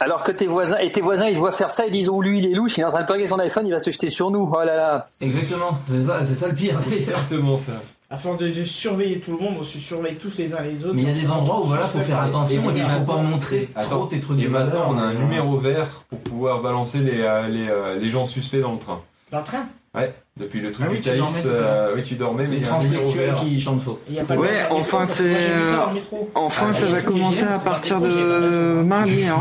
alors 0.00 0.22
que 0.22 0.32
tes 0.32 0.46
voisins 0.46 0.78
et 0.78 0.90
tes 0.90 1.00
voisins 1.00 1.28
ils 1.28 1.34
te 1.34 1.40
voient 1.40 1.52
faire 1.52 1.70
ça, 1.70 1.86
ils 1.86 1.92
disent 1.92 2.08
oh 2.08 2.22
lui 2.22 2.38
il 2.38 2.46
est 2.50 2.54
louche, 2.54 2.76
il 2.78 2.82
est 2.82 2.84
en 2.84 2.90
train 2.90 3.02
de 3.02 3.06
paguer 3.06 3.26
son 3.26 3.38
iPhone, 3.38 3.66
il 3.66 3.72
va 3.72 3.78
se 3.78 3.90
jeter 3.90 4.10
sur 4.10 4.30
nous. 4.30 4.50
Oh 4.52 4.58
là 4.64 4.76
là. 4.76 5.06
Exactement, 5.20 5.78
c'est 5.86 6.04
ça, 6.04 6.20
c'est 6.26 6.34
ça 6.34 6.48
le 6.48 6.54
pire. 6.54 6.78
C'est 6.88 6.96
exactement 6.96 7.56
ça. 7.56 7.72
À 8.10 8.16
force 8.16 8.38
de 8.38 8.50
surveiller 8.64 9.18
tout 9.18 9.32
le 9.32 9.38
monde, 9.38 9.56
on 9.58 9.62
se 9.62 9.78
surveille 9.78 10.16
tous 10.16 10.36
les 10.36 10.54
uns 10.54 10.60
les 10.60 10.84
autres. 10.84 10.94
Mais 10.94 11.02
il 11.02 11.08
y 11.08 11.18
a 11.18 11.22
des 11.22 11.30
endroits 11.30 11.60
où 11.60 11.64
voilà, 11.64 11.86
faut 11.86 12.00
faire 12.00 12.20
attention 12.20 12.70
et 12.70 12.78
il 12.78 12.86
faut 12.86 13.00
pas 13.00 13.16
montrer 13.16 13.68
trop 13.88 14.06
tes 14.06 14.20
trucs 14.20 14.40
Et 14.40 14.48
maintenant 14.48 14.90
on 14.90 14.98
a 14.98 15.02
un 15.02 15.14
numéro 15.14 15.56
vert 15.58 16.04
pour 16.08 16.18
pouvoir 16.20 16.62
balancer 16.62 16.98
les, 16.98 17.16
les, 17.50 17.68
euh, 17.68 17.98
les 17.98 18.10
gens 18.10 18.26
suspects 18.26 18.60
dans 18.60 18.72
le 18.72 18.78
train. 18.78 19.00
Dans 19.32 19.38
le 19.38 19.44
train? 19.44 19.66
Ouais, 19.94 20.12
depuis 20.36 20.60
le 20.60 20.72
truc 20.72 20.84
Ah 20.88 20.90
oui, 20.92 20.98
du 20.98 21.08
à 21.08 21.14
l'heure. 21.14 21.28
euh, 21.46 21.92
oui 21.94 22.02
tu 22.02 22.16
dormais, 22.16 22.46
mais 22.48 22.56
il 22.56 22.64
y 22.64 22.66
a 22.68 22.74
un 22.74 22.82
numéro 22.82 23.10
vert. 23.12 23.36
qui 23.36 23.60
chantent 23.60 23.80
faux. 23.82 24.00
Ouais, 24.10 24.62
enfin, 24.70 24.98
parce 24.98 25.18
que 25.18 25.22
moi, 25.22 25.38
j'ai 25.38 25.52
vu 25.52 25.62
ça 25.62 25.70
c'est- 25.70 25.76
dans 25.76 25.86
le 25.86 25.94
métro. 25.94 26.30
Enfin, 26.34 26.66
Ah, 26.70 26.72
ça 26.72 26.86
va 26.88 27.00
commencer 27.02 27.38
génial, 27.40 27.54
à 27.54 27.58
partir 27.60 28.00
de 28.00 28.82
mardi. 28.84 29.24
Hein. 29.24 29.38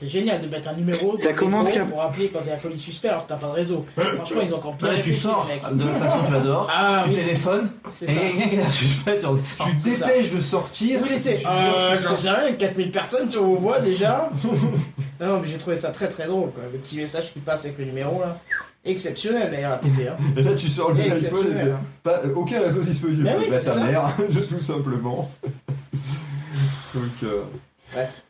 C'est 0.00 0.08
génial 0.08 0.40
de 0.40 0.46
mettre 0.48 0.68
un 0.68 0.72
numéro 0.72 1.14
Ça 1.18 1.34
commence 1.34 1.76
à- 1.76 1.84
pour 1.84 2.00
appeler 2.02 2.28
quand 2.32 2.38
il 2.42 2.48
y 2.48 2.50
a 2.50 2.54
un 2.54 2.58
colis 2.58 2.78
suspect 2.78 3.08
alors 3.08 3.24
que 3.24 3.28
t'as 3.28 3.36
pas 3.36 3.48
de 3.48 3.52
réseau. 3.52 3.84
Franchement, 4.14 4.40
ils 4.42 4.54
ont 4.54 4.56
encore 4.56 4.72
bien 4.74 4.88
Ouais, 4.88 5.02
tu 5.02 5.12
sors 5.12 5.46
de 5.72 5.84
la 5.84 5.94
station, 5.94 6.18
tu 6.24 6.32
vas 6.32 6.40
dehors, 6.40 6.70
Ah 6.74 7.02
tu 7.04 7.10
oui, 7.10 7.16
téléphones, 7.16 7.68
c'est 7.98 8.04
et 8.06 8.08
ça. 8.08 8.20
quelqu'un 8.20 8.48
qui 8.48 8.54
est 8.54 8.60
là, 8.60 9.20
tu 9.20 9.90
dépêches 9.90 10.30
de 10.32 10.40
sortir. 10.40 11.00
Où 11.02 11.06
il 11.10 11.12
était 11.16 11.42
Euh, 11.46 11.96
J'en 12.02 12.16
sais 12.16 12.30
rien, 12.30 12.52
4000 12.54 12.90
personnes 12.90 13.28
sur 13.28 13.42
vos 13.44 13.56
voix 13.56 13.80
déjà. 13.80 14.30
non, 14.42 14.50
non, 15.28 15.40
mais 15.40 15.46
j'ai 15.46 15.58
trouvé 15.58 15.76
ça 15.76 15.90
très 15.90 16.08
très 16.08 16.26
drôle, 16.26 16.50
quoi. 16.52 16.62
Le 16.72 16.78
petit 16.78 16.96
message 16.96 17.34
qui 17.34 17.40
passe 17.40 17.66
avec 17.66 17.76
le 17.78 17.84
numéro 17.84 18.20
là. 18.20 18.38
Exceptionnel 18.84 19.50
d'ailleurs, 19.50 19.70
la 19.70 19.78
TP. 19.78 20.08
Hein. 20.08 20.16
Et 20.36 20.42
là 20.42 20.54
tu 20.54 20.68
sors 20.68 20.90
le 20.90 20.96
téléphone 20.96 21.18
et 21.18 21.26
Exceptionnel. 21.26 21.76
puis, 21.78 21.86
pas, 22.02 22.20
euh, 22.24 22.34
aucun 22.34 22.60
réseau 22.60 22.82
disponible. 22.82 23.30
Oui, 23.38 23.46
bah 23.50 23.60
ta 23.60 23.72
ça. 23.72 23.84
mère, 23.84 24.16
tout 24.48 24.60
simplement. 24.60 25.30
Donc, 26.94 27.02
euh, 27.22 27.42
Bref. 27.92 28.22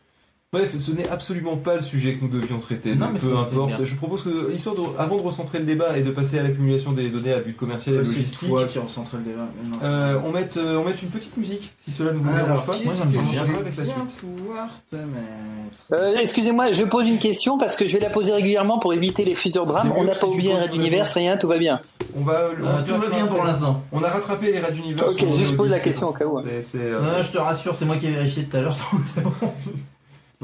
Bref, 0.54 0.78
ce 0.78 0.92
n'est 0.92 1.08
absolument 1.08 1.56
pas 1.56 1.74
le 1.74 1.82
sujet 1.82 2.14
que 2.14 2.22
nous 2.24 2.30
devions 2.30 2.60
traiter, 2.60 2.94
Non, 2.94 3.08
mais 3.12 3.18
peu 3.18 3.36
importe. 3.36 3.74
bien. 3.74 3.84
Je 3.84 3.94
propose 3.96 4.22
que, 4.22 4.52
histoire 4.52 4.76
de, 4.76 4.82
avant 5.00 5.16
de 5.16 5.22
recentrer 5.22 5.58
le 5.58 5.64
débat 5.64 5.98
et 5.98 6.02
de 6.02 6.12
passer 6.12 6.38
à 6.38 6.44
l'accumulation 6.44 6.92
des 6.92 7.10
données 7.10 7.32
à 7.32 7.40
but 7.40 7.56
commercial 7.56 7.96
et 7.96 7.98
logistique, 7.98 8.48
toi 8.48 8.64
qui 8.64 8.78
recentre 8.78 9.16
le 9.16 9.24
débat. 9.24 9.48
Non, 9.64 9.78
euh, 9.82 10.20
on, 10.24 10.30
mette, 10.30 10.56
euh, 10.56 10.76
on 10.78 10.84
mette 10.84 11.02
une 11.02 11.08
petite 11.08 11.36
musique, 11.36 11.72
si 11.84 11.90
cela 11.90 12.12
ne 12.12 12.18
vous 12.18 12.32
dérange 12.32 12.66
pas. 12.66 12.72
Moi, 12.84 12.94
ça 12.94 13.04
me 13.04 13.18
avec 13.58 13.76
la 13.76 13.84
suite. 13.84 14.16
pouvoir 14.20 14.68
te 14.88 14.94
mettre 14.94 15.92
Euh, 15.92 16.18
Excusez-moi, 16.20 16.70
je 16.70 16.84
pose 16.84 17.08
une 17.08 17.18
question 17.18 17.58
parce 17.58 17.74
que 17.74 17.86
je 17.86 17.94
vais 17.94 18.04
la 18.04 18.10
poser 18.10 18.32
régulièrement 18.32 18.78
pour 18.78 18.94
éviter 18.94 19.24
les 19.24 19.34
futurs 19.34 19.66
drames. 19.66 19.92
On 19.96 20.04
n'a 20.04 20.12
pas 20.14 20.28
oublié 20.28 20.52
un 20.52 20.58
une 20.58 20.62
Red 20.62 20.74
Universe, 20.76 21.14
réponse. 21.14 21.14
rien, 21.30 21.36
tout 21.36 21.48
va 21.48 21.58
bien. 21.58 21.80
On 22.16 22.22
va, 22.22 22.48
on 22.62 22.64
Euh, 22.64 22.82
tout 22.86 22.96
va 22.96 23.08
bien 23.08 23.26
pour 23.26 23.42
l'instant. 23.42 23.82
On 23.90 24.04
a 24.04 24.08
rattrapé 24.08 24.52
les 24.52 24.60
Red 24.60 24.76
Universe. 24.76 25.14
Ok, 25.14 25.32
juste 25.34 25.56
pose 25.56 25.70
la 25.70 25.80
question 25.80 26.10
au 26.10 26.12
cas 26.12 26.26
où. 26.26 26.38
Euh, 26.38 27.22
je 27.24 27.30
te 27.32 27.38
rassure, 27.38 27.74
c'est 27.74 27.86
moi 27.86 27.96
qui 27.96 28.06
ai 28.06 28.10
vérifié 28.10 28.44
tout 28.44 28.56
à 28.56 28.60
l'heure. 28.60 28.76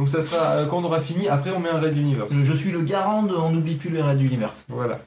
donc 0.00 0.08
ça 0.08 0.22
sera 0.22 0.52
euh, 0.52 0.66
quand 0.66 0.78
on 0.78 0.84
aura 0.84 1.02
fini. 1.02 1.28
Après, 1.28 1.50
on 1.50 1.60
met 1.60 1.68
un 1.68 1.78
Red 1.78 1.94
Universe. 1.94 2.30
Je, 2.30 2.42
je 2.42 2.54
suis 2.54 2.70
le 2.70 2.80
garant 2.80 3.22
de 3.22 3.34
On 3.34 3.50
n'oublie 3.50 3.74
plus 3.74 3.90
les 3.90 4.00
raids 4.00 4.16
d'univers. 4.16 4.54
Voilà. 4.70 5.00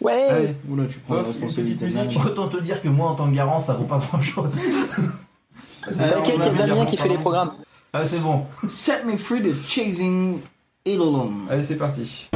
Ouais. 0.00 0.28
Allez, 0.28 0.54
Oula, 0.70 0.84
tu 0.86 1.00
prends 1.00 1.16
la 1.16 1.22
Bof, 1.22 1.34
une 1.34 1.42
responsabilité. 1.42 1.86
petite 1.86 2.04
musique. 2.04 2.24
Autant 2.24 2.46
te 2.46 2.58
dire 2.58 2.80
que 2.80 2.88
moi, 2.88 3.08
en 3.10 3.14
tant 3.16 3.28
que 3.28 3.34
garant, 3.34 3.60
ça 3.60 3.72
vaut 3.72 3.82
pas 3.82 3.98
grand 3.98 4.20
chose. 4.20 4.54
va 5.88 6.04
a 6.04 6.20
venir 6.20 6.56
Damien 6.56 6.76
en 6.76 6.86
qui 6.86 6.96
fait 6.96 7.08
les 7.08 7.18
programmes. 7.18 7.54
Ah, 7.92 8.06
c'est 8.06 8.20
bon. 8.20 8.44
Set 8.68 9.04
me 9.04 9.16
free 9.16 9.40
de 9.40 9.52
Chasing 9.66 10.38
Ilolom. 10.84 11.48
Allez, 11.50 11.64
c'est 11.64 11.74
parti. 11.74 12.28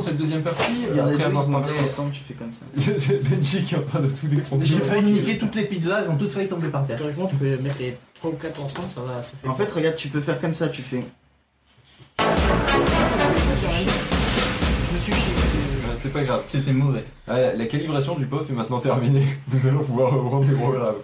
Dans 0.00 0.06
cette 0.06 0.16
deuxième 0.16 0.42
partie, 0.42 0.72
Il 0.90 0.96
y 0.96 1.00
a 1.00 1.04
des 1.04 1.14
après 1.14 1.16
deux 1.16 1.24
avoir 1.24 1.44
qui 1.44 1.52
vont 1.52 1.60
parlé. 1.60 1.78
ensemble, 1.84 2.12
tu 2.12 2.20
fais 2.26 2.34
comme 2.34 2.52
ça. 2.52 2.62
c'est 2.76 3.22
Benji 3.22 3.62
qui 3.64 3.74
est 3.74 3.78
en 3.78 3.82
train 3.82 4.00
de 4.00 4.08
tout 4.08 4.26
défoncer. 4.26 4.66
J'ai 4.66 4.80
failli 4.80 5.12
niquer 5.12 5.38
toutes 5.38 5.54
les 5.54 5.64
pizzas, 5.64 6.02
elles 6.02 6.10
ont 6.10 6.16
toutes 6.16 6.30
failli 6.30 6.48
tomber 6.48 6.68
par 6.68 6.86
terre. 6.86 6.96
Théoriquement, 6.96 7.26
tu 7.26 7.36
peux 7.36 7.56
mettre 7.58 7.78
les 7.78 7.98
3 8.14 8.30
ou 8.30 8.34
4 8.34 8.64
ensemble, 8.64 8.88
ça 8.88 9.00
va. 9.02 9.22
Ça 9.22 9.32
fait 9.42 9.48
En 9.48 9.54
fait, 9.54 9.70
regarde, 9.70 9.96
tu 9.96 10.08
peux 10.08 10.20
faire 10.20 10.40
comme 10.40 10.54
ça, 10.54 10.68
tu 10.68 10.82
fais. 10.82 11.04
C'est 16.12 16.18
pas 16.18 16.24
grave. 16.24 16.42
C'était 16.46 16.72
mauvais. 16.72 17.04
La 17.28 17.66
calibration 17.66 18.16
du 18.16 18.26
POF 18.26 18.50
est 18.50 18.52
maintenant 18.52 18.80
terminée. 18.80 19.24
Nous 19.52 19.66
allons 19.68 19.84
pouvoir 19.84 20.12
reprendre 20.12 20.44
les 20.50 20.56
programmes. 20.56 20.94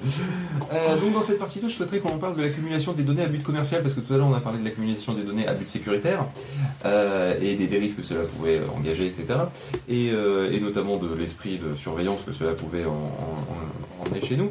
Euh, 0.73 0.97
donc 1.01 1.13
dans 1.13 1.23
cette 1.23 1.39
partie 1.39 1.61
2, 1.61 1.69
je 1.69 1.75
souhaiterais 1.75 2.01
qu'on 2.01 2.19
parle 2.19 2.37
de 2.37 2.43
l'accumulation 2.43 2.93
des 2.93 3.05
données 3.05 3.23
à 3.23 3.27
but 3.29 3.43
commercial, 3.45 3.83
parce 3.83 3.95
que 3.95 4.01
tout 4.01 4.13
à 4.13 4.17
l'heure 4.17 4.27
on 4.27 4.35
a 4.35 4.41
parlé 4.41 4.59
de 4.59 4.65
l'accumulation 4.65 5.15
des 5.15 5.23
données 5.23 5.47
à 5.47 5.55
but 5.55 5.69
sécuritaire, 5.69 6.25
euh, 6.85 7.35
et 7.41 7.55
des 7.55 7.69
dérives 7.69 7.95
que 7.95 8.03
cela 8.03 8.23
pouvait 8.25 8.61
engager, 8.77 9.07
etc. 9.07 9.27
Et, 9.89 10.11
euh, 10.13 10.51
et 10.51 10.59
notamment 10.59 10.97
de 10.97 11.15
l'esprit 11.15 11.59
de 11.59 11.77
surveillance 11.77 12.23
que 12.27 12.33
cela 12.33 12.55
pouvait 12.55 12.85
en, 12.85 12.91
en- 12.91 12.93
en- 12.93 14.05
emmener 14.07 14.27
chez 14.27 14.37
nous. 14.37 14.51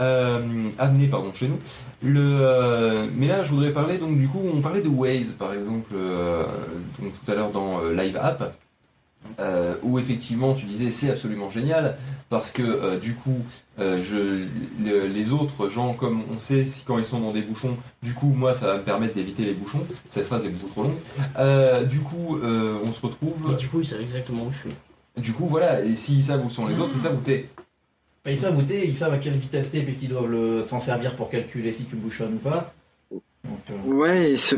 Amener, 0.00 1.06
pardon, 1.06 1.32
chez 1.32 1.46
nous. 1.48 1.58
Mais 2.02 3.26
là, 3.28 3.44
je 3.44 3.50
voudrais 3.50 3.70
parler, 3.70 3.98
donc 3.98 4.16
du 4.18 4.26
coup, 4.26 4.40
on 4.52 4.60
parlait 4.60 4.80
de 4.82 4.88
Waze, 4.88 5.32
par 5.38 5.52
exemple, 5.54 5.94
donc 7.00 7.12
tout 7.24 7.30
à 7.30 7.34
l'heure 7.36 7.50
dans 7.52 7.80
Live 7.84 8.16
App. 8.20 8.56
Euh, 9.38 9.76
où 9.82 9.98
effectivement 9.98 10.52
tu 10.52 10.66
disais 10.66 10.90
c'est 10.90 11.08
absolument 11.10 11.48
génial 11.48 11.96
parce 12.28 12.50
que 12.50 12.60
euh, 12.62 12.98
du 12.98 13.14
coup 13.14 13.36
euh, 13.78 14.02
je, 14.02 14.46
le- 14.84 15.06
les 15.06 15.32
autres 15.32 15.68
gens 15.70 15.94
comme 15.94 16.22
on 16.34 16.38
sait 16.38 16.66
si 16.66 16.84
quand 16.84 16.98
ils 16.98 17.04
sont 17.04 17.20
dans 17.20 17.32
des 17.32 17.40
bouchons 17.40 17.76
du 18.02 18.12
coup 18.12 18.26
moi 18.26 18.52
ça 18.52 18.66
va 18.66 18.76
me 18.78 18.82
permettre 18.82 19.14
d'éviter 19.14 19.44
les 19.44 19.54
bouchons 19.54 19.86
cette 20.08 20.26
phrase 20.26 20.44
est 20.44 20.50
beaucoup 20.50 20.68
trop 20.68 20.82
longue 20.82 20.98
Euh, 21.38 21.84
du 21.84 22.00
coup 22.00 22.36
euh, 22.42 22.76
on 22.84 22.92
se 22.92 23.00
retrouve 23.00 23.52
Et 23.52 23.54
du 23.56 23.68
coup, 23.68 23.80
ils 23.80 23.86
savent 23.86 24.02
exactement 24.02 24.44
où 24.44 24.52
je 24.52 24.58
suis. 24.58 24.70
du 25.16 25.32
coup 25.32 25.46
voilà 25.46 25.82
et 25.82 25.94
s'ils 25.94 26.22
savent 26.24 26.44
où 26.44 26.50
sont 26.50 26.66
les 26.66 26.78
autres 26.78 26.92
ils 26.94 27.00
savent 27.02 27.16
où 27.16 27.22
t'es 27.24 27.48
Bah, 28.24 28.32
ils 28.32 28.38
savent 28.38 28.58
où 28.58 28.62
t'es, 28.62 28.86
ils 28.86 28.96
savent 28.96 29.14
à 29.14 29.18
quelle 29.18 29.34
vitesse 29.34 29.70
t'es, 29.70 29.80
puisqu'ils 29.82 30.10
doivent 30.10 30.66
s'en 30.66 30.78
servir 30.80 31.16
pour 31.16 31.30
calculer 31.30 31.72
si 31.72 31.84
tu 31.84 31.96
bouchonnes 31.96 32.34
ou 32.34 32.38
pas. 32.50 32.74
Euh, 33.46 33.48
Ouais, 33.86 34.32
et 34.32 34.36
ce, 34.36 34.56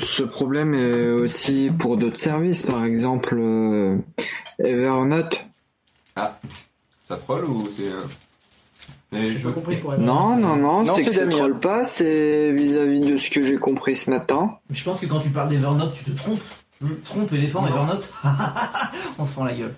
ce 0.00 0.22
problème 0.22 0.74
est 0.74 1.10
aussi 1.10 1.70
pour 1.78 1.96
d'autres 1.96 2.18
services, 2.18 2.62
par 2.64 2.84
exemple 2.84 3.36
euh, 3.38 3.98
Evernote. 4.58 5.34
ah 6.16 6.38
ça 7.04 7.16
troll 7.16 7.44
ou 7.44 7.68
c'est 7.70 7.90
euh, 7.92 9.36
je- 9.36 9.48
compris 9.50 9.76
pour 9.76 9.96
Non, 9.98 10.36
non, 10.36 10.56
non, 10.56 10.82
Non, 10.82 10.96
c'est 10.96 11.04
que 11.04 11.12
ça 11.12 11.26
troll 11.26 11.58
pas, 11.60 11.84
c'est 11.84 12.52
vis-à-vis 12.52 13.00
de 13.00 13.18
ce 13.18 13.30
que 13.30 13.42
j'ai 13.42 13.56
compris 13.56 13.94
ce 13.94 14.10
matin. 14.10 14.58
Je 14.70 14.82
pense 14.82 14.98
que 14.98 15.06
quand 15.06 15.20
tu 15.20 15.30
parles 15.30 15.50
d'Evernote, 15.50 15.94
tu 15.94 16.04
te 16.04 16.10
trompes. 16.10 16.40
Hmm. 16.80 16.88
Trompe 17.04 17.32
éléphant, 17.32 17.62
Non. 17.62 17.68
Evernote. 17.68 18.10
On 19.18 19.24
se 19.24 19.30
fend 19.32 19.44
la 19.44 19.54
gueule. 19.54 19.74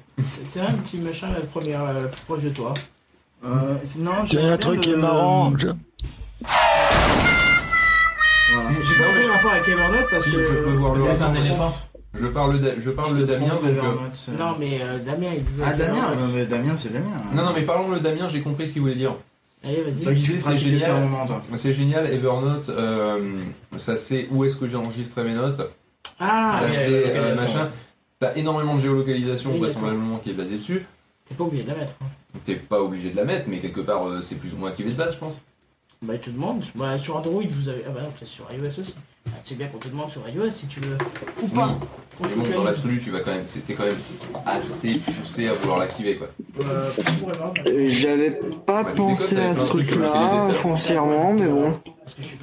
T'as 0.55 0.69
un 0.69 0.73
petit 0.75 0.97
machin 0.99 1.29
la 1.29 1.41
première, 1.41 1.85
plus 2.11 2.23
proche 2.23 2.43
de 2.43 2.51
toi. 2.51 2.73
Euh, 3.45 3.75
non, 3.99 4.13
Tiens, 4.27 4.53
un 4.53 4.57
truc 4.57 4.81
qui 4.81 4.93
est 4.93 4.97
marrant. 4.97 5.55
je- 5.59 5.69
Voilà. 8.49 8.71
J'ai 8.83 8.95
pas 8.97 9.05
compris 9.05 9.23
le 9.25 9.31
rapport 9.33 9.53
avec 9.53 9.69
Evernote 9.69 10.07
parce 10.11 10.25
Si, 10.25 10.31
que. 10.33 10.43
je 10.45 10.53
peux 10.61 10.71
voir 10.71 10.95
le 10.95 11.03
C'est 11.17 11.23
un 11.25 11.35
éléphant. 11.35 11.75
je 12.15 12.27
parle 12.27 12.61
de, 12.61 12.75
je 12.79 12.91
parle 12.91 13.17
Je 13.17 13.23
de 13.23 13.27
Damien 13.27 13.49
donc, 13.49 13.61
euh, 13.65 13.71
euh. 13.71 14.37
Non, 14.39 14.57
mais 14.59 14.81
euh, 14.83 14.99
Damien, 14.99 15.29
il 15.37 15.43
disait. 15.45 15.63
Ah, 15.67 15.73
Damien, 15.73 16.05
euh, 16.35 16.47
Damien, 16.47 16.77
c'est 16.77 16.93
Damien. 16.93 17.11
non 17.35 17.43
non 17.45 17.53
mais 17.55 17.63
parlons 17.63 17.91
le 17.91 18.01
Damien 18.01 18.29
j'ai 18.29 18.41
compris 18.41 18.67
ce 18.69 18.73
qu'il 18.73 18.83
voulait 18.83 18.95
dire 18.95 19.15
Allez, 19.65 19.83
vas-y. 19.83 20.01
C'est 20.23 20.57
génial. 20.57 20.93
C'est 21.57 21.73
génial, 21.75 22.07
Evernote, 22.13 22.69
euh, 22.69 23.41
ça 23.79 23.97
c'est 23.97 24.29
où 24.31 24.45
est-ce 24.45 24.57
que 24.57 24.69
j'ai 24.69 24.77
enregistré 24.77 25.25
mes 25.25 25.33
notes, 25.35 25.61
Ah, 26.21 26.53
ça 26.61 26.71
c'est 26.71 26.87
euh, 27.17 27.35
machin. 27.35 27.71
T'as 28.21 28.35
énormément 28.37 28.77
de 28.77 28.81
géolocalisation 28.81 29.51
Oui, 29.53 29.59
vraisemblablement 29.59 30.19
qui 30.19 30.31
est 30.31 30.35
basée 30.35 30.57
dessus. 30.57 30.87
t'es 31.29 31.35
pas 31.35 31.45
obligé 31.45 31.65
de 31.65 31.69
la 31.69 31.75
mettre. 31.75 31.95
hein. 32.01 32.07
T'es 32.45 32.55
pas 32.55 32.81
obligé 32.81 33.11
de 33.11 33.17
la 33.17 33.25
mettre, 33.25 33.47
mais 33.49 33.59
quelque 33.59 33.81
part 33.81 34.07
euh, 34.07 34.21
c'est 34.23 34.37
plus 34.37 34.55
ou 34.55 34.57
moins 34.57 34.69
activé 34.71 34.91
ce 34.93 34.97
base, 34.97 35.15
je 35.15 35.19
pense. 35.19 35.43
Bah, 36.07 36.15
il 36.15 36.21
te 36.21 36.31
demande. 36.31 36.65
Bah, 36.77 36.97
sur 36.99 37.17
Android, 37.17 37.43
vous 37.51 37.69
avez. 37.69 37.83
Ah, 37.87 37.91
bah 37.95 38.01
non, 38.03 38.13
c'est 38.19 38.27
sur 38.29 38.47
iOS 38.53 38.67
aussi. 38.81 38.95
Ah, 39.27 39.31
c'est 39.43 39.57
bien 39.59 39.67
qu'on 39.67 39.79
te 39.79 39.89
demande 39.89 40.11
sur 40.11 40.23
iOS 40.29 40.51
si 40.51 40.67
tu 40.69 40.79
veux. 40.81 40.97
Ou 41.43 41.49
pas. 41.49 41.77
Mais 42.21 42.29
bon, 42.35 42.45
dans 42.59 42.65
l'absolu, 42.65 43.01
tu 43.01 43.11
vas 43.11 43.21
quand 43.21 43.33
même, 43.35 43.47
c'était 43.47 43.75
quand 43.75 43.85
même 43.85 43.97
assez 44.47 45.01
poussé 45.01 45.49
à 45.49 45.55
vouloir 45.55 45.79
l'activer 45.79 46.17
quoi. 46.17 46.29
Euh, 46.63 46.91
Evernote, 46.97 47.59
Euh, 47.67 47.85
J'avais 47.87 48.31
pas 48.65 48.85
Bah, 48.85 48.93
pensé 48.97 49.37
à 49.37 49.55
ce 49.55 49.67
truc-là 49.67 50.49
foncièrement, 50.63 51.35
mais 51.35 51.47
bon. 51.47 51.73
Parce 52.01 52.15
que 52.15 52.23
je 52.23 52.29
suis 52.29 52.39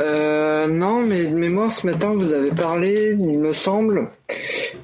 Euh, 0.00 0.66
non, 0.66 1.02
mais 1.06 1.26
de 1.26 1.34
mémoire, 1.36 1.70
ce 1.70 1.86
matin, 1.86 2.12
vous 2.14 2.32
avez 2.32 2.50
parlé, 2.50 3.12
il 3.20 3.38
me 3.38 3.52
semble, 3.52 4.10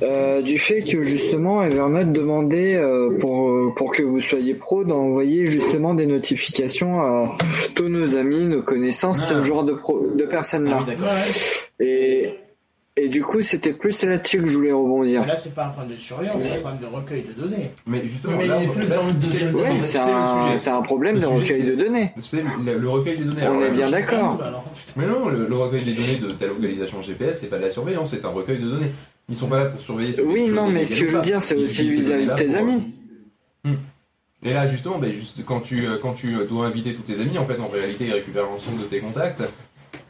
euh, 0.02 0.42
du 0.42 0.58
fait 0.58 0.82
que 0.82 1.02
justement 1.02 1.62
Evernote 1.62 2.12
demandait 2.12 2.76
euh, 2.76 3.16
pour 3.18 3.48
euh, 3.50 3.72
pour 3.76 3.94
que 3.94 4.02
vous 4.02 4.20
soyez 4.20 4.54
pro 4.54 4.84
d'envoyer 4.84 5.46
justement 5.46 5.94
des 5.94 6.06
notifications 6.06 7.00
à 7.02 7.36
tous 7.74 7.88
nos 7.88 8.16
amis, 8.16 8.46
nos 8.46 8.62
connaissances, 8.62 9.20
Ah. 9.24 9.34
ce 9.34 9.42
genre 9.42 9.64
de 9.64 9.72
pro, 9.74 10.06
de 10.14 10.24
personnes 10.24 10.68
Ah 10.72 10.84
oui, 10.86 11.86
et 11.86 12.30
et 12.96 13.08
du 13.08 13.24
coup, 13.24 13.42
c'était 13.42 13.72
plus 13.72 14.04
là-dessus 14.04 14.38
que 14.40 14.46
je 14.46 14.56
voulais 14.56 14.70
rebondir. 14.70 15.22
Mais 15.22 15.26
là, 15.26 15.34
c'est 15.34 15.52
pas 15.52 15.64
un 15.64 15.70
problème 15.70 15.90
de 15.90 15.96
surveillance, 15.98 16.42
c'est 16.44 16.58
un 16.58 16.60
problème 16.70 16.80
de 16.80 16.86
recueil 16.96 17.24
de 17.24 17.42
données. 17.42 17.70
Mais 17.88 18.02
justement, 18.06 18.36
Mais 18.38 18.46
là, 18.46 18.58
il 18.62 18.64
est 18.66 18.72
plus 18.72 18.86
là, 18.88 18.96
dans 18.96 19.02
le 19.02 19.08
c'est- 19.18 19.32
deuxième 19.32 19.56
c'est- 19.56 19.62
Ouais, 19.64 19.78
c'est 19.82 19.98
un 19.98 20.44
sujet. 20.44 20.56
c'est 20.58 20.70
un 20.70 20.82
problème 20.82 21.14
Le 21.16 21.20
de 21.22 21.26
sujet, 21.26 21.38
recueil 21.40 21.62
de 21.62 21.74
données. 21.74 22.10
Le, 22.64 22.78
le 22.78 22.88
recueil 22.88 23.16
des 23.18 23.24
données. 23.24 23.42
On 23.42 23.46
Alors, 23.46 23.62
est 23.62 23.68
là, 23.70 23.70
bien 23.74 23.90
d'accord. 23.90 24.38
Mais 24.94 25.06
non, 25.08 25.28
le, 25.28 25.44
le 25.48 25.56
recueil 25.56 25.84
des 25.84 25.92
données 25.94 26.18
de 26.22 26.30
ta 26.38 26.46
localisation 26.46 27.02
GPS, 27.02 27.40
c'est 27.40 27.48
pas 27.48 27.56
de 27.58 27.62
la 27.62 27.70
surveillance, 27.70 28.10
c'est 28.12 28.24
un 28.24 28.28
recueil 28.28 28.58
de 28.60 28.68
données. 28.70 28.92
Ils 29.28 29.36
sont 29.36 29.48
pas 29.48 29.64
là 29.64 29.64
pour 29.66 29.80
surveiller 29.80 30.12
si 30.12 30.20
Oui, 30.20 30.48
non, 30.48 30.68
mais 30.68 30.84
ce 30.84 31.00
que 31.00 31.08
je 31.08 31.16
veux 31.16 31.22
dire, 31.22 31.42
c'est 31.42 31.56
aussi 31.56 31.88
vis-à-vis 31.88 32.26
de 32.26 32.34
tes 32.34 32.54
amis. 32.54 32.92
Hmm. 33.64 33.74
Et 34.42 34.52
là, 34.52 34.68
justement, 34.68 34.98
ben, 34.98 35.10
juste 35.10 35.42
quand 35.46 35.60
tu, 35.60 35.86
euh, 35.86 35.96
quand 36.00 36.12
tu 36.12 36.36
euh, 36.36 36.44
dois 36.44 36.66
inviter 36.66 36.94
tous 36.94 37.02
tes 37.02 37.18
amis, 37.18 37.38
en 37.38 37.46
fait, 37.46 37.58
en 37.58 37.68
réalité, 37.68 38.06
ils 38.06 38.12
récupèrent 38.12 38.44
l'ensemble 38.44 38.82
de 38.82 38.84
tes 38.84 39.00
contacts. 39.00 39.42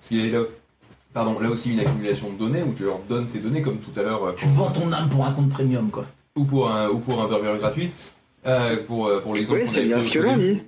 Ce 0.01 0.09
qui 0.09 0.27
est 0.27 0.31
là, 0.31 0.41
pardon, 1.13 1.39
là 1.39 1.49
aussi 1.51 1.73
une 1.73 1.79
accumulation 1.79 2.33
de 2.33 2.39
données 2.39 2.63
où 2.63 2.73
tu 2.73 2.83
leur 2.83 2.99
donnes 3.09 3.29
tes 3.29 3.39
données, 3.39 3.63
comme 3.63 3.79
tout 3.79 3.99
à 3.99 4.03
l'heure, 4.03 4.25
euh, 4.25 4.33
Tu 4.37 4.47
vends 4.49 4.73
ton 4.73 4.91
âme 4.93 5.09
pour 5.09 5.25
un 5.25 5.33
compte 5.33 5.51
premium, 5.51 5.89
quoi. 5.91 6.07
ou 6.35 6.45
pour 6.45 6.69
un, 6.69 6.89
ou 6.89 6.99
pour 6.99 7.23
un 7.23 7.29
burger 7.29 7.55
gratuit. 7.61 7.93
Euh, 8.47 8.83
pour, 8.85 9.11
pour 9.23 9.35
l'exemple 9.35 9.61
Oui, 9.61 9.67
c'est 9.71 9.85
bien 9.85 10.01
ce 10.01 10.11
que 10.11 10.19
l'on 10.19 10.37
dit. 10.37 10.61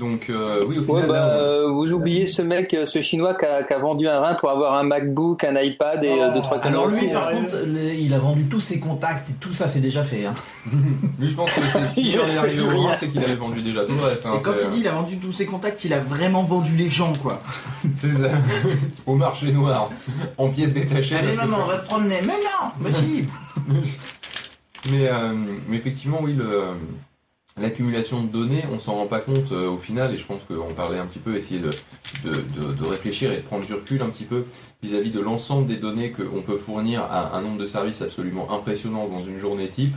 Donc, 0.00 0.30
euh, 0.30 0.64
oui, 0.66 0.78
au 0.78 0.80
Ouais, 0.80 1.02
final, 1.02 1.06
bah, 1.08 1.14
là, 1.14 1.26
on- 1.26 1.38
euh, 1.38 1.68
vous 1.72 1.92
oubliez 1.92 2.26
ce 2.26 2.40
mec, 2.40 2.72
euh, 2.72 2.86
ce 2.86 3.02
chinois 3.02 3.34
qui 3.34 3.44
a, 3.44 3.62
qui 3.64 3.74
a 3.74 3.78
vendu 3.78 4.08
un 4.08 4.18
rein 4.20 4.32
pour 4.34 4.48
avoir 4.48 4.72
un 4.74 4.82
MacBook, 4.82 5.44
un 5.44 5.60
iPad 5.60 6.02
et 6.02 6.08
euh, 6.08 6.32
deux 6.32 6.40
trois 6.40 6.58
Alors 6.66 6.86
lui, 6.88 6.96
aussi. 7.02 7.12
par 7.12 7.30
contre, 7.30 7.54
les- 7.66 7.96
il 8.00 8.14
a 8.14 8.18
vendu 8.18 8.46
tous 8.46 8.60
ses 8.60 8.80
contacts 8.80 9.28
et 9.28 9.34
tout 9.34 9.52
ça, 9.52 9.68
c'est 9.68 9.80
déjà 9.80 10.02
fait. 10.02 10.24
Hein. 10.24 10.32
lui, 11.18 11.28
je 11.28 11.34
pense 11.34 11.52
que 11.52 11.60
c'est 11.62 11.86
si 11.88 12.00
Il 12.08 12.14
est 12.16 12.38
arrivé 12.38 12.62
au 12.62 12.88
c'est 12.94 13.08
qu'il 13.10 13.22
avait 13.22 13.34
vendu 13.36 13.60
déjà 13.60 13.82
tout 13.84 13.92
le 13.92 14.00
reste. 14.00 14.24
hein, 14.24 14.32
Et 14.38 14.42
quand 14.42 14.52
il 14.64 14.70
dit 14.70 14.80
il 14.80 14.88
a 14.88 14.92
vendu 14.92 15.18
tous 15.18 15.32
ses 15.32 15.44
contacts, 15.44 15.84
il 15.84 15.92
a 15.92 16.00
vraiment 16.00 16.44
vendu 16.44 16.74
les 16.76 16.88
gens, 16.88 17.12
quoi. 17.22 17.42
C'est 17.92 18.10
ça. 18.12 18.30
Au 19.06 19.14
marché 19.16 19.52
noir, 19.52 19.90
en 20.38 20.48
pièces 20.48 20.72
détachées. 20.72 21.16
Allez, 21.16 21.36
maman, 21.36 21.58
on 21.62 21.66
va 21.66 21.76
se 21.78 21.84
promener. 21.84 22.20
Mais 22.22 22.28
non, 22.38 22.70
mais 22.80 22.92
si. 22.94 23.26
Mais, 24.90 25.08
euh, 25.08 25.34
mais 25.68 25.76
effectivement, 25.76 26.20
oui, 26.22 26.32
le, 26.32 26.46
l'accumulation 27.60 28.22
de 28.22 28.28
données, 28.28 28.64
on 28.72 28.78
s'en 28.78 28.94
rend 28.94 29.06
pas 29.06 29.20
compte 29.20 29.52
euh, 29.52 29.68
au 29.68 29.78
final, 29.78 30.12
et 30.14 30.16
je 30.18 30.24
pense 30.24 30.42
qu'on 30.44 30.74
parlait 30.74 30.98
un 30.98 31.06
petit 31.06 31.18
peu, 31.18 31.36
essayer 31.36 31.60
de, 31.60 31.70
de, 32.24 32.30
de, 32.32 32.72
de 32.72 32.84
réfléchir 32.84 33.32
et 33.32 33.36
de 33.36 33.42
prendre 33.42 33.64
du 33.66 33.74
recul 33.74 34.02
un 34.02 34.08
petit 34.10 34.24
peu 34.24 34.44
vis-à-vis 34.82 35.10
de 35.10 35.20
l'ensemble 35.20 35.66
des 35.66 35.76
données 35.76 36.10
qu'on 36.12 36.42
peut 36.42 36.56
fournir 36.58 37.02
à 37.02 37.36
un 37.36 37.42
nombre 37.42 37.58
de 37.58 37.66
services 37.66 38.02
absolument 38.02 38.50
impressionnant 38.52 39.08
dans 39.08 39.22
une 39.22 39.38
journée 39.38 39.68
type. 39.68 39.94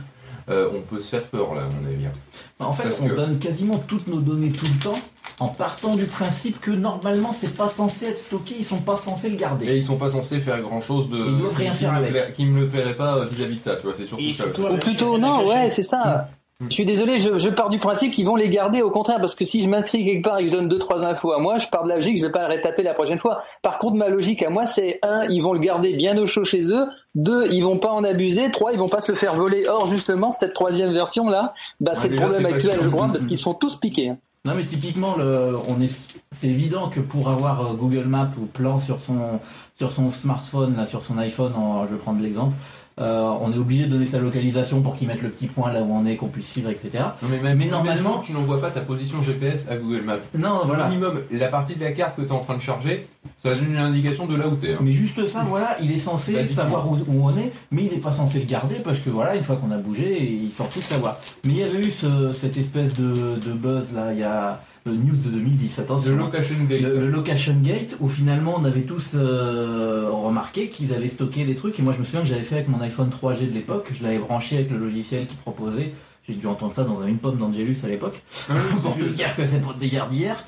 Euh, 0.50 0.68
on 0.74 0.82
peut 0.82 1.00
se 1.00 1.08
faire 1.08 1.22
peur 1.24 1.54
là, 1.54 1.62
à 1.62 1.64
mon 1.66 1.88
avis. 1.88 2.04
hein. 2.04 2.12
Bah, 2.60 2.66
En 2.66 2.74
fait, 2.74 2.82
Parce 2.82 3.00
on 3.00 3.08
que- 3.08 3.14
donne 3.14 3.38
quasiment 3.38 3.78
toutes 3.88 4.06
nos 4.08 4.20
données 4.20 4.50
tout 4.50 4.66
le 4.66 4.78
temps 4.82 4.98
en 5.40 5.48
partant 5.48 5.96
du 5.96 6.04
principe 6.04 6.60
que 6.60 6.70
normalement 6.70 7.32
c'est 7.32 7.56
pas 7.56 7.68
censé 7.70 8.06
être 8.08 8.18
stocké, 8.18 8.54
ils 8.58 8.64
sont 8.64 8.76
pas 8.82 8.98
censés 8.98 9.30
le 9.30 9.36
garder. 9.36 9.66
Et 9.66 9.76
ils 9.78 9.82
sont 9.82 9.96
pas 9.96 10.10
censés 10.10 10.40
faire 10.40 10.60
grand 10.60 10.82
chose 10.82 11.08
de. 11.08 11.16
Ils 11.16 11.38
doivent 11.38 11.56
rien 11.56 11.72
qui 11.72 11.78
faire 11.78 11.92
me 11.92 11.96
avec. 11.96 12.10
pla- 12.10 12.30
Qui 12.32 12.44
me 12.44 12.60
le 12.60 12.68
plairait 12.68 12.94
pas 12.94 13.16
euh, 13.16 13.24
vis-à-vis 13.24 13.56
de 13.56 13.62
ça, 13.62 13.76
tu 13.76 13.84
vois, 13.86 13.94
c'est 13.94 14.04
surtout 14.04 14.32
ça. 14.34 14.44
Ou 14.48 14.76
plutôt, 14.76 15.16
non, 15.16 15.46
ouais, 15.46 15.70
c'est 15.70 15.82
ça. 15.82 16.28
Mm. 16.64 16.68
Je 16.70 16.74
suis 16.74 16.84
désolé, 16.86 17.18
je, 17.18 17.38
je 17.38 17.48
pars 17.48 17.68
du 17.68 17.78
principe 17.78 18.12
qu'ils 18.12 18.26
vont 18.26 18.36
les 18.36 18.48
garder 18.48 18.82
au 18.82 18.90
contraire, 18.90 19.18
parce 19.20 19.34
que 19.34 19.44
si 19.44 19.62
je 19.62 19.68
m'inscris 19.68 20.04
quelque 20.04 20.24
part 20.24 20.38
et 20.38 20.44
que 20.44 20.50
je 20.50 20.56
donne 20.56 20.68
deux 20.68 20.78
trois 20.78 21.04
infos 21.04 21.32
à 21.32 21.38
moi, 21.38 21.58
je 21.58 21.68
pars 21.68 21.84
de 21.84 21.88
la 21.88 21.96
logique, 21.96 22.16
je 22.18 22.26
vais 22.26 22.32
pas 22.32 22.48
le 22.48 22.54
retaper 22.54 22.82
la 22.82 22.94
prochaine 22.94 23.18
fois. 23.18 23.40
Par 23.62 23.78
contre, 23.78 23.96
ma 23.96 24.08
logique 24.08 24.42
à 24.42 24.50
moi, 24.50 24.66
c'est 24.66 24.98
un, 25.02 25.24
ils 25.28 25.40
vont 25.42 25.52
le 25.52 25.58
garder 25.60 25.92
bien 25.94 26.16
au 26.18 26.26
chaud 26.26 26.44
chez 26.44 26.62
eux. 26.62 26.86
Deux, 27.14 27.46
ils 27.52 27.62
vont 27.62 27.76
pas 27.78 27.90
en 27.92 28.02
abuser. 28.02 28.50
Trois, 28.50 28.72
ils 28.72 28.78
vont 28.78 28.88
pas 28.88 29.00
se 29.00 29.12
le 29.12 29.16
faire 29.18 29.34
voler. 29.34 29.66
Or, 29.68 29.86
justement, 29.86 30.32
cette 30.32 30.52
troisième 30.52 30.92
version 30.92 31.28
là, 31.28 31.54
bah, 31.80 31.92
Ouais, 31.92 31.98
c'est 32.00 32.08
le 32.08 32.16
problème 32.16 32.46
actuel, 32.46 32.78
je 32.82 32.88
crois, 32.88 33.06
Mm, 33.06 33.12
parce 33.12 33.24
mm. 33.24 33.28
qu'ils 33.28 33.38
sont 33.38 33.54
tous 33.54 33.76
piqués. 33.76 34.08
hein. 34.10 34.16
Non 34.46 34.52
mais 34.54 34.66
typiquement, 34.66 35.16
le, 35.16 35.56
on 35.70 35.80
est, 35.80 35.88
c'est 36.32 36.48
évident 36.48 36.90
que 36.90 37.00
pour 37.00 37.30
avoir 37.30 37.62
euh, 37.62 37.72
Google 37.74 38.04
Maps 38.04 38.28
ou 38.38 38.44
plan 38.44 38.78
sur 38.78 39.00
son, 39.00 39.40
sur 39.78 39.90
son 39.90 40.10
smartphone, 40.10 40.76
là, 40.76 40.86
sur 40.86 41.02
son 41.02 41.16
iPhone, 41.16 41.54
en- 41.56 41.86
je 41.86 41.92
vais 41.94 41.98
prendre 41.98 42.20
l'exemple, 42.20 42.52
euh, 43.00 43.28
on 43.40 43.52
est 43.52 43.58
obligé 43.58 43.86
de 43.86 43.90
donner 43.90 44.06
sa 44.06 44.18
localisation 44.18 44.80
pour 44.80 44.94
qu'ils 44.94 45.08
mettent 45.08 45.22
le 45.22 45.30
petit 45.30 45.48
point 45.48 45.72
là 45.72 45.82
où 45.82 45.92
on 45.92 46.06
est, 46.06 46.16
qu'on 46.16 46.28
puisse 46.28 46.46
suivre, 46.46 46.70
etc. 46.70 46.90
Non, 47.22 47.28
mais, 47.28 47.38
même, 47.40 47.58
Mais 47.58 47.66
normalement- 47.66 48.18
tu 48.20 48.32
n'envoies 48.32 48.60
pas 48.60 48.70
ta 48.70 48.80
position 48.80 49.20
GPS 49.20 49.66
à 49.68 49.76
Google 49.76 50.02
Maps. 50.02 50.16
Non, 50.38 50.60
Au 50.62 50.66
voilà. 50.66 50.86
minimum, 50.88 51.20
la 51.32 51.48
partie 51.48 51.74
de 51.74 51.80
la 51.82 51.90
carte 51.92 52.16
que 52.16 52.22
tu 52.22 52.28
es 52.28 52.32
en 52.32 52.40
train 52.40 52.56
de 52.56 52.62
charger, 52.62 53.08
ça 53.42 53.54
donne 53.54 53.66
une 53.70 53.76
indication 53.76 54.26
de 54.26 54.36
là 54.36 54.46
où 54.46 54.56
tu 54.56 54.68
es. 54.68 54.76
Mais 54.80 54.92
juste 54.92 55.26
ça, 55.26 55.44
voilà, 55.48 55.76
il 55.82 55.90
est 55.90 55.98
censé 55.98 56.42
savoir 56.44 56.88
où, 56.90 56.94
où 56.96 57.24
on 57.28 57.36
est, 57.36 57.52
mais 57.72 57.84
il 57.84 57.90
n'est 57.90 57.98
pas 58.00 58.12
censé 58.12 58.38
le 58.38 58.44
garder 58.46 58.76
parce 58.84 58.98
que 59.00 59.10
voilà, 59.10 59.34
une 59.34 59.42
fois 59.42 59.56
qu'on 59.56 59.70
a 59.72 59.76
bougé, 59.78 60.22
il 60.44 60.52
s'en 60.52 60.64
fout 60.64 60.82
de 60.82 60.86
savoir. 60.86 61.18
Mais 61.44 61.52
il 61.54 61.58
y 61.58 61.62
avait 61.64 61.80
eu 61.80 61.90
ce- 61.90 62.30
cette 62.32 62.56
espèce 62.56 62.94
de, 62.94 63.36
de 63.44 63.52
buzz 63.52 63.86
là, 63.94 64.12
il 64.12 64.18
y 64.20 64.22
a 64.22 64.60
news 64.92 65.16
de 65.16 65.30
2010, 65.30 65.78
attention. 65.78 66.10
Le 66.10 66.16
location 66.18 66.64
gate. 66.68 66.80
Le, 66.82 67.00
le 67.00 67.10
location 67.10 67.56
gate, 67.62 67.96
où 68.00 68.08
finalement 68.08 68.54
on 68.58 68.64
avait 68.64 68.82
tous 68.82 69.12
euh, 69.14 70.08
remarqué 70.10 70.68
qu'ils 70.68 70.92
avaient 70.92 71.08
stocké 71.08 71.44
les 71.44 71.54
trucs. 71.54 71.78
Et 71.78 71.82
moi 71.82 71.92
je 71.92 72.00
me 72.00 72.04
souviens 72.04 72.20
que 72.20 72.26
j'avais 72.26 72.42
fait 72.42 72.56
avec 72.56 72.68
mon 72.68 72.80
iPhone 72.80 73.10
3G 73.10 73.48
de 73.48 73.54
l'époque, 73.54 73.88
je 73.92 74.02
l'avais 74.02 74.18
branché 74.18 74.56
avec 74.56 74.70
le 74.70 74.78
logiciel 74.78 75.26
qui 75.26 75.36
proposait. 75.36 75.94
J'ai 76.28 76.34
dû 76.34 76.46
entendre 76.46 76.74
ça 76.74 76.84
dans 76.84 77.06
une 77.06 77.18
pomme 77.18 77.36
d'Angelus 77.38 77.76
à 77.84 77.88
l'époque. 77.88 78.22
Ah 78.48 78.54
oui, 78.54 78.80
pour 78.82 78.96
te 78.96 79.04
dire 79.04 79.36
que 79.36 79.46
c'est 79.46 79.60
pas 79.60 79.74
d'hier 79.78 80.08
d'hier. 80.08 80.44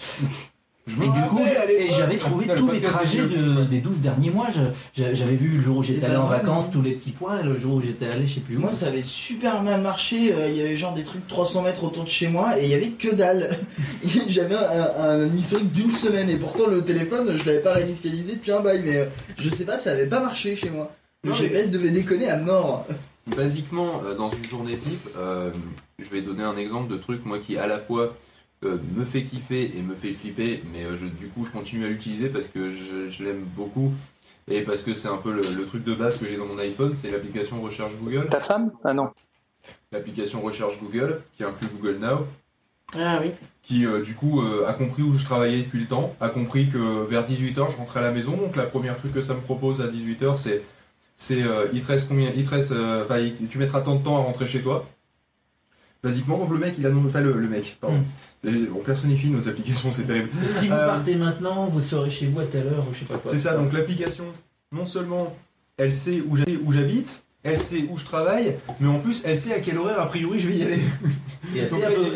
Je 0.89 0.95
Et 0.95 1.09
du 1.09 1.21
coup, 1.29 1.41
et 1.41 1.89
j'avais 1.91 2.17
trouvé 2.17 2.47
tous 2.55 2.71
les 2.71 2.81
trajets 2.81 3.27
des 3.27 3.37
de- 3.37 3.65
des 3.65 3.81
12 3.81 4.01
derniers 4.01 4.31
mois. 4.31 4.47
J'avais 4.95 5.35
vu 5.35 5.49
le 5.57 5.61
jour 5.63 5.79
où 5.79 5.83
j'étais 5.83 6.05
allé 6.05 6.15
ben 6.15 6.21
en 6.21 6.27
vacances, 6.29 6.67
moi- 6.67 6.73
tous 6.75 6.83
les 6.83 6.93
petits 6.93 7.11
points, 7.11 7.41
et 7.41 7.43
le 7.43 7.57
jour 7.59 7.75
où 7.75 7.81
j'étais 7.83 8.07
allé, 8.07 8.25
je 8.29 8.35
sais 8.35 8.41
plus 8.41 8.57
où. 8.57 8.61
Moi, 8.61 8.73
ça 8.73 8.87
avait 8.87 9.03
super 9.03 9.63
mal 9.63 9.81
marché. 9.81 10.33
euh, 10.33 10.49
Il 10.49 10.57
y 10.57 10.61
avait 10.61 10.77
genre 10.77 10.95
des 10.95 11.03
trucs 11.03 11.27
300 11.27 11.63
mètres 11.63 11.83
autour 11.83 12.05
de 12.05 12.09
chez 12.09 12.29
moi 12.29 12.57
et 12.61 12.65
il 12.65 12.71
y 12.71 12.75
avait 12.75 12.91
que 12.91 13.13
dalle. 13.13 13.59
J'avais 14.29 14.55
un, 14.55 14.91
un 15.25 15.35
historique 15.35 15.73
d'une 15.73 15.91
semaine 15.91 16.31
et 16.31 16.37
pourtant 16.37 16.69
le 16.69 16.83
téléphone, 16.85 17.37
je 17.37 17.45
l'avais 17.45 17.61
pas 17.63 17.73
réinitialisé 17.75 18.35
depuis 18.35 18.53
un 18.53 18.61
bail. 18.61 18.83
Mais 18.85 18.97
euh, 18.99 19.05
je 19.39 19.49
sais 19.49 19.65
pas, 19.65 19.79
ça 19.79 19.91
avait 19.91 20.07
pas 20.07 20.21
marché 20.21 20.55
chez 20.55 20.71
moi. 20.71 20.93
Le 21.25 21.31
Non, 21.31 21.37
mais- 21.37 21.49
GPS 21.49 21.71
devait 21.73 21.91
déconner 21.91 22.29
à 22.29 22.37
mort. 22.37 22.87
Basiquement, 23.37 24.03
euh, 24.07 24.15
dans 24.15 24.31
une 24.31 24.45
journée 24.49 24.77
type, 24.77 25.09
euh, 25.19 25.51
je 25.99 26.09
vais 26.11 26.21
donner 26.21 26.45
un 26.45 26.57
exemple 26.57 26.93
de 26.93 26.97
truc, 26.97 27.27
moi, 27.27 27.41
qui 27.41 27.59
à 27.59 27.67
la 27.67 27.81
fois 27.81 28.15
euh, 28.65 28.79
me 28.97 29.05
fait 29.05 29.25
kiffer 29.25 29.73
et 29.77 29.83
me 29.83 29.95
fait 29.95 30.13
flipper, 30.15 30.63
mais 30.73 30.85
euh, 30.85 30.97
je- 30.97 31.07
du 31.07 31.29
coup, 31.29 31.45
je 31.45 31.51
continue 31.51 31.85
à 31.85 31.89
l'utiliser 31.89 32.29
parce 32.29 32.49
que 32.49 32.71
je, 32.71 33.09
je 33.11 33.25
l'aime 33.25 33.45
beaucoup 33.57 33.93
et 34.49 34.63
parce 34.63 34.83
que 34.83 34.95
c'est 34.95 35.09
un 35.09 35.17
peu 35.19 35.33
le, 35.33 35.43
le 35.57 35.65
truc 35.67 35.85
de 35.85 35.95
base 35.95 36.19
que 36.19 36.27
j'ai 36.27 36.37
dans 36.37 36.47
mon 36.47 36.59
iPhone, 36.59 36.95
c'est 36.95 37.11
l'application 37.11 37.61
Recherche 37.61 37.93
Google. 38.01 38.29
Ta 38.31 38.41
femme? 38.41 38.73
Ah 38.85 38.95
non. 38.95 39.11
L'application 39.93 40.41
Recherche 40.41 40.79
Google, 40.81 41.21
qui 41.37 41.45
inclut 41.45 41.69
Google 41.77 41.99
Now, 42.01 42.27
Ah 42.97 43.19
oui. 43.23 43.33
qui 43.63 43.85
euh, 43.85 44.03
du 44.03 44.15
coup 44.15 44.41
euh, 44.41 44.67
a 44.67 44.73
compris 44.73 45.03
où 45.03 45.13
je 45.15 45.25
travaillais 45.25 45.63
depuis 45.63 45.81
le 45.81 45.87
temps, 45.87 46.15
a 46.21 46.29
compris 46.29 46.69
que 46.71 47.05
vers 47.05 47.27
18h 47.29 47.71
je 47.71 47.77
rentrais 47.77 48.01
à 48.01 48.03
la 48.05 48.13
maison, 48.13 48.37
donc 48.37 48.57
la 48.57 48.65
première 48.65 48.97
truc 48.97 49.13
que 49.13 49.21
ça 49.21 49.35
me 49.35 49.41
propose 49.41 49.81
à 49.81 49.89
18h 49.89 50.39
c'est 50.39 50.63
c'est 51.17 51.43
euh, 51.43 51.67
il 51.73 51.81
te 51.81 51.87
reste 51.87 52.09
combien 52.09 52.31
il 52.37 52.45
te 52.45 52.51
reste 52.51 52.73
tu 53.49 53.59
mettras 53.59 53.81
tant 53.81 53.97
de 53.97 54.05
temps 54.05 54.17
à 54.17 54.21
rentrer 54.21 54.47
chez 54.47 54.63
toi. 54.63 54.87
Basiquement 56.07 56.47
le 56.51 56.59
mec 56.59 56.75
il 56.79 56.87
a 56.87 56.91
enfin 56.91 57.21
le, 57.21 57.33
le 57.33 57.49
mec 57.49 57.77
pardon. 57.81 58.03
Et 58.47 58.69
On 58.75 58.79
personnifie 58.79 59.29
nos 59.29 59.49
applications 59.49 59.91
c'est 59.91 60.05
terrible. 60.05 60.29
Si 60.53 60.69
vous 60.69 60.75
Euh, 60.75 60.87
partez 60.87 61.17
maintenant, 61.17 61.67
vous 61.67 61.81
serez 61.81 62.11
chez 62.11 62.27
vous 62.29 62.41
à 62.41 62.45
telle 62.45 62.69
heure 62.69 62.85
ou 62.89 62.95
je 62.95 63.01
sais 63.01 63.05
pas 63.07 63.19
quoi. 63.19 63.31
c'est 63.33 63.39
ça, 63.41 63.57
donc 63.57 63.73
l'application, 63.73 64.25
non 64.73 64.87
seulement 64.87 65.35
elle 65.79 65.93
sait 65.93 66.23
où 66.27 66.37
j'habite, 66.37 66.61
où 66.65 66.73
j'habite, 66.73 67.23
elle 67.43 67.59
sait 67.61 67.85
où 67.91 67.97
je 67.99 68.05
travaille, 68.05 68.57
mais 68.81 68.89
en 68.89 68.99
plus 68.99 69.23
elle 69.27 69.37
sait 69.37 69.53
à 69.53 69.61
quel 69.61 69.79
horaire 69.79 70.01
a 70.01 70.07
priori 70.07 70.39
je 70.39 70.49
vais 70.49 70.57
y 70.57 70.63
aller. 70.63 70.79
Et 71.55 71.61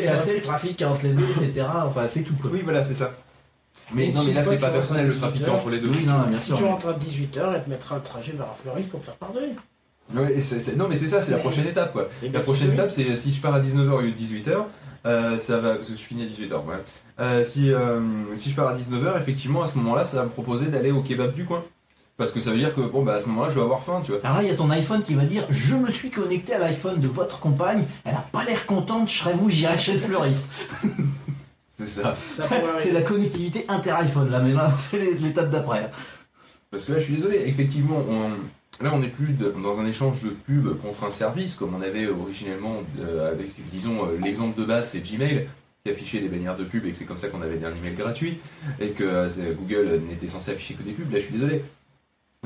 a- 0.07 0.15
assez 0.15 0.35
le 0.35 0.41
trafic 0.41 0.81
entre 0.83 1.03
les 1.05 1.13
deux, 1.13 1.25
etc. 1.41 1.65
Enfin, 1.85 2.07
c'est 2.09 2.21
tout 2.21 2.33
quoi. 2.41 2.49
Oui 2.51 2.61
voilà 2.63 2.83
c'est 2.83 2.93
ça. 2.95 3.11
Mais 3.93 4.07
Et 4.07 4.13
non 4.13 4.21
si 4.21 4.27
mais 4.27 4.33
là 4.35 4.43
c'est 4.43 4.57
pas 4.57 4.69
personnel 4.69 5.07
le 5.07 5.15
trafic 5.15 5.39
18 5.41 5.49
entre 5.51 5.69
les 5.69 5.79
deux. 5.81 5.89
Oui, 5.89 6.05
non, 6.05 6.21
bien 6.29 6.39
Si 6.39 6.45
sûr. 6.47 6.57
tu 6.57 6.63
rentres 6.63 6.87
à 6.87 6.93
18h, 6.93 7.53
elle 7.55 7.63
te 7.65 7.69
mettra 7.69 7.95
le 7.97 8.01
trajet 8.03 8.31
vers 8.31 8.55
Fleury 8.63 8.83
pour 8.83 9.01
te 9.01 9.05
faire 9.07 9.15
pardonner. 9.15 9.53
Ouais, 10.15 10.35
et 10.37 10.75
non 10.75 10.87
mais 10.89 10.95
c'est 10.95 11.07
ça, 11.07 11.21
c'est 11.21 11.31
la 11.31 11.37
prochaine 11.37 11.67
étape 11.73 11.93
quoi. 11.93 12.07
La 12.33 12.39
prochaine 12.39 12.71
étape 12.73 12.91
c'est 12.91 13.15
si 13.15 13.31
je 13.31 13.41
pars 13.41 13.53
à 13.55 13.61
19h 13.61 13.89
au 13.89 14.01
lieu 14.01 14.11
de 14.11 14.17
18h, 14.17 14.63
euh, 15.05 15.37
ça 15.37 15.59
va, 15.59 15.75
parce 15.75 15.89
que 15.89 15.95
je 15.95 16.01
finis 16.01 16.23
à 16.23 16.25
18h. 16.27 16.53
Ouais. 16.65 16.75
Euh, 17.19 17.43
si, 17.43 17.71
euh, 17.73 17.99
si 18.35 18.49
je 18.51 18.55
pars 18.55 18.67
à 18.67 18.75
19h, 18.75 19.19
effectivement 19.19 19.61
à 19.63 19.67
ce 19.67 19.77
moment-là 19.77 20.03
ça 20.03 20.17
va 20.17 20.23
me 20.23 20.29
proposer 20.29 20.67
d'aller 20.67 20.91
au 20.91 21.01
kebab 21.01 21.33
du 21.33 21.45
coin. 21.45 21.63
Parce 22.17 22.31
que 22.33 22.41
ça 22.41 22.51
veut 22.51 22.57
dire 22.57 22.75
que 22.75 22.81
bon 22.81 23.03
bah 23.03 23.15
à 23.15 23.19
ce 23.19 23.25
moment-là 23.27 23.49
je 23.49 23.55
vais 23.55 23.61
avoir 23.61 23.83
faim 23.83 24.01
tu 24.05 24.11
vois. 24.11 24.19
Alors 24.23 24.37
là, 24.37 24.43
il 24.43 24.49
y 24.49 24.51
a 24.51 24.55
ton 24.55 24.69
iPhone 24.69 25.01
qui 25.01 25.15
va 25.15 25.23
dire 25.23 25.43
Je 25.49 25.75
me 25.75 25.91
suis 25.91 26.11
connecté 26.11 26.53
à 26.53 26.59
l'iPhone 26.59 26.99
de 26.99 27.07
votre 27.07 27.39
compagne, 27.39 27.85
elle 28.05 28.13
a 28.13 28.25
pas 28.31 28.43
l'air 28.43 28.65
contente, 28.67 29.09
je 29.09 29.17
serais 29.19 29.33
vous, 29.33 29.49
j'irai 29.49 29.79
chez 29.79 29.93
le 29.93 29.99
fleuriste. 29.99 30.45
C'est 31.79 31.87
ça. 31.87 32.15
Ça 32.33 32.43
c'est 32.83 32.91
la 32.91 33.01
connectivité 33.01 33.65
inter-iPhone 33.67 34.29
là, 34.29 34.39
mais 34.39 34.53
là, 34.53 34.71
c'est 34.91 34.99
les- 34.99 35.15
l'étape 35.15 35.49
d'après. 35.49 35.89
Parce 36.69 36.85
que 36.85 36.91
là 36.91 36.99
je 36.99 37.05
suis 37.05 37.15
désolé, 37.15 37.41
effectivement 37.47 37.97
on, 38.07 38.33
là 38.83 38.91
on 38.93 38.99
n'est 38.99 39.07
plus 39.09 39.33
de- 39.33 39.51
dans 39.51 39.79
un 39.79 39.85
échange 39.85 40.21
de 40.23 40.29
pub 40.29 40.77
contre 40.81 41.03
un 41.03 41.11
service 41.11 41.55
comme 41.55 41.73
on 41.75 41.81
avait 41.81 42.07
originellement 42.07 42.75
euh, 42.99 43.31
avec 43.31 43.49
disons 43.69 44.05
euh, 44.05 44.17
l'exemple 44.21 44.59
de 44.59 44.65
base 44.65 44.89
c'est 44.89 44.99
Gmail 44.99 45.47
qui 45.83 45.91
affichait 45.91 46.19
des 46.19 46.27
bannières 46.29 46.57
de 46.57 46.63
pub 46.63 46.85
et 46.85 46.91
que 46.91 46.97
c'est 46.97 47.05
comme 47.05 47.17
ça 47.17 47.29
qu'on 47.29 47.41
avait 47.41 47.63
un 47.65 47.75
email 47.75 47.95
gratuit 47.95 48.37
et 48.79 48.89
que 48.89 49.03
euh, 49.03 49.53
Google 49.59 50.01
n'était 50.07 50.27
censé 50.27 50.51
afficher 50.51 50.75
que 50.75 50.83
des 50.83 50.91
pubs. 50.91 51.11
Là 51.11 51.19
je 51.19 51.25
suis 51.25 51.33
désolé. 51.33 51.63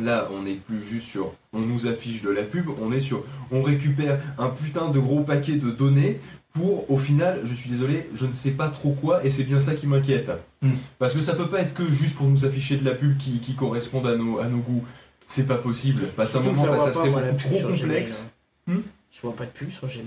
Là, 0.02 0.28
on 0.30 0.44
n'est 0.44 0.56
plus 0.56 0.84
juste 0.84 1.08
sur 1.08 1.32
on 1.54 1.62
nous 1.62 1.88
affiche 1.88 2.22
de 2.22 2.30
la 2.30 2.44
pub, 2.44 2.66
on 2.82 2.92
est 2.92 3.00
sur 3.00 3.24
on 3.50 3.62
récupère 3.62 4.20
un 4.38 4.50
putain 4.50 4.90
de 4.90 5.00
gros 5.00 5.22
paquet 5.22 5.56
de 5.56 5.72
données 5.72 6.20
pour 6.54 6.90
au 6.92 6.98
final, 6.98 7.42
je 7.46 7.54
suis 7.54 7.70
désolé, 7.70 8.08
je 8.14 8.26
ne 8.26 8.34
sais 8.34 8.52
pas 8.52 8.68
trop 8.68 8.92
quoi 8.92 9.26
et 9.26 9.30
c'est 9.30 9.44
bien 9.46 9.60
ça 9.62 9.74
qui 9.74 9.88
m'inquiète. 9.88 10.30
Hmm. 10.62 10.72
Parce 11.00 11.14
que 11.14 11.22
ça 11.22 11.34
peut 11.34 11.48
pas 11.48 11.62
être 11.62 11.74
que 11.74 11.90
juste 11.92 12.16
pour 12.16 12.28
nous 12.28 12.46
afficher 12.46 12.76
de 12.76 12.84
la 12.84 12.94
pub 12.94 13.18
qui, 13.18 13.40
qui 13.40 13.56
à 13.58 14.16
nos, 14.16 14.40
à 14.40 14.48
nos 14.48 14.58
goûts. 14.60 14.84
C'est 15.28 15.48
pas 15.48 15.58
possible. 15.58 16.08
Passe 16.16 16.36
un 16.36 16.40
moment, 16.42 16.62
que 16.64 16.68
je 16.68 16.72
la 16.72 16.72
enfin, 16.82 16.86
ça 16.86 16.92
vois 16.92 16.94
serait 16.94 17.04
pas, 17.06 17.10
moi, 17.12 17.22
la 17.22 17.32
beaucoup 17.32 17.42
pub 17.44 17.50
trop 17.52 17.58
sur 17.74 17.82
complexe. 17.82 18.24
Gmail, 18.68 18.78
Hmm 18.80 18.82
Je 19.12 19.22
vois 19.22 19.36
pas 19.36 19.46
de 19.46 19.50
pub 19.50 19.72
sur 19.72 19.88
Gmail. 19.88 20.06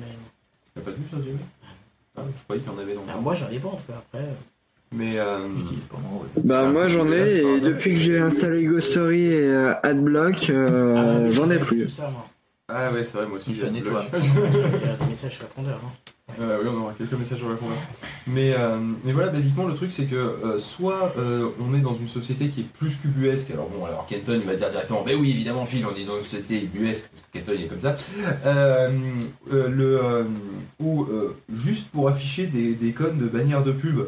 T'as 0.74 0.80
pas 0.82 0.90
de 0.90 0.96
pub 0.96 1.08
sur 1.08 1.18
Gmail? 1.18 1.38
Ah, 2.16 2.22
je 2.26 2.42
croyais 2.44 2.62
qu'il 2.62 2.72
y 2.72 2.74
en 2.74 2.78
avait 2.78 2.94
dans 2.94 3.02
Enfin, 3.02 3.20
moi 3.20 3.34
j'en 3.34 3.48
ai 3.48 3.58
pas 3.58 3.68
en 3.68 3.76
tout 3.76 3.82
cas 3.86 3.98
après. 3.98 4.24
euh, 4.24 4.32
Mais 4.92 5.18
euh, 5.18 5.38
Bah 6.42 6.64
moi 6.70 6.88
j'en 6.88 7.10
ai 7.12 7.36
et 7.36 7.60
depuis 7.60 7.90
que 7.94 8.00
j'ai 8.00 8.18
installé 8.18 8.64
Ghostory 8.64 9.22
et 9.22 9.46
euh, 9.46 9.74
Adblock, 9.82 10.50
euh, 10.50 11.30
j'en 11.30 11.50
ai 11.50 11.58
plus. 11.58 11.84
Tout 11.84 11.90
ça, 11.90 12.10
moi. 12.10 12.26
Ah 12.68 12.92
ouais, 12.92 13.02
c'est 13.04 13.16
vrai, 13.18 13.26
moi 13.26 13.36
aussi 13.36 13.54
j'ai 13.54 13.70
bloc. 13.70 14.02
Il 14.12 14.86
y 14.86 14.90
a 14.90 14.96
des 14.96 15.06
messages 15.08 15.38
répondeurs. 15.38 15.80
Hein. 15.84 15.92
Euh, 16.40 16.58
oui, 16.62 16.68
on 16.72 16.82
aura 16.82 16.92
quelques 16.92 17.12
messages 17.14 17.38
sur 17.38 17.48
répondeur. 17.48 17.76
Mais, 18.26 18.52
euh, 18.52 18.78
mais 19.04 19.12
voilà, 19.12 19.30
basiquement, 19.30 19.66
le 19.66 19.74
truc, 19.74 19.90
c'est 19.90 20.04
que 20.04 20.14
euh, 20.14 20.58
soit 20.58 21.14
euh, 21.18 21.48
on 21.60 21.74
est 21.74 21.80
dans 21.80 21.94
une 21.94 22.08
société 22.08 22.48
qui 22.48 22.60
est 22.60 22.64
plus 22.64 22.96
qu'ubuesque. 22.96 23.50
Alors 23.50 23.68
bon, 23.68 23.84
alors 23.84 24.06
Kenton, 24.06 24.38
il 24.40 24.46
va 24.46 24.54
dire 24.54 24.68
directement, 24.68 25.02
ben 25.02 25.16
oui, 25.18 25.30
évidemment, 25.30 25.64
Phil, 25.64 25.84
on 25.86 25.96
est 25.96 26.04
dans 26.04 26.16
une 26.16 26.22
société 26.22 26.62
ubuesque, 26.62 27.08
parce 27.10 27.22
que 27.22 27.38
Kenton, 27.38 27.62
est 27.62 27.66
comme 27.66 27.80
ça. 27.80 27.96
Euh, 28.44 28.90
le, 29.50 30.00
euh, 30.02 31.28
juste 31.52 31.90
pour 31.90 32.08
afficher 32.08 32.46
des, 32.46 32.74
des 32.74 32.92
de 32.92 33.26
bannières 33.26 33.62
de 33.62 33.72
pub, 33.72 34.00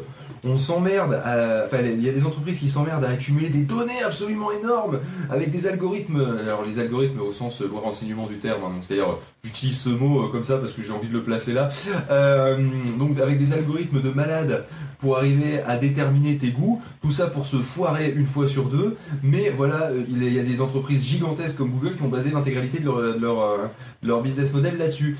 on 0.43 0.57
s'emmerde, 0.57 1.21
enfin, 1.65 1.77
il 1.83 2.03
y 2.03 2.09
a 2.09 2.13
des 2.13 2.23
entreprises 2.23 2.59
qui 2.59 2.67
s'emmerdent 2.67 3.05
à 3.05 3.09
accumuler 3.09 3.49
des 3.49 3.61
données 3.61 4.01
absolument 4.05 4.51
énormes 4.51 4.99
avec 5.29 5.51
des 5.51 5.67
algorithmes. 5.67 6.25
Alors, 6.41 6.65
les 6.65 6.79
algorithmes 6.79 7.21
au 7.21 7.31
sens 7.31 7.61
euh, 7.61 7.67
loi 7.67 7.81
renseignement 7.81 8.27
du 8.27 8.37
terme, 8.37 8.63
hein, 8.63 8.71
c'est-à-dire, 8.81 9.09
euh, 9.09 9.19
j'utilise 9.43 9.77
ce 9.79 9.89
mot 9.89 10.25
euh, 10.25 10.29
comme 10.29 10.43
ça 10.43 10.57
parce 10.57 10.73
que 10.73 10.81
j'ai 10.81 10.91
envie 10.91 11.07
de 11.07 11.13
le 11.13 11.23
placer 11.23 11.53
là. 11.53 11.69
Euh, 12.09 12.57
donc, 12.97 13.19
avec 13.19 13.37
des 13.37 13.53
algorithmes 13.53 14.01
de 14.01 14.09
malades 14.09 14.65
pour 14.99 15.17
arriver 15.17 15.61
à 15.61 15.77
déterminer 15.77 16.37
tes 16.37 16.49
goûts, 16.49 16.81
tout 17.01 17.11
ça 17.11 17.27
pour 17.27 17.45
se 17.45 17.57
foirer 17.57 18.13
une 18.15 18.27
fois 18.27 18.47
sur 18.47 18.65
deux. 18.65 18.97
Mais 19.23 19.49
voilà, 19.49 19.89
euh, 19.89 20.03
il 20.09 20.31
y 20.31 20.39
a 20.39 20.43
des 20.43 20.61
entreprises 20.61 21.03
gigantesques 21.03 21.57
comme 21.57 21.71
Google 21.71 21.95
qui 21.95 22.03
ont 22.03 22.09
basé 22.09 22.31
l'intégralité 22.31 22.79
de 22.79 22.85
leur, 23.19 23.41
euh, 23.41 23.57
de 24.03 24.07
leur 24.07 24.21
business 24.21 24.53
model 24.53 24.77
là-dessus. 24.77 25.17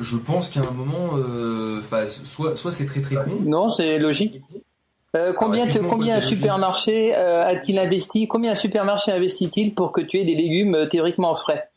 Je 0.00 0.16
pense 0.16 0.50
qu'à 0.50 0.60
un 0.60 0.70
moment, 0.72 1.16
euh, 1.16 1.80
soit, 2.24 2.56
soit 2.56 2.72
c'est 2.72 2.86
très 2.86 3.00
très 3.00 3.16
con. 3.16 3.38
Non, 3.44 3.68
c'est 3.68 3.98
logique. 3.98 4.40
Euh, 5.16 5.32
combien, 5.32 5.66
Ah, 5.68 5.78
combien 5.90 6.16
un 6.16 6.20
supermarché 6.20 7.14
euh, 7.16 7.44
a-t-il 7.46 7.78
investi 7.78 8.26
Combien 8.28 8.52
un 8.52 8.56
supermarché 8.56 9.12
investit-il 9.12 9.74
pour 9.74 9.92
que 9.92 10.00
tu 10.00 10.18
aies 10.18 10.24
des 10.24 10.34
légumes 10.36 10.88
théoriquement 10.90 11.34
frais? 11.36 11.68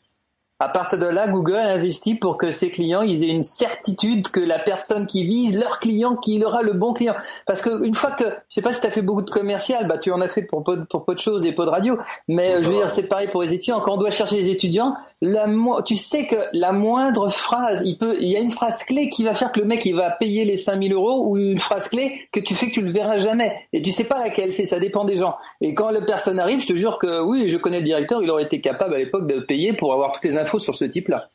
À 0.60 0.68
partir 0.68 1.00
de 1.00 1.06
là, 1.06 1.26
Google 1.26 1.56
investit 1.56 2.14
pour 2.14 2.38
que 2.38 2.52
ses 2.52 2.70
clients 2.70 3.02
ils 3.02 3.24
aient 3.24 3.28
une 3.34 3.42
certitude 3.42 4.28
que 4.28 4.38
la 4.38 4.60
personne 4.60 5.04
qui 5.06 5.24
vise 5.26 5.54
leur 5.56 5.80
client, 5.80 6.14
qu'il 6.14 6.44
aura 6.44 6.62
le 6.62 6.72
bon 6.72 6.92
client. 6.94 7.16
Parce 7.44 7.60
que 7.60 7.84
une 7.84 7.92
fois 7.94 8.12
que, 8.12 8.24
je 8.24 8.54
sais 8.54 8.62
pas 8.62 8.72
si 8.72 8.80
tu 8.80 8.86
as 8.86 8.90
fait 8.92 9.02
beaucoup 9.02 9.22
de 9.22 9.30
commercial, 9.30 9.88
bah 9.88 9.98
tu 9.98 10.12
en 10.12 10.20
as 10.20 10.28
fait 10.28 10.42
pour 10.42 10.62
peu, 10.62 10.76
de- 10.76 10.84
pour 10.84 11.04
peu 11.04 11.14
de 11.14 11.18
choses 11.18 11.44
et 11.44 11.52
peu 11.52 11.64
de 11.64 11.70
radio, 11.70 11.98
mais 12.28 12.62
je 12.62 12.68
veux 12.68 12.74
dire 12.76 12.90
c'est 12.92 13.02
pareil 13.02 13.26
pour 13.28 13.42
les 13.42 13.52
étudiants. 13.52 13.80
Quand 13.80 13.94
on 13.94 13.98
doit 13.98 14.12
chercher 14.12 14.36
les 14.36 14.48
étudiants, 14.48 14.94
la 15.26 15.46
mo- 15.46 15.80
tu 15.82 15.96
sais 15.96 16.26
que 16.26 16.36
la 16.52 16.72
moindre 16.72 17.28
phrase, 17.30 17.82
il 17.84 17.96
peut, 17.98 18.16
il 18.20 18.28
y 18.28 18.36
a 18.36 18.40
une 18.40 18.50
phrase 18.50 18.84
clé 18.84 19.08
qui 19.08 19.24
va 19.24 19.32
faire 19.34 19.52
que 19.52 19.60
le 19.60 19.66
mec 19.66 19.84
il 19.86 19.94
va 19.94 20.10
payer 20.10 20.44
les 20.44 20.56
5000 20.58 20.92
euros 20.92 21.26
ou 21.26 21.36
une 21.38 21.58
phrase 21.58 21.88
clé 21.88 22.28
que 22.30 22.40
tu 22.40 22.54
fais 22.54 22.68
que 22.68 22.72
tu 22.74 22.82
le 22.82 22.92
verras 22.92 23.16
jamais 23.16 23.54
et 23.72 23.80
tu 23.80 23.90
sais 23.90 24.04
pas 24.04 24.18
laquelle 24.18 24.52
c'est, 24.52 24.66
ça 24.66 24.78
dépend 24.78 25.04
des 25.04 25.16
gens. 25.16 25.36
Et 25.60 25.72
quand 25.74 25.90
la 25.90 26.02
personne 26.02 26.38
arrive, 26.38 26.60
je 26.60 26.66
te 26.66 26.74
jure 26.76 26.98
que 26.98 27.22
oui, 27.22 27.48
je 27.48 27.56
connais 27.56 27.78
le 27.78 27.84
directeur, 27.84 28.22
il 28.22 28.30
aurait 28.30 28.44
été 28.44 28.60
capable 28.60 28.94
à 28.94 28.98
l'époque 28.98 29.26
de 29.26 29.40
payer 29.40 29.72
pour 29.72 29.92
avoir 29.94 30.12
toutes 30.12 30.24
les 30.24 30.36
infos 30.36 30.58
sur 30.58 30.74
ce 30.74 30.84
type-là, 30.84 31.30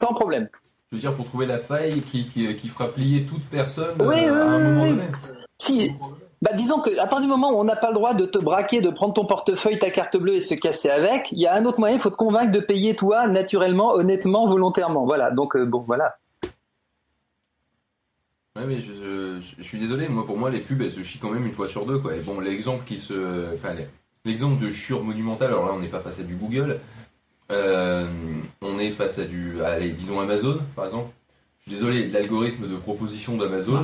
sans 0.00 0.14
problème. 0.14 0.48
Je 0.90 0.96
veux 0.96 1.00
dire, 1.02 1.14
pour 1.14 1.24
trouver 1.26 1.46
la 1.46 1.58
faille 1.58 2.00
qui, 2.02 2.28
qui, 2.28 2.54
qui 2.56 2.68
fera 2.68 2.88
plier 2.88 3.22
toute 3.24 3.44
personne 3.50 3.96
Oui, 4.00 4.16
euh, 4.26 4.34
à 4.34 4.44
un 4.44 4.56
oui, 4.56 4.62
moment 4.64 4.82
oui. 4.82 4.90
donné. 4.90 5.02
Si, 5.58 5.92
Bah, 6.42 6.52
disons 6.54 6.80
que 6.80 6.96
à 6.98 7.06
partir 7.06 7.20
du 7.20 7.26
moment 7.26 7.52
où 7.52 7.60
on 7.60 7.64
n'a 7.64 7.76
pas 7.76 7.88
le 7.88 7.94
droit 7.94 8.14
de 8.14 8.24
te 8.24 8.38
braquer, 8.38 8.80
de 8.80 8.88
prendre 8.88 9.12
ton 9.12 9.26
portefeuille, 9.26 9.78
ta 9.78 9.90
carte 9.90 10.16
bleue 10.16 10.36
et 10.36 10.40
se 10.40 10.54
casser 10.54 10.88
avec, 10.88 11.32
il 11.32 11.38
y 11.38 11.46
a 11.46 11.54
un 11.54 11.66
autre 11.66 11.78
moyen. 11.80 11.96
Il 11.96 12.00
faut 12.00 12.10
te 12.10 12.16
convaincre 12.16 12.50
de 12.50 12.60
payer 12.60 12.96
toi, 12.96 13.28
naturellement, 13.28 13.92
honnêtement, 13.92 14.48
volontairement. 14.48 15.04
Voilà. 15.04 15.30
Donc 15.30 15.54
euh, 15.54 15.66
bon, 15.66 15.84
voilà. 15.86 16.16
Ouais, 18.56 18.64
mais 18.66 18.80
je, 18.80 19.40
suis 19.62 19.78
désolé, 19.78 20.08
moi 20.08 20.26
pour 20.26 20.36
moi 20.36 20.50
les 20.50 20.58
pubs 20.58 20.82
elles 20.82 20.90
se 20.90 21.02
chient 21.02 21.20
quand 21.20 21.30
même 21.30 21.46
une 21.46 21.52
fois 21.52 21.68
sur 21.68 21.86
deux 21.86 21.98
quoi. 21.98 22.12
Bon, 22.24 22.40
l'exemple 22.40 22.84
qui 22.84 22.98
se. 22.98 23.54
L'exemple 24.24 24.62
de 24.62 24.70
chure 24.70 25.02
monumentale, 25.02 25.48
alors 25.48 25.66
là 25.66 25.72
on 25.72 25.78
n'est 25.78 25.88
pas 25.88 26.00
face 26.00 26.20
à 26.20 26.24
du 26.24 26.34
Google, 26.36 26.80
Euh, 27.52 28.08
on 28.60 28.78
est 28.78 28.90
face 28.90 29.18
à 29.18 29.24
du. 29.24 29.62
Allez, 29.62 29.92
disons 29.92 30.20
Amazon 30.20 30.60
par 30.74 30.86
exemple. 30.86 31.10
Désolé, 31.70 32.08
l'algorithme 32.08 32.68
de 32.68 32.74
proposition 32.76 33.36
d'Amazon, 33.36 33.80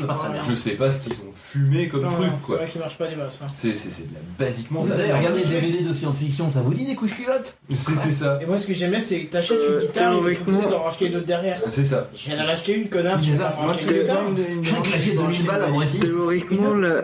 je 0.48 0.54
sais 0.54 0.72
pas 0.72 0.90
ce 0.90 1.00
qu'ils 1.00 1.12
ont 1.14 1.32
fumé 1.34 1.88
comme 1.88 2.02
Non, 2.02 2.10
truc 2.10 2.30
c'est 2.44 2.52
vrai 2.54 2.68
qu'il 2.68 2.80
marche 2.80 2.98
pas 2.98 3.06
des 3.06 3.14
masses. 3.14 3.40
hein. 3.42 3.46
C'est 3.54 3.70
de 3.70 4.14
la 4.14 4.44
basiquement 4.46 4.82
Vous 4.82 4.90
avez 4.92 5.12
regardé 5.12 5.42
des 5.42 5.48
DVD 5.48 5.80
de 5.82 5.94
science-fiction, 5.94 6.50
ça 6.50 6.60
vous 6.62 6.74
dit 6.74 6.84
des 6.84 6.96
couches 6.96 7.14
culottes? 7.14 7.56
C'est 7.76 8.12
ça. 8.12 8.40
Et 8.42 8.46
moi, 8.46 8.58
ce 8.58 8.66
que 8.66 8.74
j'aimais, 8.74 8.98
c'est 9.00 9.20
que 9.20 9.30
t'achètes 9.32 9.58
Euh, 9.60 9.80
une 9.82 9.86
guitare 9.86 10.12
et 10.12 10.16
obligé 10.16 10.40
d'en 10.68 10.82
racheter 10.82 11.06
une 11.06 11.16
autre 11.16 11.26
derrière. 11.26 11.60
C'est 11.70 11.84
ça. 11.84 12.08
Je 12.14 12.26
viens 12.26 12.36
d'en 12.42 12.48
acheter 12.50 12.74
une, 12.74 12.88
connard. 12.88 13.22
je 13.22 13.30
Mais 13.30 13.36
vais 13.36 13.42
ça, 13.44 13.50
t'en 13.50 13.62
Moi, 13.62 13.72
racheter 13.72 13.86
tous 13.86 13.92
une 13.92 13.96
les 13.98 14.10
autre. 14.10 14.20
ans, 14.20 14.24
il 14.28 14.34
me- 14.34 14.48
il 14.50 14.56
me 14.56 14.62
J'ai 14.64 14.70
demande 14.72 14.84
si 14.86 14.90
claqué 14.92 15.06
je 15.10 15.14
dois 15.14 15.22
2000 15.22 15.28
acheter 15.30 15.40
une 15.42 15.46
balles 15.46 15.62
à 15.62 15.68
moi 15.68 15.78
valise. 15.84 15.94
aussi. 15.94 16.00
Théoriquement, 16.00 16.70
le- 16.74 17.02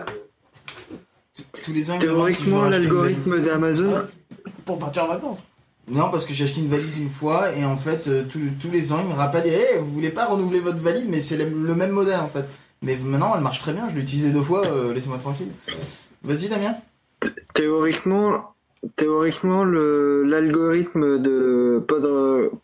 théoriquement 1.99 2.63
l'algorithme 2.69 3.41
d'Amazon. 3.41 3.93
Pour 4.65 4.77
partir 4.79 5.05
en 5.05 5.07
vacances. 5.07 5.43
Non, 5.89 6.09
parce 6.09 6.25
que 6.25 6.33
j'ai 6.33 6.45
acheté 6.45 6.61
une 6.61 6.69
valise 6.69 6.97
une 6.97 7.09
fois 7.09 7.51
et 7.57 7.65
en 7.65 7.75
fait, 7.75 8.07
euh, 8.07 8.23
tous- 8.29 8.39
tous 8.59 8.71
les 8.71 8.91
ans, 8.93 8.99
il 9.01 9.07
me 9.13 9.17
rappelle 9.17 9.45
Hey, 9.47 9.79
vous 9.81 9.91
voulez 9.91 10.11
pas 10.11 10.25
renouveler 10.25 10.61
votre 10.61 10.79
valise? 10.79 11.05
Mais 11.09 11.19
c'est 11.19 11.35
le, 11.37 11.45
le 11.49 11.75
même 11.75 11.91
modèle 11.91 12.19
en 12.19 12.29
fait. 12.29 12.45
Mais 12.81 12.97
maintenant, 13.03 13.33
elle 13.35 13.41
marche 13.41 13.59
très 13.59 13.73
bien, 13.73 13.87
je 13.89 13.95
l'ai 13.95 14.01
utilisée 14.01 14.31
deux 14.31 14.41
fois, 14.43 14.65
euh, 14.65 14.93
laissez-moi 14.93 15.17
tranquille. 15.17 15.49
Vas-y, 16.23 16.47
Damien. 16.47 16.75
Théoriquement, 17.53 18.53
théoriquement, 18.95 19.63
le 19.63 20.23
l'algorithme 20.23 21.19
de 21.21 21.81
Pod 21.87 22.03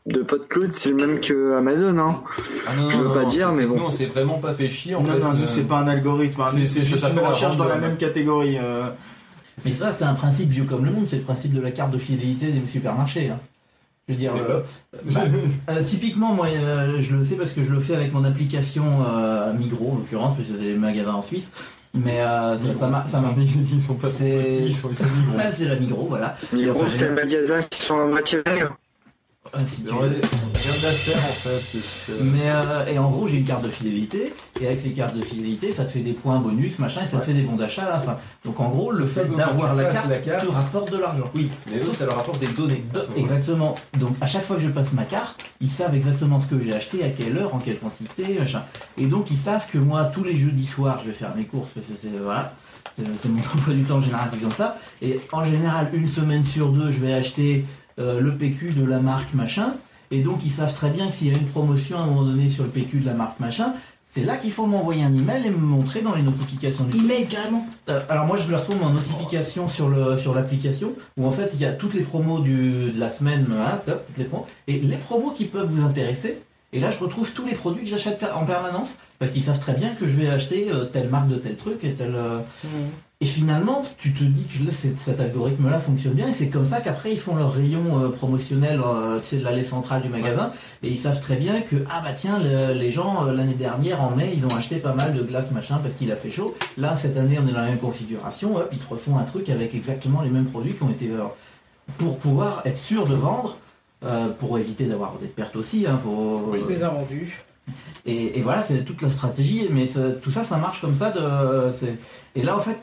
de 0.06 0.22
PodCloud, 0.22 0.72
c'est 0.76 0.90
le 0.90 0.96
même 0.96 1.20
que 1.20 1.54
Amazon, 1.56 1.98
hein. 2.00 2.22
Ah 2.68 2.76
non, 2.76 2.90
Je 2.90 2.98
veux 3.02 3.08
non, 3.10 3.14
pas 3.14 3.24
non, 3.24 3.28
dire, 3.30 3.52
c'est- 3.52 3.58
mais 3.60 3.66
bon. 3.66 3.76
Nous 3.78 3.84
on 3.86 3.90
s'est 3.90 4.06
vraiment 4.08 4.40
pas 4.40 4.54
fait 4.54 4.68
chier 4.70 4.96
en 4.96 5.02
non, 5.02 5.14
fait. 5.14 5.20
non, 5.20 5.34
nous, 5.34 5.44
euh, 5.44 5.48
c'est 5.48 5.68
pas 5.68 5.78
un 5.80 5.88
algorithme, 5.88 6.42
hein, 6.42 6.48
c'est- 6.52 6.60
nous, 6.60 6.66
c'est- 6.68 6.84
juste 6.84 7.06
une 7.12 7.20
recherche 7.20 7.58
dans 7.58 7.68
la 7.68 7.78
même 7.78 7.98
catégorie. 7.98 8.58
Mais 9.66 9.72
ça, 9.72 9.94
c'est 9.94 10.04
un 10.06 10.14
principe 10.14 10.50
vieux 10.50 10.64
comme 10.66 10.86
le 10.86 10.92
monde, 10.92 11.06
c'est 11.08 11.18
le 11.18 11.24
principe 11.24 11.54
de 11.54 11.62
la 11.62 11.72
carte 11.72 11.92
de 11.92 11.98
fidélité 11.98 12.52
des 12.52 12.66
supermarchés. 12.68 13.30
hein. 13.30 13.40
Je 14.08 14.14
veux 14.14 14.20
dire, 14.20 14.34
euh, 14.36 14.62
bah, 15.14 15.22
euh, 15.70 15.84
typiquement, 15.84 16.34
moi, 16.34 16.48
euh, 16.48 17.00
je 17.00 17.16
le 17.16 17.24
sais 17.24 17.36
parce 17.36 17.52
que 17.52 17.64
je 17.64 17.70
le 17.72 17.80
fais 17.80 17.94
avec 17.96 18.12
mon 18.12 18.24
application 18.24 18.84
euh, 19.08 19.54
Migros, 19.54 19.92
en 19.92 19.96
l'occurrence, 19.98 20.36
parce 20.36 20.48
que 20.50 20.56
c'est 20.58 20.64
les 20.64 20.74
magasins 20.76 21.14
en 21.14 21.22
Suisse. 21.22 21.48
Mais 21.94 22.20
euh, 22.22 22.58
ça- 22.58 22.80
ça 22.80 22.88
m'a. 22.88 23.06
ça 23.08 23.20
m'a- 23.22 23.34
Ils 23.38 23.80
sont 23.82 23.96
pas 23.96 24.10
ils 24.20 24.74
sont, 24.74 24.90
ils 24.90 24.96
sont. 24.96 25.04
Ouais, 25.38 25.52
c'est 25.54 25.66
la 25.66 25.76
Migros, 25.76 26.08
voilà. 26.10 26.36
Migros, 26.54 26.82
Enfin, 26.82 26.90
c'est 26.90 27.08
le 27.10 27.16
magasin 27.16 27.62
qui 27.64 27.82
sont 27.82 27.96
en 27.96 28.08
moitié 28.08 28.40
si 29.68 29.84
tu 29.84 29.90
veux. 29.90 30.10
d'affaire 30.82 31.24
en 31.26 31.34
fait. 31.34 31.60
c'est- 31.72 31.80
c'est- 32.06 32.24
Mais 32.24 32.44
euh, 32.46 32.86
et 32.88 33.00
en 33.00 33.10
gros 33.10 33.28
j'ai 33.28 33.38
une 33.38 33.46
carte 33.46 33.64
de 33.64 33.70
fidélité 33.70 34.34
et 34.62 34.68
avec 34.68 34.80
ces 34.80 34.92
cartes 34.92 35.16
de 35.16 35.22
fidélité 35.24 35.72
ça 35.74 35.86
te 35.86 35.92
fait 35.92 36.02
des 36.02 36.12
points 36.14 36.40
bonus 36.40 36.78
machin 36.80 37.02
et 37.04 37.08
ça 37.08 37.18
te 37.20 37.24
fait 37.26 37.34
des 37.34 37.42
bons 37.44 37.56
d'achat 37.56 37.84
à 37.86 37.90
la 37.90 38.00
fin. 38.00 38.18
Donc 38.46 38.60
en 38.60 38.70
gros 38.70 38.92
le 38.92 39.08
fait 39.08 39.26
d'avoir 39.36 39.76
la 39.76 39.86
carte, 39.86 40.10
la 40.10 40.18
carte- 40.20 40.46
te 40.46 40.52
rapporte 40.52 40.92
de 40.92 40.98
l'argent. 40.98 41.24
Oui. 41.36 41.50
Mais 41.72 41.80
eux, 41.80 41.92
ça 41.92 42.06
leur 42.06 42.20
apporte 42.20 42.40
des 42.40 42.48
données. 42.48 42.84
Exactement. 43.18 43.76
Donc 43.98 44.16
à 44.22 44.28
chaque 44.28 44.44
fois 44.44 44.58
que 44.58 44.62
je 44.62 44.68
passe 44.70 44.94
ma 44.94 45.04
carte, 45.04 45.42
ils 45.62 45.72
savent 45.72 45.96
exactement 45.96 46.40
ce 46.40 46.48
que 46.48 46.60
j'ai 46.62 46.74
acheté, 46.74 47.04
à 47.04 47.10
quelle 47.10 47.38
heure, 47.38 47.56
en 47.56 47.60
quelle 47.60 47.80
quantité, 47.80 48.36
machin. 48.40 48.64
Et 48.98 49.08
donc 49.08 49.32
ils 49.32 49.38
savent 49.38 49.66
que 49.72 49.78
moi 49.78 50.06
tous 50.14 50.24
les 50.24 50.36
jeudis 50.36 50.66
soirs 50.68 51.00
je 51.04 51.10
vais 51.10 51.16
faire 51.16 51.34
mes 51.36 51.46
courses 51.46 51.72
parce 51.74 51.88
que 51.88 51.94
c'est 52.02 52.10
voilà, 52.22 52.54
c'est 52.98 53.04
c'est 53.22 53.30
mon 53.30 53.40
emploi 53.56 53.74
du 53.74 53.84
temps 53.84 53.98
en 53.98 54.02
général 54.02 54.30
qui 54.32 54.38
est 54.38 54.42
comme 54.42 54.52
ça. 54.52 54.78
Et 55.02 55.20
en 55.32 55.44
général 55.46 55.90
une 55.94 56.08
semaine 56.10 56.44
sur 56.44 56.70
deux 56.72 56.92
je 56.92 57.00
vais 57.00 57.14
acheter 57.14 57.66
euh, 58.00 58.20
le 58.20 58.36
PQ 58.36 58.72
de 58.72 58.86
la 58.86 59.00
marque 59.00 59.34
machin. 59.34 59.76
Et 60.12 60.22
donc 60.22 60.44
ils 60.44 60.52
savent 60.52 60.74
très 60.74 60.90
bien 60.90 61.08
que 61.08 61.14
s'il 61.14 61.28
y 61.28 61.36
a 61.36 61.38
une 61.38 61.48
promotion 61.48 61.98
à 61.98 62.02
un 62.02 62.06
moment 62.08 62.24
donné 62.24 62.50
sur 62.50 62.64
le 62.64 62.70
PQ 62.70 63.00
de 63.00 63.06
la 63.06 63.14
marque 63.14 63.40
machin, 63.40 63.74
c'est 64.12 64.24
là 64.24 64.38
qu'il 64.38 64.52
faut 64.52 64.66
m'envoyer 64.66 65.04
un 65.04 65.14
email 65.14 65.46
et 65.46 65.52
me 65.52 65.58
montrer 65.58 66.02
dans 66.02 66.16
les 66.16 66.24
notifications 66.24 66.84
du 66.86 66.98
Email 66.98 67.28
carrément. 67.28 67.68
euh, 67.90 68.02
alors 68.10 68.26
moi 68.26 68.38
je 68.38 68.50
le 68.50 68.56
reçois 68.56 68.74
en 68.82 68.90
notification 68.90 69.68
sur 69.68 69.88
le 69.88 70.18
sur 70.18 70.34
l'application 70.34 70.94
où 71.16 71.28
en 71.28 71.32
fait 71.32 71.52
il 71.54 71.60
y 71.60 71.66
a 71.66 71.74
toutes 71.74 71.94
les 71.94 72.02
promos 72.02 72.40
du, 72.40 72.92
de 72.92 73.00
la 73.00 73.12
semaine, 73.12 73.46
hein, 73.52 73.80
top, 73.86 74.08
toutes 74.08 74.18
les 74.18 74.24
promos, 74.26 74.48
et 74.68 74.80
les 74.80 74.98
promos 74.98 75.30
qui 75.32 75.46
peuvent 75.46 75.70
vous 75.70 75.86
intéresser. 75.86 76.42
Et 76.74 76.80
là 76.80 76.90
je 76.90 76.98
retrouve 77.00 77.32
tous 77.34 77.46
les 77.46 77.54
produits 77.54 77.84
que 77.84 77.90
j'achète 77.90 78.24
en 78.36 78.46
permanence 78.46 78.98
parce 79.20 79.30
qu'ils 79.32 79.44
savent 79.44 79.60
très 79.60 79.74
bien 79.74 79.90
que 79.94 80.08
je 80.08 80.16
vais 80.18 80.28
acheter 80.28 80.72
euh, 80.72 80.86
telle 80.86 81.10
marque 81.10 81.28
de 81.28 81.36
tel 81.36 81.56
truc 81.56 81.84
et 81.84 81.94
tel. 81.94 82.16
euh, 82.16 82.40
Et 83.22 83.26
finalement 83.26 83.84
tu 83.98 84.14
te 84.14 84.24
dis 84.24 84.46
que 84.46 84.64
là, 84.66 84.72
cet 85.06 85.20
algorithme-là 85.20 85.82
fonctionne 85.82 86.14
bien 86.14 86.30
et 86.30 86.34
c'est 86.34 86.48
comme 86.48 86.66
ça 86.66 86.80
qu'après 86.80 87.12
ils 87.12 87.20
font 87.20 87.36
leur 87.36 87.52
rayon 87.52 88.02
euh, 88.02 88.08
promotionnel, 88.10 88.80
euh, 88.82 89.20
tu 89.20 89.26
sais, 89.26 89.38
de 89.40 89.44
l'allée 89.44 89.66
centrale 89.66 90.02
du 90.04 90.08
magasin 90.08 90.54
et 90.84 90.90
ils 90.90 90.98
savent 90.98 91.20
très 91.20 91.36
bien 91.36 91.60
que 91.60 91.76
ah 91.92 92.00
bah 92.02 92.14
tiens 92.14 92.40
le- 92.40 92.74
les 92.74 92.90
gens 92.92 93.28
euh, 93.28 93.34
l'année 93.34 93.56
dernière 93.56 94.02
en 94.02 94.16
mai 94.16 94.32
ils 94.38 94.46
ont 94.46 94.56
acheté 94.56 94.78
pas 94.78 94.94
mal 94.94 95.14
de 95.14 95.22
glace 95.22 95.52
machin 95.52 95.80
parce 95.84 95.96
qu'il 95.96 96.10
a 96.14 96.16
fait 96.16 96.32
chaud. 96.32 96.56
Là 96.78 96.96
cette 96.96 97.18
année 97.18 97.38
on 97.44 97.46
est 97.46 97.52
dans 97.52 97.60
la 97.60 97.68
même 97.68 97.80
configuration, 97.80 98.56
hop, 98.56 98.70
ils 98.72 98.78
te 98.80 98.88
refont 98.88 99.18
un 99.18 99.24
truc 99.24 99.50
avec 99.50 99.76
exactement 99.76 100.22
les 100.22 100.30
mêmes 100.30 100.46
produits 100.46 100.74
qui 100.76 100.84
ont 100.84 100.90
été 100.90 101.12
euh, 101.12 101.24
pour 101.98 102.20
pouvoir 102.20 102.62
être 102.64 102.78
sûr 102.78 103.06
de 103.06 103.16
vendre. 103.16 103.58
euh, 104.06 104.30
pour 104.30 104.58
éviter 104.58 104.86
d'avoir 104.86 105.18
des 105.22 105.28
pertes 105.28 105.58
aussi, 105.58 105.86
hein, 105.86 106.00
faut, 106.02 106.56
Il 106.56 106.74
les 106.74 106.84
a 106.84 106.90
vendus. 106.90 107.44
Et, 108.06 108.38
et 108.38 108.42
voilà, 108.42 108.64
c'est 108.64 108.84
toute 108.84 109.02
la 109.02 109.10
stratégie, 109.10 109.68
mais 109.72 109.88
ça- 109.88 110.12
tout 110.12 110.32
ça, 110.32 110.44
ça 110.44 110.58
marche 110.58 110.82
comme 110.82 110.96
ça. 110.96 111.12
De, 111.12 111.72
c'est- 111.74 111.98
et 112.36 112.44
là, 112.44 112.58
en 112.58 112.62
fait, 112.62 112.80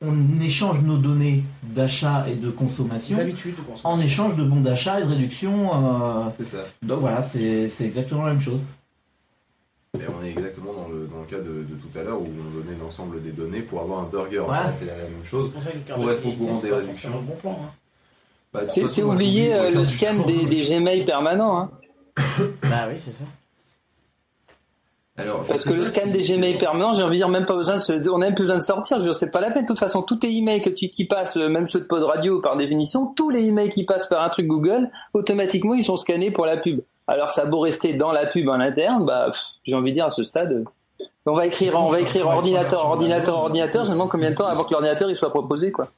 on 0.00 0.40
échange 0.40 0.80
nos 0.82 0.96
données 0.98 1.44
d'achat 1.62 2.26
et 2.28 2.34
de 2.34 2.50
consommation 2.50 3.16
Les 3.16 3.22
habitudes 3.22 3.56
de 3.56 3.60
consommation. 3.62 3.88
en 3.88 4.00
échange 4.00 4.36
de 4.36 4.44
bons 4.44 4.60
d'achat 4.60 5.00
et 5.00 5.04
de 5.04 5.08
réduction. 5.08 5.70
euh, 5.72 6.24
C'est 6.38 6.46
ça. 6.56 6.64
donc 6.82 7.00
voilà, 7.00 7.22
c'est 7.22 7.68
c'est 7.70 7.84
exactement 7.84 8.24
la 8.24 8.32
même 8.32 8.42
chose. 8.42 8.60
Et 9.96 10.02
on 10.08 10.24
est 10.24 10.30
exactement 10.30 10.72
dans 10.72 10.88
le, 10.88 11.06
dans 11.06 11.20
le 11.20 11.26
cas 11.26 11.38
de, 11.38 11.62
de 11.62 11.74
tout 11.80 11.96
à 11.96 12.02
l'heure 12.02 12.20
où 12.20 12.24
on 12.26 12.58
donnait 12.58 12.76
l'ensemble 12.80 13.22
des 13.22 13.30
données 13.30 13.60
pour 13.60 13.80
avoir 13.80 14.00
un 14.00 14.08
burger. 14.08 14.42
Voilà. 14.44 14.64
Là, 14.64 14.72
c'est 14.72 14.86
la 14.86 14.96
même 14.96 15.24
chose. 15.24 15.44
C'est 15.44 15.52
pour 15.52 15.62
ça 15.62 15.70
que 15.70 15.76
être 15.78 16.26
au 16.26 16.32
courant 16.32 16.54
c'est 16.54 16.66
des 16.66 16.72
réductions. 16.74 17.10
le 17.14 17.20
bon 17.20 17.36
plan. 17.36 17.58
hein. 17.62 17.70
Bah, 18.52 18.60
C'est 18.68 18.88
c'est 18.88 19.02
oublier 19.04 19.54
euh, 19.54 19.70
le 19.70 19.84
scan 19.84 20.24
des, 20.26 20.46
des 20.46 20.64
Gmail 20.64 21.04
permanents. 21.04 21.58
Hein. 21.60 21.70
Bah 22.62 22.86
oui, 22.88 22.96
c'est 22.98 23.12
ça. 23.12 23.24
Alors, 25.16 25.44
Parce 25.46 25.64
que 25.64 25.72
le 25.72 25.84
scan 25.84 26.02
si 26.06 26.10
des 26.10 26.36
Gmail 26.36 26.58
permanents, 26.58 26.92
j'ai 26.92 27.02
envie 27.04 27.18
de 27.18 27.24
dire, 27.24 27.28
même 27.28 27.44
pas 27.44 27.54
besoin 27.54 27.76
de 27.76 27.80
se, 27.80 27.92
on 28.08 28.16
a 28.16 28.18
même 28.18 28.34
plus 28.34 28.44
besoin 28.44 28.58
de 28.58 28.64
sortir. 28.64 29.00
Je 29.00 29.06
veux 29.06 29.12
c'est 29.12 29.30
pas 29.30 29.40
la 29.40 29.50
peine. 29.50 29.62
De 29.62 29.68
toute 29.68 29.78
façon, 29.78 30.02
tous 30.02 30.16
tes 30.16 30.30
emails 30.30 30.60
que 30.60 30.70
tu, 30.70 30.88
qui 30.88 31.04
passent, 31.04 31.36
même 31.36 31.68
ceux 31.68 31.80
de 31.80 31.84
Pod 31.84 32.02
Radio 32.02 32.40
par 32.40 32.56
définition, 32.56 33.06
tous 33.14 33.30
les 33.30 33.44
emails 33.44 33.68
qui 33.68 33.84
passent 33.84 34.08
par 34.08 34.24
un 34.24 34.28
truc 34.28 34.48
Google, 34.48 34.90
automatiquement, 35.12 35.74
ils 35.74 35.84
sont 35.84 35.96
scannés 35.96 36.32
pour 36.32 36.46
la 36.46 36.56
pub. 36.56 36.80
Alors, 37.06 37.30
ça 37.30 37.42
a 37.42 37.46
beau 37.46 37.60
rester 37.60 37.94
dans 37.94 38.10
la 38.10 38.26
pub 38.26 38.48
en 38.48 38.58
interne, 38.58 39.04
bah, 39.06 39.30
j'ai 39.62 39.74
envie 39.74 39.90
de 39.90 39.96
dire 39.96 40.06
à 40.06 40.10
ce 40.10 40.24
stade, 40.24 40.64
on 41.26 41.34
va 41.34 41.46
écrire, 41.46 41.74
on 41.78 41.88
va 41.88 42.00
écrire 42.00 42.26
ordinateur, 42.26 42.86
ordinateur, 42.86 43.38
ordinateur. 43.38 43.84
Je 43.84 43.90
me 43.90 43.94
demande 43.94 44.10
combien 44.10 44.30
de 44.30 44.34
temps 44.34 44.46
avant 44.46 44.64
que 44.64 44.72
l'ordinateur 44.72 45.08
il 45.08 45.16
soit 45.16 45.30
proposé, 45.30 45.70
quoi. 45.70 45.88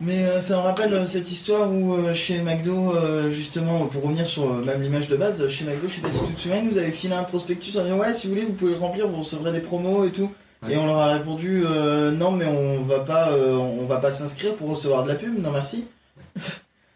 Mais 0.00 0.24
euh, 0.24 0.40
ça 0.40 0.56
me 0.56 0.62
rappelle 0.62 0.94
euh, 0.94 1.04
cette 1.04 1.30
histoire 1.30 1.70
où 1.70 1.92
euh, 1.94 2.14
chez 2.14 2.40
McDo, 2.40 2.94
euh, 2.96 3.30
justement, 3.30 3.84
pour 3.86 4.02
revenir 4.02 4.26
sur 4.26 4.44
euh, 4.44 4.64
même 4.64 4.80
l'image 4.80 5.08
de 5.08 5.16
base, 5.16 5.46
chez 5.48 5.64
McDo, 5.66 5.88
je 5.88 5.96
sais 5.96 6.00
pas 6.00 6.10
si 6.10 6.18
tu 6.26 6.32
te 6.32 6.40
souviens, 6.40 6.62
nous 6.62 6.78
avaient 6.78 6.90
filé 6.90 7.14
un 7.14 7.22
prospectus 7.22 7.76
en 7.76 7.82
disant 7.82 7.98
ouais, 7.98 8.14
si 8.14 8.26
vous 8.26 8.32
voulez, 8.34 8.46
vous 8.46 8.54
pouvez 8.54 8.72
le 8.72 8.78
remplir, 8.78 9.08
vous 9.08 9.20
recevrez 9.20 9.52
des 9.52 9.60
promos 9.60 10.04
et 10.06 10.10
tout. 10.10 10.30
Et 10.68 10.76
on 10.76 10.86
leur 10.86 10.98
a 10.98 11.14
répondu 11.14 11.64
euh, 11.66 12.12
non, 12.12 12.30
mais 12.30 12.44
on 12.46 12.82
va 12.82 13.00
pas, 13.00 13.30
euh, 13.30 13.54
on 13.54 13.86
va 13.86 13.96
pas 13.96 14.10
s'inscrire 14.10 14.56
pour 14.56 14.70
recevoir 14.70 15.04
de 15.04 15.08
la 15.08 15.14
pub, 15.14 15.38
non 15.38 15.50
merci. 15.50 15.86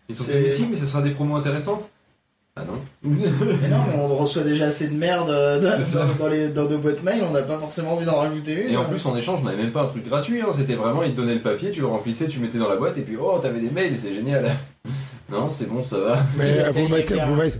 Ils 0.08 0.14
sont 0.14 0.24
fait 0.24 0.40
mais 0.40 0.50
si, 0.50 0.66
mais 0.66 0.76
ce 0.76 0.84
sera 0.84 1.00
des 1.00 1.12
promos 1.12 1.36
intéressantes. 1.36 1.88
Ah 2.56 2.62
non. 2.64 2.80
Mais 3.02 3.68
non, 3.68 3.78
mais 3.88 3.94
on 3.98 4.14
reçoit 4.14 4.44
déjà 4.44 4.66
assez 4.66 4.86
de 4.86 4.94
merde 4.94 5.28
euh, 5.28 5.60
dans, 5.60 6.14
dans 6.16 6.28
les, 6.28 6.48
dans 6.50 6.68
nos 6.68 6.78
boîtes 6.78 7.02
mail, 7.02 7.24
on 7.28 7.32
n'a 7.32 7.42
pas 7.42 7.58
forcément 7.58 7.94
envie 7.94 8.06
d'en 8.06 8.14
rajouter 8.14 8.66
une. 8.66 8.72
Et 8.72 8.76
en 8.76 8.84
plus, 8.84 9.04
en 9.06 9.16
échange, 9.16 9.40
on 9.42 9.44
n'avait 9.46 9.60
même 9.64 9.72
pas 9.72 9.82
un 9.82 9.88
truc 9.88 10.08
gratuit. 10.08 10.40
Hein. 10.40 10.50
C'était 10.52 10.76
vraiment, 10.76 11.02
ils 11.02 11.10
te 11.10 11.16
donnaient 11.16 11.34
le 11.34 11.42
papier, 11.42 11.72
tu 11.72 11.80
le 11.80 11.88
remplissais, 11.88 12.28
tu 12.28 12.38
mettais 12.38 12.58
dans 12.58 12.68
la 12.68 12.76
boîte, 12.76 12.96
et 12.96 13.02
puis 13.02 13.16
oh, 13.20 13.40
t'avais 13.42 13.58
des 13.58 13.70
mails, 13.70 13.98
c'est 13.98 14.14
génial. 14.14 14.50
Non, 15.32 15.48
c'est 15.48 15.66
bon, 15.66 15.82
ça 15.82 15.98
va. 15.98 16.18
Mais 16.36 16.70
vous 16.70 16.86
mettez, 16.86 17.16
vous 17.16 17.34
mettez, 17.34 17.58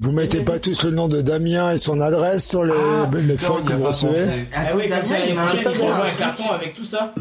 vous 0.00 0.10
mettez 0.10 0.40
pas 0.40 0.58
tous 0.58 0.84
le 0.84 0.90
nom 0.90 1.08
de 1.08 1.22
Damien 1.22 1.70
et 1.70 1.78
son 1.78 2.00
adresse 2.00 2.46
sur 2.48 2.64
les, 2.64 2.74
les 3.22 3.36
putain, 3.36 3.52
on 3.52 3.60
y 3.60 3.64
que 3.64 3.72
vous 3.72 3.84
recevez. 3.84 4.48
Ah 4.52 4.74
oui, 4.74 4.88
comme 4.88 4.98
Damien, 4.98 5.06
ça, 5.06 5.16
il 5.26 5.34
m'a 5.36 6.04
un 6.04 6.10
carton 6.10 6.50
avec 6.50 6.74
tout 6.74 6.84
ça. 6.84 7.14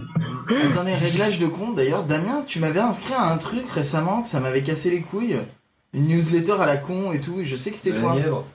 Attendez, 0.72 0.96
réglage 0.96 1.38
de 1.38 1.46
compte 1.46 1.76
d'ailleurs. 1.76 2.04
Damien, 2.04 2.44
tu 2.48 2.58
m'avais 2.58 2.80
inscrit 2.80 3.14
à 3.14 3.32
un 3.32 3.38
truc 3.38 3.70
récemment 3.70 4.24
que 4.24 4.28
ça 4.28 4.40
m'avait 4.40 4.64
cassé 4.64 4.90
les 4.90 5.02
couilles. 5.02 5.38
Une 5.94 6.08
newsletter 6.08 6.54
à 6.54 6.66
la 6.66 6.78
con 6.78 7.12
et 7.12 7.20
tout, 7.20 7.40
et 7.42 7.46
je 7.46 7.56
sais 7.56 7.72
que 7.72 7.78
c'était 7.78 8.00
toi. 8.00 8.14
Nièvre. 8.16 8.46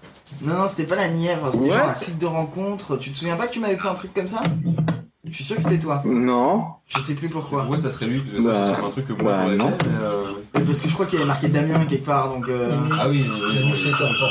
Non, 0.42 0.54
non, 0.54 0.68
c'était 0.68 0.86
pas 0.86 0.96
la 0.96 1.08
Nièvre, 1.08 1.52
c'était 1.52 1.70
genre 1.70 1.88
un 1.88 1.94
site 1.94 2.18
de 2.18 2.26
rencontre. 2.26 2.96
Tu 2.96 3.10
te 3.12 3.18
souviens 3.18 3.36
pas 3.36 3.46
que 3.46 3.52
tu 3.52 3.60
m'avais 3.60 3.76
fait 3.76 3.88
un 3.88 3.94
truc 3.94 4.14
comme 4.14 4.28
ça? 4.28 4.42
Je 5.24 5.32
suis 5.34 5.44
sûr 5.44 5.56
que 5.56 5.62
c'était 5.62 5.78
toi. 5.78 6.02
Non. 6.06 6.64
Je 6.86 6.98
sais 6.98 7.14
plus 7.14 7.28
pourquoi. 7.28 7.58
Pourquoi 7.60 7.78
ça 7.78 7.90
serait 7.90 8.06
lui 8.06 8.20
Parce 8.20 8.32
que 8.32 8.42
Bah, 8.46 8.54
ça, 8.54 8.76
c'est 8.76 8.84
un 8.86 8.90
truc 8.90 9.06
que 9.08 9.12
moi 9.12 9.32
bah, 9.32 9.42
j'aurais 9.42 9.56
non. 9.56 9.70
fait, 9.78 9.86
mais, 9.88 10.00
euh, 10.00 10.22
Parce 10.52 10.66
que 10.66 10.88
je 10.88 10.94
crois 10.94 11.06
qu'il 11.06 11.18
y 11.18 11.22
avait 11.22 11.28
marqué 11.28 11.48
Damien 11.48 11.84
quelque 11.84 12.06
part, 12.06 12.28
donc. 12.30 12.48
Euh... 12.48 12.70
Ah 12.92 13.08
oui, 13.08 13.26
oui, 13.28 13.40
oui, 13.64 13.78
Stop, 13.78 14.08
oui. 14.10 14.16
stop, 14.16 14.30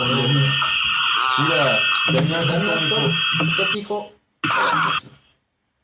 Oula, 1.40 1.80
Damien, 2.14 2.46
Damien, 2.46 2.46
Damien, 2.48 2.88
stop, 2.88 3.50
stop 3.54 3.68
micro. 3.76 4.04
Voilà, 4.46 4.72
merci. 4.86 5.06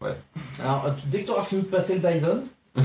Ouais. 0.02 0.18
Alors, 0.64 0.95
dès 1.07 1.22
que 1.22 1.26
tu 1.26 1.31
auras 1.31 1.43
fini 1.43 1.61
de 1.61 1.68
passer 1.68 1.95
le 1.95 1.99
Dyson, 1.99 2.43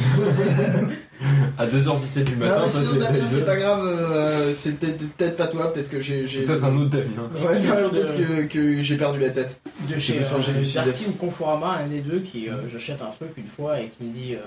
À 1.59 1.67
2h17 1.67 2.25
du 2.25 2.37
matin, 2.37 2.61
non, 2.61 2.69
ça 2.71 2.85
c'est 2.85 2.99
pas 2.99 3.27
c'est 3.27 3.47
pas 3.47 3.57
grave, 3.57 3.87
euh, 3.87 4.53
c'est 4.53 4.79
peut-être 4.79 5.09
peut-être 5.17 5.37
pas 5.37 5.47
toi, 5.47 5.73
peut-être 5.73 5.89
que 5.89 6.01
j'ai. 6.01 6.27
j'ai- 6.27 6.43
Peut-être 6.43 6.65
un 6.65 6.77
autre 6.77 6.91
Damien. 6.91 7.31
Ouais, 7.35 7.61
peut-être 7.91 8.15
que, 8.17 8.43
que 8.43 8.83
j'ai 8.83 8.97
perdu 8.99 9.21
la 9.21 9.31
tête. 9.31 9.59
de 9.89 9.97
chez 9.97 10.21
euh, 10.23 10.75
Darty 10.75 11.07
ou 11.09 11.13
Conforama, 11.13 11.79
un 11.83 11.87
des 11.87 12.01
deux, 12.03 12.21
qui 12.21 12.51
euh, 12.51 12.69
j'achète 12.69 13.01
un 13.01 13.07
truc 13.11 13.31
une 13.39 13.47
fois 13.47 13.81
et 13.81 13.89
qui 13.89 14.05
me 14.05 14.13
dit 14.13 14.35
euh, 14.35 14.41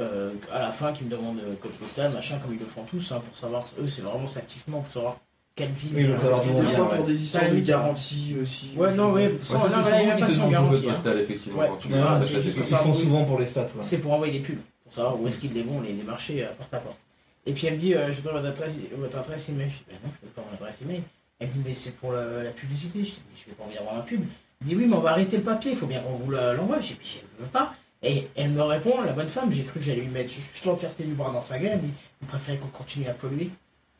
euh, 0.00 0.30
à 0.50 0.60
la 0.60 0.70
fin, 0.70 0.94
qui 0.94 1.04
me 1.04 1.10
demande 1.10 1.40
code 1.60 1.72
postal, 1.72 2.12
machin, 2.14 2.38
comme 2.42 2.54
ils 2.54 2.60
le 2.60 2.66
font 2.66 2.84
tous, 2.84 3.12
hein, 3.12 3.20
pour 3.26 3.36
savoir, 3.36 3.64
eux 3.78 3.86
c'est 3.86 4.02
vraiment 4.02 4.26
statistiquement 4.26 4.80
pour 4.80 4.90
savoir 4.92 5.18
quelle 5.54 5.70
ville. 5.70 5.92
Oui, 5.94 6.04
pour 6.04 6.14
euh, 6.14 6.18
savoir 6.18 6.44
Des 6.44 6.68
fois 6.68 6.90
pour 6.90 7.04
des 7.04 7.22
histoires 7.22 7.50
de 7.50 7.60
garantie 7.60 8.36
aussi. 8.42 8.72
Ouais, 8.76 8.92
non, 8.94 9.12
ouais, 9.12 9.34
ça, 9.42 9.58
c'est 9.62 9.70
souvent 9.70 9.86
a 9.86 10.00
qui 10.14 10.20
pas 10.20 10.26
te 10.26 10.32
de 10.32 10.36
demandent 10.36 10.74
hein. 10.74 10.80
postal, 10.88 11.20
effectivement. 11.20 11.62
Ils 11.84 12.76
font 12.76 12.94
souvent 12.94 13.24
pour 13.24 13.38
les 13.38 13.46
stats. 13.46 13.68
C'est 13.80 13.98
pour 13.98 14.12
envoyer 14.12 14.32
des 14.32 14.40
pubs, 14.40 14.58
pour 14.82 14.92
savoir 14.92 15.20
où 15.20 15.26
est-ce 15.28 15.38
qu'ils 15.38 15.52
les 15.52 15.62
vont, 15.62 15.80
les, 15.80 15.92
les 15.92 16.02
marchés 16.02 16.44
euh, 16.44 16.48
porte 16.58 16.74
à 16.74 16.78
porte. 16.78 16.98
Et 17.46 17.52
puis 17.52 17.66
elle 17.66 17.74
me 17.74 17.78
dit, 17.78 17.94
euh, 17.94 18.12
je 18.12 18.20
donne 18.20 18.34
votre 18.34 18.48
adresse, 18.48 18.78
votre 18.96 19.18
adresse 19.18 19.48
email. 19.48 19.68
Je 19.70 19.76
dis, 19.76 19.84
ben 19.88 19.96
non, 20.02 20.10
je 20.20 20.26
ne 20.26 20.30
peux 20.30 20.40
pas 20.40 20.48
mon 20.50 20.56
adresse 20.56 20.82
email. 20.82 21.02
Elle 21.38 21.48
me 21.48 21.52
dit, 21.52 21.60
mais 21.64 21.74
c'est 21.74 21.94
pour 21.96 22.12
la, 22.12 22.42
la 22.42 22.50
publicité. 22.50 23.00
Je 23.00 23.10
dis, 23.10 23.22
mais 23.30 23.38
je 23.40 23.50
vais 23.50 23.56
pas 23.56 23.64
envie 23.64 23.74
d'avoir 23.74 23.94
ma 23.96 24.02
pub. 24.02 24.22
Elle 24.60 24.66
dit, 24.68 24.76
oui, 24.76 24.86
mais 24.86 24.96
on 24.96 25.00
va 25.00 25.10
arrêter 25.10 25.36
le 25.36 25.42
papier, 25.42 25.72
il 25.72 25.76
faut 25.76 25.86
bien 25.86 26.00
qu'on 26.00 26.14
vous 26.16 26.30
l'envoie. 26.30 26.80
Je 26.80 26.88
dis, 26.88 26.96
mais 26.98 27.06
je 27.06 27.16
ne 27.18 27.44
veux 27.44 27.50
pas. 27.52 27.74
Et 28.02 28.28
elle 28.34 28.50
me 28.50 28.62
répond, 28.62 29.00
la 29.02 29.12
bonne 29.12 29.28
femme, 29.28 29.50
j'ai 29.52 29.64
cru 29.64 29.78
que 29.78 29.84
j'allais 29.84 30.02
lui 30.02 30.08
mettre 30.08 30.30
juste 30.30 30.64
l'entièreté 30.64 31.04
du 31.04 31.12
bras 31.14 31.30
dans 31.30 31.40
sa 31.40 31.58
gueule. 31.58 31.72
Elle 31.72 31.78
me 31.78 31.82
dit, 31.82 31.92
vous 32.20 32.26
préférez 32.26 32.58
qu'on 32.58 32.68
continue 32.68 33.06
à 33.08 33.14
polluer? 33.14 33.50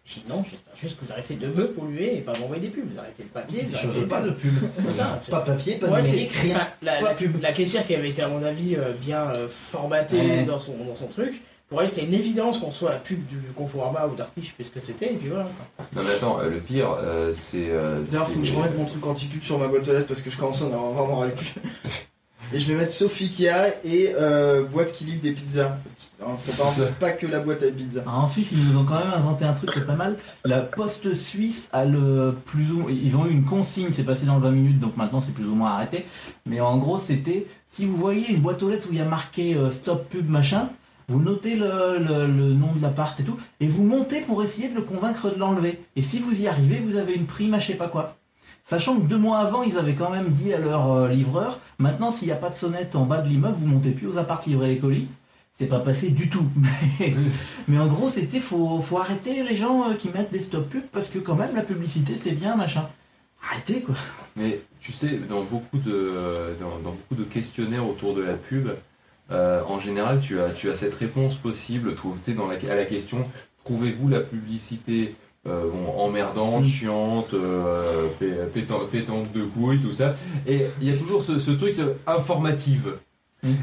Je 0.06 0.14
dis, 0.20 0.24
non, 0.28 0.42
j'espère 0.42 0.76
juste 0.76 0.98
que 1.00 1.04
vous 1.06 1.12
arrêtez 1.12 1.34
de 1.34 1.46
me 1.46 1.68
polluer 1.72 2.18
et 2.18 2.20
pas 2.20 2.38
m'envoyer 2.38 2.60
des 2.60 2.68
pubs. 2.68 2.84
Vous 2.92 2.98
arrêtez 2.98 3.22
le 3.22 3.28
papier. 3.30 3.62
vous 3.70 3.74
Je 3.76 3.86
arrêtez 3.88 4.06
pas 4.06 4.20
de 4.20 4.30
pub. 4.30 4.52
C'est 4.78 4.92
ça. 4.92 5.18
Pas 5.30 5.40
papier, 5.40 5.76
pas 5.76 5.88
Ouais, 5.88 6.02
numérique, 6.02 6.32
rien. 6.32 6.56
enfin, 6.56 6.66
la, 6.82 6.94
Pas 7.00 7.08
la- 7.08 7.14
pub. 7.14 7.40
la 7.40 7.52
caissière 7.52 7.86
qui 7.86 7.94
avait 7.94 8.10
été, 8.10 8.20
à 8.22 8.28
mon 8.28 8.42
avis, 8.42 8.76
euh, 8.76 8.92
bien 8.92 9.30
euh, 9.34 9.48
formatée 9.48 10.18
Ouais. 10.20 10.44
dans, 10.44 10.58
son, 10.58 10.72
dans 10.84 10.94
son 10.96 11.06
truc, 11.06 11.40
pour 11.70 11.80
elle, 11.80 11.88
c'était 11.88 12.04
une 12.04 12.12
évidence 12.12 12.58
qu'on 12.58 12.70
soit 12.70 12.90
la 12.90 12.98
pub 12.98 13.26
du 13.26 13.38
Conforama 13.56 14.06
ou 14.06 14.14
d'Arty, 14.14 14.42
je 14.42 14.48
sais 14.48 14.52
plus 14.52 14.64
ce 14.64 14.70
que 14.70 14.80
c'était, 14.80 15.06
et 15.14 15.16
puis 15.16 15.28
voilà. 15.30 15.44
Non, 15.96 16.02
mais 16.04 16.10
attends, 16.10 16.38
euh, 16.40 16.50
le 16.50 16.58
pire, 16.58 16.94
euh, 17.00 17.32
c'est. 17.34 17.70
euh, 17.70 18.02
D'ailleurs, 18.10 18.28
faut 18.30 18.40
que 18.40 18.46
je 18.46 18.54
remette 18.54 18.76
mon 18.76 18.84
truc 18.84 19.04
anti-pub 19.06 19.42
sur 19.42 19.58
ma 19.58 19.68
boîte 19.68 19.88
aux 19.88 19.92
lettres 19.94 20.06
parce 20.08 20.20
que 20.20 20.28
je 20.30 20.36
commence 20.36 20.60
à 20.60 20.66
en 20.66 20.72
avoir 20.72 20.92
vraiment 20.92 21.18
ras 21.20 21.26
le 21.26 21.32
cul. 21.32 21.54
Et 22.52 22.60
je 22.60 22.68
vais 22.70 22.78
mettre 22.78 22.92
Sophie 22.92 23.30
Kia 23.30 23.68
et 23.84 24.14
euh, 24.18 24.64
boîte 24.64 24.92
qui 24.92 25.04
livre 25.04 25.22
des 25.22 25.32
pizzas. 25.32 25.76
Entre 26.24 26.44
parenthèses, 26.56 26.92
pas 27.00 27.10
que 27.10 27.26
la 27.26 27.40
boîte 27.40 27.62
à 27.62 27.70
pizza. 27.72 28.02
Alors, 28.02 28.24
en 28.24 28.28
Suisse, 28.28 28.50
ils 28.52 28.64
nous 28.64 28.78
ont 28.78 28.84
quand 28.84 28.98
même 28.98 29.12
inventé 29.14 29.44
un 29.44 29.54
truc 29.54 29.72
qui 29.72 29.78
est 29.80 29.82
pas 29.86 29.96
mal. 29.96 30.16
La 30.44 30.60
Poste 30.60 31.14
suisse 31.14 31.68
a 31.72 31.84
le 31.84 32.34
plus 32.46 32.70
ou 32.70 32.88
ils 32.88 33.16
ont 33.16 33.26
eu 33.26 33.30
une 33.30 33.44
consigne, 33.44 33.88
c'est 33.92 34.04
passé 34.04 34.24
dans 34.24 34.36
le 34.36 34.42
20 34.42 34.50
minutes, 34.52 34.78
donc 34.80 34.96
maintenant 34.96 35.20
c'est 35.20 35.32
plus 35.32 35.46
ou 35.46 35.54
moins 35.54 35.70
arrêté. 35.72 36.06
Mais 36.46 36.60
en 36.60 36.76
gros, 36.78 36.98
c'était 36.98 37.46
si 37.72 37.84
vous 37.86 37.96
voyez 37.96 38.30
une 38.30 38.40
boîte 38.40 38.62
aux 38.62 38.68
lettres 38.70 38.86
où 38.88 38.92
il 38.92 38.98
y 38.98 39.02
a 39.02 39.04
marqué 39.04 39.54
euh, 39.56 39.70
stop 39.72 40.08
pub 40.08 40.28
machin, 40.28 40.68
vous 41.08 41.20
notez 41.20 41.56
le, 41.56 41.98
le- 41.98 42.26
le 42.26 42.52
nom 42.54 42.72
de 42.72 42.80
l'appart 42.80 43.18
et 43.18 43.24
tout, 43.24 43.36
et 43.60 43.66
vous 43.66 43.82
montez 43.82 44.20
pour 44.20 44.42
essayer 44.44 44.68
de 44.68 44.74
le 44.74 44.82
convaincre 44.82 45.28
de 45.30 45.38
l'enlever. 45.38 45.80
Et 45.96 46.02
si 46.02 46.20
vous 46.20 46.40
y 46.40 46.46
arrivez, 46.46 46.78
vous 46.78 46.96
avez 46.96 47.14
une 47.14 47.26
prime 47.26 47.52
à 47.54 47.58
je 47.58 47.66
sais 47.68 47.74
pas 47.74 47.88
quoi. 47.88 48.16
Sachant 48.64 48.98
que 48.98 49.06
deux 49.06 49.18
mois 49.18 49.38
avant, 49.38 49.62
ils 49.62 49.76
avaient 49.76 49.94
quand 49.94 50.10
même 50.10 50.30
dit 50.32 50.52
à 50.54 50.58
leur 50.58 50.90
euh, 50.90 51.08
livreur, 51.08 51.60
maintenant 51.78 52.10
s'il 52.10 52.28
n'y 52.28 52.32
a 52.32 52.36
pas 52.36 52.50
de 52.50 52.54
sonnette 52.54 52.96
en 52.96 53.04
bas 53.04 53.18
de 53.18 53.28
l'immeuble, 53.28 53.56
vous 53.58 53.66
montez 53.66 53.90
plus 53.90 54.06
aux 54.06 54.16
apparts 54.18 54.42
livrer 54.46 54.68
les 54.68 54.78
colis. 54.78 55.08
C'est 55.58 55.66
pas 55.66 55.80
passé 55.80 56.10
du 56.10 56.28
tout. 56.28 56.46
Mais, 56.56 57.14
mais 57.68 57.78
en 57.78 57.86
gros, 57.86 58.10
c'était 58.10 58.40
faut, 58.40 58.80
faut 58.80 58.98
arrêter 58.98 59.44
les 59.44 59.54
gens 59.54 59.90
euh, 59.90 59.94
qui 59.94 60.08
mettent 60.08 60.32
des 60.32 60.40
stop 60.40 60.68
pubs 60.68 60.88
parce 60.90 61.08
que 61.08 61.18
quand 61.18 61.36
même 61.36 61.54
la 61.54 61.62
publicité 61.62 62.14
c'est 62.16 62.32
bien 62.32 62.56
machin. 62.56 62.88
Arrêtez 63.48 63.82
quoi. 63.82 63.94
Mais 64.34 64.62
tu 64.80 64.92
sais, 64.92 65.18
dans 65.28 65.44
beaucoup 65.44 65.78
de, 65.78 66.56
dans, 66.60 66.78
dans 66.78 66.96
beaucoup 66.96 67.14
de 67.14 67.24
questionnaires 67.24 67.88
autour 67.88 68.14
de 68.14 68.22
la 68.22 68.34
pub, 68.34 68.70
euh, 69.30 69.62
en 69.66 69.80
général, 69.80 70.20
tu 70.20 70.40
as, 70.40 70.50
tu 70.50 70.70
as 70.70 70.74
cette 70.74 70.94
réponse 70.94 71.36
possible. 71.36 71.94
Dans 72.36 72.46
la, 72.46 72.56
à 72.56 72.74
la 72.74 72.84
question, 72.84 73.28
trouvez-vous 73.64 74.08
la 74.08 74.20
publicité 74.20 75.14
euh, 75.46 75.64
bon, 75.70 75.92
emmerdante, 75.98 76.64
chiante, 76.64 77.34
euh, 77.34 78.06
pé- 78.18 78.32
pétante, 78.52 78.88
pétante 78.90 79.32
de 79.32 79.44
couilles, 79.44 79.80
tout 79.80 79.92
ça. 79.92 80.14
Et 80.46 80.66
il 80.80 80.88
y 80.88 80.92
a 80.94 80.96
toujours 80.96 81.22
ce, 81.22 81.38
ce 81.38 81.50
truc 81.50 81.76
informative. 82.06 82.94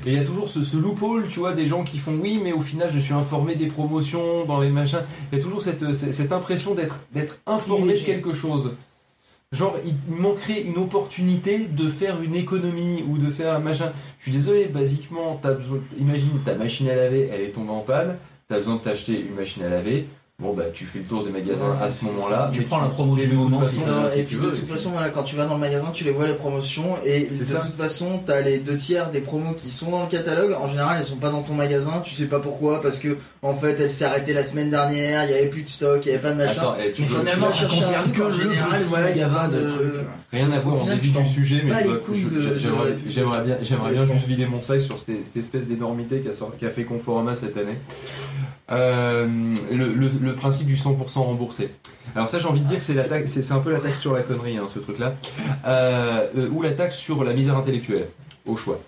Et 0.05 0.11
il 0.11 0.13
y 0.13 0.19
a 0.19 0.23
toujours 0.23 0.47
ce, 0.47 0.63
ce 0.63 0.77
loophole, 0.77 1.27
tu 1.27 1.39
vois, 1.39 1.53
des 1.53 1.65
gens 1.65 1.83
qui 1.83 1.97
font 1.97 2.13
oui, 2.21 2.39
mais 2.43 2.53
au 2.53 2.61
final, 2.61 2.91
je 2.93 2.99
suis 2.99 3.15
informé 3.15 3.55
des 3.55 3.65
promotions, 3.65 4.45
dans 4.45 4.59
les 4.59 4.69
machins. 4.69 5.01
Il 5.31 5.39
y 5.39 5.41
a 5.41 5.43
toujours 5.43 5.63
cette, 5.63 5.93
cette, 5.93 6.13
cette 6.13 6.31
impression 6.31 6.75
d'être 6.75 6.99
d'être 7.15 7.39
informé 7.47 7.93
de 7.93 7.99
quelque 8.05 8.31
chose. 8.33 8.75
Genre, 9.51 9.75
il 9.83 9.95
manquerait 10.07 10.61
une 10.61 10.77
opportunité 10.77 11.65
de 11.65 11.89
faire 11.89 12.21
une 12.21 12.35
économie 12.35 13.03
ou 13.09 13.17
de 13.17 13.31
faire 13.31 13.55
un 13.55 13.59
machin. 13.59 13.91
Je 14.19 14.25
suis 14.25 14.31
désolé, 14.31 14.65
basiquement, 14.65 15.39
t'as 15.41 15.53
besoin, 15.53 15.79
imagine 15.99 16.29
ta 16.45 16.53
machine 16.53 16.87
à 16.87 16.95
laver, 16.95 17.27
elle 17.33 17.41
est 17.41 17.49
tombée 17.49 17.71
en 17.71 17.81
panne, 17.81 18.17
t'as 18.47 18.57
besoin 18.57 18.75
de 18.75 18.81
t'acheter 18.81 19.19
une 19.19 19.33
machine 19.35 19.63
à 19.63 19.69
laver. 19.69 20.05
Bon, 20.41 20.53
bah, 20.53 20.63
tu 20.73 20.85
fais 20.85 20.99
le 20.99 21.05
tour 21.05 21.23
des 21.23 21.29
magasins 21.29 21.69
Ouais, 21.69 21.83
à 21.83 21.87
ce 21.87 22.03
moment-là. 22.05 22.49
Tu 22.51 22.61
mais 22.61 22.65
prends 22.65 22.81
la 22.81 22.87
promo 22.87 23.15
du 23.15 23.27
moment, 23.27 23.59
façon, 23.59 23.81
si 23.81 23.87
Non, 23.87 24.09
si 24.11 24.19
et 24.19 24.23
puis 24.23 24.35
tu 24.35 24.41
de 24.41 24.47
veux, 24.47 24.57
toute 24.57 24.67
façon, 24.67 24.89
voilà, 24.89 25.09
quand 25.09 25.21
tu 25.21 25.35
vas 25.35 25.45
dans 25.45 25.53
le 25.53 25.59
magasin, 25.59 25.91
tu 25.93 26.03
les 26.03 26.09
vois 26.09 26.25
les 26.25 26.33
promotions 26.33 26.97
et 27.05 27.27
de 27.27 27.43
ça. 27.43 27.59
toute 27.59 27.77
façon, 27.77 28.21
t'as 28.25 28.41
les 28.41 28.57
deux 28.57 28.75
tiers 28.75 29.11
des 29.11 29.21
promos 29.21 29.53
qui 29.53 29.69
sont 29.69 29.91
dans 29.91 30.01
le 30.01 30.09
catalogue. 30.09 30.53
En 30.59 30.67
général, 30.67 30.97
elles 30.97 31.05
sont 31.05 31.17
pas 31.17 31.29
dans 31.29 31.43
ton 31.43 31.53
magasin. 31.53 32.01
Tu 32.03 32.15
sais 32.15 32.25
pas 32.25 32.39
pourquoi, 32.39 32.81
parce 32.81 32.97
que 32.97 33.17
en 33.43 33.53
fait, 33.53 33.79
elles 33.79 33.91
s'est 33.91 34.05
arrêtée 34.05 34.33
la 34.33 34.43
semaine 34.43 34.71
dernière. 34.71 35.25
Il 35.25 35.31
y 35.31 35.33
avait 35.35 35.49
plus 35.49 35.61
de 35.61 35.69
stock, 35.69 36.03
il 36.05 36.09
y 36.09 36.11
avait 36.13 36.23
pas 36.23 36.31
de 36.31 36.37
machin. 36.37 36.61
Attends, 36.61 36.75
eh, 36.83 36.91
tu 36.91 37.03
finalement, 37.03 37.47
tu 37.51 37.63
vas 37.63 37.69
chercher 37.69 37.75
un 37.75 37.85
concerne 37.85 38.03
truc 38.05 38.15
que 38.15 38.21
en 38.23 38.31
général, 38.31 38.81
voilà, 38.89 39.11
il 39.11 39.17
y 39.17 39.21
a 39.21 39.29
pas 39.29 39.47
de 39.47 39.59
trucs. 39.59 39.93
Rien 40.31 40.51
à 40.51 40.59
voir 40.59 40.81
en 40.81 40.85
début 40.85 41.11
tu 41.11 41.21
du 41.21 41.25
sujet, 41.25 41.61
mais 41.63 41.73
j'aimerais 43.07 43.43
bien, 43.43 43.57
j'aimerais 43.61 43.91
bien 43.91 44.05
juste 44.05 44.25
vider 44.25 44.47
mon 44.47 44.61
sac 44.61 44.81
sur 44.81 44.97
cette, 44.97 45.35
espèce 45.35 45.67
d'énormité 45.67 46.23
qu'a 46.59 46.69
fait 46.69 46.83
Conforama 46.83 47.35
cette 47.35 47.57
année. 47.57 47.77
Euh, 48.71 49.27
le, 49.69 50.30
le- 50.31 50.35
principe 50.37 50.67
du 50.67 50.75
100% 50.75 51.23
remboursé. 51.23 51.69
Alors 52.15 52.27
ça, 52.27 52.39
j'ai 52.39 52.47
envie 52.47 52.61
de 52.61 52.67
dire 52.67 52.77
que 52.77 52.83
c'est 52.83 52.93
la 52.93 53.07
taxe, 53.07 53.31
c'est 53.41 53.53
un 53.53 53.59
peu 53.59 53.71
la 53.71 53.79
taxe 53.79 53.99
sur 53.99 54.13
la 54.13 54.21
connerie, 54.23 54.57
hein, 54.57 54.65
ce 54.73 54.79
truc-là, 54.79 55.13
Euh, 55.65 56.27
euh, 56.37 56.49
ou 56.49 56.61
la 56.61 56.71
taxe 56.71 56.97
sur 56.97 57.23
la 57.23 57.33
misère 57.33 57.55
intellectuelle, 57.57 58.07
au 58.45 58.55
choix. 58.57 58.79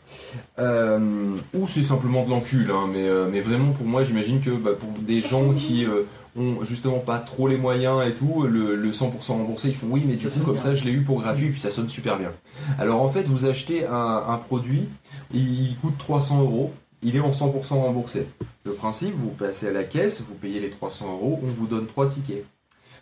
Euh, 0.60 1.36
ou 1.54 1.68
c'est 1.68 1.84
simplement 1.84 2.24
de 2.26 2.30
l'encul, 2.30 2.70
hein, 2.72 2.88
mais, 2.92 3.08
mais 3.32 3.42
vraiment 3.42 3.72
pour 3.72 3.86
moi, 3.86 4.04
j'imagine 4.04 4.42
que 4.42 4.50
bah, 4.52 4.72
pour 4.78 4.90
des 5.00 5.22
gens 5.22 5.54
qui 5.54 5.86
euh, 5.86 6.04
ont 6.36 6.64
justement 6.64 6.98
pas 7.00 7.20
trop 7.20 7.48
les 7.48 7.58
moyens 7.58 8.02
et 8.08 8.14
tout, 8.14 8.44
le, 8.44 8.76
le 8.76 8.92
100% 8.92 9.28
remboursé, 9.28 9.70
ils 9.70 9.76
font 9.76 9.88
oui, 9.92 10.04
mais 10.08 10.16
du 10.16 10.28
coup 10.28 10.40
comme 10.46 10.58
ça, 10.58 10.74
je 10.76 10.84
l'ai 10.84 10.92
eu 10.92 11.02
pour 11.02 11.22
gratuit, 11.22 11.48
et 11.48 11.50
puis 11.50 11.60
ça 11.62 11.70
sonne 11.72 11.90
super 11.90 12.18
bien. 12.18 12.32
Alors 12.80 13.02
en 13.02 13.10
fait, 13.10 13.24
vous 13.24 13.46
achetez 13.46 13.86
un, 13.86 14.24
un 14.28 14.38
produit, 14.38 14.90
il 15.34 15.76
coûte 15.82 15.98
300 16.00 16.42
euros, 16.42 16.74
il 17.04 17.16
est 17.16 17.20
en 17.20 17.32
100% 17.32 17.70
remboursé. 17.70 18.28
Le 18.66 18.74
principe, 18.74 19.16
vous 19.16 19.30
passez 19.30 19.68
à 19.68 19.72
la 19.72 19.84
caisse, 19.84 20.22
vous 20.22 20.36
payez 20.36 20.60
les 20.60 20.70
300 20.70 21.12
euros, 21.12 21.40
on 21.44 21.48
vous 21.48 21.68
donne 21.68 21.88
trois 21.88 22.08
tickets. 22.08 22.46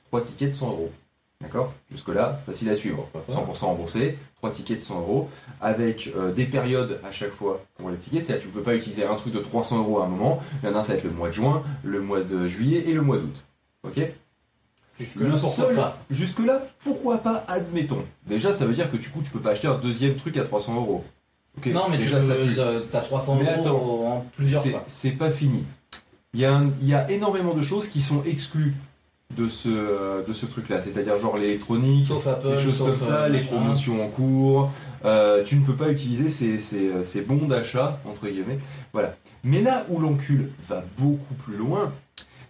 Trois 0.08 0.22
tickets 0.22 0.50
de 0.50 0.56
100 0.56 0.70
euros. 0.72 0.92
D'accord? 1.40 1.74
Jusque-là, 1.90 2.40
facile 2.46 2.70
à 2.70 2.76
suivre. 2.76 3.08
100% 3.30 3.66
remboursé, 3.66 4.18
trois 4.38 4.52
tickets 4.52 4.78
de 4.78 4.84
100 4.84 5.00
euros, 5.00 5.30
avec 5.60 6.12
euh, 6.16 6.32
des 6.32 6.46
périodes 6.46 7.00
à 7.04 7.12
chaque 7.12 7.32
fois 7.32 7.64
pour 7.78 7.90
les 7.90 7.98
tickets. 7.98 8.26
C'est-à-dire 8.26 8.44
que 8.44 8.50
tu 8.50 8.50
ne 8.50 8.54
peux 8.54 8.64
pas 8.64 8.76
utiliser 8.76 9.06
un 9.06 9.16
truc 9.16 9.34
de 9.34 9.40
300 9.40 9.80
euros 9.80 10.00
à 10.02 10.06
un 10.06 10.08
moment. 10.08 10.40
Il 10.62 10.70
y 10.70 10.72
en 10.72 10.76
a 10.76 10.80
un, 10.80 10.82
ça 10.84 10.94
va 10.94 11.00
être 11.00 11.04
le 11.04 11.12
mois 11.12 11.30
de 11.30 11.34
juin, 11.34 11.64
le 11.84 12.00
mois 12.02 12.22
de 12.22 12.48
juillet 12.48 12.84
et 12.88 12.94
le 12.94 13.02
mois 13.02 13.18
d'août. 13.18 13.44
Ok? 13.84 14.00
Jusque-là, 15.00 15.38
pourquoi 15.40 15.74
pas 15.74 15.98
Jusque-là, 16.12 16.62
pourquoi 16.84 17.18
pas 17.18 17.44
Admettons. 17.48 18.04
Déjà, 18.28 18.52
ça 18.52 18.66
veut 18.66 18.74
dire 18.74 18.92
que 18.92 18.98
du 18.98 19.10
coup, 19.10 19.22
tu 19.24 19.32
peux 19.32 19.40
pas 19.40 19.52
acheter 19.52 19.68
un 19.68 19.80
deuxième 19.80 20.16
truc 20.16 20.38
à 20.38 20.44
300 20.44 20.76
euros. 20.76 21.04
Non, 21.66 21.90
mais 21.90 21.98
déjà, 21.98 22.20
tu 22.20 22.28
ça 22.28 22.34
peux- 22.36 22.46
pue. 22.46 22.60
euh, 22.60 22.80
t'as 22.92 23.02
300 23.02 23.36
Mais 23.36 23.44
euros 23.52 23.62
attends, 23.62 24.08
en 24.16 24.26
plusieurs 24.36 24.64
c'est- 24.64 24.70
fois. 24.72 24.84
C'est 24.88 25.12
pas 25.12 25.30
fini. 25.32 25.64
Il 26.34 26.40
y, 26.40 26.46
a 26.46 26.54
un- 26.56 26.72
il 26.82 26.88
y 26.88 26.94
a 26.94 27.10
énormément 27.12 27.54
de 27.54 27.62
choses 27.62 27.90
qui 27.90 28.00
sont 28.02 28.24
exclues 28.24 28.74
de 29.38 29.48
ce, 29.50 30.26
de 30.26 30.34
ce 30.34 30.46
truc-là. 30.46 30.82
C'est-à-dire 30.82 31.18
genre 31.18 31.38
l'électronique, 31.38 32.08
des 32.44 32.58
choses 32.58 32.80
comme 32.80 32.98
ça, 32.98 33.24
euh, 33.24 33.30
les 33.30 33.42
promotions 33.42 34.04
en 34.04 34.08
cours. 34.08 34.72
Euh, 35.06 35.44
tu 35.44 35.56
ne 35.56 35.66
peux 35.66 35.76
pas 35.76 35.90
utiliser 35.90 36.30
ces, 36.30 36.58
ces, 36.60 37.04
ces 37.04 37.22
bons 37.22 37.48
d'achat, 37.48 38.00
entre 38.06 38.28
guillemets. 38.28 38.60
Voilà. 38.94 39.16
Mais 39.44 39.62
là 39.62 39.86
où 39.90 40.00
l'encul 40.00 40.52
va 40.70 40.84
beaucoup 40.98 41.34
plus 41.46 41.58
loin, 41.58 41.92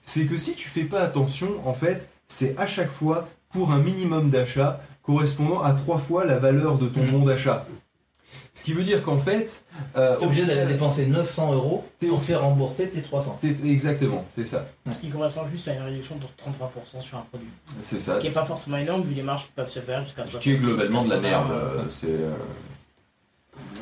c'est 0.03 0.25
que 0.25 0.37
si 0.37 0.53
tu 0.53 0.69
fais 0.69 0.83
pas 0.83 1.01
attention, 1.01 1.49
en 1.65 1.73
fait, 1.73 2.07
c'est 2.27 2.55
à 2.57 2.67
chaque 2.67 2.91
fois 2.91 3.27
pour 3.51 3.71
un 3.71 3.79
minimum 3.79 4.29
d'achat 4.29 4.81
correspondant 5.03 5.61
à 5.61 5.73
trois 5.73 5.97
fois 5.97 6.25
la 6.25 6.37
valeur 6.37 6.77
de 6.77 6.87
ton 6.87 7.03
bon 7.05 7.25
d'achat. 7.25 7.65
Ce 8.53 8.63
qui 8.63 8.73
veut 8.73 8.83
dire 8.83 9.01
qu'en 9.03 9.17
fait... 9.17 9.63
Euh, 9.95 10.17
T'es 10.17 10.25
obligé 10.25 10.45
d'aller 10.45 10.65
dépenser 10.65 11.05
900 11.05 11.53
euros 11.53 11.85
pour 11.99 12.21
faire 12.23 12.41
rembourser 12.41 12.89
tes 12.89 13.01
300. 13.01 13.39
Exactement, 13.63 14.25
c'est 14.35 14.45
ça. 14.45 14.67
Ce 14.91 14.97
qui 14.97 15.09
correspond 15.09 15.41
juste 15.51 15.67
à 15.67 15.73
une 15.75 15.81
réduction 15.83 16.15
de 16.17 16.23
33% 16.23 17.01
sur 17.01 17.17
un 17.17 17.25
produit. 17.29 17.47
C'est 17.79 17.99
ça. 17.99 18.15
Ce 18.15 18.19
qui 18.19 18.27
n'est 18.27 18.33
pas 18.33 18.45
forcément 18.45 18.77
énorme 18.77 19.03
vu 19.03 19.13
les 19.13 19.23
marges 19.23 19.45
qui 19.45 19.51
peuvent 19.55 19.69
se 19.69 19.79
faire 19.79 20.03
jusqu'à 20.03 20.25
Ce 20.25 20.37
qui 20.37 20.51
est 20.51 20.57
globalement 20.57 21.03
de 21.03 21.09
la 21.09 21.15
80, 21.17 21.29
merde. 21.29 21.51
euh, 21.51 21.55
euh, 21.79 21.85
C'est. 21.89 22.07
euh, 22.07 22.31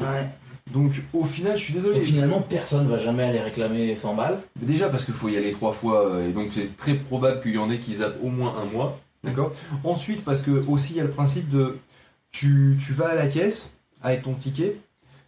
Ouais. 0.02 0.28
Donc 0.72 1.02
au 1.14 1.26
final, 1.26 1.58
je 1.58 1.64
suis 1.64 1.74
désolé. 1.74 1.98
Et 1.98 2.02
finalement, 2.02 2.42
personne 2.42 2.88
va 2.88 2.98
jamais 3.00 3.24
aller 3.24 3.40
réclamer 3.40 3.88
les 3.88 3.96
100 3.96 4.14
balles. 4.14 4.40
Mais 4.60 4.68
Déjà 4.68 4.88
parce 4.90 5.04
qu'il 5.04 5.16
faut 5.16 5.30
y 5.30 5.38
aller 5.38 5.52
trois 5.52 5.74
fois 5.74 6.22
et 6.22 6.32
donc 6.32 6.50
c'est 6.54 6.78
très 6.78 6.94
probable 6.94 7.42
qu'il 7.42 7.56
y 7.56 7.58
en 7.58 7.70
ait 7.72 7.80
qui 7.80 7.96
zappent 7.96 8.20
au 8.24 8.30
moins 8.30 8.56
un 8.58 8.66
mois. 8.66 9.00
D'accord? 9.24 9.52
Ensuite, 9.84 10.24
parce 10.24 10.42
que 10.44 10.52
aussi 10.68 10.94
il 10.94 10.98
y 10.98 11.00
a 11.00 11.04
le 11.06 11.10
principe 11.10 11.50
de 11.50 11.80
tu, 12.32 12.78
tu 12.86 12.94
vas 12.94 13.10
à 13.10 13.16
la 13.16 13.28
caisse 13.28 13.72
avec 14.02 14.24
ton 14.24 14.34
ticket, 14.34 14.78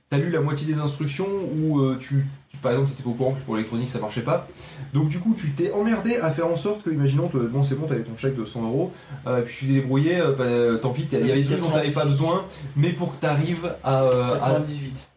t'as 0.09 0.17
lu 0.17 0.29
la 0.29 0.41
moitié 0.41 0.65
des 0.67 0.79
instructions 0.79 1.27
ou 1.55 1.79
euh, 1.79 1.97
tu, 1.99 2.25
tu- 2.49 2.57
par 2.57 2.71
exemple, 2.73 2.89
t'étais 2.91 3.03
pas 3.03 3.09
au 3.09 3.13
courant 3.13 3.33
que 3.33 3.39
pour 3.41 3.55
l'électronique 3.55 3.89
ça 3.89 3.99
marchait 3.99 4.21
pas. 4.23 4.47
Donc 4.93 5.07
du 5.09 5.19
coup, 5.19 5.33
tu 5.37 5.51
t'es 5.51 5.71
emmerdé 5.71 6.17
à 6.17 6.31
faire 6.31 6.47
en 6.47 6.55
sorte 6.55 6.83
que, 6.83 6.89
imaginons, 6.89 7.29
bon 7.33 7.63
c'est 7.63 7.75
bon, 7.75 7.87
t'avais 7.87 8.03
ton 8.03 8.15
chèque 8.17 8.35
de 8.35 8.43
100 8.45 8.63
euros, 8.63 8.91
euh, 9.27 9.41
puis 9.41 9.55
tu 9.59 9.67
t'es 9.67 9.73
débrouillé, 9.73 10.19
euh, 10.19 10.31
bah, 10.73 10.79
tant 10.81 10.91
pis, 10.91 11.07
il 11.11 11.19
y 11.19 11.31
avait 11.31 11.41
des 11.41 11.45
trucs 11.45 11.59
dont 11.59 11.69
t'avais 11.69 11.91
pas 11.91 12.01
98. 12.03 12.09
besoin, 12.09 12.45
mais 12.75 12.93
pour 12.93 13.13
que 13.15 13.21
t'arrives 13.21 13.73
à, 13.83 14.03
euh, 14.03 14.35
à- 14.35 14.37
98. 14.51 15.09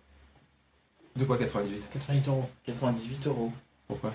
De 1.16 1.24
quoi 1.24 1.39
98 1.39 1.82
88 1.93 2.28
euros. 2.28 2.48
98 2.66 3.26
euros. 3.28 3.52
Pourquoi? 3.86 4.12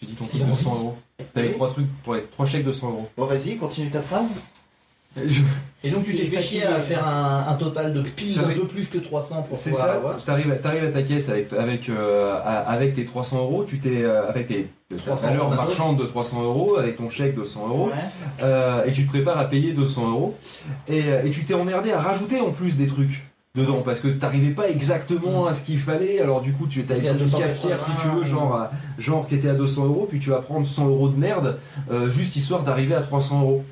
J'ai 0.00 0.06
dit 0.06 0.14
ton 0.14 0.24
truc 0.24 0.46
de 0.46 0.52
100 0.52 0.74
euros. 0.74 0.96
T'avais 1.34 1.48
Oui. 1.48 1.54
trois 1.54 1.68
trucs, 1.68 1.86
trois 2.32 2.46
chèques 2.46 2.64
de 2.64 2.72
100 2.72 2.88
euros. 2.90 3.08
Bon, 3.16 3.26
vas-y, 3.26 3.56
continue 3.58 3.90
ta 3.90 4.00
phrase. 4.00 4.28
Et 5.82 5.90
donc 5.90 6.04
tu 6.04 6.14
t'es 6.14 6.26
fait 6.26 6.40
chier 6.40 6.64
à 6.64 6.80
faire 6.80 7.06
un, 7.06 7.46
un 7.48 7.54
total 7.54 7.92
de 7.94 8.02
pile 8.02 8.38
un 8.38 8.48
peu 8.52 8.66
plus 8.66 8.88
que 8.88 8.98
300 8.98 9.42
pour 9.48 9.56
C'est 9.56 9.72
ça, 9.72 10.00
t'arrives 10.26 10.52
à, 10.52 10.56
t'arrives 10.56 10.84
à 10.84 10.88
ta 10.88 11.02
caisse 11.02 11.28
avec, 11.30 11.52
avec, 11.52 11.88
euh, 11.88 12.38
avec 12.44 12.94
tes 12.94 13.04
300 13.04 13.38
euros, 13.38 13.64
tu 13.64 13.78
t'es, 13.80 14.02
euh, 14.04 14.28
avec 14.28 14.48
tes 14.48 14.68
ta 14.90 14.96
300 14.98 15.26
valeur 15.28 15.44
euros 15.46 15.54
marchande 15.54 15.98
de 15.98 16.04
300 16.04 16.42
euros, 16.44 16.76
avec 16.76 16.96
ton 16.96 17.08
chèque 17.08 17.34
de 17.34 17.44
100 17.44 17.68
euros, 17.68 17.86
Ouais. 17.86 17.92
euh, 18.42 18.84
et 18.84 18.92
tu 18.92 19.04
te 19.04 19.08
prépares 19.08 19.38
à 19.38 19.46
payer 19.46 19.72
200 19.72 20.10
euros, 20.10 20.36
et, 20.86 21.02
euh, 21.06 21.24
et 21.24 21.30
tu 21.30 21.44
t'es 21.44 21.54
emmerdé 21.54 21.92
à 21.92 22.00
rajouter 22.00 22.40
en 22.40 22.50
plus 22.50 22.76
des 22.76 22.86
trucs 22.86 23.24
dedans, 23.56 23.82
parce 23.84 23.98
que 24.00 24.08
t'arrivais 24.08 24.52
pas 24.52 24.68
exactement 24.68 25.46
à 25.46 25.54
ce 25.54 25.64
qu'il 25.64 25.80
fallait, 25.80 26.20
alors 26.20 26.40
du 26.40 26.52
coup 26.52 26.66
tu 26.68 26.84
t'avais 26.84 27.00
une 27.08 27.18
280, 27.18 27.48
cafetière 27.48 27.82
si 27.82 27.90
tu 28.00 28.06
veux, 28.08 28.24
genre, 28.24 28.54
à- 28.54 28.70
genre 28.98 29.26
qui 29.26 29.34
était 29.34 29.48
à 29.48 29.54
200 29.54 29.86
euros, 29.86 30.06
puis 30.08 30.20
tu 30.20 30.30
vas 30.30 30.38
prendre 30.38 30.66
100 30.66 30.86
euros 30.86 31.08
de 31.08 31.18
merde, 31.18 31.58
euh, 31.90 32.10
juste 32.10 32.36
histoire 32.36 32.62
d'arriver 32.62 32.94
à 32.94 33.00
300 33.00 33.40
euros. 33.42 33.64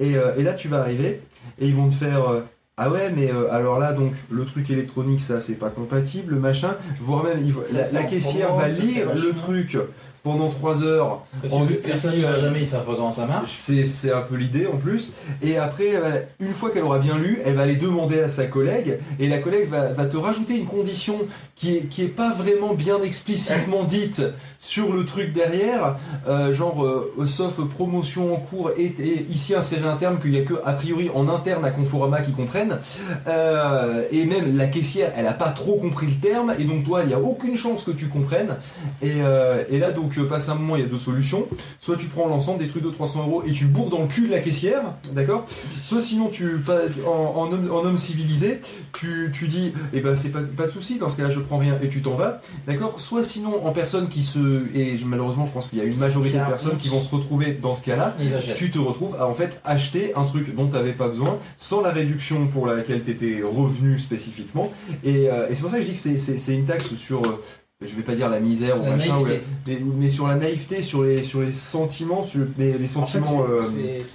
Et, 0.00 0.16
euh, 0.16 0.34
et 0.36 0.42
là 0.42 0.54
tu 0.54 0.66
vas 0.68 0.80
arriver, 0.80 1.22
et 1.60 1.66
ils 1.68 1.74
vont 1.76 1.88
te 1.88 1.94
faire... 1.94 2.28
euh, 2.28 2.40
ah 2.82 2.88
ouais, 2.90 3.12
mais 3.14 3.30
euh, 3.30 3.52
alors 3.52 3.78
là, 3.78 3.92
donc, 3.92 4.14
le 4.30 4.46
truc 4.46 4.70
électronique, 4.70 5.20
ça, 5.20 5.38
c'est 5.38 5.52
pas 5.56 5.68
compatible, 5.68 6.32
le 6.34 6.40
machin, 6.40 6.76
voire 6.98 7.24
même, 7.24 7.38
il 7.44 7.52
la, 7.74 7.82
la 7.92 8.00
caissière 8.08 8.54
va 8.54 8.68
lire 8.86 9.08
le 9.22 9.32
truc 9.34 9.76
pendant 10.22 10.48
3 10.48 10.82
heures. 10.82 11.22
Parce 11.42 11.54
en 11.54 11.66
que 11.66 11.74
personne 11.74 12.14
n'y 12.14 12.22
va 12.22 12.36
jamais, 12.36 12.60
ils 12.60 12.66
savent 12.66 12.86
pas 12.86 12.94
comment 12.94 13.12
ça 13.12 13.26
marche. 13.26 13.50
C'est, 13.50 14.12
un 14.12 14.22
peu 14.22 14.36
l'idée 14.36 14.66
en 14.66 14.76
plus. 14.76 15.12
Et 15.42 15.56
après, 15.56 15.94
euh, 15.94 16.22
une 16.40 16.52
fois 16.52 16.70
qu'elle 16.70 16.84
aura 16.84 16.98
bien 16.98 17.18
lu, 17.18 17.40
elle 17.44 17.54
va 17.54 17.62
aller 17.62 17.76
demander 17.76 18.20
à 18.20 18.28
sa 18.28 18.46
collègue, 18.46 18.98
et 19.18 19.28
la 19.28 19.38
collègue 19.38 19.68
va, 19.68 19.92
va 19.92 20.06
te 20.06 20.16
rajouter 20.16 20.56
une 20.56 20.66
condition 20.66 21.16
qui 21.60 21.76
est, 21.76 21.80
qui 21.82 22.02
est 22.02 22.08
pas 22.08 22.32
vraiment 22.32 22.74
bien 22.74 23.02
explicitement 23.02 23.84
dite 23.88 24.22
sur 24.58 24.92
le 24.92 25.04
truc 25.04 25.32
derrière, 25.32 25.96
euh, 26.28 26.52
genre, 26.52 26.84
euh, 26.84 27.26
sauf 27.26 27.54
promotion 27.68 28.34
en 28.34 28.38
cours, 28.38 28.70
et, 28.76 28.94
et 28.98 29.26
ici 29.30 29.54
insérer 29.54 29.88
un 29.88 29.96
terme 29.96 30.18
qu'il 30.20 30.34
y 30.34 30.38
a 30.38 30.42
que, 30.42 30.54
a 30.64 30.72
priori, 30.72 31.10
en 31.14 31.28
interne 31.28 31.64
à 31.64 31.70
Conforama 31.70 32.22
qui 32.22 32.32
comprennent. 32.32 32.78
Euh, 33.26 34.04
et 34.10 34.24
même 34.26 34.56
la 34.56 34.66
caissière, 34.66 35.12
elle 35.16 35.26
a 35.26 35.32
pas 35.32 35.50
trop 35.50 35.74
compris 35.74 36.06
le 36.06 36.14
terme, 36.14 36.54
et 36.58 36.64
donc 36.64 36.84
toi, 36.84 37.02
il 37.02 37.08
n'y 37.08 37.14
a 37.14 37.20
aucune 37.20 37.56
chance 37.56 37.84
que 37.84 37.90
tu 37.90 38.06
comprennes. 38.06 38.56
Et, 39.02 39.16
euh, 39.22 39.64
et 39.68 39.78
là, 39.78 39.92
donc, 39.92 40.09
euh, 40.18 40.24
passe 40.28 40.48
un 40.48 40.54
moment, 40.54 40.76
il 40.76 40.82
y 40.82 40.84
a 40.84 40.88
deux 40.88 40.98
solutions. 40.98 41.46
Soit 41.80 41.96
tu 41.96 42.06
prends 42.06 42.26
l'ensemble 42.28 42.58
des 42.58 42.68
trucs 42.68 42.82
de 42.84 42.90
300 42.90 43.20
euros 43.26 43.42
et 43.46 43.52
tu 43.52 43.66
bourres 43.66 43.90
dans 43.90 44.00
le 44.02 44.06
cul 44.08 44.26
de 44.26 44.32
la 44.32 44.40
caissière, 44.40 44.82
d'accord? 45.14 45.44
Soit 45.68 46.00
sinon, 46.00 46.28
tu, 46.28 46.56
pas- 46.58 46.80
en, 47.06 47.10
en 47.40 47.52
homme, 47.52 47.70
en 47.72 47.84
homme 47.84 47.98
civilisé, 47.98 48.60
tu, 48.92 49.30
tu 49.32 49.48
dis, 49.48 49.72
eh 49.92 50.00
ben, 50.00 50.16
c'est 50.16 50.30
pas, 50.30 50.40
pas 50.42 50.66
de 50.66 50.72
souci, 50.72 50.98
dans 50.98 51.08
ce 51.08 51.16
cas-là, 51.16 51.30
je 51.30 51.40
prends 51.40 51.58
rien, 51.58 51.78
et 51.82 51.88
tu 51.88 52.02
t'en 52.02 52.14
vas, 52.14 52.40
d'accord? 52.66 52.94
Soit 53.00 53.22
sinon, 53.22 53.66
en 53.66 53.72
personne 53.72 54.08
qui 54.08 54.22
se. 54.22 54.66
Et 54.74 54.98
malheureusement, 55.04 55.46
je 55.46 55.52
pense 55.52 55.66
qu'il 55.68 55.78
y 55.78 55.82
a 55.82 55.84
une 55.84 55.96
majorité 55.98 56.36
de 56.38 56.42
personnes 56.50 56.76
qui 56.78 56.88
vont 56.88 57.00
se 57.00 57.14
retrouver 57.14 57.52
dans 57.52 57.74
ce 57.74 57.82
cas-là. 57.84 58.16
Tu 58.54 58.70
te 58.70 58.78
retrouves 58.78 59.16
à 59.18 59.26
en 59.26 59.34
fait 59.34 59.60
acheter 59.64 60.12
un 60.16 60.24
truc 60.24 60.54
dont 60.54 60.66
tu 60.66 60.72
n'avais 60.72 60.92
pas 60.92 61.08
besoin, 61.08 61.38
sans 61.58 61.80
la 61.82 61.90
réduction 61.90 62.46
pour 62.48 62.66
laquelle 62.66 63.02
tu 63.04 63.10
étais 63.10 63.42
revenu 63.42 63.98
spécifiquement. 63.98 64.70
Et, 65.04 65.30
euh, 65.30 65.48
et 65.48 65.54
c'est 65.54 65.62
pour 65.62 65.70
ça 65.70 65.76
que 65.78 65.82
je 65.84 65.88
dis 65.88 65.94
que 65.94 66.00
c'est- 66.00 66.16
c'est 66.16 66.38
c'est 66.38 66.54
une 66.54 66.64
taxe 66.64 66.94
sur, 66.94 67.22
euh, 67.22 67.40
je 67.82 67.94
vais 67.96 68.02
pas 68.02 68.14
dire 68.14 68.28
la 68.28 68.40
misère 68.40 68.80
ou 68.82 68.86
machin, 68.86 69.16
ou 69.18 69.24
la- 69.24 69.30
naïveté. 69.32 69.46
mais, 69.66 69.80
mais 69.96 70.08
sur 70.08 70.26
la 70.28 70.34
naïveté, 70.36 70.82
sur 70.82 71.02
les, 71.02 71.22
sur 71.22 71.40
les 71.40 71.52
sentiments, 71.52 72.22
sur 72.22 72.46
les, 72.58 72.76
les 72.76 72.86
sentiments, 72.86 73.44
euh, 73.48 73.60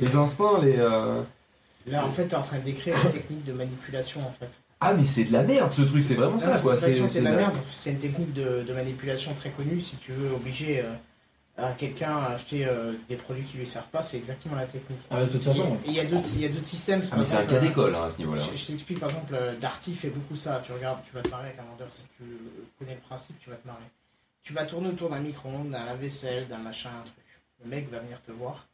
les 0.01 0.15
instincts, 0.15 0.59
les. 0.61 0.75
euh, 0.77 1.21
Là, 1.87 2.05
en 2.05 2.11
fait, 2.11 2.25
t'es 2.25 2.35
en 2.35 2.41
train 2.41 2.57
de 2.57 2.63
décrire 2.63 2.95
une 3.05 3.11
technique 3.11 3.45
de 3.45 3.53
manipulation, 3.53 4.19
en 4.21 4.33
fait. 4.39 4.61
Ah, 4.81 4.93
mais 4.93 5.05
c'est 5.05 5.25
de 5.25 5.31
la 5.33 5.43
merde 5.43 5.71
ce 5.71 5.83
truc, 5.83 6.03
c'est 6.03 6.15
vraiment 6.15 6.39
ça 6.39 6.57
quoi. 6.59 6.75
C'est 6.77 6.91
de 7.19 7.23
la 7.23 7.31
merde. 7.31 7.57
C'est 7.75 7.91
une 7.91 7.99
technique 7.99 8.33
de, 8.33 8.63
de 8.67 8.73
manipulation 8.73 9.33
très 9.33 9.49
connue. 9.51 9.81
Si 9.81 9.95
tu 9.97 10.11
veux 10.11 10.31
obliger 10.31 10.81
euh, 10.81 10.91
à 11.57 11.71
quelqu'un 11.71 12.17
à 12.17 12.25
acheter 12.33 12.65
euh, 12.65 12.93
des 13.07 13.15
produits 13.15 13.43
qui 13.45 13.57
lui 13.57 13.67
servent 13.67 13.87
pas, 13.87 14.01
c'est 14.01 14.17
exactement 14.17 14.55
la 14.55 14.65
technique. 14.65 14.99
Ah, 15.09 15.23
de 15.23 15.29
toute 15.29 15.43
façon. 15.43 15.77
Il 15.85 15.93
y 15.93 15.99
a 15.99 16.05
d'autres 16.05 16.27
il 16.35 16.41
y 16.41 16.45
a 16.45 16.49
d'autres 16.49 16.65
systèmes. 16.65 17.01
Ah, 17.11 17.15
mais 17.17 17.23
c'est 17.23 17.37
un 17.37 17.45
cas 17.45 17.59
d'école 17.59 17.95
hein, 17.95 18.03
à 18.03 18.09
ce 18.09 18.17
niveau-là. 18.17 18.41
Je, 18.51 18.57
je 18.57 18.65
t'explique 18.65 18.99
par 18.99 19.09
exemple, 19.09 19.33
euh, 19.35 19.55
Darty 19.57 19.93
fait 19.93 20.09
beaucoup 20.09 20.35
ça. 20.35 20.61
Tu 20.65 20.73
regardes, 20.73 20.99
tu 21.05 21.13
vas 21.13 21.21
te 21.21 21.29
marrer 21.29 21.47
avec 21.47 21.59
un 21.59 21.63
vendeur 21.63 21.87
si 21.89 22.01
tu 22.17 22.23
connais 22.77 22.95
le 22.95 23.01
principe, 23.01 23.39
tu 23.39 23.49
vas 23.49 23.55
te 23.55 23.65
marrer. 23.67 23.85
Tu 24.43 24.53
vas 24.53 24.65
tourner 24.65 24.89
autour 24.89 25.09
d'un 25.09 25.19
micro-ondes, 25.19 25.71
d'un 25.71 25.85
lave-vaisselle, 25.85 26.47
d'un 26.47 26.57
machin, 26.57 26.89
un 26.89 27.03
truc. 27.03 27.25
Le 27.63 27.69
mec 27.69 27.89
va 27.89 27.99
venir 27.99 28.21
te 28.27 28.31
voir. 28.31 28.67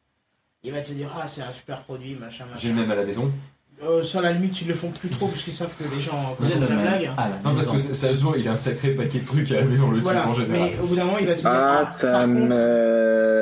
Il 0.63 0.71
va 0.71 0.81
te 0.81 0.91
dire 0.91 1.11
ah 1.15 1.27
c'est 1.27 1.41
un 1.41 1.53
super 1.53 1.83
produit 1.83 2.15
machin 2.15 2.45
machin. 2.45 2.59
J'ai 2.59 2.69
le 2.69 2.75
même 2.75 2.91
à 2.91 2.95
la 2.95 3.03
maison. 3.03 3.31
Euh, 3.83 4.03
ça 4.03 4.19
à 4.19 4.21
la 4.21 4.31
limite 4.33 4.61
ils 4.61 4.67
le 4.67 4.75
font 4.75 4.91
plus 4.91 5.09
trop 5.09 5.27
parce 5.27 5.41
qu'ils 5.41 5.53
savent 5.53 5.73
que 5.75 5.83
les 5.93 5.99
gens 5.99 6.35
connaissent 6.35 6.69
le 6.69 6.75
la 6.75 6.81
blague. 6.83 7.09
Non, 7.43 7.55
parce 7.55 7.67
que 7.67 7.79
sérieusement, 7.79 8.35
il 8.35 8.47
a 8.47 8.51
un 8.51 8.55
sacré 8.55 8.91
paquet 8.91 9.19
de 9.19 9.25
trucs 9.25 9.51
à 9.51 9.55
la 9.55 9.65
maison, 9.65 9.89
le 9.89 9.97
type 9.97 10.03
Voilà, 10.03 10.27
en 10.27 10.33
général. 10.35 10.69
mais 10.71 10.77
au 10.83 10.85
bout 10.85 10.95
d'un 10.95 11.05
moment 11.05 11.17
il 11.17 11.25
va 11.25 11.33
te 11.33 11.39
dire 11.39 11.49
Ah, 11.49 11.79
ah, 11.79 11.85
ça 11.85 12.11
par 12.11 12.21
contre, 12.21 12.35
me. 12.35 13.41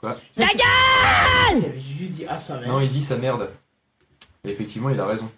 Quoi 0.00 0.16
il 0.36 0.42
avait 1.64 1.80
juste 1.80 2.12
dit 2.12 2.24
ah 2.28 2.38
ça 2.38 2.56
va. 2.58 2.66
Non, 2.66 2.80
il 2.80 2.88
dit 2.88 3.02
sa 3.02 3.16
merde. 3.16 3.50
Et 4.44 4.50
effectivement, 4.50 4.90
il 4.90 4.98
a 5.00 5.06
raison. 5.06 5.28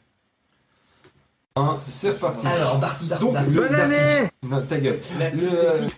Hein, 1.57 1.77
c'est 1.89 2.11
reparti. 2.11 2.47
Alors, 2.47 2.79
Darty, 2.79 3.07
Darty, 3.07 3.25
Donc, 3.25 3.35
Bonne 3.35 3.69
Darty. 3.73 3.75
année 3.95 4.31
Non, 4.45 4.63
ta 4.63 4.79
gueule. 4.79 5.01
Le-. 5.35 5.89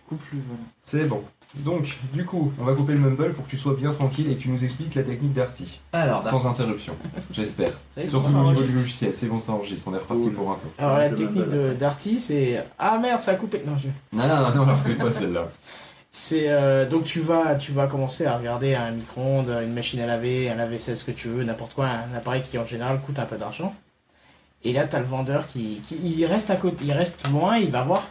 C'est 0.82 1.04
bon. 1.04 1.22
Donc, 1.56 1.98
du 2.12 2.24
coup, 2.24 2.52
on 2.60 2.64
va 2.64 2.74
couper 2.74 2.92
le 2.92 3.00
mumble 3.00 3.32
pour 3.34 3.44
que 3.44 3.50
tu 3.50 3.58
sois 3.58 3.74
bien 3.74 3.90
tranquille 3.92 4.30
et 4.30 4.36
que 4.36 4.40
tu 4.42 4.48
nous 4.50 4.62
expliques 4.64 4.94
la 4.94 5.02
technique 5.02 5.32
d'Arty. 5.32 5.80
Alors, 5.92 6.22
Darty. 6.22 6.30
Sans 6.30 6.46
interruption, 6.48 6.94
j'espère. 7.32 7.72
Ça 7.94 8.02
y 8.02 8.04
est, 8.04 8.06
Surtout 8.06 8.28
ça 8.28 8.34
au 8.34 8.36
niveau 8.38 8.46
enregistre. 8.50 8.68
du 8.72 8.78
logiciel, 8.82 9.14
c'est 9.14 9.26
bon, 9.26 9.40
ça 9.40 9.52
enregistre, 9.52 9.88
on 9.88 9.94
est 9.94 9.98
reparti 9.98 10.22
Cool. 10.22 10.32
pour 10.34 10.50
un 10.52 10.54
tour. 10.54 10.70
Alors 10.78 10.98
la 10.98 11.08
technique 11.10 11.48
de 11.48 11.74
Darty 11.74 12.20
c'est 12.20 12.64
ah 12.78 12.98
merde 12.98 13.20
ça 13.20 13.32
a 13.32 13.34
coupé. 13.34 13.62
Non 13.66 13.76
je 13.76 13.88
Non, 14.16 14.28
non, 14.28 14.36
non, 14.42 14.54
non, 14.54 14.62
on 14.62 14.66
la 14.66 14.74
refait 14.74 14.94
pas 14.94 15.10
celle-là. 15.10 15.48
C'est 16.12 16.48
euh, 16.48 16.88
donc 16.88 17.04
tu 17.04 17.20
vas 17.20 17.56
tu 17.56 17.72
vas 17.72 17.86
commencer 17.88 18.26
à 18.26 18.36
regarder 18.36 18.74
un 18.76 18.92
micro-ondes, 18.92 19.48
une 19.64 19.72
machine 19.72 20.00
à 20.00 20.06
laver, 20.06 20.50
un 20.50 20.54
lave-vaisselle, 20.56 20.96
ce 20.96 21.04
que 21.04 21.12
tu 21.12 21.28
veux, 21.28 21.42
n'importe 21.42 21.74
quoi, 21.74 21.86
un 21.86 22.16
appareil 22.16 22.42
qui 22.42 22.58
en 22.58 22.64
général 22.64 23.00
coûte 23.00 23.18
un 23.18 23.26
peu 23.26 23.36
d'argent. 23.36 23.74
Et 24.62 24.72
là 24.72 24.86
tu 24.86 24.94
as 24.94 25.00
le 25.00 25.04
vendeur 25.04 25.46
qui, 25.48 25.80
qui 25.84 25.96
il 25.96 26.24
reste 26.26 26.50
à 26.50 26.56
côté, 26.56 26.84
il 26.84 26.92
reste 26.92 27.28
loin, 27.28 27.56
il 27.58 27.70
va 27.70 27.82
voir 27.82 28.06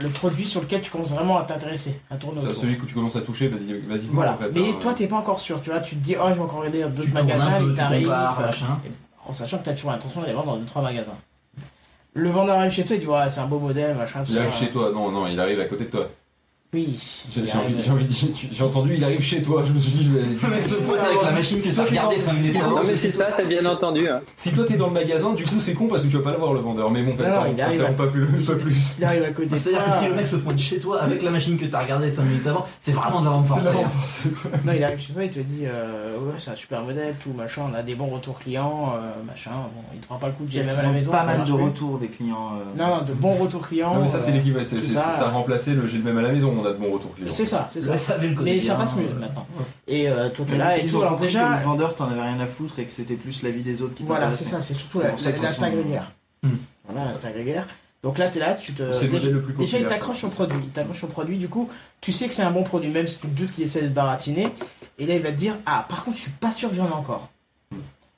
le 0.00 0.08
produit 0.08 0.46
sur 0.46 0.60
lequel 0.60 0.80
tu 0.82 0.90
commences 0.90 1.10
vraiment 1.10 1.38
à 1.38 1.42
t'intéresser, 1.44 2.00
à 2.10 2.16
tourner 2.16 2.40
autour. 2.40 2.54
celui 2.56 2.78
que 2.78 2.86
tu 2.86 2.94
commences 2.94 3.16
à 3.16 3.20
toucher, 3.20 3.48
vas-y, 3.48 3.72
vas-y, 3.80 4.06
Voilà. 4.10 4.32
en 4.34 4.36
fait. 4.38 4.50
Mais 4.52 4.70
hein. 4.70 4.76
toi 4.80 4.94
t'es 4.94 5.06
pas 5.06 5.16
encore 5.16 5.40
sûr, 5.40 5.60
tu 5.62 5.70
vois, 5.70 5.80
tu 5.80 5.96
te 5.96 6.00
dis 6.04 6.16
oh 6.20 6.26
je 6.28 6.34
vais 6.34 6.40
encore 6.40 6.60
regarder 6.60 6.84
d'autres 6.84 7.12
magasins, 7.12 7.58
peu, 7.58 7.74
euh, 7.80 8.46
machin. 8.46 8.78
en 9.26 9.32
sachant 9.32 9.58
que 9.58 9.64
tu 9.64 9.70
as 9.70 9.74
toujours 9.74 9.90
l'intention 9.92 10.20
d'aller 10.20 10.32
vendre 10.34 10.52
dans 10.52 10.56
deux 10.58 10.64
trois 10.66 10.82
magasins. 10.82 11.16
Le 12.14 12.28
vendeur 12.28 12.58
arrive 12.58 12.70
chez 12.72 12.84
toi, 12.84 12.96
il 12.96 13.00
dit 13.00 13.06
ouais 13.06 13.28
c'est 13.28 13.40
un 13.40 13.46
beau 13.46 13.58
modèle, 13.58 13.96
machin. 13.96 14.20
tout 14.20 14.26
Il 14.30 14.34
ça. 14.34 14.42
arrive 14.42 14.54
chez 14.54 14.68
toi, 14.70 14.90
non, 14.92 15.10
non, 15.10 15.26
il 15.26 15.38
arrive 15.40 15.60
à 15.60 15.64
côté 15.64 15.84
de 15.84 15.90
toi. 15.90 16.08
Oui. 16.74 16.98
J'ai 17.34 17.46
j'ai 17.46 17.58
envie, 17.58 18.06
j'ai 18.08 18.48
j'ai 18.50 18.64
entendu, 18.64 18.94
il 18.96 19.04
arrive 19.04 19.20
chez 19.20 19.42
toi, 19.42 19.62
je 19.62 19.74
me 19.74 19.78
suis 19.78 19.90
dit, 19.92 20.04
je 20.10 20.10
vais. 20.18 20.24
Le 20.42 20.48
mec 20.56 20.64
se 20.64 20.76
pointe 20.76 21.00
avec 21.00 21.22
la 21.22 21.30
machine 21.32 21.58
Si 21.58 21.68
que 21.68 21.74
toi, 21.74 21.84
regardé 21.84 22.16
dans- 22.16 22.22
5 22.22 22.32
minutes. 22.32 22.54
Non 22.62 22.80
mais 22.86 22.96
c'est 22.96 23.10
ça, 23.10 23.26
t'as 23.36 23.44
bien 23.44 23.66
entendu. 23.66 24.08
hein. 24.08 24.22
Si 24.36 24.52
toi 24.52 24.64
t'es 24.66 24.78
dans 24.78 24.86
le 24.86 24.94
magasin, 24.94 25.34
du 25.34 25.44
coup 25.44 25.60
c'est 25.60 25.74
con 25.74 25.86
parce 25.88 26.00
que 26.00 26.06
tu 26.08 26.16
vas 26.16 26.22
pas 26.22 26.30
l'avoir 26.30 26.54
le 26.54 26.60
vendeur. 26.60 26.90
Mais 26.90 27.02
bon, 27.02 27.12
à- 27.12 27.92
pas 27.92 28.06
plus. 28.06 28.26
Il 28.98 29.04
arrive 29.04 29.22
à 29.22 29.30
côté 29.32 29.48
de 29.50 29.56
C'est-à-dire 29.56 29.84
que 29.84 29.92
si 29.98 30.06
le 30.08 30.14
mec 30.14 30.26
se 30.26 30.36
pointe 30.36 30.58
chez 30.58 30.78
toi 30.78 31.02
avec 31.02 31.20
la 31.22 31.30
machine 31.30 31.58
que 31.58 31.66
t'as 31.66 31.82
regardée 31.82 32.10
5 32.10 32.22
minutes 32.22 32.46
avant, 32.46 32.64
c'est 32.80 32.92
vraiment 32.92 33.20
de 33.20 33.26
la 33.26 33.30
vente 33.32 33.46
C'est 33.48 33.60
forcée. 33.60 34.48
hein. 34.54 34.58
Non, 34.64 34.72
il 34.74 34.82
arrive 34.82 34.98
chez 34.98 35.12
toi, 35.12 35.24
il 35.24 35.30
te 35.30 35.40
dit 35.40 35.64
euh, 35.66 36.16
Ouais, 36.20 36.32
c'est 36.38 36.52
un 36.52 36.56
super 36.56 36.80
modèle, 36.80 37.16
tout 37.22 37.34
machin, 37.34 37.64
on 37.70 37.74
a 37.74 37.82
des 37.82 37.94
bons 37.96 38.06
retours 38.08 38.38
clients, 38.38 38.94
euh, 38.96 39.10
machin. 39.26 39.50
Bon, 39.74 39.82
il 39.92 40.00
te 40.00 40.06
fera 40.06 40.18
pas 40.18 40.28
le 40.28 40.32
coup 40.32 40.44
de 40.44 40.58
a 40.58 40.62
même 40.62 40.78
à 40.78 40.82
la 40.82 40.88
maison. 40.88 41.10
pas 41.12 41.26
mal 41.26 41.44
de 41.44 41.52
retours 41.52 41.98
des 41.98 42.08
clients. 42.08 42.52
euh, 42.56 42.78
Non, 42.82 42.96
non, 42.96 43.02
de 43.02 43.12
bons 43.12 43.34
retours 43.34 43.68
clients. 43.68 43.94
Non, 43.94 44.00
mais 44.00 44.08
ça 44.08 44.20
c'est 44.20 44.32
l'équivalent, 44.32 44.64
ça 44.64 45.26
a 45.26 45.30
remplacé 45.30 45.74
le 45.74 45.86
j'ai 45.86 45.98
le 45.98 46.04
même 46.04 46.16
à 46.16 46.22
la 46.22 46.32
maison, 46.32 46.61
on 46.62 46.66
a 46.66 46.72
de 46.72 46.78
bons 46.78 46.92
retours 46.92 47.14
clients. 47.14 47.30
C'est 47.30 47.46
ça, 47.46 47.68
c'est 47.70 47.80
ça. 47.80 48.14
Connaît 48.14 48.34
Mais 48.42 48.60
ça 48.60 48.74
passe 48.74 48.96
mieux 48.96 49.08
euh, 49.10 49.18
maintenant. 49.18 49.46
Et 49.86 50.08
euh, 50.08 50.28
toi, 50.30 50.44
t'es 50.46 50.56
là 50.56 50.76
et 50.76 50.86
tout. 50.86 51.00
Alors 51.00 51.18
déjà, 51.18 51.58
le 51.58 51.64
vendeur, 51.64 51.94
t'en 51.94 52.08
avais 52.08 52.22
rien 52.22 52.40
à 52.40 52.46
foutre 52.46 52.78
et 52.78 52.84
que 52.84 52.90
c'était 52.90 53.16
plus 53.16 53.42
la 53.42 53.50
vie 53.50 53.62
des 53.62 53.82
autres 53.82 53.94
qui 53.94 54.04
voilà, 54.04 54.30
c'est 54.32 54.44
ça, 54.44 54.60
c'est 54.60 54.74
surtout 54.74 55.00
ça 55.00 55.30
l'instinct 55.30 55.70
grégaire. 55.70 56.12
Hmm. 56.42 56.56
Voilà, 56.88 57.06
l'instinct 57.06 57.30
grégaire. 57.30 57.66
Donc 58.02 58.18
là, 58.18 58.28
t'es 58.28 58.40
là, 58.40 58.54
tu 58.54 58.72
te. 58.72 58.82
Déjà, 58.82 59.30
le 59.30 59.42
plus 59.42 59.54
déjà, 59.54 59.78
il 59.78 59.86
t'accroche 59.86 60.22
ça. 60.22 60.26
le 60.26 60.32
produit. 60.32 60.58
Il 60.64 60.70
t'accroche 60.70 61.02
le 61.02 61.08
produit, 61.08 61.38
du 61.38 61.48
coup, 61.48 61.68
tu 62.00 62.10
sais 62.10 62.26
que 62.26 62.34
c'est 62.34 62.42
un 62.42 62.50
bon 62.50 62.64
produit, 62.64 62.90
même 62.90 63.06
si 63.06 63.16
tu 63.16 63.28
te 63.28 63.38
doutes 63.38 63.52
qu'il 63.52 63.62
essaie 63.62 63.82
de 63.82 63.88
baratiner. 63.88 64.48
Et 64.98 65.06
là, 65.06 65.14
il 65.14 65.22
va 65.22 65.30
te 65.30 65.36
dire 65.36 65.56
Ah, 65.66 65.86
par 65.88 66.04
contre, 66.04 66.16
je 66.16 66.22
suis 66.22 66.32
pas 66.32 66.50
sûr 66.50 66.68
que 66.68 66.74
j'en 66.74 66.88
ai 66.88 66.92
encore. 66.92 67.28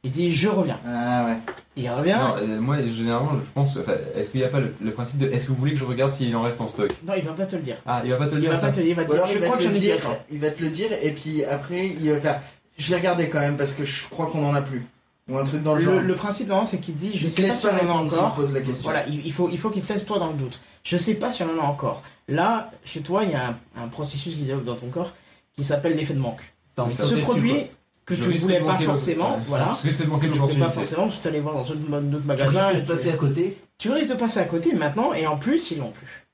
Il 0.05 0.10
dit 0.10 0.31
Je 0.31 0.48
reviens. 0.48 0.78
Ah 0.86 1.24
ouais. 1.26 1.36
Il 1.76 1.90
revient. 1.90 2.16
Non, 2.20 2.36
euh, 2.36 2.60
moi 2.60 2.76
généralement 2.86 3.32
je 3.32 3.51
pense, 3.52 3.76
enfin, 3.76 3.94
est-ce 4.14 4.31
qu'il 4.31 4.39
n'y 4.40 4.47
a 4.47 4.51
pas 4.51 4.60
le, 4.60 4.72
le 4.81 4.90
principe 4.93 5.18
de 5.18 5.28
est-ce 5.28 5.47
que 5.47 5.48
vous 5.48 5.56
voulez 5.56 5.72
que 5.72 5.78
je 5.78 5.85
regarde 5.85 6.12
s'il 6.12 6.35
en 6.36 6.43
reste 6.43 6.60
en 6.60 6.68
stock? 6.68 6.90
Non, 7.06 7.14
il 7.16 7.24
va 7.24 7.32
pas 7.32 7.47
te 7.47 7.56
le 7.56 7.62
dire. 7.62 7.76
Ah, 7.86 8.02
il 8.05 8.10
va 8.12 8.16
pas 8.18 8.26
te 8.26 8.32
le 8.35 8.39
Il 8.39 8.40
dire 8.43 8.51
va 8.51 8.56
ça 8.56 8.66
pas 8.66 8.72
te 8.72 8.76
le 8.78 8.82
dire, 8.85 8.93
il 8.93 8.97
va 8.97 9.05
te 9.05 9.10
Ou 9.10 9.14
dire 9.14 9.22
alors 9.24 9.28
Je 9.32 9.35
il 9.35 9.40
va, 9.40 9.47
crois 9.47 9.56
te 9.59 9.62
que 9.62 9.68
le 9.68 9.74
j'en 9.74 9.78
ai 9.78 9.81
dire, 9.82 9.94
attends. 9.97 10.18
il 10.31 10.40
va 10.40 10.51
te 10.51 10.62
le 10.62 10.68
dire 10.70 10.89
et 11.02 11.10
puis 11.10 11.44
après 11.44 11.86
il 11.89 12.10
va 12.10 12.20
faire. 12.20 12.40
Je 12.78 12.90
vais 12.90 12.97
regarder 12.97 13.28
quand 13.28 13.40
même 13.40 13.56
parce 13.56 13.72
que 13.72 13.85
je 13.85 14.05
crois 14.09 14.26
qu'on 14.26 14.44
en 14.47 14.55
a 14.55 14.62
plus. 14.62 14.86
Ou 15.28 15.39
un 15.39 15.44
truc 15.44 15.62
dans 15.62 15.74
le, 15.74 15.81
genre. 15.81 16.01
le 16.01 16.14
principe, 16.14 16.48
non, 16.48 16.66
c'est 16.66 16.78
qu'il 16.78 16.97
dit, 16.97 17.12
je 17.16 17.24
Il 17.26 17.31
sais 17.31 17.36
te 17.36 17.43
pas 17.43 17.48
laisse 17.48 17.60
si 17.60 17.66
on 17.66 17.70
pas 17.70 17.74
en 17.74 17.78
a 17.78 17.81
répondre 17.81 18.10
s'il 18.10 18.18
encore. 18.20 18.35
pose 18.35 18.52
la 18.52 18.60
question. 18.60 18.82
Voilà, 18.85 19.06
il, 19.06 19.24
il 19.24 19.32
faut, 19.32 19.48
il 19.51 19.59
faut 19.59 19.70
qu'il 19.70 19.82
te 19.82 19.90
laisse 19.90 20.05
toi 20.05 20.18
dans 20.18 20.26
le 20.28 20.35
doute. 20.35 20.60
Je 20.82 20.98
sais 20.98 21.14
pas 21.14 21.31
si 21.31 21.43
on 21.43 21.47
en 21.59 21.62
a 21.62 21.66
encore. 21.66 22.02
Là, 22.28 22.70
chez 22.85 23.01
toi, 23.01 23.24
il 23.24 23.31
y 23.31 23.35
a 23.35 23.47
un, 23.48 23.82
un 23.82 23.89
processus 23.89 24.35
qui 24.35 24.40
se 24.43 24.47
développe 24.47 24.66
dans 24.66 24.76
ton 24.76 24.89
corps 24.90 25.14
qui 25.56 25.64
s'appelle 25.64 25.97
l'effet 25.97 26.12
de 26.12 26.18
manque. 26.18 26.43
Ce 26.90 27.14
produit 27.14 27.68
que 28.06 28.14
Je 28.14 28.22
tu 28.24 28.28
ne 28.35 28.39
voulais 28.39 28.60
pas 28.60 28.76
forcément, 28.78 29.39
voilà. 29.48 29.78
Je 29.82 29.89
risque 29.89 30.02
de 30.02 30.06
manquer 30.10 30.28
que 30.28 30.32
tu 30.35 30.39
voulais 30.39 30.56
pas 30.59 30.70
forcément, 30.70 31.05
parce 31.05 31.16
que 31.18 31.22
tu 31.22 31.28
allais 31.28 31.40
voir 31.40 31.55
dans 31.55 31.62
d'autres 31.62 31.74
d'autres 31.74 32.36
Tu 32.36 32.43
risques 32.43 32.74
de 32.74 32.81
tu- 32.81 32.86
passer 32.86 33.10
à 33.10 33.16
côté. 33.16 33.59
tu 33.78 33.90
risques 33.90 34.10
de 34.10 34.14
passer 34.14 34.40
à 34.40 34.44
côté 34.44 34.74
maintenant, 34.74 35.14
et 35.14 35.26
en 35.26 35.36
plus, 35.39 35.70
ils 35.70 35.78
l'ont 35.78 35.90
plus. 35.90 36.26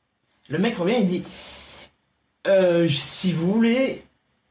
Le 0.49 0.59
mec 0.59 0.77
revient, 0.77 0.97
il 0.99 1.05
dit 1.05 1.23
Euh, 2.47 2.89
Si 2.89 3.33
vous 3.33 3.53
voulez, 3.53 4.03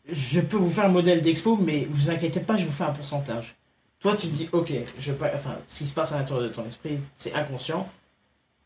je 0.09 0.39
peux 0.39 0.57
vous 0.57 0.69
faire 0.69 0.85
un 0.85 0.89
modèle 0.89 1.21
d'expo, 1.21 1.57
mais 1.57 1.87
vous 1.89 2.09
inquiétez 2.09 2.39
pas, 2.39 2.55
je 2.55 2.65
vous 2.65 2.71
fais 2.71 2.83
un 2.85 2.91
pourcentage. 2.91 3.55
Toi, 3.99 4.15
tu 4.15 4.27
te 4.27 4.33
dis 4.33 4.47
Ok, 4.53 4.71
je 4.97 5.11
peux, 5.11 5.25
enfin, 5.25 5.55
ce 5.67 5.79
qui 5.79 5.87
se 5.87 5.93
passe 5.93 6.13
à 6.13 6.17
l'intérieur 6.19 6.47
de 6.47 6.53
ton 6.53 6.65
esprit, 6.65 6.99
c'est 7.17 7.33
inconscient. 7.33 7.89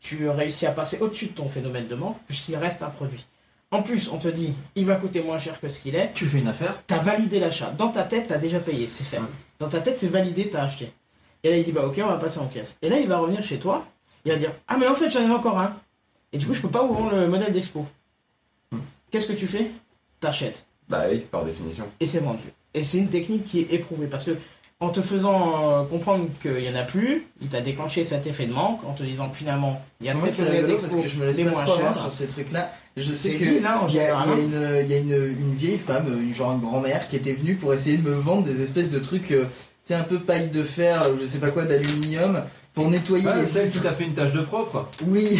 Tu 0.00 0.28
réussis 0.28 0.66
à 0.66 0.72
passer 0.72 0.98
au-dessus 1.00 1.26
de 1.26 1.32
ton 1.32 1.48
phénomène 1.48 1.88
de 1.88 1.94
manque, 1.94 2.18
puisqu'il 2.28 2.54
reste 2.56 2.82
un 2.82 2.90
produit. 2.90 3.26
En 3.74 3.82
plus, 3.82 4.08
on 4.12 4.18
te 4.18 4.28
dit 4.28 4.54
Il 4.76 4.86
va 4.86 4.94
coûter 4.94 5.20
moins 5.20 5.40
cher 5.40 5.60
que 5.60 5.68
ce 5.68 5.80
qu'il 5.80 5.96
est. 5.96 6.12
Tu 6.14 6.26
fais 6.26 6.38
une 6.38 6.46
affaire. 6.46 6.80
T'as 6.86 6.98
validé 6.98 7.40
l'achat. 7.40 7.72
Dans 7.72 7.88
ta 7.88 8.04
tête, 8.04 8.28
t'as 8.28 8.38
déjà 8.38 8.60
payé, 8.60 8.86
c'est 8.86 9.02
fait. 9.02 9.18
Dans 9.58 9.68
ta 9.68 9.80
tête, 9.80 9.98
c'est 9.98 10.06
validé, 10.06 10.48
t'as 10.48 10.62
acheté. 10.62 10.92
Et 11.42 11.50
là, 11.50 11.56
il 11.56 11.64
dit 11.64 11.72
bah 11.72 11.84
ok, 11.84 12.00
on 12.00 12.06
va 12.06 12.16
passer 12.16 12.38
en 12.38 12.46
caisse. 12.46 12.78
Et 12.82 12.88
là, 12.88 13.00
il 13.00 13.08
va 13.08 13.18
revenir 13.18 13.42
chez 13.42 13.58
toi. 13.58 13.84
Il 14.24 14.30
va 14.30 14.38
dire 14.38 14.52
ah 14.68 14.76
mais 14.78 14.86
en 14.86 14.94
fait, 14.94 15.10
j'en 15.10 15.24
avais 15.24 15.34
encore 15.34 15.58
un. 15.58 15.74
Et 16.32 16.38
du 16.38 16.46
coup, 16.46 16.54
je 16.54 16.60
peux 16.60 16.70
pas 16.70 16.86
vous 16.86 16.94
vendre 16.94 17.16
le 17.16 17.26
modèle 17.26 17.50
d'expo. 17.50 17.84
Qu'est-ce 19.10 19.26
que 19.26 19.32
tu 19.32 19.48
fais? 19.48 19.72
T'achètes. 20.20 20.64
Bah 20.88 21.06
oui, 21.10 21.24
par 21.28 21.44
définition. 21.44 21.86
Et 21.98 22.06
c'est 22.06 22.20
vendu. 22.20 22.52
Et 22.74 22.84
c'est 22.84 22.98
une 22.98 23.08
technique 23.08 23.44
qui 23.44 23.58
est 23.58 23.72
éprouvée 23.72 24.06
parce 24.06 24.22
que 24.22 24.36
en 24.78 24.90
te 24.90 25.02
faisant 25.02 25.80
euh, 25.80 25.84
comprendre 25.84 26.26
qu'il 26.42 26.62
y 26.62 26.68
en 26.68 26.76
a 26.76 26.82
plus, 26.82 27.26
il 27.40 27.48
t'a 27.48 27.60
déclenché 27.60 28.04
cet 28.04 28.26
effet 28.26 28.46
de 28.46 28.52
manque 28.52 28.84
en 28.84 28.92
te 28.92 29.02
disant 29.02 29.30
que 29.30 29.36
finalement, 29.36 29.82
il 30.00 30.06
y 30.06 30.10
a 30.10 30.14
peut-être 30.14 30.48
rigolo 30.48 30.76
parce 30.78 30.94
que 30.94 31.08
je 31.08 31.18
me 31.18 31.26
laisse 31.26 31.40
pas 31.40 31.50
moins 31.50 31.66
cher. 31.66 31.96
sur 31.96 32.12
ces 32.12 32.28
trucs-là. 32.28 32.70
Je 32.96 33.12
sais 33.12 33.34
que 33.34 33.44
il 33.44 33.60
y 33.60 33.66
a, 33.66 34.26
y 34.26 34.40
une, 34.40 34.84
il 34.84 34.90
y 34.90 34.94
a 34.94 34.98
une, 34.98 35.36
une 35.38 35.54
vieille 35.54 35.78
femme, 35.78 36.06
une 36.06 36.32
genre 36.32 36.52
une 36.52 36.60
grand-mère, 36.60 37.08
qui 37.08 37.16
était 37.16 37.32
venue 37.32 37.56
pour 37.56 37.74
essayer 37.74 37.96
de 37.96 38.08
me 38.08 38.14
vendre 38.14 38.44
des 38.44 38.62
espèces 38.62 38.90
de 38.90 39.00
trucs, 39.00 39.32
euh, 39.32 39.44
tu 39.84 39.92
sais, 39.92 39.94
un 39.94 40.04
peu 40.04 40.20
paille 40.20 40.50
de 40.50 40.62
fer 40.62 41.10
ou 41.12 41.18
je 41.20 41.26
sais 41.26 41.38
pas 41.38 41.50
quoi, 41.50 41.64
d'aluminium, 41.64 42.42
pour 42.74 42.88
nettoyer 42.90 43.28
Ah, 43.32 43.40
les 43.40 43.46
celle 43.46 43.66
vitres. 43.66 43.76
qui 43.76 43.82
t'a 43.86 43.92
fait 43.92 44.04
une 44.04 44.14
tâche 44.14 44.32
de 44.32 44.40
propre 44.40 44.88
Oui. 45.06 45.38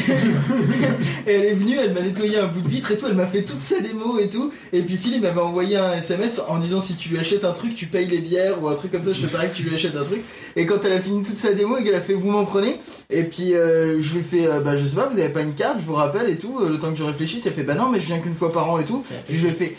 et 1.27 1.31
elle 1.32 1.44
est 1.47 1.55
venue, 1.55 1.77
elle 1.78 1.93
m'a 1.93 2.01
nettoyé 2.01 2.39
un 2.39 2.47
bout 2.47 2.61
de 2.61 2.69
vitre 2.69 2.93
et 2.93 2.98
tout, 2.98 3.06
elle 3.09 3.15
m'a 3.16 3.27
fait 3.27 3.43
toute 3.43 3.61
sa 3.61 3.81
démo 3.81 4.19
et 4.19 4.28
tout. 4.28 4.52
Et 4.73 4.82
puis 4.82 4.97
Philippe 4.97 5.23
m'avait 5.23 5.40
envoyé 5.40 5.77
un 5.77 5.94
SMS 5.94 6.40
en 6.48 6.59
disant 6.59 6.81
si 6.81 6.94
tu 6.94 7.09
lui 7.09 7.19
achètes 7.19 7.44
un 7.44 7.51
truc, 7.52 7.74
tu 7.74 7.86
payes 7.86 8.06
les 8.06 8.19
bières 8.19 8.62
ou 8.62 8.69
un 8.69 8.74
truc 8.74 8.93
comme 8.93 9.02
ça, 9.02 9.12
je 9.12 9.20
te 9.23 9.27
parie 9.27 9.48
que 9.51 9.56
tu 9.56 9.65
lui 9.65 9.74
achètes 9.74 9.97
un 9.97 10.05
truc. 10.05 10.23
Et 10.56 10.65
quand 10.66 10.85
elle 10.85 10.93
a 10.93 11.01
fini 11.01 11.23
toute 11.23 11.39
sa 11.39 11.52
démo 11.52 11.77
et 11.78 11.82
qu'elle 11.85 11.94
a 11.97 12.01
fait 12.01 12.15
vous 12.15 12.31
m'en 12.31 12.44
prenez, 12.44 12.78
et 13.11 13.24
puis 13.24 13.55
euh, 13.55 14.01
je 14.01 14.12
lui 14.12 14.20
ai 14.20 14.23
fait 14.23 14.47
euh, 14.47 14.61
bah 14.61 14.77
je 14.77 14.85
sais 14.85 14.94
pas, 14.97 15.09
vous 15.09 15.19
avez 15.19 15.31
pas 15.31 15.43
une 15.43 15.55
carte, 15.55 15.81
je 15.81 15.85
vous 15.86 15.94
rappelle 15.94 16.31
et 16.31 16.36
tout. 16.39 16.61
Euh, 16.62 16.69
Le 16.69 16.78
temps 16.78 16.90
que 16.93 16.98
je 16.98 17.02
réfléchisse, 17.05 17.44
elle 17.47 17.55
fait 17.55 17.65
bah 17.65 17.74
non, 17.74 17.89
mais 17.90 18.01
je 18.01 18.06
viens 18.06 18.20
qu'une 18.20 18.35
fois 18.36 18.52
par 18.52 18.70
an 18.70 18.78
et 18.78 18.85
tout. 18.85 19.02
Puis 19.27 19.36
je 19.39 19.43
lui 19.43 19.48
ai 19.51 19.55
fait 19.55 19.77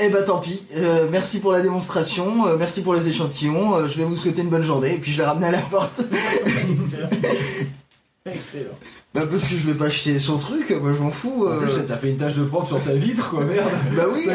eh 0.00 0.08
bah 0.08 0.22
tant 0.22 0.38
pis, 0.38 0.66
Euh, 0.74 1.08
merci 1.10 1.38
pour 1.38 1.52
la 1.52 1.60
démonstration, 1.60 2.48
euh, 2.48 2.56
merci 2.58 2.82
pour 2.82 2.94
les 2.94 3.08
échantillons, 3.08 3.76
euh, 3.76 3.88
je 3.88 3.96
vais 3.96 4.04
vous 4.04 4.16
souhaiter 4.16 4.42
une 4.42 4.48
bonne 4.48 4.62
journée. 4.62 4.94
Et 4.94 4.98
puis 4.98 5.12
je 5.12 5.18
l'ai 5.18 5.24
ramené 5.24 5.46
à 5.46 5.52
la 5.52 5.60
porte. 5.60 6.00
Excellent. 6.00 7.08
Excellent. 8.26 8.78
Bah 9.14 9.26
parce 9.30 9.44
que 9.44 9.56
je 9.56 9.70
vais 9.70 9.74
pas 9.74 9.86
acheter 9.86 10.18
son 10.18 10.38
truc, 10.38 10.70
moi 10.70 10.92
je 10.92 11.00
m'en 11.00 11.10
fous. 11.10 11.46
En 11.46 11.50
euh. 11.50 11.60
plus, 11.60 11.86
t'a 11.86 11.96
fait 11.96 12.10
une 12.10 12.16
tâche 12.16 12.34
de 12.34 12.42
propre 12.42 12.66
sur 12.66 12.82
ta 12.82 12.94
vitre, 12.94 13.30
quoi, 13.30 13.44
merde. 13.44 13.68
Bah 13.94 14.06
oui, 14.12 14.26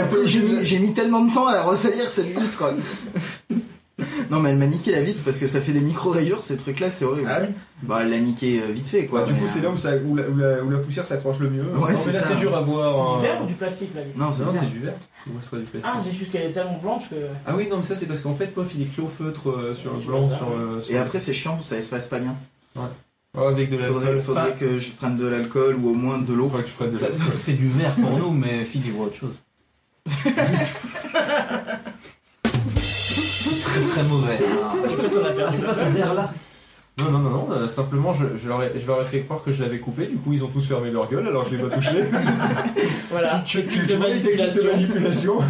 mis, 0.41 0.64
j'ai 0.64 0.80
mis 0.80 0.94
tellement 0.94 1.26
de 1.26 1.34
temps 1.34 1.48
à 1.48 1.56
la 1.56 1.64
ressalir 1.64 2.10
cette 2.10 2.27
vitre. 2.27 2.64
Non 4.31 4.39
mais 4.39 4.49
elle 4.49 4.57
m'a 4.57 4.67
niqué 4.67 4.91
la 4.91 5.01
vitre 5.01 5.21
parce 5.23 5.39
que 5.39 5.47
ça 5.47 5.61
fait 5.61 5.71
des 5.71 5.81
micro 5.81 6.09
rayures 6.11 6.43
ces 6.43 6.57
trucs 6.57 6.80
là 6.80 6.91
c'est 6.91 7.05
horrible. 7.05 7.27
Ah 7.31 7.39
oui 7.41 7.47
Bah 7.84 7.99
elle 8.01 8.09
l'a 8.09 8.19
niqué 8.19 8.61
euh, 8.61 8.71
vite 8.71 8.88
fait 8.88 9.05
quoi. 9.05 9.21
Bah, 9.21 9.27
du 9.27 9.34
coup, 9.34 9.45
euh, 9.45 9.49
c'est 9.49 9.61
là 9.61 9.69
où, 9.69 9.77
ça, 9.77 9.91
où, 9.97 10.15
la, 10.15 10.27
où 10.30 10.38
la- 10.38 10.63
où 10.63 10.69
la 10.69 10.77
poussière 10.80 11.05
s'accroche 11.05 11.39
le 11.39 11.49
mieux. 11.49 11.63
Ouais, 11.76 11.95
c'est 11.95 12.11
là, 12.11 12.19
ça. 12.21 12.27
c'est 12.30 12.35
dur 12.39 12.55
à 12.55 12.61
voir. 12.61 12.93
C'est 12.95 13.01
hein. 13.01 13.15
du 13.17 13.21
verre 13.27 13.43
ou 13.43 13.47
du 13.47 13.53
plastique 13.55 13.89
la 13.95 14.01
vitre 14.03 14.17
Non, 14.17 14.31
c'est 14.31 14.43
Non, 14.43 14.51
bien. 14.51 14.61
c'est 14.61 14.69
du 14.71 14.80
verre. 14.80 14.93
Du 15.26 15.31
plastique 15.31 15.81
Ah, 15.84 16.01
c'est 16.03 16.13
juste 16.13 16.31
qu'elle 16.31 16.43
est 16.49 16.53
tellement 16.53 16.77
blanche 16.81 17.09
que. 17.09 17.15
Ah 17.45 17.53
oui, 17.55 17.67
non, 17.69 17.77
mais 17.77 17.84
ça, 17.84 17.95
c'est 17.95 18.05
parce 18.05 18.21
qu'en 18.21 18.35
fait, 18.35 18.47
pof, 18.47 18.67
il 18.76 18.81
est 18.81 18.85
écrit 18.85 19.01
au 19.01 19.09
feutre 19.09 19.49
euh, 19.51 19.76
sur 19.76 19.93
le 19.93 19.99
blanc. 19.99 20.23
Sur, 20.26 20.49
le- 20.49 20.81
sur 20.81 20.91
Et 20.91 20.93
le- 20.95 21.01
après 21.01 21.19
c'est 21.19 21.34
chiant, 21.34 21.59
ça 21.61 21.77
efface 21.77 22.07
pas 22.07 22.19
bien. 22.19 22.35
Ouais, 22.76 23.45
avec 23.45 23.69
de 23.69 23.77
Faudrait, 23.77 24.05
l'alcool. 24.05 24.21
faudrait 24.23 24.41
Enfin- 24.41 24.51
que 24.59 24.80
je 24.80 24.89
prenne 24.91 25.15
de 25.17 25.27
l'alcool 25.27 25.76
ou 25.76 25.89
au 25.89 25.93
moins 25.93 26.17
de 26.17 26.34
l'eau. 26.34 26.47
Faudrait 26.49 26.63
que 26.63 26.69
tu 26.69 26.73
prennes 26.76 26.91
de 26.93 26.97
Ça, 26.97 27.09
l'alcool. 27.09 27.27
C'est 27.39 27.53
du 27.53 27.67
verre 27.69 27.93
pour 27.95 28.17
nous, 28.17 28.31
mais 28.31 28.65
Phil 28.65 28.81
il 28.85 28.91
voit 28.91 29.05
autre 29.05 29.15
chose. 29.17 29.35
très 33.44 33.82
très 33.82 34.03
mauvais. 34.03 34.38
En 34.38 34.90
fait, 35.02 35.10
on 35.16 35.24
a 35.26 35.30
Ah, 35.30 35.34
perdu 35.34 35.57
c'est 35.60 35.66
pas 35.66 35.74
ce 35.74 35.86
verre 35.95 36.14
là 36.14 36.34
Non, 36.99 37.11
non, 37.11 37.20
non, 37.20 37.30
non, 37.30 37.48
euh, 37.52 37.68
simplement, 37.68 38.14
je, 38.14 38.26
je, 38.41 38.48
leur 38.49 38.61
ai, 38.64 38.72
je 38.80 38.86
leur 38.86 39.02
ai 39.02 39.06
fait 39.06 39.22
croire 39.22 39.41
que 39.44 39.52
je 39.52 39.64
l'avais 39.64 39.80
coupé, 39.80 40.07
du 40.07 40.18
coup, 40.18 40.34
ils 40.34 40.44
ont 40.44 40.48
tous 40.49 40.66
fermé 40.68 40.91
leur 40.91 41.10
gueule, 41.10 41.28
alors 41.28 41.45
je 41.45 41.56
l'ai 41.56 41.64
pas 41.64 41.76
touché. 41.76 42.03
Voilà, 43.11 43.41
tu, 43.45 43.66
tu, 43.66 43.88
tu 43.88 43.98
manipulation. 43.98 44.64
manipulation 44.72 45.38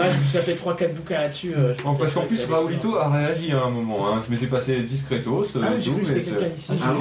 Ah, 0.00 0.04
je- 0.10 0.30
ça 0.30 0.42
fait 0.42 0.54
3-4 0.54 0.94
bouquins 0.94 1.18
là-dessus. 1.18 1.52
euh, 1.56 1.74
je 1.74 1.82
Bon, 1.82 1.90
pense 1.90 1.98
Parce 1.98 2.14
qu'en 2.14 2.20
que 2.22 2.26
plus, 2.28 2.44
Raoulito 2.46 2.96
a 2.96 3.08
réagi 3.10 3.50
à 3.52 3.64
un 3.64 3.70
moment, 3.70 4.08
hein, 4.14 4.20
mais 4.30 4.36
c'est 4.36 4.46
passé 4.46 4.80
discretos. 4.84 5.42
Ah 5.56 5.58
euh, 5.72 5.76
j'ai 5.80 5.90
cru 5.90 6.02
que 6.02 6.12
quelqu'un. 6.12 6.46
Ah. 6.80 6.94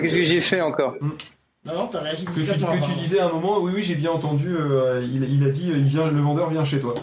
Qu'est-ce 0.00 0.12
que 0.16 0.22
j'ai 0.22 0.40
fait 0.40 0.60
encore? 0.60 0.94
Non, 1.64 1.72
non, 1.74 1.86
t'as 1.86 2.00
réagi 2.00 2.24
Que 2.24 2.32
tu, 2.32 2.40
discrètement. 2.40 2.78
que 2.80 2.84
tu 2.84 2.92
disais 2.94 3.20
à 3.20 3.26
un 3.26 3.32
moment, 3.32 3.58
oui, 3.60 3.72
oui, 3.76 3.82
j'ai 3.84 3.94
bien 3.94 4.10
entendu, 4.10 4.48
euh, 4.56 5.04
il, 5.04 5.22
il 5.22 5.44
a 5.46 5.50
dit, 5.50 5.66
il 5.68 5.84
vient, 5.84 6.10
le 6.10 6.20
vendeur 6.20 6.50
vient 6.50 6.64
chez 6.64 6.80
toi. 6.80 6.94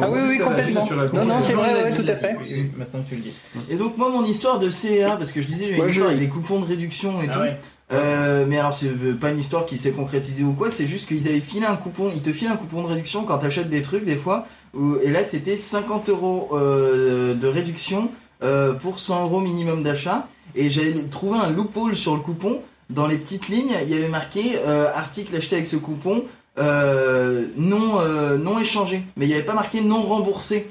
Ah 0.00 0.10
oui, 0.10 0.18
oui, 0.28 0.38
complètement. 0.38 0.88
Non, 1.12 1.24
non, 1.24 1.34
c'est 1.42 1.52
vrai, 1.52 1.84
ouais, 1.84 1.92
tout 1.94 2.04
à 2.08 2.16
fait. 2.16 2.32
dit. 2.32 2.38
Oui, 2.54 2.70
Maintenant 2.76 3.00
que 3.02 3.08
tu 3.08 3.14
le 3.16 3.20
dis. 3.20 3.32
Et 3.68 3.76
donc 3.76 3.96
moi 3.98 4.08
mon 4.10 4.24
histoire 4.24 4.58
de 4.58 4.70
CEA, 4.70 5.16
parce 5.16 5.32
que 5.32 5.40
je 5.42 5.46
disais 5.46 5.66
j'ai 5.74 5.76
une 5.80 5.88
histoire 5.88 6.08
avec 6.08 6.20
des 6.20 6.28
coupons 6.28 6.60
de 6.60 6.66
réduction 6.66 7.20
et 7.22 7.26
Ah 7.30 7.34
tout. 7.34 7.40
ouais. 7.40 7.58
Euh, 7.92 8.46
mais 8.48 8.58
alors 8.58 8.72
c'est 8.72 8.86
euh, 8.86 9.14
pas 9.20 9.30
une 9.32 9.38
histoire 9.38 9.66
qui 9.66 9.76
s'est 9.76 9.90
concrétisée 9.92 10.42
ou 10.44 10.54
quoi, 10.54 10.70
c'est 10.70 10.86
juste 10.86 11.06
qu'ils 11.06 11.28
avaient 11.28 11.40
filé 11.40 11.66
un 11.66 11.76
coupon, 11.76 12.10
ils 12.14 12.22
te 12.22 12.32
filent 12.32 12.48
un 12.48 12.56
coupon 12.56 12.82
de 12.82 12.86
réduction 12.88 13.24
quand 13.24 13.36
t'achètes 13.38 13.68
des 13.68 13.82
trucs 13.82 14.04
des 14.06 14.16
fois, 14.16 14.46
où- 14.72 14.96
et 15.02 15.10
là 15.10 15.22
c'était 15.24 15.56
50 15.56 16.08
euros 16.08 16.48
euh, 16.54 17.34
de 17.34 17.46
réduction 17.46 18.08
euh, 18.42 18.72
pour 18.72 18.98
100 18.98 19.24
euros 19.24 19.40
minimum 19.40 19.82
d'achat, 19.82 20.26
et 20.54 20.70
j'avais 20.70 20.94
trouvé 21.10 21.38
un 21.38 21.50
loophole 21.50 21.94
sur 21.94 22.14
le 22.14 22.20
coupon, 22.22 22.60
dans 22.88 23.06
les 23.06 23.16
petites 23.16 23.48
lignes, 23.48 23.74
il 23.82 23.90
y 23.90 23.94
avait 23.94 24.08
marqué 24.08 24.52
euh, 24.66 24.86
article 24.94 25.36
acheté 25.36 25.56
avec 25.56 25.66
ce 25.66 25.76
coupon, 25.76 26.24
euh, 26.58 27.46
non, 27.56 28.00
euh, 28.00 28.36
non 28.36 28.58
échangé, 28.58 29.02
mais 29.16 29.24
il 29.26 29.28
n'y 29.28 29.34
avait 29.34 29.42
pas 29.44 29.54
marqué 29.54 29.80
non 29.80 30.02
remboursé. 30.02 30.70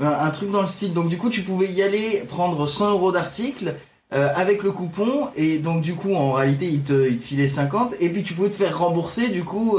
Un, 0.00 0.08
un 0.08 0.30
truc 0.30 0.50
dans 0.50 0.60
le 0.60 0.66
style. 0.66 0.92
Donc 0.92 1.08
du 1.08 1.16
coup, 1.18 1.30
tu 1.30 1.42
pouvais 1.42 1.70
y 1.70 1.82
aller 1.82 2.24
prendre 2.28 2.66
100 2.66 2.90
euros 2.92 3.12
d'article 3.12 3.74
euh, 4.12 4.28
avec 4.34 4.62
le 4.64 4.72
coupon 4.72 5.28
et 5.36 5.58
donc 5.58 5.82
du 5.82 5.94
coup, 5.94 6.14
en 6.14 6.32
réalité, 6.32 6.66
il 6.66 6.82
te, 6.82 7.08
il 7.08 7.18
te 7.18 7.24
filait 7.24 7.48
50 7.48 7.94
et 8.00 8.08
puis 8.10 8.24
tu 8.24 8.34
pouvais 8.34 8.50
te 8.50 8.56
faire 8.56 8.76
rembourser 8.76 9.28
du 9.28 9.44
coup. 9.44 9.78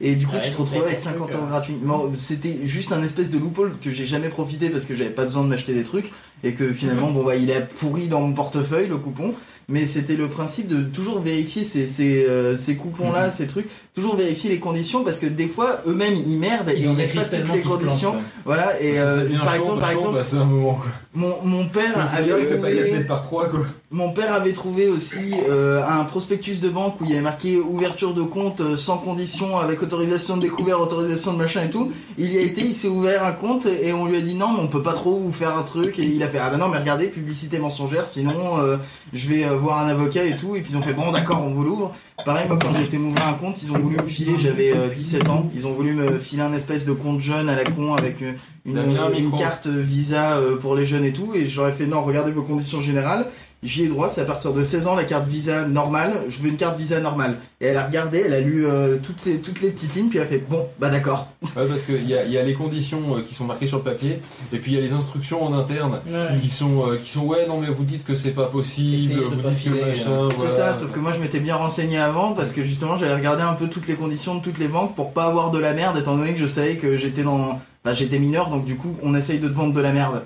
et 0.00 0.14
du 0.16 0.26
coup, 0.26 0.34
Ouais, 0.36 0.42
tu 0.42 0.50
te 0.50 0.56
retrouvais 0.58 0.84
avec 0.84 0.96
des 0.96 1.02
50 1.02 1.30
trucs, 1.30 1.40
euros 1.40 1.48
gratuits. 1.48 1.76
C'était 2.16 2.60
juste 2.66 2.92
un 2.92 3.02
espèce 3.02 3.30
de 3.30 3.38
loophole 3.38 3.78
que 3.82 3.90
j'ai 3.90 4.04
jamais 4.04 4.28
profité 4.28 4.68
parce 4.68 4.84
que 4.84 4.94
j'avais 4.94 5.10
pas 5.10 5.24
besoin 5.24 5.42
de 5.44 5.48
m'acheter 5.48 5.72
des 5.72 5.84
trucs 5.84 6.12
et 6.44 6.52
que 6.52 6.72
finalement, 6.72 7.10
bon 7.10 7.24
bah, 7.24 7.36
il 7.36 7.50
est 7.50 7.66
pourri 7.66 8.08
dans 8.08 8.20
mon 8.20 8.34
portefeuille 8.34 8.86
le 8.88 8.98
coupon. 8.98 9.34
Mais 9.70 9.84
c'était 9.84 10.16
le 10.16 10.28
principe 10.28 10.66
de 10.66 10.82
toujours 10.82 11.20
vérifier 11.20 11.62
ces, 11.62 11.88
ces, 11.88 12.24
euh, 12.24 12.56
ces 12.56 12.76
coupons-là, 12.76 13.28
ces 13.28 13.46
trucs, 13.46 13.68
toujours 13.98 14.16
vérifier 14.16 14.48
les 14.50 14.60
conditions 14.60 15.02
parce 15.02 15.18
que 15.18 15.26
des 15.26 15.48
fois, 15.48 15.80
eux-mêmes, 15.86 16.14
ils 16.14 16.38
merdent 16.38 16.70
et 16.70 16.76
Ils 16.76 16.84
ils 16.84 16.92
mettent 16.92 17.14
pas 17.14 17.24
toutes 17.24 17.32
les 17.32 17.60
plantent, 17.60 17.80
conditions. 17.80 18.14
Voilà, 18.44 18.80
et 18.80 18.98
euh, 19.00 19.28
par 19.44 19.54
exemple, 19.54 19.80
par 19.80 19.90
exemple, 19.90 20.16
passer 20.16 20.36
un 20.36 20.44
moment, 20.44 20.74
quoi. 20.74 20.86
mon, 21.14 21.36
mon 21.42 21.66
père 21.66 22.08
avait 22.14 22.30
trouvé, 22.30 22.92
mettre 22.92 23.06
par 23.06 23.22
trois, 23.22 23.48
quoi. 23.48 23.60
mon 23.90 24.12
père 24.12 24.32
avait 24.32 24.52
trouvé 24.52 24.88
aussi 24.88 25.34
euh, 25.48 25.82
un 25.86 26.04
prospectus 26.04 26.60
de 26.60 26.68
banque 26.68 27.00
où 27.00 27.04
il 27.04 27.10
y 27.10 27.14
avait 27.14 27.22
marqué 27.22 27.58
ouverture 27.58 28.14
de 28.14 28.22
compte 28.22 28.60
euh, 28.60 28.76
sans 28.76 28.98
condition 28.98 29.58
avec 29.58 29.82
autorisation 29.82 30.36
de 30.36 30.42
découvert, 30.42 30.80
autorisation 30.80 31.32
de 31.32 31.38
machin 31.38 31.62
et 31.64 31.70
tout. 31.70 31.90
Il 32.18 32.32
y 32.32 32.38
a 32.38 32.42
été, 32.42 32.62
il 32.62 32.74
s'est 32.74 32.88
ouvert 32.88 33.24
un 33.24 33.32
compte 33.32 33.66
et 33.66 33.92
on 33.92 34.06
lui 34.06 34.16
a 34.16 34.20
dit 34.20 34.34
non, 34.34 34.52
mais 34.52 34.60
on 34.62 34.68
peut 34.68 34.82
pas 34.82 34.92
trop 34.92 35.18
vous 35.18 35.32
faire 35.32 35.56
un 35.56 35.62
truc 35.62 35.98
et 35.98 36.02
il 36.04 36.22
a 36.22 36.28
fait 36.28 36.38
ah 36.38 36.50
ben 36.50 36.58
non 36.58 36.68
mais 36.68 36.78
regardez 36.78 37.08
publicité 37.08 37.58
mensongère 37.58 38.06
sinon 38.06 38.58
euh, 38.58 38.76
je 39.12 39.28
vais 39.28 39.44
euh, 39.44 39.56
voir 39.56 39.78
un 39.78 39.88
avocat 39.88 40.24
et 40.24 40.36
tout 40.36 40.56
et 40.56 40.60
puis 40.60 40.72
ils 40.72 40.76
ont 40.76 40.82
fait 40.82 40.92
bon 40.92 41.10
d'accord 41.10 41.42
on 41.44 41.50
vous 41.50 41.64
l'ouvre. 41.64 41.94
Pareil 42.24 42.48
moi 42.48 42.58
quand 42.60 42.72
j'ai 42.74 42.82
été 42.82 42.98
m'ouvrir 42.98 43.28
un 43.28 43.34
compte 43.34 43.62
ils 43.62 43.70
ont 43.70 43.78
voulu 43.78 43.96
me 43.96 44.06
filer 44.06 44.36
j'avais 44.36 44.72
euh, 44.76 44.88
17 44.88 45.28
ans. 45.28 45.48
Ils 45.54 45.66
ont 45.66 45.72
voulu 45.72 45.92
me 45.92 46.18
filer 46.18 46.42
un 46.42 46.52
espèce 46.52 46.84
de 46.84 46.92
compte 46.92 47.20
jeune 47.20 47.48
à 47.48 47.54
la 47.54 47.64
con 47.70 47.94
avec 47.94 48.22
euh, 48.22 48.32
une, 48.66 49.30
carte 49.36 49.68
visa 49.68 50.32
euh, 50.32 50.56
pour 50.56 50.74
les 50.74 50.84
jeunes 50.84 51.04
et 51.04 51.12
tout. 51.12 51.32
Et 51.34 51.48
j'aurais 51.48 51.72
fait 51.72 51.86
non 51.86 52.02
regardez 52.02 52.32
vos 52.32 52.42
conditions 52.42 52.82
générales 52.82 53.26
J'y 53.64 53.82
ai 53.82 53.88
droit, 53.88 54.08
c'est 54.08 54.20
à 54.20 54.24
partir 54.24 54.52
de 54.52 54.62
16 54.62 54.86
ans 54.86 54.94
la 54.94 55.02
carte 55.02 55.26
visa 55.26 55.66
normale. 55.66 56.12
Je 56.28 56.40
veux 56.40 56.48
une 56.48 56.56
carte 56.56 56.78
visa 56.78 57.00
normale. 57.00 57.38
Et 57.60 57.66
elle 57.66 57.76
a 57.76 57.84
regardé, 57.84 58.22
elle 58.24 58.32
a 58.32 58.40
lu 58.40 58.64
euh, 58.64 58.98
toutes, 59.02 59.18
ces, 59.18 59.40
toutes 59.40 59.60
les 59.60 59.70
petites 59.70 59.96
lignes, 59.96 60.08
puis 60.08 60.18
elle 60.18 60.24
a 60.26 60.28
fait 60.28 60.44
bon, 60.48 60.68
bah 60.78 60.90
d'accord. 60.90 61.26
Ouais, 61.56 61.66
parce 61.66 61.82
qu'il 61.82 62.08
y 62.08 62.14
a, 62.14 62.24
il 62.24 62.30
y 62.30 62.38
a 62.38 62.42
les 62.44 62.54
conditions 62.54 63.16
euh, 63.16 63.22
qui 63.22 63.34
sont 63.34 63.44
marquées 63.46 63.66
sur 63.66 63.78
le 63.78 63.82
papier, 63.82 64.20
et 64.52 64.58
puis 64.58 64.70
il 64.72 64.74
y 64.76 64.78
a 64.78 64.80
les 64.80 64.92
instructions 64.92 65.42
en 65.42 65.52
interne 65.54 66.00
Ouais. 66.06 66.38
qui 66.40 66.48
sont, 66.48 66.86
euh, 66.86 66.98
qui 66.98 67.10
sont 67.10 67.22
ouais, 67.26 67.48
non, 67.48 67.58
mais 67.60 67.68
vous 67.68 67.82
dites 67.82 68.04
que 68.04 68.14
c'est 68.14 68.30
pas 68.30 68.46
possible, 68.46 69.14
vous 69.24 69.34
dites 69.50 69.64
que 69.64 69.70
machin, 69.70 70.10
euh, 70.12 70.30
C'est 70.38 70.56
ça, 70.56 70.72
sauf 70.74 70.92
que 70.92 71.00
moi 71.00 71.10
je 71.10 71.18
m'étais 71.18 71.40
bien 71.40 71.56
renseigné 71.56 71.98
avant 71.98 72.34
parce 72.34 72.52
que 72.52 72.62
justement 72.62 72.96
j'avais 72.96 73.14
regardé 73.14 73.42
un 73.42 73.54
peu 73.54 73.66
toutes 73.66 73.88
les 73.88 73.94
conditions 73.96 74.36
de 74.36 74.40
toutes 74.40 74.58
les 74.60 74.68
banques 74.68 74.94
pour 74.94 75.12
pas 75.12 75.24
avoir 75.24 75.50
de 75.50 75.58
la 75.58 75.72
merde 75.72 75.98
étant 75.98 76.16
donné 76.16 76.32
que 76.32 76.38
je 76.40 76.46
savais 76.46 76.76
que 76.76 76.96
j'étais 76.96 77.24
dans. 77.24 77.60
Enfin, 77.84 77.94
j'étais 77.94 78.20
mineur 78.20 78.50
donc 78.50 78.64
du 78.64 78.76
coup 78.76 78.94
on 79.02 79.16
essaye 79.16 79.40
de 79.40 79.48
te 79.48 79.54
vendre 79.54 79.72
de 79.74 79.80
la 79.80 79.90
merde. 79.92 80.22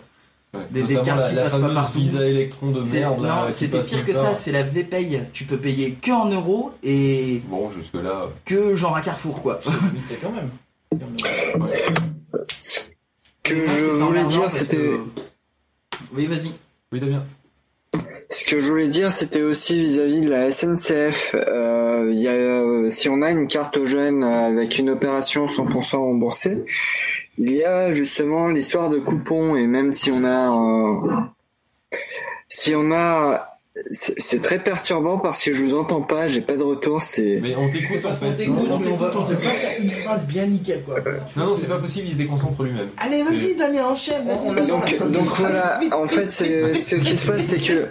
Des, 0.70 0.82
cartes 0.96 1.06
la, 1.06 1.28
qui 1.30 1.34
la 1.34 1.42
passent 1.44 1.52
pas 1.60 1.72
partout. 1.74 1.98
Visa 1.98 2.26
Electron 2.26 2.72
de 2.72 2.82
C'est- 2.82 3.00
merde. 3.00 3.22
non, 3.22 3.50
c'était 3.50 3.80
pire 3.80 4.04
que 4.04 4.12
ça, 4.12 4.34
c'est 4.34 4.52
la 4.52 4.62
V-Pay. 4.62 5.20
Tu 5.32 5.44
peux 5.44 5.56
payer 5.56 5.92
que 5.92 6.10
en 6.10 6.26
euros 6.28 6.72
et 6.82 7.40
Bon, 7.46 7.70
jusque-là. 7.70 8.28
que 8.44 8.74
genre 8.74 8.94
à 8.96 9.00
Carrefour 9.00 9.40
quoi. 9.42 9.60
Mais 10.10 10.16
quand 10.20 10.30
même. 10.32 10.50
Que 13.42 13.54
Moi, 13.54 13.64
je 13.66 14.04
voulais 14.04 14.24
dire, 14.24 14.50
c'était. 14.50 14.76
que- 14.76 15.00
Oui, 16.14 16.26
vas-y. 16.26 16.52
Oui, 16.92 17.00
Damien. 17.00 17.24
Ce 18.30 18.48
que 18.48 18.60
je 18.60 18.68
voulais 18.70 18.88
dire, 18.88 19.10
c'était 19.12 19.42
aussi 19.42 19.78
vis-à-vis 19.80 20.22
de 20.22 20.30
la 20.30 20.50
SNCF. 20.50 21.34
Euh, 21.34 22.08
il 22.12 22.18
y 22.20 22.28
a, 22.28 22.32
euh, 22.32 22.88
si 22.88 23.08
on 23.10 23.20
a 23.20 23.30
une 23.30 23.46
carte 23.46 23.84
jeune 23.84 24.24
avec 24.24 24.78
une 24.78 24.88
opération 24.90 25.48
100% 25.48 25.98
remboursée, 25.98 26.64
il 27.38 27.50
y 27.52 27.64
a 27.64 27.92
justement 27.92 28.48
l'histoire 28.48 28.90
de 28.90 28.98
coupons 28.98 29.56
et 29.56 29.66
même 29.66 29.92
si 29.94 30.10
on 30.10 30.24
a, 30.24 30.50
euh, 30.54 31.96
si 32.48 32.74
on 32.74 32.92
a, 32.92 33.48
c'est 33.90 34.42
très 34.42 34.58
perturbant 34.58 35.16
parce 35.18 35.42
que 35.42 35.54
je 35.54 35.64
vous 35.64 35.74
entends 35.74 36.02
pas, 36.02 36.28
j'ai 36.28 36.42
pas 36.42 36.56
de 36.58 36.62
retour. 36.62 37.02
C'est. 37.02 37.38
Mais 37.42 37.56
on 37.56 37.70
t'écoute 37.70 38.04
en 38.04 38.10
On 38.10 38.32
t'écoute, 38.34 38.58
mais 38.68 38.88
on 38.92 38.96
va 38.96 39.10
on 39.16 39.24
peut 39.24 39.34
pas 39.36 39.50
faire 39.54 39.80
une 39.80 39.90
phrase 39.90 40.26
bien 40.26 40.46
nickel 40.46 40.82
quoi. 40.84 40.96
Non, 41.36 41.46
non, 41.46 41.54
c'est 41.54 41.68
pas 41.68 41.78
possible, 41.78 42.06
il 42.08 42.12
se 42.12 42.18
déconcentre 42.18 42.62
lui-même. 42.64 42.90
Allez, 42.98 43.22
vas-y, 43.22 43.54
Damien, 43.56 43.86
enchaîne, 43.86 44.26
vas-y. 44.26 44.66
Donc, 44.66 45.10
donc 45.10 45.26
voilà, 45.38 45.80
en 45.92 46.06
fait, 46.06 46.30
c'est- 46.30 46.74
ce 46.74 46.96
qui 46.96 47.16
se 47.16 47.26
passe, 47.26 47.44
c'est 47.44 47.58
que 47.60 47.86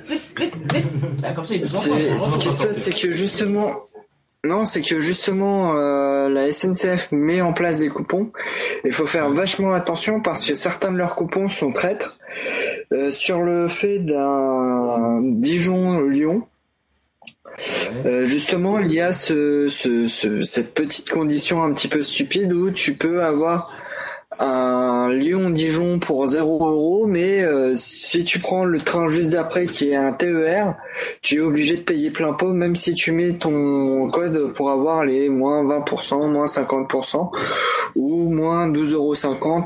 Bah, 1.20 1.34
comme 1.34 1.46
ça, 1.46 1.56
il 1.56 1.62
nous 1.62 1.76
entend. 1.76 1.82
C'est- 1.82 2.18
ce 2.18 2.38
qui 2.40 2.52
se 2.52 2.68
passe, 2.68 2.78
c'est 2.78 2.96
que 2.96 3.12
justement, 3.12 3.72
non, 4.44 4.66
c'est 4.66 4.82
que 4.82 5.00
justement, 5.02 5.76
euh, 5.78 6.28
la 6.30 6.52
SNCF 6.52 7.12
met 7.12 7.42
en 7.42 7.54
place 7.54 7.80
des 7.80 7.90
coupons. 7.90 8.32
Il 8.84 8.92
faut 8.92 9.06
faire 9.06 9.30
vachement 9.32 9.74
attention 9.74 10.20
parce 10.22 10.46
que 10.46 10.54
certains 10.56 10.92
de 10.92 10.98
leurs 10.98 11.16
coupons 11.16 11.48
sont 11.48 11.72
traîtres. 11.72 12.18
Euh, 12.92 13.12
sur 13.12 13.42
le 13.42 13.68
fait 13.68 14.00
d'un 14.00 15.20
Dijon-Lyon, 15.22 16.48
euh, 18.06 18.26
justement, 18.26 18.80
il 18.80 18.92
y 18.92 19.00
a 19.00 19.12
ce, 19.12 19.68
ce, 19.70 20.08
ce- 20.08 20.42
cette 20.42 20.74
petite 20.74 21.10
condition 21.10 21.62
un 21.64 21.72
petit 21.74 21.88
peu 21.88 22.02
stupide 22.02 22.52
où 22.54 22.72
tu 22.72 22.94
peux 22.94 23.24
avoir 23.24 23.72
un 24.42 25.10
Lyon-Dijon 25.14 26.00
pour 26.00 26.26
0 26.26 26.68
euros, 26.68 27.06
mais 27.06 27.44
euh, 27.44 27.76
si 27.76 28.26
tu 28.26 28.40
prends 28.40 28.66
le 28.66 28.80
train 28.80 29.08
juste 29.08 29.32
d'après 29.32 29.68
qui 29.68 29.90
est 29.90 29.96
un 29.96 30.14
TER, 30.14 30.76
tu 31.22 31.36
es 31.36 31.40
obligé 31.40 31.78
de 31.78 31.82
payer 31.82 32.10
plein 32.10 32.34
pot, 32.34 32.52
même 32.52 32.76
si 32.76 32.96
tu 32.96 33.12
mets 33.12 33.34
ton 33.34 34.10
code 34.10 34.54
pour 34.54 34.72
avoir 34.72 35.06
les 35.06 35.30
moins 35.30 35.64
20%, 35.64 36.32
moins 36.32 36.46
50% 36.46 37.32
ou 37.96 38.30
moins 38.30 38.68
12,50 38.68 38.94
euros 38.94 39.14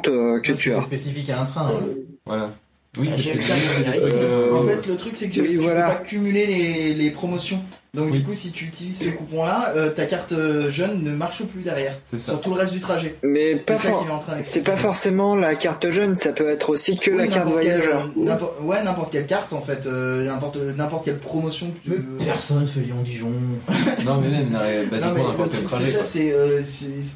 euh, 0.08 0.42
que 0.42 0.52
tu 0.52 0.74
as. 0.74 0.82
spécifique 0.82 1.30
à 1.30 1.42
un 1.42 1.46
train. 1.46 1.68
Voilà. 2.26 2.52
Oui, 2.98 3.10
Ah, 3.12 3.16
que 3.16 3.42
c'est- 3.42 4.14
euh, 4.14 4.54
En 4.54 4.64
fait, 4.68 4.86
le 4.88 4.96
truc, 4.96 5.16
c'est 5.16 5.30
que 5.30 5.42
Oui, 5.42 5.50
tu 5.50 5.58
voilà. 5.58 5.88
peux 5.88 5.94
pas 5.94 6.00
cumuler 6.02 6.46
les, 6.46 6.94
les 6.94 7.12
promotions. 7.12 7.62
Donc, 7.94 8.12
du 8.12 8.22
coup, 8.24 8.34
si 8.34 8.52
tu 8.52 8.66
utilises 8.66 9.00
ce 9.00 9.08
coupon-là, 9.10 9.72
euh, 9.78 9.90
ta 9.90 10.06
carte 10.06 10.34
euh, 10.34 10.70
jeune 10.70 11.02
ne 11.02 11.12
marche 11.12 11.44
plus 11.46 11.62
derrière. 11.62 11.94
C'est 12.12 12.20
ça. 12.20 12.32
Sur 12.34 12.42
tout 12.42 12.50
le 12.54 12.58
reste 12.60 12.74
du 12.74 12.82
trajet. 12.82 13.16
Mais 13.24 13.56
pas 13.56 13.78
ça 13.78 13.90
for- 13.90 14.00
qu'il 14.02 14.10
est 14.10 14.12
en 14.14 14.20
train 14.20 14.34
c'est 14.44 14.60
pas 14.66 14.76
forcément 14.76 15.34
la 15.38 15.56
carte 15.56 15.90
jeune, 15.92 16.18
ça 16.18 16.34
peut 16.34 16.50
être 16.50 16.70
aussi 16.72 16.98
que 16.98 17.12
Oui, 17.12 17.18
la 17.18 17.28
carte 17.28 17.48
voyageur. 17.48 18.10
ouais, 18.62 18.84
n'importe 18.84 19.14
quelle 19.14 19.26
carte 19.28 19.54
en 19.54 19.62
fait, 19.62 19.86
euh, 19.86 20.26
n'importe 20.26 20.58
n'importe 20.58 21.06
quelle 21.06 21.20
promotion 21.20 21.68
que 21.72 21.80
tu 21.84 21.90
veux. 21.92 22.04
Personne 22.26 22.68
fait 22.68 22.82
Lyon-Dijon. 22.82 23.32
Non, 24.06 24.20
mais 24.22 24.28
même, 24.30 24.50
Non, 24.50 24.60
basiquement, 24.92 25.30
n'importe 25.30 25.52
quel 25.52 25.64
trajet. 25.64 25.86
c'est 25.92 25.98
ça, 25.98 26.04
c'est 26.04 26.32
euh, 26.34 26.62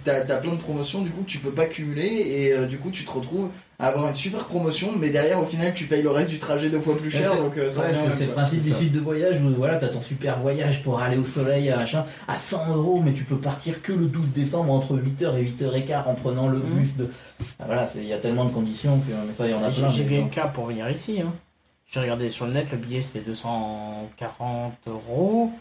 t'as 0.05 0.21
t'as 0.21 0.37
plein 0.37 0.53
de 0.53 0.59
promotions 0.61 1.01
du 1.01 1.09
coup 1.09 1.23
que 1.23 1.29
tu 1.29 1.39
peux 1.39 1.51
pas 1.51 1.65
cumuler 1.65 2.05
et 2.25 2.53
euh, 2.53 2.65
du 2.67 2.77
coup 2.77 2.89
tu 2.89 3.03
te 3.03 3.11
retrouves 3.11 3.49
à 3.81 3.87
avoir 3.87 4.09
une 4.09 4.13
super 4.13 4.43
promotion 4.45 4.91
mais 4.99 5.09
derrière 5.09 5.39
au 5.39 5.45
final 5.45 5.73
tu 5.73 5.85
payes 5.85 6.01
le 6.01 6.09
reste 6.11 6.29
du 6.29 6.37
trajet 6.37 6.69
deux 6.69 6.81
fois 6.81 6.97
plus 6.97 7.09
cher 7.09 7.31
Ouais, 7.31 7.37
c'est- 7.37 7.43
donc 7.43 7.57
euh, 7.57 7.65
ouais, 7.65 8.15
c'est- 8.17 8.25
le 8.27 8.33
principe 8.33 8.59
des 8.61 8.73
sites 8.73 8.91
de 8.91 8.99
voyage 8.99 9.41
où 9.41 9.49
voilà, 9.55 9.77
t'as 9.77 9.87
ton 9.87 10.01
super 10.01 10.37
voyage 10.39 10.83
pour 10.83 10.99
aller 10.99 11.15
au 11.17 11.25
soleil 11.25 11.69
à, 11.71 11.77
machin, 11.77 12.05
à 12.27 12.35
100 12.37 12.75
euros, 12.75 13.01
mais 13.01 13.13
tu 13.13 13.23
peux 13.23 13.37
partir 13.37 13.81
que 13.81 13.93
le 13.93 14.05
12 14.07 14.33
décembre 14.33 14.73
entre 14.73 14.97
8h 14.97 15.37
et 15.37 15.41
8h15 15.43 16.03
en 16.07 16.13
prenant 16.13 16.49
le 16.49 16.57
Mhm. 16.59 16.75
bus 16.77 16.97
de. 16.97 17.09
Ah, 17.59 17.63
voilà, 17.67 17.87
c'est- 17.87 17.99
il 17.99 18.07
y 18.07 18.13
a 18.13 18.17
tellement 18.17 18.45
de 18.45 18.51
conditions 18.53 18.99
que 18.99 19.11
mais 19.27 19.33
ça, 19.33 19.47
il 19.47 19.51
y 19.51 19.53
en 19.53 19.63
a 19.63 19.71
J'ai 19.71 19.81
plein. 19.81 19.89
j'ai 19.91 20.03
mais 20.03 20.09
bien 20.09 20.21
le 20.25 20.29
cas 20.29 20.47
pour 20.47 20.65
venir 20.65 20.89
ici. 20.89 21.21
Hein. 21.21 21.33
J'ai 21.87 22.01
regardé 22.01 22.29
sur 22.29 22.45
le 22.47 22.51
net, 22.53 22.67
le 22.71 22.77
billet 22.77 23.01
c'était 23.01 23.21
240 23.21 24.73
euros. 24.87 25.51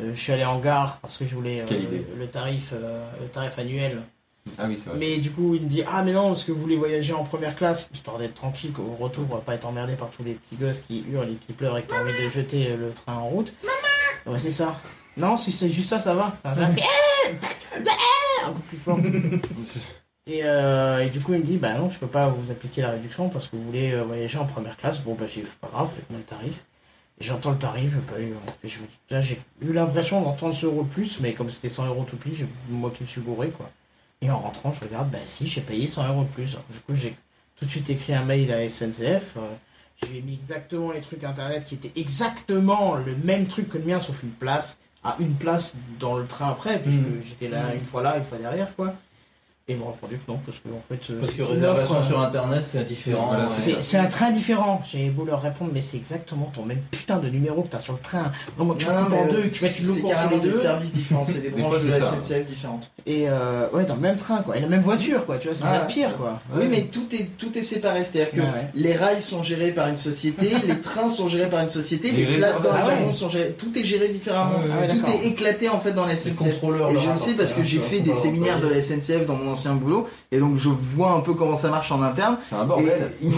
Euh, 0.00 0.10
je 0.14 0.20
suis 0.20 0.32
allé 0.32 0.44
en 0.44 0.58
gare 0.58 0.98
parce 1.00 1.16
que 1.16 1.26
je 1.26 1.34
voulais 1.34 1.60
euh, 1.60 1.66
le 2.18 2.26
tarif, 2.26 2.72
euh, 2.72 3.06
le 3.20 3.28
tarif 3.28 3.58
annuel. 3.58 4.02
Ah 4.58 4.66
oui, 4.68 4.76
c'est 4.76 4.90
vrai. 4.90 4.98
Mais 4.98 5.18
du 5.18 5.30
coup, 5.30 5.54
il 5.54 5.62
me 5.62 5.68
dit 5.68 5.82
Ah, 5.86 6.02
mais 6.02 6.12
non, 6.12 6.28
parce 6.28 6.44
que 6.44 6.52
vous 6.52 6.60
voulez 6.60 6.76
voyager 6.76 7.12
en 7.12 7.24
première 7.24 7.54
classe, 7.56 7.88
histoire 7.92 8.18
d'être 8.18 8.34
tranquille, 8.34 8.72
qu'au 8.72 8.96
retour, 8.98 9.24
on 9.30 9.34
va 9.36 9.40
pas 9.40 9.54
être 9.54 9.66
emmerdé 9.66 9.94
par 9.94 10.10
tous 10.10 10.24
les 10.24 10.34
petits 10.34 10.56
gosses 10.56 10.80
qui 10.80 11.04
hurlent 11.10 11.30
et 11.30 11.36
qui 11.36 11.52
pleurent 11.52 11.78
et 11.78 11.82
qui 11.84 11.92
ont 11.94 11.98
envie 11.98 12.12
de 12.24 12.28
jeter 12.28 12.76
le 12.76 12.90
train 12.90 13.14
en 13.14 13.28
route. 13.28 13.54
Ouais, 14.26 14.38
c'est 14.38 14.52
ça. 14.52 14.76
Non, 15.16 15.36
si 15.36 15.52
c'est 15.52 15.70
juste 15.70 15.90
ça, 15.90 15.98
ça 15.98 16.14
va. 16.14 16.36
Enfin, 16.44 16.68
Eh, 16.76 18.44
un 18.44 18.52
coup 18.52 18.60
plus 18.68 18.78
fort. 18.78 18.98
Et, 20.28 20.44
euh, 20.44 21.04
et 21.04 21.08
du 21.10 21.18
coup, 21.18 21.34
il 21.34 21.40
me 21.40 21.44
dit 21.44 21.56
Bah 21.56 21.74
non, 21.74 21.90
je 21.90 21.98
peux 21.98 22.06
pas 22.06 22.28
vous 22.28 22.52
appliquer 22.52 22.80
la 22.82 22.92
réduction 22.92 23.28
parce 23.28 23.48
que 23.48 23.56
vous 23.56 23.64
voulez 23.64 23.90
euh, 23.90 24.04
voyager 24.04 24.38
en 24.38 24.46
première 24.46 24.76
classe. 24.76 25.00
Bon, 25.00 25.14
bah, 25.14 25.26
j'ai 25.26 25.42
pas 25.60 25.66
grave, 25.66 25.90
faites-moi 25.96 26.18
le 26.20 26.24
tarif. 26.24 26.64
J'entends 27.18 27.50
le 27.50 27.58
tarif, 27.58 27.94
je 28.62 28.78
dis, 28.78 28.84
Là, 29.10 29.20
j'ai 29.20 29.40
eu 29.60 29.72
l'impression 29.72 30.20
d'entendre 30.22 30.54
ce 30.54 30.66
euro 30.66 30.84
de 30.84 30.88
plus, 30.88 31.18
mais 31.20 31.34
comme 31.34 31.50
c'était 31.50 31.68
100 31.68 31.86
euros 31.86 32.04
tout 32.04 32.16
j'ai 32.32 32.46
moi 32.70 32.92
qui 32.96 33.02
me 33.02 33.08
suis 33.08 33.20
gouré, 33.20 33.50
quoi. 33.50 33.68
Et 34.22 34.30
en 34.30 34.38
rentrant, 34.38 34.72
je 34.72 34.80
regarde, 34.80 35.10
bah 35.10 35.18
si, 35.26 35.46
j'ai 35.48 35.60
payé 35.60 35.88
100 35.88 36.08
euros 36.08 36.22
de 36.22 36.28
plus. 36.28 36.56
Du 36.70 36.78
coup, 36.86 36.94
j'ai 36.94 37.16
tout 37.56 37.64
de 37.64 37.70
suite 37.70 37.90
écrit 37.90 38.14
un 38.14 38.24
mail 38.24 38.52
à 38.52 38.66
SNCF. 38.68 39.36
euh, 39.36 39.40
je 40.02 40.08
lui 40.08 40.18
ai 40.18 40.22
mis 40.22 40.34
exactement 40.34 40.90
les 40.92 41.00
trucs 41.00 41.22
internet 41.24 41.64
qui 41.66 41.74
étaient 41.74 41.92
exactement 42.00 42.94
le 42.94 43.14
même 43.24 43.46
truc 43.46 43.68
que 43.68 43.78
le 43.78 43.84
mien, 43.84 43.98
sauf 44.00 44.22
une 44.22 44.30
place, 44.30 44.78
à 45.04 45.16
une 45.20 45.34
place 45.34 45.74
dans 45.98 46.16
le 46.16 46.24
train 46.26 46.48
après, 46.50 46.80
puisque 46.80 47.00
Mhm. 47.00 47.22
j'étais 47.24 47.48
là 47.48 47.74
une 47.74 47.84
fois 47.84 48.02
là, 48.02 48.16
une 48.18 48.24
fois 48.24 48.38
derrière, 48.38 48.74
quoi. 48.76 48.94
Et 49.68 49.74
ils 49.74 49.78
m'ont 49.78 49.92
répondu 49.92 50.16
que 50.18 50.28
non, 50.30 50.40
parce 50.44 50.58
que 50.58 50.68
en 50.70 50.82
fait. 50.88 51.12
euh, 51.12 51.20
Parce 51.20 51.32
que 51.34 51.42
réservation 51.42 51.94
offre, 51.98 52.06
sur 52.08 52.20
internet, 52.20 52.64
c'est 52.66 52.84
différent. 52.84 53.26
Voilà, 53.28 53.46
c'est 53.46 53.96
un 53.96 54.06
train 54.06 54.32
différent. 54.32 54.82
J'ai 54.90 55.08
beau 55.08 55.24
leur 55.24 55.40
répondre, 55.40 55.70
mais 55.72 55.80
c'est 55.80 55.96
exactement 55.96 56.50
ton 56.52 56.64
même 56.64 56.80
putain 56.90 57.18
de 57.18 57.28
numéro 57.28 57.62
que 57.62 57.68
t'as 57.68 57.78
sur 57.78 57.92
le 57.92 58.00
train. 58.00 58.32
Vraiment, 58.56 58.74
tu 58.74 58.86
Non, 58.86 58.92
non, 58.94 59.00
coupes 59.04 59.10
mais 59.12 59.18
en 59.20 59.26
deux, 59.28 59.48
tu 59.48 59.62
mets 59.64 59.70
une 59.70 59.84
c'est 59.84 60.02
carrément 60.02 60.38
des 60.38 60.50
deux. 60.50 60.58
services 60.58 60.92
différents, 60.92 61.24
c'est 61.24 61.40
des 61.42 61.50
branches 61.50 61.84
de 61.84 61.90
la. 61.90 61.96
SNCF 61.98 62.44
différentes. 62.46 62.90
Et 63.06 63.28
euh, 63.28 63.68
ouais, 63.72 63.84
dans 63.84 63.94
le 63.94 64.00
même 64.00 64.16
train, 64.16 64.42
quoi. 64.42 64.56
Et 64.56 64.60
la 64.60 64.66
même 64.66 64.82
voiture, 64.82 65.24
quoi. 65.26 65.38
Tu 65.38 65.46
vois, 65.46 65.56
c'est 65.56 65.64
Ah. 65.64 65.74
ça 65.76 65.80
le 65.82 65.86
pire, 65.86 66.16
quoi. 66.16 66.40
Oui, 66.56 66.64
mais 66.68 66.82
tout 66.82 67.06
est, 67.14 67.30
tout 67.38 67.56
est 67.56 67.62
séparé. 67.62 68.02
C'est-à-dire 68.02 68.32
que 68.32 68.40
ouais. 68.40 68.68
les 68.74 68.96
rails 68.96 69.22
sont 69.22 69.44
gérés 69.44 69.70
par 69.70 69.86
une 69.86 69.96
société, 69.96 70.50
les 70.66 70.80
trains 70.80 71.08
sont 71.08 71.28
gérés 71.28 71.48
par 71.48 71.60
une 71.60 71.68
société, 71.68 72.10
Les 72.10 72.26
les, 72.26 72.36
places 72.38 72.60
d'enseignement 72.62 72.96
Ah 73.02 73.06
ouais. 73.06 73.12
sont 73.12 73.28
gérées. 73.28 73.54
Tout 73.56 73.78
est 73.78 73.84
géré 73.84 74.08
différemment. 74.08 74.54
Ah 74.72 74.88
tout 74.88 75.02
est 75.08 75.28
éclaté 75.28 75.68
en 75.68 75.78
fait 75.78 75.92
dans 75.92 76.04
la 76.04 76.16
SNCF. 76.16 76.42
Et 76.42 76.98
je 76.98 77.10
le 77.10 77.16
sais 77.16 77.34
parce 77.34 77.52
que 77.52 77.60
hein, 77.60 77.64
j'ai 77.64 77.78
fait 77.78 78.00
des 78.00 78.14
séminaires 78.14 78.58
de 78.60 78.66
la 78.66 78.82
SNCF 78.82 79.24
dans 79.24 79.36
mon 79.36 79.51
ancien 79.52 79.74
boulot 79.74 80.08
et 80.32 80.38
donc 80.38 80.56
je 80.56 80.68
vois 80.68 81.12
un 81.12 81.20
peu 81.20 81.34
comment 81.34 81.56
ça 81.56 81.68
marche 81.70 81.92
en 81.92 82.02
interne. 82.02 82.38
C'est 82.42 82.54
un 82.56 82.64
Et 82.64 82.66
bordel. 82.66 83.12
il- 83.22 83.30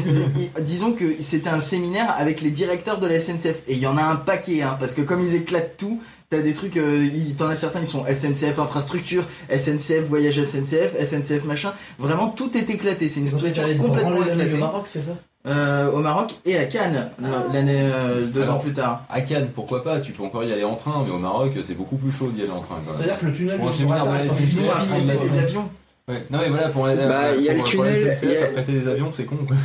il- 0.56 0.64
disons 0.64 0.92
que 0.92 1.04
c'était 1.20 1.50
un 1.50 1.60
séminaire 1.60 2.14
avec 2.18 2.40
les 2.40 2.50
directeurs 2.50 2.98
de 2.98 3.06
la 3.06 3.16
SNCF 3.20 3.62
et 3.68 3.72
il 3.74 3.78
y 3.78 3.86
en 3.86 3.98
a 3.98 4.02
un 4.02 4.16
paquet 4.16 4.62
hein, 4.62 4.76
parce 4.80 4.94
que 4.94 5.02
comme 5.02 5.20
ils 5.20 5.34
éclatent 5.34 5.76
tout, 5.76 6.00
t'as 6.30 6.40
des 6.40 6.54
trucs, 6.54 6.76
euh, 6.76 7.04
il- 7.12 7.34
t'en 7.36 7.48
as 7.48 7.56
certains 7.56 7.80
ils 7.80 7.86
sont 7.86 8.04
SNCF 8.06 8.58
infrastructure, 8.58 9.24
SNCF 9.50 10.04
voyage 10.08 10.38
SNCF, 10.38 10.94
SNCF 10.98 11.44
machin. 11.44 11.72
Vraiment 11.98 12.28
tout 12.28 12.56
est 12.56 12.68
éclaté. 12.70 13.08
C'est 13.08 13.20
une 13.20 13.28
structure 13.28 13.64
complètement 13.78 14.22
éclatée. 14.22 14.54
au 14.54 14.58
Maroc, 14.58 14.86
c'est 14.92 15.00
ça? 15.00 15.12
Euh, 15.46 15.90
au 15.92 15.98
Maroc 15.98 16.36
et 16.46 16.56
à 16.56 16.64
Cannes 16.64 17.10
Ah. 17.22 17.26
l'année 17.52 17.76
euh, 17.78 18.24
deux 18.26 18.40
Alors, 18.44 18.54
ans 18.54 18.58
plus 18.60 18.72
tard. 18.72 19.04
À 19.10 19.20
Cannes, 19.20 19.50
pourquoi 19.54 19.84
pas? 19.84 20.00
Tu 20.00 20.12
peux 20.12 20.22
encore 20.22 20.42
y 20.42 20.50
aller 20.50 20.64
en 20.64 20.74
train, 20.76 21.04
mais 21.06 21.12
au 21.12 21.18
Maroc, 21.18 21.52
c'est 21.62 21.74
beaucoup 21.74 21.96
plus 21.96 22.10
chaud 22.10 22.30
d'y 22.34 22.40
aller 22.40 22.50
en 22.50 22.62
train. 22.62 22.76
quand 22.76 22.92
même. 22.92 22.96
C'est-à-dire 22.96 23.18
que 23.18 23.26
le 23.26 23.32
tunnel 23.34 23.56
de 23.58 23.60
de 23.60 23.66
la 23.66 23.72
Gibraltar, 23.72 24.20
SNCF, 24.24 24.62
on 24.70 25.08
a- 25.10 25.14
des 25.28 25.38
avions. 25.38 25.68
Ouais. 26.08 26.26
Non 26.30 26.38
mais 26.40 26.48
voilà, 26.50 26.68
pour, 26.68 26.86
la, 26.86 26.94
Bah, 27.08 27.34
il 27.36 27.42
y 27.44 27.48
a 27.48 27.54
pour- 27.54 27.64
le 27.64 27.70
pour 27.76 27.84
tunnel, 27.84 28.14
SNCF, 28.14 28.22
il 28.22 28.30
y 28.30 28.36
a- 28.36 28.46
prêter 28.48 28.72
des 28.72 28.88
avions, 28.88 29.12
c'est 29.12 29.24
con 29.24 29.36
quoi. 29.46 29.56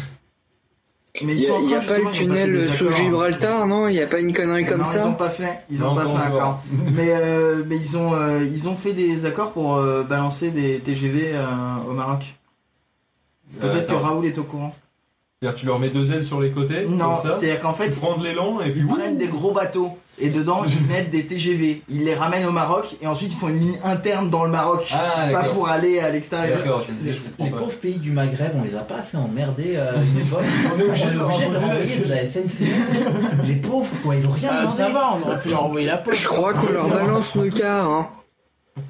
Mais 1.23 1.33
Il 1.33 1.39
ils 1.39 1.43
y 1.43 1.45
sont 1.47 1.55
a, 1.55 1.57
en 1.57 1.61
il 1.61 1.69
y 1.69 1.75
a 1.75 1.79
train, 1.79 1.87
pas 1.95 1.99
le 1.99 2.11
tunnel 2.11 2.69
sous 2.69 2.85
accords. 2.87 2.97
Gibraltar, 2.97 3.67
non 3.67 3.87
Il 3.89 3.95
y 3.95 4.01
a 4.01 4.07
pas 4.07 4.19
une 4.19 4.31
connerie 4.31 4.65
comme 4.65 4.77
non, 4.79 4.85
ça 4.85 4.99
ils 5.01 5.07
ont 5.07 5.13
pas 5.15 5.29
fait, 5.29 5.59
ils 5.69 5.83
ont 5.83 5.87
Non, 5.89 5.95
pas 5.95 6.05
fait 6.05 6.11
un 6.15 6.35
accord. 6.35 6.63
mais 6.93 7.09
euh, 7.11 7.63
mais 7.67 7.75
ils 7.75 7.97
ont 7.97 8.13
euh, 8.13 8.43
ils 8.45 8.69
ont 8.69 8.75
fait 8.75 8.93
des 8.93 9.25
accords 9.25 9.51
pour 9.51 9.75
euh, 9.75 10.03
balancer 10.03 10.51
des 10.51 10.79
TGV 10.79 11.31
euh, 11.33 11.43
au 11.89 11.93
Maroc. 11.93 12.35
Peut-être 13.59 13.87
que 13.87 13.93
Euh. 13.93 13.97
Raoul 13.97 14.25
est 14.27 14.37
au 14.37 14.43
courant. 14.43 14.73
C'est-à-dire 15.41 15.57
tu 15.57 15.65
leur 15.67 15.79
mets 15.79 15.89
deux 15.89 16.11
ailes 16.11 16.23
sur 16.25 16.41
les 16.41 16.51
côtés, 16.51 16.85
Non, 16.85 17.15
c'est-à-dire 17.21 17.61
qu'en 17.61 17.71
fait, 17.73 17.97
prends 17.97 18.17
de 18.17 18.25
l'élan 18.25 18.59
et 18.59 18.71
puis 18.71 18.81
ils 18.81 18.85
ouh, 18.85 18.89
prennent 18.93 19.17
des 19.17 19.27
gros 19.29 19.53
bateaux 19.53 19.97
et 20.19 20.29
dedans 20.29 20.63
ils 20.67 20.85
mettent 20.89 21.11
des 21.11 21.25
TGV. 21.25 21.81
Ils 21.87 22.03
les 22.03 22.13
ramènent 22.13 22.45
au 22.45 22.51
Maroc 22.51 22.97
et 23.01 23.07
ensuite 23.07 23.31
ils 23.31 23.37
font 23.37 23.47
une 23.47 23.59
ligne 23.61 23.79
interne 23.85 24.29
dans 24.29 24.43
le 24.43 24.51
Maroc, 24.51 24.89
Ah 24.91 25.27
pas 25.27 25.31
d'accord. 25.31 25.53
pour 25.53 25.69
aller 25.69 26.01
à 26.01 26.09
l'extérieur. 26.09 26.57
D'accord, 26.57 26.83
je 26.85 26.91
me 26.91 26.97
disais, 26.97 27.13
je 27.13 27.21
Les 27.41 27.51
pas. 27.51 27.57
pauvres 27.57 27.77
pays 27.77 27.99
du 27.99 28.11
Maghreb, 28.11 28.51
on 28.57 28.63
les 28.63 28.75
a 28.75 28.81
pas 28.81 28.97
assez 28.97 29.15
emmerdés 29.15 29.75
euh, 29.77 29.93
à 29.97 30.03
une 30.03 30.19
époque. 30.27 30.43
On 30.75 30.79
est 30.81 30.83
obligé 30.89 31.05
de 31.05 31.11
de 31.11 31.15
leur 31.19 31.29
la 31.29 31.33
envoyer 31.35 31.99
de 31.99 32.09
la 32.09 32.29
SNCF. 32.29 33.45
Les 33.45 33.55
pauvres, 33.55 33.87
quoi, 34.03 34.15
ils 34.17 34.27
ont 34.27 34.31
rien 34.31 34.49
Ah, 34.51 34.59
demandé. 34.63 34.75
ça 34.77 34.89
va, 34.89 35.15
on 35.15 35.25
aurait 35.25 35.39
pu 35.39 35.47
leur 35.51 35.63
envoyer 35.63 35.87
la 35.87 35.97
poste. 35.99 36.21
Je 36.21 36.27
crois 36.27 36.53
qu'on 36.53 36.73
leur 36.73 36.89
balance 36.89 37.33
le 37.35 37.49
quart. 37.49 37.89
Hein. 37.89 38.09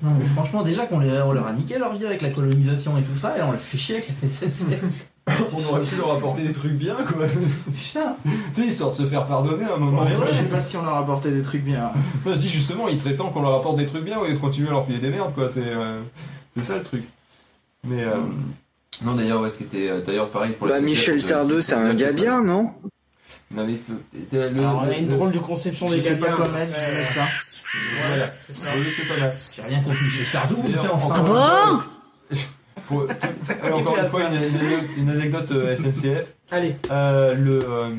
Non, 0.02 0.10
mais 0.20 0.26
franchement, 0.34 0.64
déjà 0.64 0.88
qu'on 0.88 0.98
les- 0.98 1.22
on 1.22 1.32
leur 1.32 1.46
a 1.46 1.54
niqué 1.54 1.78
leur 1.78 1.94
vie 1.94 2.08
avec 2.08 2.24
la 2.24 2.32
colonisation 2.32 2.98
et 2.98 3.04
tout 3.04 3.16
ça, 3.20 3.38
et 3.38 3.42
on 3.44 3.52
le 3.52 3.60
fait 3.60 3.78
chier 3.78 3.96
avec 3.98 4.10
la 4.24 4.30
SNCF. 4.30 5.06
On 5.54 5.64
aurait 5.74 5.82
pu 5.86 5.96
leur 5.96 6.12
apporter 6.16 6.44
des 6.44 6.54
trucs 6.54 6.74
bien, 6.74 6.96
quoi. 6.96 7.26
Putain. 7.28 8.16
Tu 8.54 8.62
sais, 8.62 8.68
histoire 8.68 8.92
de 8.92 8.96
se 8.96 9.06
faire 9.06 9.26
pardonner 9.26 9.66
à 9.66 9.76
un 9.76 9.78
moment. 9.78 10.04
Ouais, 10.04 10.10
je 10.26 10.34
sais 10.38 10.44
pas 10.44 10.60
si 10.60 10.76
on 10.78 10.84
leur 10.84 10.96
apportait 10.96 11.32
des 11.32 11.42
trucs 11.42 11.64
bien. 11.64 11.92
Vas-y, 12.26 12.48
justement, 12.48 12.88
il 12.88 13.00
serait 13.00 13.16
temps 13.16 13.30
qu'on 13.30 13.42
leur 13.42 13.56
apporte 13.56 13.78
des 13.78 13.86
trucs 13.86 14.04
bien 14.04 14.18
au 14.20 14.26
lieu 14.26 14.34
de 14.34 14.40
continuer 14.40 14.68
à 14.70 14.72
leur 14.72 14.86
filer 14.86 15.00
des 15.00 15.10
merdes, 15.12 15.34
quoi. 15.34 15.48
C'est 15.50 15.62
euh, 15.66 16.02
c'est 16.56 16.64
ça 16.64 16.76
le 16.78 16.84
truc. 16.84 17.04
Mais. 17.84 18.04
euh, 18.04 18.16
Non, 19.04 19.14
d'ailleurs, 19.16 19.42
ouais, 19.42 19.50
ce 19.50 19.58
qui 19.60 19.64
était. 19.64 19.90
euh, 19.90 20.02
D'ailleurs, 20.02 20.30
pareil 20.30 20.54
pour 20.54 20.68
la 20.68 20.74
Bah, 20.80 20.82
Michel 20.82 21.22
Sardou, 21.22 21.62
c'est 21.62 21.74
un 21.76 21.94
gars 21.94 22.12
bien, 22.12 22.44
non? 22.44 22.72
Non, 23.52 23.66
mais 23.66 23.80
le- 24.32 24.50
le- 24.50 24.60
Alors, 24.60 24.84
on 24.86 24.90
a 24.90 24.94
une 24.96 25.08
le- 25.08 25.16
drôle 25.16 25.32
de 25.32 25.40
conception 25.40 25.88
Je 25.90 25.96
des 25.96 26.02
sais 26.02 26.10
gars 26.12 26.18
pas 26.18 26.28
bien. 26.28 26.36
quoi 26.36 26.48
mettre, 26.50 26.76
je 26.76 26.92
vais 26.92 27.00
mettre 27.00 27.12
ça. 27.14 27.26
Voilà, 28.08 28.26
c'est 28.46 28.54
ça. 28.56 28.68
Oui, 28.76 28.84
c'est 28.96 29.08
pas 29.08 29.20
mal. 29.20 29.38
J'ai 29.56 29.62
rien 29.64 29.84
compris 29.84 30.06
chez 30.06 30.24
Sardou, 30.24 30.58
Ah 30.68 30.98
fois, 31.00 31.84
pour- 32.90 33.04
encore 33.74 33.98
une 33.98 34.08
fois, 34.08 34.22
une, 34.98 35.10
anecdote 35.10 35.52
euh, 35.52 35.78
SNCF. 35.78 36.26
Allez. 36.52 36.76
Euh, 36.90 37.36
le, 37.36 37.60
euh, 37.64 37.90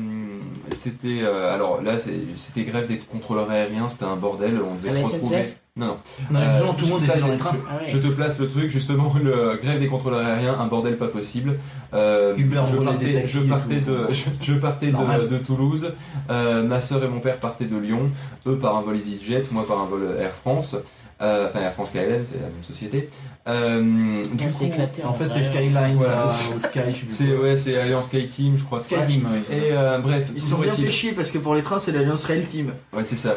c'était, 0.73 1.21
alors 1.23 1.81
là, 1.81 1.93
c'était 1.97 2.63
grève 2.63 2.87
des 2.87 2.97
contrôleurs 2.97 3.49
aériens, 3.49 3.87
c'était 3.89 4.05
un 4.05 4.17
bordel. 4.17 4.59
On 4.61 4.75
devait 4.75 4.89
À 4.89 5.03
se 5.03 5.13
retrouver. 5.15 5.43
SNCF 5.43 5.55
Non, 5.77 5.97
non. 6.29 6.73
Tout 6.77 6.85
le 6.85 6.91
monde 6.91 7.01
ça, 7.01 7.17
dans 7.17 7.29
les 7.29 7.37
trains. 7.37 7.55
Ah 7.69 7.77
ouais. 7.77 7.87
Je 7.89 7.97
te 7.97 8.07
place 8.07 8.37
le 8.39 8.49
truc, 8.49 8.69
justement, 8.69 9.13
le 9.23 9.57
grève 9.61 9.79
des 9.79 9.87
contrôleurs 9.87 10.19
aériens, 10.19 10.59
un 10.59 10.67
bordel 10.67 10.97
pas 10.97 11.07
possible. 11.07 11.57
Euh, 11.93 12.35
Uber 12.35 12.61
je 12.69 12.77
partais, 12.77 13.25
je 13.25 13.39
de, 13.39 14.07
je, 14.11 14.25
je 14.41 14.53
partais 14.55 14.87
de, 14.87 15.27
de 15.27 15.37
Toulouse. 15.37 15.93
Euh, 16.29 16.63
ma 16.63 16.81
soeur 16.81 17.01
et 17.03 17.07
mon 17.07 17.21
père 17.21 17.37
partaient 17.37 17.65
de 17.65 17.77
Lyon. 17.77 18.11
Eux 18.45 18.57
par 18.57 18.75
un 18.75 18.81
vol 18.81 18.97
EasyJet, 18.97 19.43
moi 19.51 19.65
par 19.65 19.79
un 19.79 19.85
vol 19.85 20.01
Air 20.19 20.31
France. 20.31 20.75
Enfin, 21.23 21.61
Air 21.61 21.73
France 21.73 21.91
KLM, 21.91 22.23
c'est 22.25 22.37
la 22.39 22.47
même 22.47 22.63
société. 22.63 23.09
Euh, 23.47 24.21
du 24.33 24.47
coup, 24.49 24.65
éclaté 24.65 25.03
En 25.03 25.13
fait, 25.13 25.25
c'est 25.33 25.43
Skyline 25.45 25.95
Voilà. 25.97 26.27
ou 26.55 26.59
Sky, 26.59 26.79
c'est 27.09 27.35
ouais, 27.35 27.57
c'est 27.57 27.75
Alliance 27.75 28.05
Sky 28.05 28.27
Team, 28.27 28.55
je 28.57 28.63
crois. 28.63 28.81
Sky 28.81 28.95
Team, 29.07 29.27
oui. 29.33 29.39
Et 29.55 29.69
euh, 29.71 29.97
bref, 29.97 30.29
Ils 30.35 30.41
sont 30.41 30.57
toujours 30.57 30.75
bien 30.75 30.85
fait 30.85 30.91
chier 30.91 31.11
parce 31.13 31.31
que 31.31 31.39
pour 31.39 31.55
les 31.55 31.63
trains, 31.63 31.79
c'est 31.79 31.91
l'Alliance 31.91 32.23
Rail 32.25 32.45
Team. 32.45 32.73
Ouais, 32.93 33.03
c'est 33.03 33.15
ça. 33.15 33.35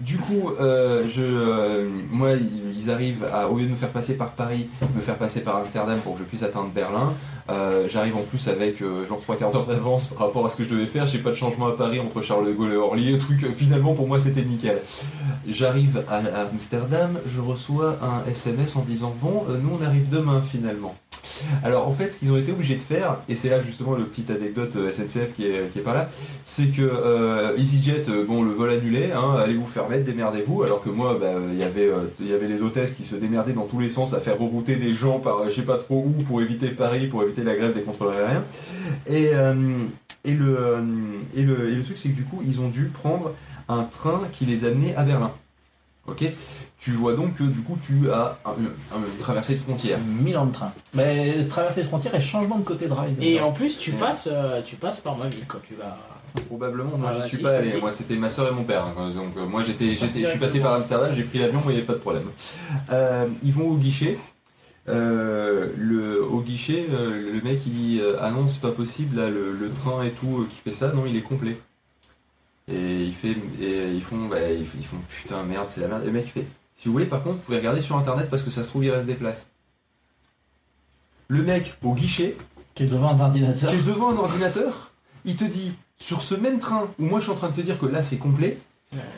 Du 0.00 0.16
coup, 0.16 0.50
euh, 0.60 1.04
je, 1.14 1.22
euh, 1.22 1.90
moi, 2.10 2.32
ils 2.32 2.64
ils 2.76 2.90
arrivent 2.90 3.24
à, 3.32 3.48
au 3.48 3.56
lieu 3.58 3.66
de 3.66 3.70
me 3.70 3.76
faire 3.76 3.88
passer 3.90 4.16
par 4.16 4.30
Paris, 4.30 4.68
me 4.94 5.00
faire 5.00 5.16
passer 5.16 5.40
par 5.40 5.56
Amsterdam 5.56 5.98
pour 6.02 6.14
que 6.14 6.18
je 6.20 6.24
puisse 6.24 6.42
atteindre 6.42 6.68
Berlin. 6.74 7.12
Euh, 7.50 7.86
J'arrive 7.90 8.16
en 8.16 8.22
plus 8.22 8.48
avec 8.48 8.80
euh, 8.82 9.06
genre 9.06 9.20
trois 9.20 9.36
quarts 9.36 9.50
d'heure 9.52 9.66
d'avance 9.66 10.06
par 10.06 10.26
rapport 10.26 10.44
à 10.44 10.48
ce 10.48 10.56
que 10.56 10.64
je 10.64 10.70
devais 10.70 10.86
faire. 10.86 11.06
J'ai 11.06 11.18
pas 11.18 11.30
de 11.30 11.34
changement 11.34 11.66
à 11.68 11.72
Paris 11.72 12.00
entre 12.00 12.20
Charles 12.22 12.46
de 12.46 12.52
Gaulle 12.52 12.72
et 12.72 12.76
Orly. 12.76 13.12
Le 13.12 13.18
truc, 13.18 13.46
finalement, 13.56 13.94
pour 13.94 14.08
moi, 14.08 14.18
c'était 14.18 14.42
nickel. 14.42 14.78
J'arrive 15.48 16.02
à, 16.08 16.16
à 16.16 16.42
Amsterdam, 16.52 17.18
je 17.26 17.40
reçois 17.40 17.96
un 18.02 18.28
SMS 18.30 18.76
en 18.76 18.82
disant 18.82 19.14
bon, 19.20 19.33
euh, 19.48 19.58
nous 19.62 19.70
on 19.80 19.84
arrive 19.84 20.08
demain 20.08 20.42
finalement. 20.50 20.94
Alors 21.62 21.88
en 21.88 21.92
fait, 21.92 22.10
ce 22.10 22.18
qu'ils 22.18 22.30
ont 22.32 22.36
été 22.36 22.52
obligés 22.52 22.76
de 22.76 22.82
faire, 22.82 23.18
et 23.28 23.34
c'est 23.34 23.48
là 23.48 23.60
justement 23.60 23.94
le 23.94 24.04
petite 24.04 24.30
anecdote 24.30 24.76
euh, 24.76 24.92
SNCF 24.92 25.34
qui 25.34 25.46
est, 25.46 25.84
pas 25.84 25.94
là, 25.94 26.08
c'est 26.44 26.66
que 26.66 26.82
euh, 26.82 27.56
EasyJet, 27.56 28.04
bon, 28.26 28.42
le 28.42 28.52
vol 28.52 28.70
annulé, 28.70 29.10
hein, 29.12 29.36
allez 29.38 29.54
vous 29.54 29.66
faire 29.66 29.88
mettre, 29.88 30.04
démerdez-vous, 30.04 30.62
alors 30.62 30.82
que 30.82 30.90
moi, 30.90 31.18
bah, 31.20 31.32
il 31.50 31.58
y 31.58 31.64
avait, 31.64 31.90
les 32.46 32.62
hôtesses 32.62 32.94
qui 32.94 33.04
se 33.04 33.16
démerdaient 33.16 33.52
dans 33.52 33.66
tous 33.66 33.80
les 33.80 33.88
sens 33.88 34.14
à 34.14 34.20
faire 34.20 34.38
rerouter 34.38 34.76
des 34.76 34.94
gens 34.94 35.18
par 35.18 35.48
je 35.48 35.54
sais 35.54 35.62
pas 35.62 35.78
trop 35.78 36.04
où 36.06 36.22
pour 36.22 36.40
éviter 36.40 36.68
Paris, 36.68 37.08
pour 37.08 37.22
éviter 37.22 37.42
la 37.42 37.56
grève 37.56 37.74
des 37.74 37.82
contrôleurs 37.82 38.16
aériens. 38.16 38.44
Et 39.06 39.30
le 40.32 41.82
truc, 41.84 41.98
c'est 41.98 42.10
que 42.10 42.16
du 42.16 42.24
coup, 42.24 42.42
ils 42.46 42.60
ont 42.60 42.68
dû 42.68 42.84
prendre 42.84 43.32
un 43.68 43.84
train 43.84 44.22
qui 44.32 44.44
les 44.46 44.64
amenait 44.64 44.94
à 44.94 45.04
Berlin. 45.04 45.32
Ok 46.06 46.24
Tu 46.78 46.90
vois 46.92 47.14
donc 47.14 47.34
que 47.36 47.44
du 47.44 47.60
coup, 47.60 47.78
tu 47.80 48.10
as 48.10 48.38
un- 48.44 48.50
un- 48.50 48.98
une 48.98 49.18
traversée 49.20 49.54
de 49.54 49.60
frontière. 49.60 49.98
Milan 50.22 50.46
de 50.46 50.52
train. 50.52 50.72
Mais 50.92 51.44
traverser 51.48 51.80
les 51.82 51.86
frontières 51.86 52.14
et 52.14 52.20
changement 52.20 52.58
de 52.58 52.64
côté 52.64 52.86
de 52.88 52.92
rail. 52.92 53.14
Et 53.20 53.40
en 53.40 53.52
plus, 53.52 53.78
tu 53.78 53.92
passes, 53.92 54.28
euh, 54.30 54.60
tu 54.62 54.76
passes 54.76 55.00
par 55.00 55.16
ma 55.16 55.28
ville 55.28 55.44
quand 55.48 55.60
tu 55.66 55.74
vas. 55.74 55.96
Probablement, 56.46 56.98
moi 56.98 57.10
Ah, 57.10 57.14
je 57.14 57.18
bah, 57.20 57.28
suis 57.28 57.36
si, 57.38 57.42
pas 57.42 57.52
je 57.52 57.62
allé. 57.62 57.80
Moi 57.80 57.90
c'était 57.92 58.16
ma 58.16 58.28
soeur 58.28 58.48
et 58.48 58.54
mon 58.54 58.64
père. 58.64 58.84
hein. 58.84 59.10
Donc 59.14 59.36
euh, 59.36 59.46
moi 59.46 59.62
j'étais, 59.62 59.96
j'étais- 59.96 60.20
je 60.24 60.26
suis 60.26 60.38
passé 60.38 60.58
par 60.60 60.74
Amsterdam, 60.74 61.12
j'ai 61.14 61.22
pris 61.22 61.38
l'avion, 61.38 61.60
mais 61.64 61.72
il 61.72 61.76
n'y 61.76 61.78
avait 61.78 61.86
pas 61.86 61.92
de 61.94 61.98
problème. 61.98 62.24
Euh, 62.90 63.26
ils 63.44 63.52
vont 63.52 63.68
au 63.70 63.76
guichet. 63.76 64.18
Euh, 64.88 65.70
le, 65.78 66.22
au 66.22 66.40
guichet, 66.40 66.86
euh, 66.90 67.32
le 67.32 67.40
mec 67.40 67.60
il 67.66 67.72
dit 67.72 68.00
euh, 68.02 68.16
Ah 68.20 68.30
non, 68.30 68.48
c'est 68.48 68.60
pas 68.60 68.72
possible, 68.72 69.16
là, 69.18 69.30
le, 69.30 69.52
le 69.52 69.70
train 69.70 70.02
et 70.02 70.10
tout 70.10 70.40
euh, 70.42 70.48
qui 70.50 70.56
fait 70.60 70.72
ça, 70.76 70.92
non, 70.92 71.04
il 71.06 71.16
est 71.16 71.22
complet. 71.22 71.58
Et, 72.68 73.04
il 73.04 73.14
fait, 73.14 73.36
et 73.60 73.90
ils, 73.92 74.02
font, 74.02 74.26
bah, 74.26 74.50
ils, 74.50 74.66
ils 74.78 74.86
font 74.86 74.96
Putain, 75.08 75.42
merde, 75.44 75.68
c'est 75.68 75.80
la 75.80 75.88
merde. 75.88 76.02
Et 76.02 76.06
le 76.06 76.12
mec 76.12 76.26
il 76.26 76.30
fait 76.30 76.46
Si 76.76 76.88
vous 76.88 76.92
voulez, 76.92 77.06
par 77.06 77.22
contre, 77.22 77.36
vous 77.36 77.42
pouvez 77.42 77.58
regarder 77.58 77.80
sur 77.82 77.96
internet 77.96 78.28
parce 78.30 78.42
que 78.42 78.50
ça 78.50 78.62
se 78.62 78.68
trouve, 78.68 78.84
il 78.84 78.90
reste 78.90 79.06
des 79.06 79.14
places. 79.14 79.46
Le 81.28 81.42
mec 81.42 81.76
au 81.82 81.94
guichet, 81.94 82.36
Qui 82.74 82.84
est 82.84 82.90
devant 82.90 83.10
un 83.10 83.20
ordinateur. 83.20 83.70
qui 83.70 83.76
est 83.76 83.82
devant 83.82 84.10
un 84.10 84.16
ordinateur, 84.16 84.90
il 85.24 85.36
te 85.36 85.44
dit 85.44 85.72
sur 85.98 86.22
ce 86.22 86.34
même 86.34 86.58
train 86.58 86.88
où 86.98 87.04
moi 87.04 87.18
je 87.18 87.24
suis 87.24 87.32
en 87.32 87.36
train 87.36 87.50
de 87.50 87.56
te 87.56 87.60
dire 87.60 87.78
que 87.78 87.86
là 87.86 88.02
c'est 88.02 88.18
complet, 88.18 88.58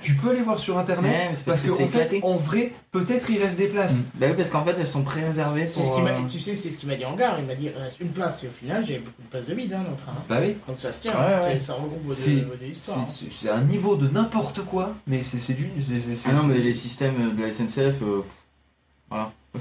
tu 0.01 0.15
peux 0.15 0.31
aller 0.31 0.41
voir 0.43 0.59
sur 0.59 0.75
Ouais, 0.77 0.83
internet 0.83 1.29
parce 1.31 1.43
parce 1.43 1.61
que 1.63 1.71
en 1.71 1.89
fait, 1.89 2.21
en 2.23 2.37
vrai, 2.37 2.73
peut-être 2.93 3.29
il 3.31 3.43
reste 3.43 3.57
des 3.57 3.69
places. 3.69 4.03
Bah 4.15 4.27
oui, 4.31 4.35
parce 4.37 4.51
qu'en 4.51 4.65
fait, 4.65 4.77
elles 4.79 4.87
sont 4.87 5.03
pré-réservées 5.03 5.67
C'est 5.67 5.81
pour. 5.83 5.91
ce 5.91 5.95
qu'il 5.95 6.05
m'a, 6.05 6.11
euh, 6.11 6.23
tu 6.29 6.39
sais, 6.39 6.55
c'est 6.55 6.71
ce 6.71 6.79
qu'il 6.79 6.89
m'a 6.89 6.97
dit 6.97 7.05
en 7.05 7.15
gare. 7.17 7.39
Il 7.39 7.47
m'a 7.47 7.55
dit 7.55 7.67
il 7.75 7.81
reste 7.83 8.01
une 8.01 8.11
place 8.11 8.43
et 8.45 8.49
au 8.49 8.51
final 8.51 8.85
j'ai 8.85 8.99
beaucoup 8.99 9.23
de 9.23 9.29
places 9.29 9.47
de 9.47 9.55
vide 9.55 9.73
hein, 9.73 9.83
dans 9.85 9.91
le 9.91 9.97
train. 9.97 10.13
Bah 10.29 10.39
oui. 10.41 10.57
Donc 10.69 10.79
ça 10.81 10.93
se 10.93 11.01
tient. 11.03 11.13
Ouais, 11.13 11.19
hein, 11.35 11.43
ouais. 11.45 11.53
c'est- 11.55 11.67
Ça 11.67 11.75
regroupe 11.75 12.01
C'est 12.09 12.41
hein. 12.93 13.07
c'est- 13.31 13.49
un 13.51 13.63
niveau 13.63 13.97
de 13.97 14.09
n'importe 14.09 14.63
quoi, 14.65 14.95
mais 15.07 15.23
c'est 15.23 15.39
c'est 15.39 15.55
du. 15.55 15.71
Ah 16.27 16.33
non, 16.33 16.45
mais 16.45 16.59
les 16.59 16.75
systèmes 16.75 17.35
de 17.37 17.43
la 17.43 17.49
SNCF, 17.53 18.03
euh, 18.03 18.23
voilà. 19.11 19.33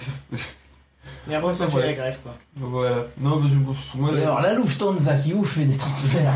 Et 1.30 1.35
après 1.35 1.53
ça 1.53 1.68
fait 1.68 1.76
Ouais. 1.77 1.88
la 1.88 1.93
grève 1.93 2.18
quoi. 2.23 2.34
Voilà. 2.57 3.06
Non, 3.19 3.38
parce 3.39 3.52
que, 3.52 3.97
moi, 3.97 4.11
Et 4.15 4.22
alors 4.22 4.41
la 4.41 4.53
Lufthansa 4.53 5.15
qui 5.15 5.34
ouf 5.34 5.53
fait 5.53 5.65
des 5.65 5.77
transferts. 5.77 6.31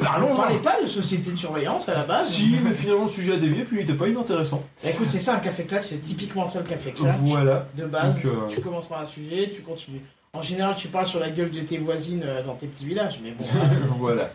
On 0.00 0.02
Parlons 0.04 0.34
parlait 0.36 0.58
pas 0.58 0.80
de 0.82 0.86
société 0.86 1.30
de 1.30 1.36
surveillance 1.36 1.88
à 1.88 1.94
la 1.94 2.04
base. 2.04 2.28
Si, 2.30 2.56
mais 2.62 2.72
finalement 2.72 3.04
le 3.04 3.08
sujet 3.10 3.34
a 3.34 3.36
dévié, 3.36 3.64
puis 3.64 3.78
il 3.78 3.82
était 3.82 3.94
pas 3.94 4.08
inintéressant. 4.08 4.62
Bah, 4.82 4.90
écoute, 4.90 5.08
c'est 5.08 5.18
ça 5.18 5.34
un 5.36 5.38
café 5.38 5.64
clutch, 5.64 5.86
c'est 5.88 6.00
typiquement 6.00 6.46
ça 6.46 6.60
le 6.60 6.66
café 6.66 6.92
clutch. 6.92 7.14
Voilà. 7.24 7.66
De 7.76 7.84
base, 7.84 8.14
Donc, 8.16 8.24
euh, 8.24 8.36
tu 8.48 8.60
commences 8.60 8.86
par 8.86 9.00
un 9.00 9.04
sujet, 9.04 9.50
tu 9.54 9.62
continues. 9.62 10.00
En 10.34 10.40
général, 10.42 10.74
tu 10.76 10.88
parles 10.88 11.06
sur 11.06 11.20
la 11.20 11.28
gueule 11.30 11.50
de 11.50 11.60
tes 11.60 11.76
voisines 11.78 12.22
euh, 12.24 12.42
dans 12.42 12.54
tes 12.54 12.66
petits 12.66 12.86
villages, 12.86 13.20
mais 13.22 13.32
bon. 13.32 13.44
là, 13.44 13.68
c'est- 13.74 13.84
voilà. 13.98 14.30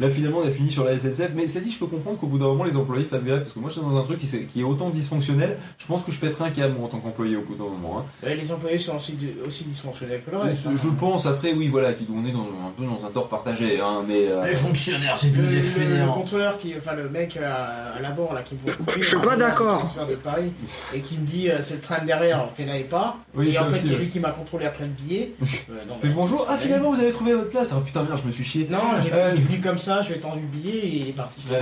Là 0.00 0.08
finalement 0.10 0.38
on 0.38 0.46
a 0.46 0.50
fini 0.50 0.70
sur 0.70 0.84
la 0.84 0.96
SNCF, 0.98 1.30
mais 1.34 1.46
cela 1.46 1.60
dit 1.60 1.70
je 1.70 1.78
peux 1.78 1.86
comprendre 1.86 2.18
qu'au 2.18 2.26
bout 2.26 2.38
d'un 2.38 2.46
moment 2.46 2.64
les 2.64 2.76
employés 2.76 3.04
fassent 3.04 3.24
grève, 3.24 3.40
parce 3.42 3.52
que 3.52 3.58
moi 3.58 3.68
je 3.68 3.74
suis 3.74 3.82
dans 3.82 3.96
un 3.98 4.02
truc 4.02 4.18
qui, 4.18 4.26
qui 4.46 4.60
est 4.60 4.64
autant 4.64 4.90
dysfonctionnel, 4.90 5.58
je 5.78 5.86
pense 5.86 6.02
que 6.02 6.12
je 6.12 6.18
pèterai 6.18 6.44
un 6.46 6.50
câble 6.50 6.74
moi, 6.76 6.86
en 6.86 6.88
tant 6.88 6.98
qu'employé 7.00 7.36
au 7.36 7.42
bout 7.42 7.54
d'un 7.54 7.64
moment. 7.64 7.98
hein. 7.98 8.04
Ouais, 8.22 8.34
les 8.36 8.50
employés 8.52 8.78
sont 8.78 8.96
aussi, 8.96 9.14
aussi 9.46 9.64
dysfonctionnels 9.64 10.22
que 10.24 10.30
le 10.30 10.38
reste. 10.38 10.62
ce- 10.64 10.68
hein. 10.68 10.72
Je 10.82 10.88
pense 10.88 11.26
après 11.26 11.52
oui 11.52 11.68
voilà, 11.68 11.92
qu'on 11.92 12.24
est 12.26 12.32
dans, 12.32 12.40
un 12.40 12.70
peu 12.76 12.84
dans 12.84 13.06
un 13.06 13.10
tort 13.10 13.28
partagé, 13.28 13.80
hein, 13.80 14.02
mais... 14.06 14.28
euh, 14.28 14.46
Les 14.46 14.54
fonctionnaires, 14.54 15.16
c'est 15.18 15.28
Le, 15.28 15.32
plus 15.34 15.42
le- 15.42 15.48
des 15.50 15.56
le 15.56 15.62
fainéants. 15.62 16.12
contrôleur 16.14 16.58
qui, 16.58 16.74
enfin 16.76 16.94
le 16.94 17.08
mec 17.08 17.36
à, 17.36 17.94
à 17.96 18.00
la 18.00 18.10
bord 18.10 18.32
là 18.34 18.42
qui 18.42 18.54
me 18.54 18.60
faut 18.70 18.78
couper, 18.84 19.02
Je 19.02 19.06
suis 19.08 19.18
pas 19.18 19.32
le 19.34 19.38
d'accord. 19.40 19.78
transfert 19.80 20.06
de 20.06 20.14
Paris 20.14 20.52
et 20.94 21.00
qui 21.00 21.18
me 21.18 21.26
dit 21.26 21.50
euh, 21.50 21.58
c'est 21.60 21.74
le 21.74 21.80
train 21.80 22.00
de 22.00 22.06
derrière 22.06 22.36
alors 22.38 22.54
qu'il 22.54 22.64
n'y 22.64 22.70
en 22.70 22.74
avait 22.74 22.84
pas. 22.84 23.16
Oui, 23.34 23.50
et 23.54 23.58
en 23.58 23.66
fait 23.66 23.80
c'est 23.86 23.96
lui 23.96 24.08
qui 24.08 24.20
m'a 24.20 24.30
contrôlé 24.30 24.64
après 24.66 24.84
le 24.84 24.90
billet. 24.90 25.32
Euh, 25.70 25.84
non, 25.86 25.96
Fait 26.00 26.08
mais- 26.08 26.14
bonjour, 26.14 26.46
ah 26.48 26.56
finalement 26.56 26.92
vous 26.92 27.00
avez 27.00 27.10
trouvé 27.12 27.34
votre 27.34 27.50
place, 27.50 27.72
ah 27.76 27.82
putain 27.84 28.02
merde 28.02 28.18
je 28.22 28.26
me 28.26 28.32
suis 28.32 28.44
chié. 28.44 28.66
Non, 28.70 28.78
j'ai 29.02 29.12
Euh, 29.12 29.34
venu 29.58 29.68
comme 29.68 29.78
ça, 29.78 30.02
je 30.02 30.10
lui 30.10 30.16
ai 30.16 30.20
tendu 30.20 30.42
le 30.42 30.48
billet 30.48 30.78
et 30.78 30.96
il 30.96 31.08
est 31.08 31.12
parti. 31.12 31.42
Ah. 31.50 31.56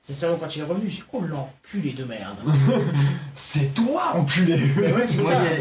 C'est 0.00 0.14
ça 0.14 0.28
quand 0.40 0.56
il 0.56 0.60
est 0.60 0.64
revenu, 0.64 0.88
j'ai 0.88 0.98
dit 0.98 1.04
oh 1.12 1.20
l'enculé 1.20 1.92
de 1.92 2.04
merde. 2.04 2.36
C'est 3.34 3.74
toi 3.74 4.12
enculé 4.14 4.54
ouais, 4.54 5.06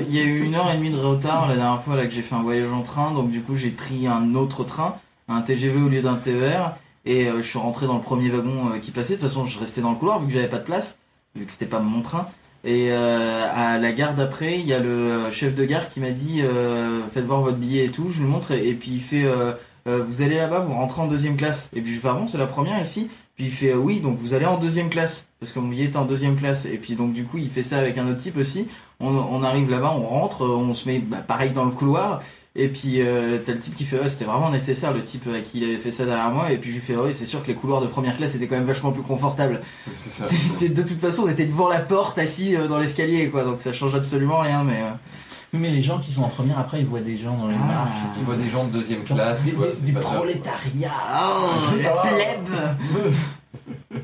il 0.08 0.14
y 0.14 0.18
y, 0.18 0.22
a 0.22 0.24
eu 0.24 0.44
une 0.44 0.56
heure 0.56 0.72
et 0.72 0.78
demie 0.78 0.92
de 0.92 0.98
retard 0.98 1.50
la 1.50 1.56
dernière 1.56 1.82
fois 1.82 1.96
là 1.96 2.06
que 2.06 2.14
j'ai 2.14 2.22
fait 2.22 2.36
un 2.36 2.44
voyage 2.44 2.72
en 2.72 2.82
train, 2.82 3.12
donc 3.12 3.30
du 3.30 3.42
coup 3.42 3.58
j'ai 3.58 3.72
pris 3.72 4.08
un 4.08 4.36
autre 4.36 4.64
train, 4.64 4.96
un 5.28 5.42
TGV 5.42 5.82
au 5.82 5.90
lieu 5.90 6.02
d'un 6.02 6.16
TER, 6.16 6.78
et 7.06 7.28
euh, 7.28 7.42
je 7.42 7.48
suis 7.48 7.60
rentré 7.60 7.88
dans 7.88 7.96
le 7.96 8.02
premier 8.02 8.30
wagon 8.30 8.70
euh, 8.74 8.80
qui 8.80 8.92
passait. 8.92 9.16
De 9.16 9.20
toute 9.20 9.28
façon, 9.28 9.44
je 9.46 9.60
restais 9.60 9.82
dans 9.82 9.92
le 9.92 9.98
couloir 9.98 10.20
vu 10.22 10.28
que 10.28 10.34
j'avais 10.34 10.48
pas 10.48 10.60
de 10.60 10.64
place, 10.64 10.98
vu 11.36 11.46
que 11.46 11.52
c'était 11.52 11.66
pas 11.66 11.80
mon 11.80 12.02
train. 12.02 12.28
Et 12.64 12.92
euh, 12.92 13.48
à 13.54 13.78
la 13.78 13.92
gare 13.92 14.16
d'après, 14.16 14.60
il 14.60 14.66
y 14.66 14.74
a 14.74 14.80
le 14.80 15.30
chef 15.32 15.56
de 15.56 15.64
gare 15.66 15.88
qui 15.90 16.00
m'a 16.00 16.12
dit 16.12 16.42
euh, 16.42 17.02
faites 17.14 17.26
voir 17.26 17.42
votre 17.42 17.58
billet 17.58 17.86
et 17.86 17.92
tout. 17.92 18.10
Je 18.10 18.20
lui 18.20 18.28
montre 18.28 18.52
et, 18.52 18.68
et 18.68 18.74
puis 18.74 18.92
il 18.92 19.02
fait 19.02 19.26
euh, 19.88 20.04
vous 20.08 20.22
allez 20.22 20.38
là-bas, 20.38 20.60
vous 20.60 20.74
rentrez 20.74 21.02
en 21.02 21.08
deuxième 21.08 21.38
classe. 21.38 21.70
Et 21.74 21.82
puis 21.82 21.94
je 21.94 22.00
fais 22.00 22.10
ah 22.10 22.14
bon, 22.14 22.28
c'est 22.28 22.38
la 22.38 22.48
première 22.48 22.82
ici? 22.82 23.10
Puis 23.36 23.46
il 23.46 23.52
fait 23.52 23.72
euh, 23.72 23.78
oui, 23.78 24.00
donc 24.00 24.18
vous 24.20 24.34
allez 24.34 24.46
en 24.46 24.58
deuxième 24.58 24.90
classe 24.90 25.28
parce 25.40 25.52
que 25.52 25.60
mon 25.60 25.68
billet 25.68 25.86
était 25.86 25.98
en 25.98 26.06
deuxième 26.06 26.36
classe. 26.36 26.66
Et 26.66 26.78
puis 26.78 26.96
donc 26.96 27.14
du 27.14 27.24
coup 27.24 27.38
il 27.38 27.50
fait 27.50 27.64
ça 27.64 27.78
avec 27.78 27.98
un 27.98 28.08
autre 28.08 28.18
type 28.18 28.38
aussi. 28.38 28.68
On, 29.00 29.10
on 29.10 29.44
arrive 29.44 29.70
là-bas, 29.70 29.94
on 29.96 30.06
rentre, 30.08 30.44
euh, 30.44 30.56
on 30.56 30.74
se 30.74 30.88
met 30.88 31.00
bah, 31.00 31.18
pareil 31.18 31.52
dans 31.52 31.66
le 31.66 31.72
couloir. 31.72 32.22
Et 32.60 32.70
puis 32.70 33.02
euh, 33.02 33.38
t'as 33.46 33.54
le 33.54 33.60
type 33.60 33.76
qui 33.76 33.86
fait 33.86 34.00
ouais, 34.00 34.10
c'était 34.10 34.26
vraiment 34.26 34.50
nécessaire 34.50 34.92
le 34.92 35.04
type 35.04 35.28
à 35.28 35.42
qui 35.42 35.60
il 35.60 35.64
avait 35.64 35.78
fait 35.78 35.92
ça 35.92 36.06
derrière 36.06 36.32
moi. 36.32 36.52
Et 36.52 36.58
puis 36.58 36.72
je 36.72 36.78
lui 36.78 36.82
fais 36.82 36.96
ouais, 36.96 37.14
c'est 37.14 37.28
sûr 37.28 37.44
que 37.44 37.48
les 37.48 37.54
couloirs 37.54 37.82
de 37.82 37.88
première 37.88 38.18
classe 38.18 38.34
étaient 38.34 38.48
quand 38.48 38.56
même 38.56 38.66
vachement 38.66 38.92
plus 38.92 39.04
confortables. 39.04 39.62
C'est 39.94 40.10
ça. 40.10 40.26
De 40.68 40.82
toute 40.82 41.00
façon 41.00 41.24
on 41.26 41.30
était 41.30 41.46
devant 41.46 41.68
la 41.70 41.80
porte 41.80 42.18
assis 42.18 42.56
euh, 42.56 42.68
dans 42.68 42.80
l'escalier 42.80 43.30
quoi, 43.30 43.44
donc 43.44 43.62
ça 43.62 43.74
change 43.74 43.94
absolument 43.94 44.40
rien. 44.40 44.64
Mais 44.64 44.82
euh, 44.82 44.90
Oui, 45.54 45.60
mais 45.62 45.70
les 45.72 45.82
gens 45.82 46.00
qui 46.00 46.12
sont 46.12 46.24
en 46.24 46.30
première, 46.30 46.60
après, 46.60 46.80
ils 46.82 46.86
voient 46.86 47.00
des 47.00 47.16
gens 47.18 47.38
dans 47.38 47.48
les 47.48 47.56
Ah. 47.56 47.66
marches. 47.66 47.98
tout. 48.16 48.26
vois 48.26 48.36
des 48.36 48.50
gens 48.50 48.66
de 48.68 48.72
deuxième 48.72 49.04
classe, 49.04 49.46
Des, 49.46 49.52
vois, 49.52 49.68
des- 49.68 49.82
des 49.82 49.92
pas 49.94 50.02
ça. 50.04 50.16
prolétariats. 50.16 50.92
oh 51.24 51.76
la 51.82 52.02
plèbe. 52.02 54.00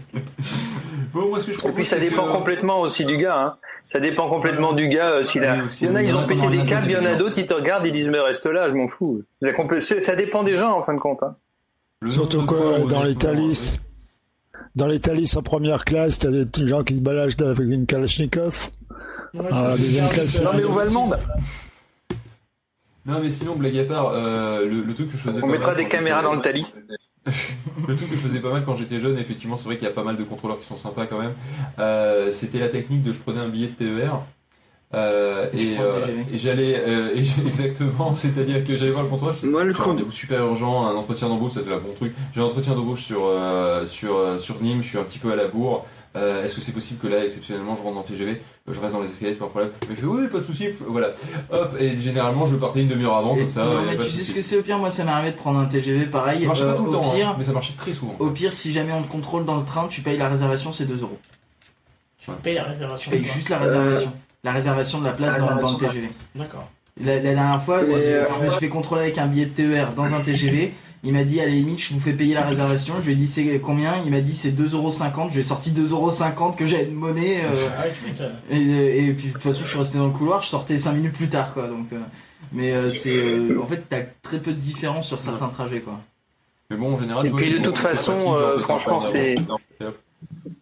Bon, 1.13 1.29
moi 1.29 1.39
ce 1.39 1.47
que 1.47 1.53
je 1.59 1.67
Et 1.67 1.71
puis 1.71 1.85
ça 1.85 1.99
dépend 1.99 2.25
que- 2.27 2.31
complètement 2.31 2.81
aussi 2.81 3.05
du 3.05 3.17
gars. 3.17 3.37
Hein. 3.37 3.55
Ça 3.87 3.99
dépend 3.99 4.29
complètement 4.29 4.73
du 4.73 4.87
gars. 4.89 5.09
euh, 5.17 5.23
s'il 5.23 5.43
a... 5.43 5.57
Il 5.81 5.87
y 5.87 5.89
en 5.89 5.95
a, 5.95 6.01
ils 6.01 6.15
ont 6.15 6.25
pété 6.25 6.47
des 6.47 6.63
câbles, 6.63 6.87
il 6.89 6.93
y 6.93 6.97
en 6.97 7.05
a 7.05 7.15
d'autres, 7.15 7.37
ils 7.37 7.45
te 7.45 7.53
regardent, 7.53 7.85
ils 7.85 7.93
disent 7.93 8.07
mais 8.07 8.19
reste 8.19 8.45
là, 8.45 8.69
je 8.69 8.73
m'en 8.73 8.87
fous. 8.87 9.21
Ça 10.01 10.15
dépend 10.15 10.43
des 10.43 10.55
gens 10.57 10.71
en 10.79 10.83
fin 10.83 10.93
de 10.93 10.99
compte. 10.99 11.21
hein. 11.23 11.35
Surtout 12.07 12.45
que 12.45 12.87
dans 12.87 13.03
les 13.03 13.15
Thalys, 13.15 13.79
dans 14.75 14.87
les 14.87 14.99
Thalys 14.99 15.37
en 15.37 15.41
première 15.43 15.85
classe, 15.85 16.19
t'as 16.19 16.31
des 16.31 16.67
gens 16.67 16.83
qui 16.83 16.95
se 16.95 17.01
baladent 17.01 17.41
avec 17.41 17.67
une 17.67 17.85
Kalachnikov. 17.85 18.69
Ah, 19.38 19.68
la 19.69 19.77
deuxième 19.77 20.10
classe, 20.10 20.41
Non 20.43 20.51
mais 20.55 20.64
où 20.64 20.73
va 20.73 20.85
le 20.85 20.91
monde 20.91 21.18
Non, 23.05 23.19
mais 23.22 23.31
sinon, 23.31 23.55
blague 23.55 23.77
à 23.80 23.84
part, 23.84 24.10
euh, 24.14 24.65
le, 24.65 24.81
le 24.81 24.93
truc 24.93 25.11
que 25.11 25.18
je 25.18 25.23
faisais 25.23 25.39
On 25.43 25.47
pas 25.47 25.51
mettra 25.53 25.68
mal 25.72 25.77
des 25.77 25.84
quand 25.84 25.89
caméras 25.89 26.19
j'étais- 26.19 26.30
dans 26.30 26.35
le 26.35 26.41
Thalys. 26.41 26.80
le 27.88 27.95
truc 27.95 28.10
que 28.10 28.15
je 28.15 28.22
faisais 28.22 28.39
pas 28.39 28.51
mal 28.51 28.64
quand 28.65 28.76
j'étais 28.76 28.99
jeune, 28.99 29.18
effectivement, 29.18 29.57
c'est 29.57 29.65
vrai 29.65 29.77
qu'il 29.77 29.88
y 29.88 29.91
a 29.91 29.93
pas 29.93 30.03
mal 30.03 30.18
de 30.18 30.23
contrôleurs 30.23 30.60
qui 30.60 30.65
sont 30.68 30.77
sympas 30.77 31.05
quand 31.07 31.19
même. 31.19 31.34
Euh, 31.80 32.31
C'était 32.31 32.60
la 32.60 32.69
technique 32.69 33.03
de 33.03 33.11
je 33.11 33.18
prenais 33.18 33.39
un 33.39 33.47
billet 33.49 33.68
de 33.68 33.73
TER. 33.73 34.19
euh, 34.93 35.47
Et 35.53 35.77
euh, 35.80 36.01
j'allais 36.34 36.76
euh, 36.85 37.15
exactement 37.47 38.14
c'est-à-dire 38.14 38.64
que 38.65 38.76
j'allais 38.77 38.91
voir 38.91 39.03
le 39.03 39.10
contrôleur 39.10 39.35
je 39.41 39.47
Moi, 39.47 39.64
le 39.64 39.73
un 39.73 39.84
rendez-vous 39.84 40.11
super 40.11 40.45
urgent 40.45 40.85
un 40.85 40.93
entretien 40.95 41.30
d'embauche 41.30 41.53
c'était 41.53 41.72
la 41.72 41.80
bon 41.80 41.93
truc 41.95 42.14
j'ai 42.35 42.41
un 42.41 42.43
entretien 42.43 42.76
d'embauche 42.76 43.01
sur 43.03 43.26
euh, 43.26 43.88
sur 43.88 44.15
euh, 44.18 44.38
sur 44.38 44.61
Nîmes 44.61 44.84
je 44.84 44.89
suis 44.89 44.97
un 44.99 45.03
petit 45.03 45.18
peu 45.18 45.31
à 45.31 45.35
la 45.35 45.47
bourre 45.47 45.88
Euh, 46.15 46.44
est-ce 46.45 46.53
que 46.53 46.61
c'est 46.61 46.72
possible 46.73 46.99
que 46.99 47.07
là 47.07 47.26
exceptionnellement 47.26 47.76
je 47.76 47.81
rentre 47.81 47.95
dans 47.95 48.02
le 48.02 48.06
TGV 48.06 48.41
Euh, 48.69 48.73
je 48.73 48.80
reste 48.80 48.94
dans 48.94 49.02
les 49.02 49.10
escaliers 49.10 49.34
c'est 49.34 49.40
pas 49.40 49.45
un 49.45 49.49
problème 49.49 49.72
mais 49.90 49.95
il 49.95 49.99
fait 49.99 50.06
oui 50.06 50.27
pas 50.27 50.38
de 50.40 50.44
souci 50.44 50.68
voilà 50.88 51.14
hop 51.52 51.72
et 51.80 51.98
généralement 51.98 52.45
je 52.45 52.56
partais 52.56 52.81
une 52.81 52.88
demi-heure 52.88 53.15
avant 53.15 53.35
comme 53.35 53.49
ça 53.49 53.65
non, 53.65 53.81
mais 53.88 53.98
tu 53.98 54.10
sais 54.10 54.23
ce 54.23 54.31
que 54.31 54.44
c'est 54.44 54.57
au 54.57 54.61
pire 54.61 54.77
Moi, 54.77 54.91
ça 54.91 55.03
m'est 55.06 55.11
arrivé 55.11 55.31
de 55.31 55.38
prendre 55.38 55.57
un 55.57 55.65
TGV 55.65 56.06
pareil. 56.06 56.41
ça 56.41 56.48
marchait 56.48 56.61
euh, 56.64 56.72
pas 56.72 56.77
tout 56.77 56.84
le 56.84 56.90
au 56.90 56.94
temps 56.94 57.11
pire, 57.11 57.30
hein, 57.30 57.35
mais 57.38 57.44
ça 57.44 57.52
marchait 57.52 57.73
très 57.76 57.94
souvent 57.94 58.15
Au 58.19 58.30
pire, 58.30 58.53
si 58.53 58.72
jamais 58.72 58.91
on 58.94 59.02
te 59.02 59.11
contrôle 59.11 59.44
dans 59.45 59.57
le 59.57 59.65
train, 59.65 59.88
tu 59.88 60.02
payes 60.02 60.18
la 60.18 60.30
réservation, 60.30 60.72
c'est 60.72 60.85
2 60.85 61.02
euros. 61.02 61.18
Tu 62.19 62.30
payes 62.44 62.53
la 62.56 62.64
réservation. 62.65 63.11
Tu 63.11 63.18
payes 63.18 63.26
juste 63.26 63.49
la 63.49 63.57
réservation. 63.57 64.11
La 64.44 64.52
réservation 64.52 64.99
de 64.99 65.06
la 65.06 65.14
place 65.14 65.34
Ah, 65.38 65.40
dans, 65.40 65.56
dans 65.56 65.72
le. 65.72 65.77
TGV. 65.77 66.10
D'accord. 66.35 66.69
La, 67.02 67.15
la 67.15 67.22
dernière 67.34 67.64
fois, 67.64 67.77
euh, 67.80 68.26
je 68.40 68.44
me 68.45 68.49
suis 68.49 68.60
fait 68.60 68.69
contrôler 68.69 69.02
avec 69.02 69.18
un 69.18 69.26
billet 69.26 69.48
de 69.48 69.52
TER 69.52 69.94
dans 69.95 70.14
un 70.14 70.19
TGV. 70.22 70.73
Il 71.05 71.11
m'a 71.11 71.23
dit, 71.25 71.41
à 71.41 71.45
la 71.45 71.51
limite, 71.51 71.80
je 71.80 71.93
vous 71.93 71.99
fais 71.99 72.13
payer 72.13 72.34
la 72.34 72.43
réservation. 72.43 72.95
Je 73.01 73.07
lui 73.07 73.13
ai 73.13 73.15
dit, 73.15 73.27
c'est 73.27 73.59
combien? 73.59 73.91
Il 74.05 74.11
m'a 74.11 74.21
dit, 74.21 74.34
c'est 74.34 74.51
2,50€. 74.51 75.30
Je 75.30 75.34
lui 75.34 75.39
ai 75.41 75.43
sorti 75.43 75.71
2,50€ 75.71 76.55
que 76.55 76.65
j'avais 76.65 76.85
de 76.85 76.91
monnaie. 76.93 77.41
euh, 77.43 77.67
Ah 77.77 77.84
m'étonnes. 78.07 78.35
et, 78.49 79.07
et 79.09 79.13
puis, 79.13 79.27
de 79.27 79.34
toute 79.34 79.41
façon, 79.41 79.63
je 79.63 79.69
suis 79.69 79.77
resté 79.77 79.97
dans 79.97 80.05
le 80.07 80.13
couloir. 80.13 80.41
Je 80.41 80.47
sortais 80.47 80.77
5 80.77 80.93
minutes 80.93 81.13
plus 81.13 81.27
tard, 81.27 81.53
quoi. 81.53 81.67
Donc, 81.67 81.88
euh, 81.91 81.97
mais 82.53 82.71
euh, 82.71 82.89
c'est. 82.89 83.15
euh, 83.17 83.59
en 83.61 83.65
fait, 83.65 83.84
t'as 83.89 84.01
très 84.21 84.39
peu 84.39 84.51
de 84.51 84.57
différence 84.57 85.05
sur 85.07 85.19
certains 85.19 85.49
trajets, 85.49 85.81
quoi. 85.81 85.99
mais 86.69 86.77
bon 86.77 86.93
en 86.93 86.97
général 86.99 87.25
Et 87.25 87.30
tu 87.30 87.34
vois, 87.35 87.41
de 87.59 87.63
toute 87.65 87.80
façon, 87.80 88.35
euh, 88.38 88.59
franchement, 88.59 89.01
c'est-. 89.01 89.35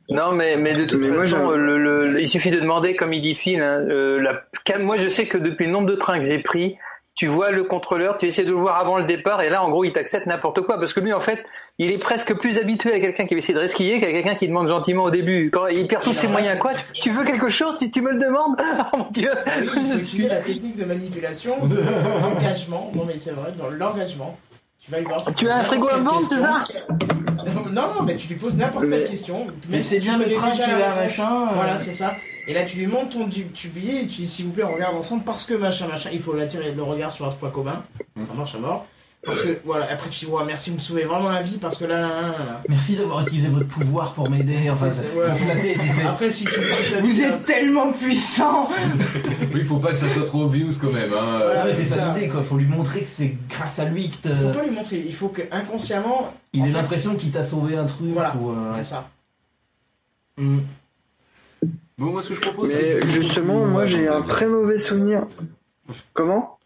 Non, 0.10 0.34
mais, 0.34 0.58
mais 0.58 0.74
de 0.74 0.86
toute 0.86 1.00
Mais 1.00 1.10
façon, 1.16 1.52
j'ai- 1.52 1.58
le, 1.58 1.78
le- 1.78 2.12
le- 2.14 2.22
il 2.22 2.28
suffit 2.28 2.50
de 2.52 2.60
demander, 2.60 2.96
comme 2.96 3.14
il 3.14 3.22
dit 3.22 3.36
Phil, 3.36 3.62
hein, 3.62 3.86
euh, 3.90 4.20
la, 4.20 4.78
moi 4.80 4.98
je 4.98 5.08
sais 5.08 5.28
que 5.28 5.38
depuis 5.38 5.66
le 5.68 5.72
nombre 5.72 5.88
de 5.88 5.96
trains 5.96 6.20
que 6.20 6.26
j'ai 6.26 6.40
pris, 6.40 6.76
tu 7.16 7.28
vois 7.28 7.52
le 7.52 7.64
contrôleur, 7.64 8.18
tu 8.18 8.28
essaies 8.28 8.44
de 8.44 8.50
le 8.50 8.56
voir 8.56 8.80
avant 8.80 8.98
le 8.98 9.04
départ, 9.04 9.42
et 9.42 9.50
là, 9.50 9.64
en 9.64 9.70
gros, 9.70 9.84
il 9.84 9.94
t'accepte 9.94 10.26
n'importe 10.26 10.62
quoi, 10.62 10.80
parce 10.80 10.94
que 10.94 11.00
lui, 11.02 11.14
en 11.14 11.22
fait, 11.22 11.44
il 11.78 11.92
est 11.92 11.98
presque 11.98 12.34
plus 12.36 12.58
habitué 12.58 12.94
à 12.94 13.00
quelqu'un 13.00 13.26
qui 13.26 13.34
va 13.36 13.40
essayer 13.40 13.54
de 13.54 13.60
resquiller 13.60 14.00
qu'à 14.00 14.12
quelqu'un 14.12 14.36
qui 14.36 14.48
demande 14.48 14.68
gentiment 14.68 15.04
au 15.04 15.12
début. 15.12 15.50
Quand 15.52 15.68
il 15.68 15.88
perd 15.88 16.04
tous 16.04 16.14
ses 16.14 16.28
moyens, 16.28 16.58
quoi, 16.58 16.72
tu, 16.74 17.02
tu 17.02 17.10
veux 17.12 17.24
quelque 17.24 17.50
chose, 17.50 17.78
si 17.78 17.92
tu 17.92 18.02
me 18.02 18.12
le 18.12 18.20
demandes? 18.20 18.56
Oh 18.94 18.98
mon 18.98 19.10
dieu 19.12 19.30
Ah 19.46 19.52
oui, 19.62 19.68
faut 19.68 19.98
utiliser 19.98 20.30
la 20.30 20.42
technique 20.42 20.76
de 20.76 20.86
manipulation, 20.86 21.66
de 21.66 21.78
l'engagement. 22.22 22.92
Non, 22.96 23.06
mais 23.06 23.18
c'est 23.18 23.32
vrai, 23.32 23.52
dans 23.58 23.70
l'engagement. 23.70 24.38
Tu 24.80 24.90
vas 24.92 25.00
lui 25.00 25.06
voir. 25.06 25.24
Tu 25.38 25.48
as 25.48 25.58
un 25.58 25.64
frigo 25.64 25.88
à 25.90 25.98
vendre, 25.98 26.26
c'est 26.28 26.40
ça? 26.40 26.64
Non, 27.72 27.72
non, 27.72 28.04
mais 28.04 28.16
tu 28.16 28.30
lui 28.30 28.36
poses 28.36 28.56
n'importe 28.56 28.90
quelle 28.90 29.08
question. 29.08 29.48
mais 29.70 29.82
c'est 29.82 30.00
bien 30.00 30.18
le 30.18 30.30
train 30.32 30.52
qui 30.52 30.60
la 30.60 30.78
va, 30.78 30.96
machin, 30.96 31.44
euh. 31.44 31.54
Voilà, 31.54 31.78
c'est 31.78 31.94
ça. 31.94 32.16
Et 32.48 32.54
là, 32.54 32.66
tu 32.66 32.78
lui 32.78 32.88
montres 32.88 33.10
ton 33.12 33.28
du, 33.28 33.44
billet 33.74 34.04
et 34.04 34.08
tu 34.08 34.22
dis 34.22 34.28
s'il 34.28 34.46
vous 34.48 34.52
plaît, 34.52 34.64
on 34.64 34.74
regarde 34.74 34.96
ensemble 34.96 35.24
parce 35.24 35.46
que 35.46 35.54
machin, 35.54 35.88
machin. 35.88 36.10
Il 36.12 36.20
faut 36.22 36.34
l'attirer 36.34 36.72
le 36.72 36.84
regard 36.84 37.12
sur 37.12 37.28
un 37.28 37.32
point 37.32 37.50
commun. 37.50 37.84
Ça 38.28 38.34
marche 38.34 38.56
à 38.56 38.60
mort. 38.60 38.86
Parce 39.24 39.44
que 39.44 39.60
voilà, 39.66 39.86
après 39.92 40.10
tu 40.10 40.26
dis 40.26 40.32
ouais, 40.32 40.44
merci, 40.48 40.72
vous 40.72 40.78
me 40.78 40.82
sauvez 40.82 41.04
vraiment 41.04 41.30
la 41.30 41.44
vie 41.44 41.58
parce 41.58 41.78
que 41.78 41.86
là, 41.86 42.00
là, 42.02 42.10
là. 42.10 42.62
Merci 42.68 42.96
d'avoir 42.96 43.22
utilisé 43.22 43.50
votre 43.50 43.68
pouvoir 43.68 44.14
pour 44.16 44.28
m'aider, 44.28 44.68
enfin, 44.72 44.90
C'est- 44.90 45.04
c'est- 45.04 45.10
pour 45.10 45.22
ouais. 45.22 45.36
flatter, 45.36 45.78
tu 45.80 45.90
sais. 45.92 46.02
Après, 46.02 46.32
si 46.32 46.46
tu 46.46 46.60
Vous 47.02 47.22
êtes 47.22 47.46
tellement 47.46 47.92
puissant 47.94 48.68
oui 49.54 49.60
il 49.60 49.66
faut 49.66 49.78
pas 49.78 49.90
que 49.92 49.98
ça 50.00 50.10
soit 50.10 50.26
trop 50.26 50.46
obvious 50.46 50.72
quand 50.82 50.90
même 50.92 51.14
hein. 51.14 51.38
Voilà, 51.44 51.66
ouais, 51.66 51.76
c'est 51.76 51.86
ça 51.86 51.98
ça. 51.98 52.14
l'idée, 52.16 52.30
quoi. 52.30 52.42
Faut 52.42 52.58
lui 52.58 52.66
montrer 52.66 53.02
que 53.02 53.08
c'est 53.08 53.36
grâce 53.48 53.78
à 53.78 53.86
lui 53.86 54.10
que 54.10 54.16
Il 54.28 54.32
faut 54.36 54.50
te- 54.50 54.58
pas 54.58 54.64
lui 54.64 54.72
montrer. 54.72 55.04
Il 55.06 55.14
faut 55.14 55.28
que 55.30 55.44
inconsciemment. 55.52 56.34
il 56.54 56.66
ait 56.66 56.72
l'impression 56.72 57.14
qu'il 57.16 57.30
t'a 57.30 57.46
sauvé 57.46 57.78
un 57.78 57.86
truc. 57.86 58.08
Voilà, 58.14 58.36
ou, 58.38 58.50
euh, 58.50 58.72
c'est 58.76 58.84
ça. 58.86 59.08
Bon 62.02 62.12
moi 62.12 62.24
ce 62.24 62.30
que 62.30 62.36
je 62.36 62.42
propose 62.42 62.70
Mais 62.70 62.76
c'est 62.76 63.08
justement, 63.08 63.66
moi 63.66 63.86
j'ai 63.86 64.08
un 64.08 64.24
très 64.24 64.48
mauvais 64.48 64.78
souvenir. 64.78 65.26
Comment? 66.14 66.58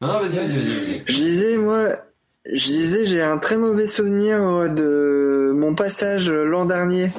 Non 0.00 0.20
vas-y 0.20 0.36
vas-y 0.36 0.48
vas-y 0.48 1.02
Je 1.06 1.14
disais, 1.14 1.56
moi, 1.56 1.88
je 2.44 2.64
disais, 2.66 3.04
j'ai 3.04 3.22
un 3.22 3.38
très 3.38 3.56
mauvais 3.56 3.86
souvenir 3.86 4.40
euh, 4.42 4.68
de 4.68 5.52
mon 5.54 5.74
passage 5.74 6.30
euh, 6.30 6.44
l'an 6.44 6.64
dernier. 6.64 7.10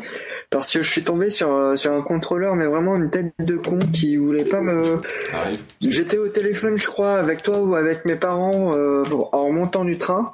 Parce 0.49 0.73
que 0.73 0.81
je 0.81 0.89
suis 0.89 1.03
tombé 1.03 1.29
sur, 1.29 1.53
euh, 1.53 1.75
sur 1.75 1.93
un 1.93 2.01
contrôleur, 2.01 2.55
mais 2.55 2.65
vraiment 2.65 2.95
une 2.95 3.11
tête 3.11 3.33
de 3.37 3.55
con 3.55 3.77
qui 3.93 4.17
voulait 4.17 4.45
pas 4.45 4.61
me. 4.61 4.99
Arrive. 5.31 5.59
J'étais 5.79 6.17
au 6.17 6.27
téléphone, 6.27 6.75
je 6.77 6.87
crois, 6.87 7.13
avec 7.13 7.43
toi 7.43 7.59
ou 7.59 7.75
avec 7.75 8.05
mes 8.05 8.15
parents 8.15 8.71
euh, 8.73 9.03
en 9.31 9.51
montant 9.51 9.85
du 9.85 9.99
train. 9.99 10.33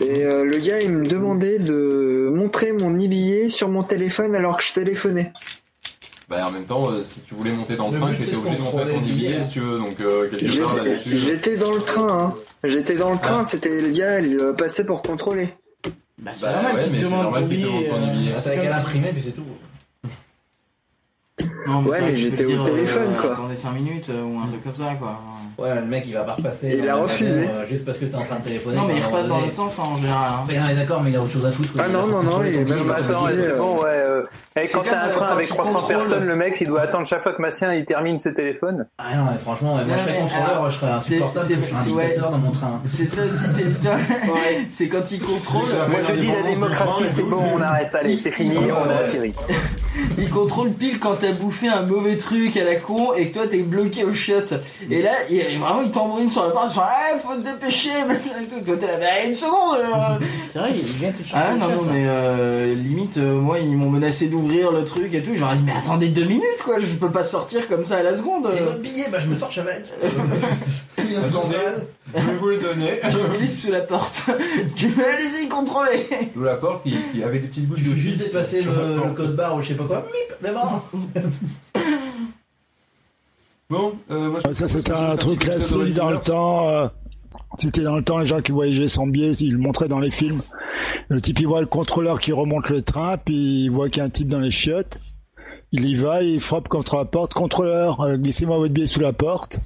Et 0.00 0.24
euh, 0.24 0.44
le 0.44 0.58
gars, 0.58 0.80
il 0.80 0.90
me 0.90 1.06
demandait 1.06 1.60
de 1.60 2.28
montrer 2.32 2.72
mon 2.72 2.92
e-billet 2.92 3.48
sur 3.48 3.68
mon 3.68 3.84
téléphone 3.84 4.34
alors 4.34 4.56
que 4.56 4.64
je 4.64 4.72
téléphonais. 4.72 5.32
Bah 6.32 6.46
en 6.46 6.50
même 6.50 6.64
temps, 6.64 6.90
euh, 6.90 7.02
si 7.02 7.20
tu 7.20 7.34
voulais 7.34 7.50
monter 7.52 7.76
dans 7.76 7.88
le, 7.88 7.92
Le 7.94 8.00
train, 8.00 8.14
tu 8.14 8.22
étais 8.22 8.34
obligé 8.36 8.56
de 8.56 8.62
montrer 8.62 8.78
contrôler 8.78 8.94
ton 8.94 9.00
le 9.00 9.04
billet, 9.06 9.42
si 9.42 9.50
tu 9.50 9.60
veux, 9.60 9.78
donc 9.78 10.00
euh, 10.00 10.30
quelque 10.30 10.62
part 10.64 10.76
là-dessus. 10.76 11.16
j'étais 11.18 11.56
dans 11.58 11.74
le 11.74 11.80
train, 11.80 12.08
hein. 12.18 12.34
J'étais 12.64 12.94
dans 12.96 13.12
le 13.12 13.18
train, 13.18 13.44
c'était 13.44 13.82
le 13.82 13.90
gars, 13.90 14.20
il 14.20 14.38
euh, 14.40 14.52
passait 14.54 14.84
pour 14.86 15.02
contrôler. 15.02 15.48
Bah, 16.18 16.30
c'est 16.34 16.46
Bah 16.46 16.52
normal 16.54 16.76
ouais, 16.76 16.82
qu'il 16.84 16.92
mais 16.92 16.98
te 16.98 17.02
c'est 17.04 17.10
demande 17.10 17.22
normal 17.24 17.42
ton 17.42 17.48
billet. 17.48 17.88
ton 17.90 17.96
euh, 18.02 18.12
billet. 18.12 18.32
C'est 18.38 18.50
comme 18.56 18.60
à 18.60 18.62
si- 18.64 18.68
l'imprimer, 18.70 19.08
puis 19.12 19.22
c'est 19.26 19.32
tout. 19.32 19.42
Non, 21.66 21.82
mais 21.82 21.90
Ouais, 21.90 22.00
mais 22.00 22.16
j'étais 22.16 22.44
dire, 22.44 22.62
au 22.62 22.64
téléphone, 22.64 23.14
euh, 23.16 23.20
quoi. 23.20 23.32
Attendez 23.32 23.54
5 23.56 23.72
minutes 23.72 24.08
euh, 24.10 24.22
ou 24.24 24.38
un 24.38 24.46
truc 24.46 24.62
comme 24.64 24.74
ça, 24.74 24.94
quoi. 24.94 25.20
Ouais, 25.58 25.74
le 25.74 25.82
mec 25.82 26.04
il 26.06 26.14
va 26.14 26.20
pas 26.24 26.32
repasser. 26.34 26.78
Il 26.82 26.88
a 26.88 26.96
refusé. 26.96 27.40
euh, 27.48 27.64
juste 27.66 27.84
parce 27.84 27.98
que 27.98 28.06
t'es 28.06 28.14
en 28.16 28.24
train 28.24 28.38
de 28.38 28.44
téléphoner. 28.44 28.76
Non, 28.76 28.82
mais 28.86 28.94
il 28.96 29.04
repasse 29.04 29.28
dans 29.28 29.40
l'autre 29.40 29.54
sens 29.54 29.78
en 29.78 29.96
général. 29.96 30.30
hein. 30.32 30.44
Ouais, 30.48 30.58
on 30.64 30.68
est 30.68 30.74
d'accord, 30.74 31.02
mais 31.02 31.10
il 31.10 31.16
a 31.16 31.20
autre 31.20 31.32
chose 31.32 31.46
à 31.46 31.50
foutre. 31.52 31.70
Ah 31.78 31.88
non, 31.88 32.06
non, 32.06 32.22
non, 32.22 32.42
il 32.44 32.54
est 32.54 32.64
même 32.64 32.78
Non, 32.78 32.84
mais 32.84 32.94
attends, 32.94 33.26
c'est 33.28 33.56
bon, 33.58 33.76
ouais. 33.76 33.82
euh, 33.90 34.22
eh, 34.56 34.68
quand 34.68 34.82
t'as 34.84 35.04
un 35.06 35.08
train 35.10 35.26
avec 35.26 35.46
il 35.46 35.54
300 35.54 35.72
contrôle- 35.72 35.88
personnes, 35.96 36.24
le 36.24 36.36
mec, 36.36 36.56
il 36.60 36.66
doit 36.68 36.82
attendre 36.82 37.06
chaque 37.06 37.22
fois 37.22 37.32
que 37.32 37.40
Massien 37.42 37.72
il 37.74 37.84
termine 37.84 38.18
ce 38.18 38.28
téléphone. 38.28 38.86
Ah 38.98 39.16
non, 39.16 39.24
mais 39.32 39.38
franchement, 39.38 39.74
moi 39.76 39.84
je 39.86 39.90
Non, 39.90 39.96
serais 39.98 40.12
mais 40.12 40.18
contrôleur, 40.20 40.50
alors, 40.50 40.70
je 40.70 40.78
serais 40.78 40.90
insupportable, 40.92 41.46
c'est- 41.46 41.54
je 41.54 41.62
suis 41.62 41.74
un 41.92 41.96
dictateur 41.96 42.30
dans 42.30 42.38
mon 42.38 42.50
train. 42.50 42.80
C'est 42.84 43.06
ça 43.06 43.24
aussi, 43.24 43.48
c'est 43.48 43.64
l'histoire. 43.64 43.98
c'est 44.70 44.88
quand 44.88 45.10
il 45.10 45.20
contrôle. 45.20 45.68
Moi 45.90 46.00
je 46.06 46.12
dis 46.12 46.26
la 46.28 46.42
démocratie, 46.42 47.04
c'est 47.06 47.22
bon, 47.22 47.42
on 47.56 47.60
arrête, 47.60 47.94
allez, 47.94 48.16
c'est 48.16 48.30
fini, 48.30 48.56
on 48.70 48.88
a 48.90 48.94
la 48.94 49.04
série. 49.04 49.34
Il 50.18 50.30
contrôle 50.30 50.70
pile 50.70 50.98
quand 50.98 51.16
t'as 51.20 51.32
bouffé 51.32 51.68
un 51.68 51.82
mauvais 51.82 52.16
truc 52.16 52.56
à 52.56 52.64
la 52.64 52.76
con 52.76 53.12
et 53.14 53.28
que 53.28 53.34
toi 53.34 53.46
t'es 53.46 53.58
bloqué 53.58 54.04
au 54.04 54.12
chiottes. 54.14 54.54
Et 54.90 55.02
là, 55.02 55.10
il, 55.30 55.41
vraiment, 55.58 55.82
il 55.82 55.90
t'embrune 55.90 56.30
sur 56.30 56.44
la 56.44 56.50
porte, 56.50 56.68
il 56.70 56.74
fait 56.74 56.80
Ah, 56.82 57.18
faut 57.18 57.36
te 57.36 57.44
dépêcher, 57.44 57.90
et 58.42 58.46
tout. 58.46 58.60
Toi 58.64 58.76
t'es 58.76 58.86
là, 58.86 58.96
bah, 58.98 59.26
une 59.26 59.34
seconde 59.34 59.78
euh. 59.78 60.24
C'est 60.48 60.58
vrai, 60.58 60.72
il 60.74 60.82
vient 60.82 61.10
te 61.10 61.22
chercher. 61.22 61.36
Ah 61.36 61.54
non, 61.54 61.68
non, 61.68 61.82
mais 61.90 62.04
euh, 62.06 62.74
limite, 62.74 63.16
euh, 63.18 63.34
moi, 63.34 63.58
ils 63.58 63.76
m'ont 63.76 63.90
menacé 63.90 64.28
d'ouvrir 64.28 64.72
le 64.72 64.84
truc 64.84 65.14
et 65.14 65.22
tout. 65.22 65.32
J'aurais 65.34 65.56
dit, 65.56 65.62
mais 65.64 65.72
attendez 65.72 66.08
deux 66.08 66.24
minutes, 66.24 66.62
quoi, 66.64 66.78
je 66.78 66.86
peux 66.94 67.10
pas 67.10 67.24
sortir 67.24 67.68
comme 67.68 67.84
ça 67.84 67.96
à 67.98 68.02
la 68.02 68.16
seconde. 68.16 68.48
Et 68.56 68.60
votre 68.60 68.80
billet, 68.80 69.06
bah 69.10 69.18
je 69.20 69.28
me 69.28 69.38
torche 69.38 69.58
avec. 69.58 69.84
Il 70.98 71.12
y 71.12 71.16
a 71.16 71.22
je 72.14 72.20
vais 72.20 72.34
vous 72.34 72.48
le 72.48 72.58
donner. 72.58 73.00
Tu 73.10 73.16
me 73.16 73.36
glisses 73.36 73.62
sous 73.62 73.70
la 73.70 73.80
porte. 73.80 74.24
tu 74.76 74.88
me 74.88 75.04
allez-y, 75.04 75.48
contrôlez. 75.48 76.08
Sous 76.34 76.42
la 76.42 76.56
porte 76.56 76.82
qui, 76.82 76.96
qui 77.12 77.22
avait 77.22 77.38
des 77.38 77.48
petites 77.48 77.66
bouches 77.66 77.80
Tu 77.82 77.90
de 77.90 77.96
juste 77.96 78.18
dépasser 78.18 78.62
le, 78.62 78.96
le 79.02 79.12
code 79.14 79.34
barre 79.36 79.56
ou 79.56 79.62
je 79.62 79.68
sais 79.68 79.74
pas 79.74 79.84
quoi. 79.84 80.04
Mip, 80.12 80.36
d'abord. 80.42 80.84
Bon, 83.72 83.94
euh, 84.10 84.28
moi 84.28 84.40
je 84.44 84.52
Ça, 84.52 84.66
propose 84.66 84.70
c'était 84.70 84.92
un 84.92 85.16
truc 85.16 85.38
classique 85.40 85.94
dans 85.94 86.10
le 86.10 86.18
temps. 86.18 86.68
euh, 86.68 86.88
C'était 87.56 87.80
dans 87.82 87.96
le 87.96 88.02
temps, 88.02 88.18
les 88.18 88.26
gens 88.26 88.42
qui 88.42 88.52
voyageaient 88.52 88.86
sans 88.86 89.06
billet, 89.06 89.32
ils 89.32 89.52
le 89.52 89.58
montraient 89.58 89.88
dans 89.88 89.98
les 89.98 90.10
films. 90.10 90.42
Le 91.08 91.22
type, 91.22 91.40
il 91.40 91.46
voit 91.46 91.62
le 91.62 91.66
contrôleur 91.66 92.20
qui 92.20 92.32
remonte 92.32 92.68
le 92.68 92.82
train, 92.82 93.16
puis 93.16 93.64
il 93.64 93.70
voit 93.70 93.88
qu'il 93.88 94.00
y 94.00 94.02
a 94.02 94.04
un 94.04 94.10
type 94.10 94.28
dans 94.28 94.40
les 94.40 94.50
chiottes. 94.50 95.00
Il 95.72 95.86
y 95.86 95.94
va, 95.94 96.22
il 96.22 96.38
frappe 96.38 96.68
contre 96.68 96.96
la 96.96 97.06
porte. 97.06 97.32
Contrôleur, 97.32 98.02
euh, 98.02 98.18
glissez-moi 98.18 98.58
votre 98.58 98.74
billet 98.74 98.84
sous 98.84 99.00
la 99.00 99.14
porte. 99.14 99.60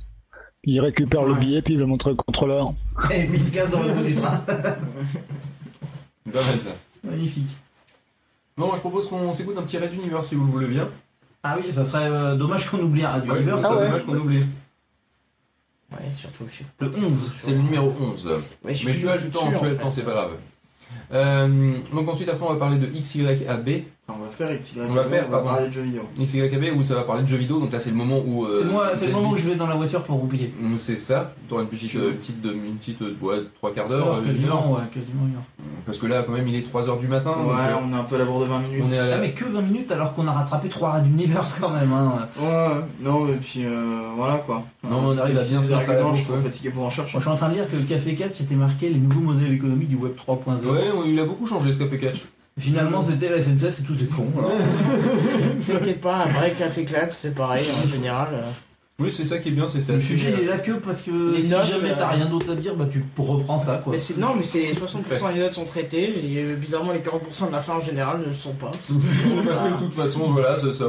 Il 0.63 0.81
récupère 0.81 1.25
le 1.25 1.35
billet, 1.35 1.61
puis 1.63 1.75
il 1.75 1.81
le 1.81 1.87
montre 1.87 2.13
au 2.13 2.15
contrôleur. 2.15 2.75
Et 3.13 3.25
puis 3.25 3.39
il 3.39 3.45
se 3.45 3.51
casse 3.51 3.71
dans 3.73 3.83
le 3.83 4.05
du 4.05 4.15
train. 4.15 4.37
Pas 4.47 4.55
mal 6.33 6.43
ça. 6.43 6.77
Magnifique. 7.03 7.57
Bon, 8.57 8.71
je 8.75 8.79
propose 8.81 9.09
qu'on 9.09 9.33
s'écoute 9.33 9.57
un 9.59 9.63
petit 9.63 9.79
Red 9.79 9.93
Universe 9.95 10.29
si 10.29 10.37
vous 10.37 10.47
le 10.47 10.53
voulez 10.53 10.69
bien. 10.69 10.89
Ah 11.49 11.57
oui, 11.61 11.73
ça 11.73 11.85
serait 11.85 12.09
euh, 12.11 12.35
dommage 12.35 12.69
qu'on 12.69 12.81
oublie 12.81 13.05
Radio 13.05 13.33
Ouais, 13.33 13.45
Ah 13.49 13.77
ouais. 13.77 13.87
dommage 13.87 14.05
qu'on 14.05 14.17
oublie. 14.17 14.45
Ouais, 15.93 16.11
surtout, 16.13 16.45
je 16.51 16.57
sais 16.59 16.65
Le 16.81 16.89
11. 16.89 17.33
C'est 17.39 17.53
le 17.53 17.59
numéro 17.59 17.95
11. 18.01 18.27
Ouais, 18.65 18.75
je 18.75 18.79
suis 18.79 18.87
Mais 18.87 18.93
plus 18.95 19.01
tu 19.03 19.09
as 19.09 19.17
le 19.17 19.23
tout 19.23 19.29
temps, 19.29 19.49
tu 19.49 19.55
as 19.65 19.69
le 19.69 19.77
temps, 19.77 19.93
c'est 19.93 20.03
pas 20.03 20.13
grave. 20.13 20.33
Euh, 21.13 21.75
donc 21.93 22.09
ensuite, 22.09 22.29
après, 22.29 22.47
on 22.47 22.53
va 22.53 22.59
parler 22.59 22.79
de 22.79 22.87
XYAB. 22.87 23.69
Enfin, 24.09 24.21
on 24.21 24.25
va 24.25 24.31
faire 24.31 24.57
XYAB, 24.57 24.87
On 24.89 24.93
va 24.93 25.05
faire, 25.05 25.25
on 25.29 25.33
va 25.33 25.39
parler 25.41 25.67
de 25.69 25.73
jeux 25.73 25.81
vidéo. 25.83 26.03
XYAB 26.21 26.77
où 26.77 26.83
ça 26.83 26.95
va 26.95 27.03
parler 27.03 27.23
de 27.23 27.29
jeux 27.29 27.37
vidéo. 27.37 27.59
Donc 27.59 27.73
là, 27.73 27.81
c'est 27.81 27.91
le 27.91 27.97
moment 27.97 28.21
où. 28.25 28.45
euh, 28.45 28.61
C'est 28.63 28.71
moi, 28.73 28.91
c'est 28.95 29.07
le 29.07 29.13
moment 29.13 29.31
où 29.31 29.37
je 29.37 29.49
vais 29.49 29.57
dans 29.57 29.67
la 29.67 29.75
voiture 29.75 30.03
pour 30.05 30.17
roupiller. 30.19 30.53
Mm, 30.61 30.77
C'est 30.77 30.97
ça. 30.97 31.33
Tu 31.49 31.55
auras 31.55 31.63
une 31.65 31.69
petite, 31.69 31.95
euh, 31.97 32.13
petite, 32.13 32.41
de- 32.41 32.53
une 32.53 32.77
petite, 32.77 33.03
euh, 33.03 33.17
ouais, 33.21 33.39
trois 33.57 33.73
quarts 33.75 33.89
d'heure, 33.89 34.15
euh, 34.15 34.21
quasiment, 34.25 34.73
ouais, 34.73 34.81
quasiment 34.93 35.27
une 35.27 35.35
heure. 35.37 35.43
Parce 35.87 35.99
que 35.99 36.07
là, 36.07 36.23
quand 36.25 36.33
même, 36.33 36.47
il 36.49 36.55
est 36.55 36.63
3h 36.63 36.99
du 36.99 37.09
matin. 37.09 37.33
donc, 37.37 37.49
Ouais, 37.49 37.55
euh, 37.59 37.75
on 37.85 37.93
est 37.93 37.97
un 37.99 38.05
peu 38.05 38.15
à 38.17 38.19
la 38.19 38.25
bourre 38.25 38.41
de 38.41 38.45
20 38.47 38.59
minutes. 38.61 38.83
on 38.89 38.93
est 38.93 38.99
à 38.99 39.07
la- 39.07 39.17
Ah, 39.17 39.19
mais 39.21 39.33
que 39.33 39.45
20 39.45 39.61
minutes 39.63 39.91
alors 39.93 40.15
qu'on 40.15 40.27
a 40.29 40.33
rattrapé 40.33 40.69
3 40.69 40.91
rats 40.91 41.01
d'Universe 41.01 41.57
quand 41.61 41.71
même. 41.71 41.93
Hein. 41.93 42.29
Ouais, 42.41 42.81
non, 43.01 43.27
et 43.29 43.37
puis 43.37 43.65
euh, 43.65 44.09
voilà 44.17 44.37
quoi. 44.39 44.63
Non, 44.89 45.01
mais 45.01 45.07
on 45.17 45.19
arrive 45.19 45.39
à 45.39 45.43
bien 45.45 45.63
se 45.63 45.73
arguments, 45.73 46.15
je 46.15 46.23
suis 46.25 46.33
fatigué 46.45 46.71
pour 46.71 46.85
en 46.85 46.91
chercher. 46.91 47.13
Moi, 47.15 47.21
je 47.21 47.27
suis 47.27 47.35
en 47.35 47.37
train 47.37 47.49
de 47.49 47.55
dire 47.55 47.69
que 47.69 47.77
le 47.77 47.83
Café 47.83 48.15
4 48.15 48.37
c'était 48.37 48.55
marqué 48.55 48.89
les 48.89 48.99
nouveaux 49.01 49.21
modèles 49.33 49.53
économiques 49.53 49.89
du 49.89 49.97
Web 49.97 50.13
3.0. 50.17 50.65
Ouais, 50.65 50.91
ouais, 50.93 50.96
il 51.05 51.19
a 51.19 51.25
beaucoup 51.25 51.47
changé 51.47 51.73
ce 51.73 51.79
café 51.79 51.99
catch. 51.99 52.23
Finalement, 52.59 53.03
c'était 53.03 53.29
la 53.29 53.43
SNCF, 53.43 53.75
c'est 53.77 53.83
tout 53.83 53.95
est 54.01 54.07
con. 54.11 54.27
alors. 54.39 54.53
T'inquiète 55.67 56.01
pas, 56.01 56.25
un 56.25 56.27
vrai 56.29 56.53
café 56.59 56.85
clap, 56.85 57.13
c'est 57.13 57.35
pareil 57.35 57.67
en 57.85 57.89
général. 57.89 58.29
euh. 58.33 58.51
Oui, 58.99 59.11
c'est 59.13 59.25
ça 59.25 59.37
qui 59.37 59.49
est 59.49 59.53
bien, 59.53 59.69
c'est 59.69 59.83
ça. 59.83 59.93
Le 59.93 60.01
sujet 60.01 60.33
il 60.35 60.45
est 60.45 60.47
là 60.47 60.57
que 60.57 60.73
parce 60.73 61.03
que 61.03 61.37
Les 61.37 61.43
si 61.45 61.51
notes, 61.51 61.65
jamais 61.67 61.95
t'as 61.95 62.07
euh, 62.11 62.15
rien 62.15 62.25
d'autre 62.25 62.51
à 62.51 62.55
dire, 62.55 62.75
bah 62.75 62.87
tu 62.91 63.05
reprends 63.19 63.59
ça 63.59 63.83
quoi. 63.85 63.93
Mais 63.93 63.99
c'est- 63.99 64.17
non, 64.17 64.29
mais 64.35 64.43
c'est 64.43 64.73
60% 64.73 65.35
des 65.35 65.41
notes 65.41 65.53
sont 65.53 65.67
traitées, 65.67 66.15
et 66.33 66.39
euh, 66.43 66.55
bizarrement 66.55 66.93
les 66.93 67.01
40% 67.01 67.49
de 67.49 67.53
la 67.53 67.61
fin 67.61 67.75
en 67.75 67.81
général 67.83 68.21
ne 68.21 68.25
le 68.31 68.35
sont 68.35 68.55
pas. 68.55 68.71
Parce 68.89 68.89
que 68.89 69.75
de 69.75 69.79
toute 69.85 69.93
façon, 69.95 70.31
voilà, 70.31 70.57
c'est 70.59 70.73
ça. 70.73 70.87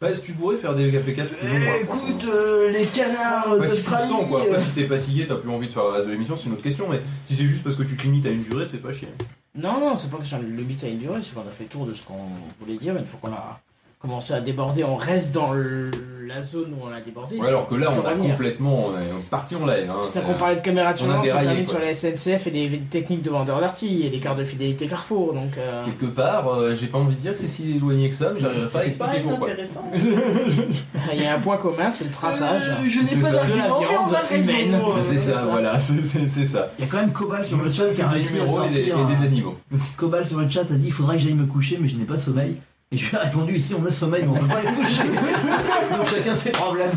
Bah, 0.00 0.08
tu 0.22 0.32
pourrais 0.32 0.56
faire 0.56 0.74
des 0.74 0.90
cafés 0.92 1.14
catch 1.14 1.28
plus 1.30 1.48
longs. 1.48 1.54
Eh, 1.80 1.84
écoute, 1.84 2.24
euh, 2.28 2.70
les 2.70 2.84
canards 2.84 3.56
Bah, 3.58 3.66
si 3.66 3.82
tu 3.82 3.90
le 3.90 3.96
d'Australie. 3.96 4.08
sens, 4.08 4.28
quoi. 4.28 4.40
euh, 4.40 4.50
Après, 4.50 4.62
si 4.62 4.70
t'es 4.70 4.84
fatigué, 4.84 5.26
t'as 5.26 5.36
plus 5.36 5.50
envie 5.50 5.68
de 5.68 5.72
faire 5.72 5.84
le 5.84 5.90
reste 5.90 6.06
de 6.06 6.12
l'émission, 6.12 6.36
c'est 6.36 6.46
une 6.46 6.52
autre 6.52 6.62
question. 6.62 6.86
Mais 6.90 7.00
si 7.26 7.34
c'est 7.36 7.46
juste 7.46 7.64
parce 7.64 7.76
que 7.76 7.82
tu 7.82 7.96
te 7.96 8.02
limites 8.02 8.26
à 8.26 8.30
une 8.30 8.42
durée, 8.42 8.66
te 8.66 8.72
fais 8.72 8.78
pas 8.78 8.92
chier. 8.92 9.08
Non, 9.54 9.80
non, 9.80 9.94
c'est 9.96 10.10
pas 10.10 10.18
question 10.18 10.38
de 10.38 10.44
le 10.44 10.62
but 10.62 10.84
à 10.84 10.88
une 10.88 10.98
durée, 10.98 11.20
c'est 11.22 11.32
qu'on 11.32 11.40
a 11.40 11.50
fait 11.50 11.64
le 11.64 11.70
tour 11.70 11.86
de 11.86 11.94
ce 11.94 12.02
qu'on 12.04 12.26
voulait 12.60 12.76
dire, 12.76 12.92
mais 12.92 13.00
une 13.00 13.06
fois 13.06 13.18
qu'on 13.22 13.32
a 13.34 13.58
commencé 13.98 14.34
à 14.34 14.40
déborder, 14.42 14.84
on 14.84 14.96
reste 14.96 15.32
dans 15.32 15.52
le- 15.54 15.90
la 16.26 16.42
zone 16.42 16.74
où 16.74 16.86
on 16.86 16.92
a 16.92 17.00
débordé. 17.00 17.36
Ouais, 17.38 17.48
alors 17.48 17.68
que 17.68 17.74
là, 17.74 17.90
on 17.92 18.04
a 18.06 18.14
complètement. 18.14 18.88
On 18.88 18.92
est 18.98 19.22
parti 19.30 19.54
en 19.56 19.64
l'air. 19.66 19.90
Hein. 19.90 20.00
C'est-à-dire 20.02 20.32
qu'on 20.32 20.38
parlait 20.38 20.56
de 20.56 20.60
caméra 20.60 20.92
de 20.92 20.98
On 21.00 21.04
a 21.04 21.12
surveillance, 21.12 21.20
on 21.20 21.22
déraillé, 21.24 21.46
termine 21.46 21.64
quoi. 21.64 21.74
sur 21.74 21.80
la 21.80 21.94
SNCF 21.94 22.46
et 22.46 22.50
les 22.50 22.78
techniques 22.90 23.22
de 23.22 23.30
vendeurs 23.30 23.60
d'artilles 23.60 24.06
et 24.06 24.10
les 24.10 24.18
cartes 24.20 24.38
de 24.38 24.44
fidélité 24.44 24.86
Carrefour, 24.86 25.32
donc... 25.34 25.50
euh, 25.58 25.84
Quelque 25.84 26.06
part, 26.06 26.48
euh, 26.48 26.74
j'ai 26.74 26.86
pas 26.88 26.98
envie 26.98 27.14
de 27.16 27.20
dire 27.20 27.32
que 27.32 27.38
c'est 27.38 27.48
si 27.48 27.70
éloigné 27.76 28.08
que 28.10 28.14
ça, 28.16 28.30
mais 28.34 28.40
j'arriverai 28.40 28.68
pas 28.68 28.78
à 28.80 28.84
expliquer 28.86 29.20
pourquoi. 29.24 29.48
Il 31.14 31.22
y 31.22 31.26
a 31.26 31.34
un 31.36 31.40
point 31.40 31.56
commun, 31.56 31.90
c'est 31.90 32.04
le 32.04 32.10
traçage. 32.10 32.62
Euh, 32.68 32.86
je 32.88 33.00
n'ai 33.00 33.22
pas 33.22 33.30
d'argument, 33.30 33.80
mais 33.80 33.86
on 33.96 34.42
humaine. 34.42 34.80
C'est 35.02 35.18
ça, 35.18 35.46
voilà, 35.48 35.78
c'est 35.80 36.44
ça. 36.44 36.72
Il 36.78 36.84
y 36.84 36.88
a 36.88 36.90
quand 36.90 36.98
même 36.98 37.12
Cobal 37.12 37.44
sur 37.46 37.58
le 37.58 37.70
chat 37.70 37.86
qui 37.94 38.02
a 38.02 38.06
des 38.08 38.22
numéros 38.22 38.64
et 38.64 38.70
des, 38.70 38.82
des 38.84 38.92
un- 38.92 39.22
animaux. 39.24 39.56
Cobal 39.96 40.26
sur 40.26 40.38
le 40.40 40.48
chat 40.48 40.60
a 40.62 40.64
dit 40.74 40.86
il 40.88 40.92
faudrait 40.92 41.16
que 41.16 41.22
j'aille 41.22 41.34
me 41.34 41.46
coucher 41.46 41.78
mais 41.80 41.88
je 41.88 41.96
n'ai 41.96 42.04
pas 42.04 42.14
de 42.14 42.20
sommeil. 42.20 42.56
Et 42.92 42.96
je 42.96 43.08
lui 43.10 43.16
ai 43.16 43.18
répondu 43.18 43.56
ici 43.56 43.74
on 43.74 43.84
a 43.84 43.90
sommeil 43.90 44.22
mais 44.22 44.28
on 44.28 44.34
ne 44.34 44.40
peut 44.40 44.46
pas 44.54 44.60
les 44.62 44.68
coucher. 44.76 45.02
Donc 45.96 46.06
chacun 46.06 46.36
ses 46.36 46.50
problèmes. 46.50 46.90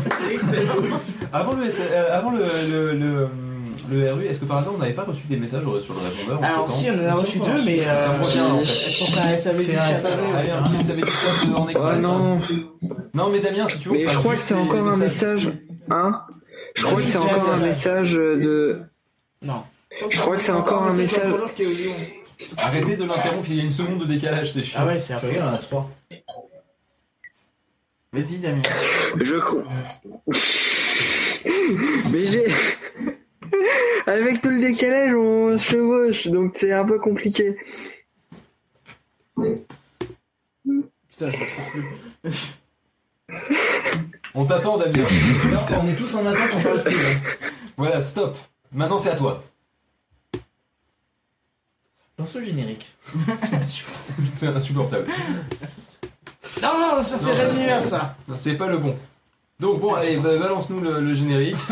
Avant 1.32 1.52
le, 1.54 1.64
euh, 1.64 2.16
avant 2.16 2.30
le, 2.30 2.44
le, 2.70 2.92
le, 2.94 3.28
le 3.90 4.12
RU, 4.12 4.24
est-ce 4.26 4.38
que 4.40 4.44
par 4.44 4.58
hasard 4.58 4.72
on 4.76 4.78
n'avait 4.78 4.92
pas 4.92 5.02
reçu 5.02 5.26
des 5.26 5.36
messages 5.36 5.64
euh, 5.66 5.80
sur 5.80 5.94
le 5.94 6.00
répondeur 6.00 6.44
Alors 6.44 6.70
si, 6.70 6.88
on 6.90 6.94
en 6.94 7.06
a 7.08 7.14
reçu 7.14 7.38
deux, 7.40 7.64
mais... 7.64 7.78
Ça 7.78 7.92
euh, 7.92 8.22
revient, 8.22 8.40
en 8.40 8.58
fait. 8.64 8.86
Est-ce 8.88 8.98
qu'on 9.00 9.10
fait 9.10 9.18
un 9.20 9.36
SAV 9.36 9.58
du 9.58 9.64
chat 9.74 9.82
Allez, 10.36 10.50
un 10.50 10.62
petit 10.62 10.84
SAV 10.86 10.96
du 10.96 11.02
chat 11.10 11.56
en 11.58 11.64
Oh 11.66 11.68
express. 11.68 12.02
non, 12.04 12.40
Non, 13.14 13.30
mais 13.30 13.40
Damien, 13.40 13.66
si 13.66 13.78
tu 13.80 13.88
veux. 13.88 13.94
mais 13.96 14.06
je 14.06 14.16
crois 14.16 14.34
que 14.36 14.40
c'est 14.42 14.54
encore 14.54 14.86
un 14.86 14.96
message. 14.96 15.50
Hein 15.90 16.20
Je 16.76 16.86
crois 16.86 17.00
que 17.00 17.06
c'est 17.06 17.18
encore 17.18 17.42
ça, 17.42 17.50
un 17.54 17.58
ça. 17.58 17.64
message 17.66 18.12
de. 18.14 18.80
Non. 19.42 19.62
Je 20.08 20.18
crois 20.20 20.36
que 20.36 20.42
c'est 20.42 20.52
encore 20.52 20.84
un 20.84 20.92
message. 20.94 21.32
Arrêtez 22.56 22.96
de 22.96 23.04
l'interrompre, 23.04 23.46
il 23.48 23.56
y 23.56 23.60
a 23.60 23.64
une 23.64 23.72
seconde 23.72 24.00
de 24.00 24.06
décalage, 24.06 24.52
c'est 24.52 24.62
chiant. 24.62 24.80
Ah 24.82 24.86
ouais, 24.86 24.98
c'est 24.98 25.18
Tu 25.18 25.26
regardes, 25.26 25.34
il 25.34 25.38
y 25.38 25.42
en 25.42 25.54
a 25.54 25.58
trois. 25.58 25.90
Vas-y, 28.12 28.38
Damien. 28.38 28.62
Je 29.22 29.36
crois. 29.36 29.64
Mais 32.12 32.26
j'ai. 32.26 32.46
Avec 34.06 34.40
tout 34.40 34.50
le 34.50 34.60
décalage, 34.60 35.14
on 35.14 35.56
se 35.56 35.64
chevauche, 35.64 36.26
donc 36.28 36.52
c'est 36.56 36.72
un 36.72 36.84
peu 36.84 36.98
compliqué. 36.98 37.56
Putain, 39.36 41.30
je 41.30 41.38
le 41.38 41.46
trouve 41.46 41.82
plus. 42.22 42.46
On 44.34 44.44
t'attend, 44.44 44.78
Damien. 44.78 45.04
on 45.80 45.88
est 45.88 45.96
tous 45.96 46.14
en 46.14 46.26
attente 46.26 46.50
pour 46.50 46.60
faire 46.60 46.74
le 46.74 46.82
quiz. 46.82 47.20
voilà, 47.76 48.00
stop. 48.00 48.36
Maintenant, 48.72 48.96
c'est 48.96 49.10
à 49.10 49.16
toi. 49.16 49.44
Lance 52.20 52.34
le 52.34 52.40
générique. 52.44 52.92
C'est 54.32 54.46
insupportable. 54.48 55.06
Non, 56.62 56.68
non, 56.78 57.02
ça 57.02 57.18
c'est 57.18 57.30
Non, 57.30 57.36
ça, 57.36 57.54
c'est- 57.54 57.88
ça. 57.88 58.14
Non, 58.28 58.34
C'est 58.36 58.54
pas 58.54 58.66
le 58.66 58.76
bon. 58.78 58.96
Donc 59.58 59.80
bon, 59.80 59.94
allez, 59.94 60.16
ba- 60.18 60.36
balance-nous 60.38 60.80
le, 60.80 61.00
le 61.00 61.14
générique. 61.14 61.56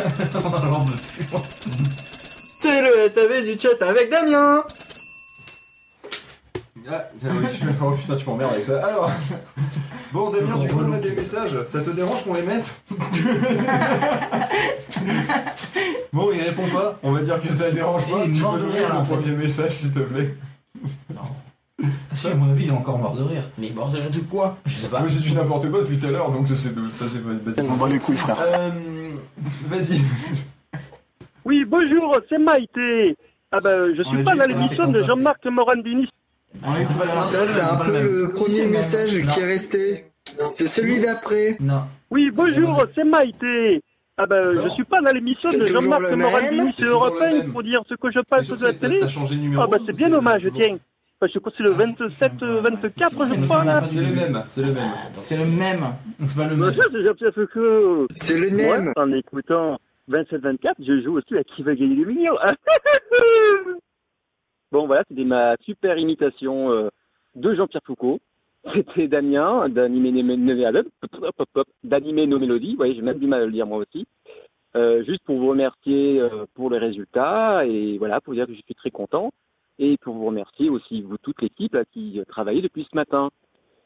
C'est 2.60 2.82
le 2.82 3.10
SAV 3.10 3.44
du 3.44 3.58
chat 3.60 3.80
avec 3.86 4.10
Damien 4.10 4.62
Ah, 6.90 7.04
tiens, 7.20 7.30
oui, 7.32 7.46
tu- 7.58 7.66
oh 7.82 7.90
putain, 7.92 8.16
tu 8.16 8.24
m'emmerdes 8.26 8.52
avec 8.54 8.64
ça. 8.64 8.84
Alors, 8.86 9.10
bon, 10.12 10.30
Damien, 10.30 10.58
tu 10.66 10.74
peux 10.74 10.84
mettre 10.84 11.02
des 11.02 11.12
messages. 11.12 11.56
Ça 11.66 11.80
te 11.80 11.90
dérange 11.90 12.22
qu'on 12.24 12.34
les 12.34 12.42
mette 12.42 12.68
Bon, 16.12 16.30
il 16.32 16.40
répond 16.42 16.68
pas. 16.68 16.98
On 17.02 17.12
va 17.12 17.22
dire 17.22 17.40
que 17.40 17.48
ça 17.48 17.68
le 17.68 17.74
dérange 17.74 18.08
pas. 18.10 18.24
Il 18.24 18.30
est 18.30 18.34
Tu 18.34 18.40
mort 18.40 18.54
peux 18.54 18.60
de 18.60 18.64
nous 18.66 18.72
rire, 18.72 18.80
lire 18.88 18.96
en 18.96 19.00
le 19.00 19.06
fait. 19.06 19.14
premier 19.14 19.36
message, 19.36 19.72
s'il 19.72 19.92
te 19.92 20.00
plaît. 20.00 20.34
Ah, 21.16 21.22
si, 22.14 22.26
à 22.26 22.34
mon 22.34 22.50
avis, 22.50 22.64
il 22.64 22.68
est 22.70 22.72
encore 22.72 22.98
mort 22.98 23.14
de 23.14 23.22
rire. 23.22 23.44
Mais 23.58 23.70
bon, 23.70 23.88
ça 23.90 23.98
de 23.98 24.20
quoi? 24.20 24.56
Je 24.66 24.78
sais 24.78 24.88
pas. 24.88 24.98
Moi, 25.00 25.08
c'est 25.08 25.20
du 25.22 25.32
n'importe 25.32 25.70
quoi 25.70 25.80
depuis 25.80 25.98
tout 25.98 26.06
à 26.06 26.10
l'heure, 26.10 26.30
donc 26.30 26.48
c'est 26.48 26.74
de 26.74 26.80
passer 26.98 27.18
vas-y. 27.20 27.66
On 27.68 27.76
bat 27.76 27.88
les 27.88 27.98
couilles, 27.98 28.16
frère. 28.16 28.36
Euh, 28.40 28.70
vas-y. 29.68 30.00
Oui, 31.44 31.64
bonjour, 31.64 32.18
c'est 32.28 32.38
Maïté. 32.38 33.16
Ah 33.52 33.60
ben, 33.60 33.94
je 33.96 34.02
On 34.04 34.10
suis 34.10 34.24
pas 34.24 34.34
dans 34.34 34.44
l'émission 34.46 34.88
de. 34.88 35.02
Jean-Marc 35.02 35.44
Morandini. 35.46 36.08
Pas 36.62 37.22
Ça, 37.30 37.46
c'est 37.46 37.60
un 37.60 37.78
le 37.84 37.84
peu 37.84 38.22
le 38.22 38.28
premier 38.30 38.64
le 38.64 38.70
message 38.70 39.10
qui 39.28 39.40
est 39.40 39.44
resté. 39.44 40.04
C'est 40.50 40.66
celui 40.66 41.00
d'après. 41.00 41.56
Non. 41.60 41.82
Oui, 42.10 42.30
bonjour, 42.32 42.84
c'est 42.94 43.04
Maïté. 43.04 43.82
Ah 44.20 44.26
ben, 44.26 44.52
je 44.64 44.68
suis 44.70 44.84
pas 44.84 45.00
dans 45.00 45.12
l'émission 45.12 45.50
de 45.52 45.64
Jean-Marc 45.66 46.02
le 46.10 46.16
Morandini 46.16 46.72
C'est 46.76 46.82
sur 46.82 46.92
toujours 46.92 47.06
Europe 47.06 47.18
le 47.20 47.26
1 47.26 47.30
même. 47.38 47.52
pour 47.52 47.62
dire 47.62 47.80
ce 47.88 47.94
que 47.94 48.10
je 48.10 48.18
pense 48.18 48.42
sur 48.46 48.56
de 48.56 48.64
la 48.64 48.72
télé. 48.74 49.00
Ah 49.02 49.66
ben, 49.70 49.78
c'est 49.86 49.92
bien 49.94 50.08
le- 50.08 50.20
tiens. 50.60 50.76
Parce 51.20 51.32
que 51.32 51.38
c'est 51.56 51.62
le 51.62 51.72
27, 51.72 52.32
euh, 52.42 52.60
24, 52.60 53.26
je 53.34 53.44
crois, 53.44 53.64
là. 53.64 53.82
C'est 53.86 54.00
le 54.00 54.12
même, 54.14 54.42
c'est 54.48 54.62
le 54.62 54.72
même. 54.72 54.92
C'est 55.18 55.36
le 55.36 55.44
même. 55.46 55.80
C'est 56.26 56.36
pas 56.36 56.46
le 56.48 56.56
même. 56.56 56.74
ça, 56.74 56.82
c'est 58.14 58.38
le 58.38 58.50
même. 58.50 58.92
en 58.96 59.12
écoutant 59.12 59.78
27-24, 60.10 60.74
je 60.80 61.02
joue 61.02 61.18
aussi 61.18 61.36
à 61.36 61.44
Qui 61.44 61.62
va 61.62 61.74
gagner 61.74 61.96
des 61.96 62.04
millions. 62.04 62.36
bon, 64.72 64.86
voilà, 64.86 65.04
c'était 65.08 65.24
ma 65.24 65.56
super 65.60 65.98
imitation 65.98 66.70
euh, 66.72 66.88
de 67.34 67.54
Jean-Pierre 67.54 67.82
Foucault. 67.84 68.20
C'était 68.74 69.08
Damien, 69.08 69.68
d'animer 69.68 70.10
nos 72.26 72.38
mélodies. 72.38 72.76
Ouais, 72.76 72.92
j'ai 72.94 73.02
même 73.02 73.18
du 73.18 73.26
mal 73.26 73.42
à 73.42 73.46
le 73.46 73.52
dire 73.52 73.66
moi 73.66 73.78
aussi. 73.78 74.06
Euh, 74.76 75.02
juste 75.04 75.24
pour 75.24 75.38
vous 75.38 75.48
remercier 75.48 76.20
euh, 76.20 76.44
pour 76.54 76.70
les 76.70 76.78
résultats 76.78 77.64
et 77.64 77.96
voilà, 77.98 78.20
pour 78.20 78.34
dire 78.34 78.46
que 78.46 78.54
je 78.54 78.60
suis 78.60 78.74
très 78.74 78.90
content. 78.90 79.30
Et 79.78 79.96
pour 79.98 80.14
vous 80.14 80.26
remercier 80.26 80.68
aussi, 80.70 81.02
vous, 81.02 81.18
toute 81.18 81.40
l'équipe 81.40 81.76
qui 81.92 82.20
travaillait 82.28 82.62
depuis 82.62 82.86
ce 82.90 82.96
matin 82.96 83.30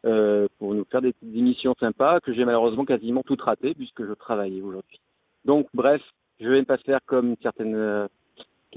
euh, 0.05 0.49
pour 0.59 0.75
nous 0.75 0.85
faire 0.91 1.03
des 1.03 1.15
émissions 1.23 1.75
sympas 1.79 2.21
que 2.21 2.33
j'ai 2.33 2.45
malheureusement 2.45 2.85
quasiment 2.85 3.23
toutes 3.23 3.43
ratées 3.43 3.75
puisque 3.75 4.05
je 4.05 4.13
travaillais 4.15 4.63
aujourd'hui. 4.63 5.01
Donc, 5.45 5.69
bref, 5.75 6.03
je 6.41 6.49
vais 6.49 6.65
pas 6.65 6.79
faire 6.79 7.01
comme 7.07 7.29
une 7.29 8.09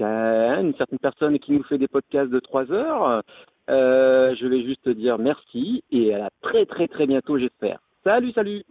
une 0.04 0.74
certaine 0.76 0.98
personne 0.98 1.38
qui 1.38 1.52
nous 1.52 1.62
fait 1.64 1.78
des 1.78 1.88
podcasts 1.88 2.30
de 2.30 2.40
trois 2.40 2.70
heures. 2.70 3.22
Euh, 3.68 4.34
je 4.40 4.46
vais 4.46 4.62
juste 4.64 4.88
dire 4.88 5.18
merci 5.18 5.82
et 5.90 6.14
à 6.14 6.18
la 6.18 6.30
très 6.42 6.66
très 6.66 6.86
très 6.86 7.06
bientôt, 7.06 7.38
j'espère. 7.38 7.80
Salut, 8.04 8.30
salut 8.32 8.62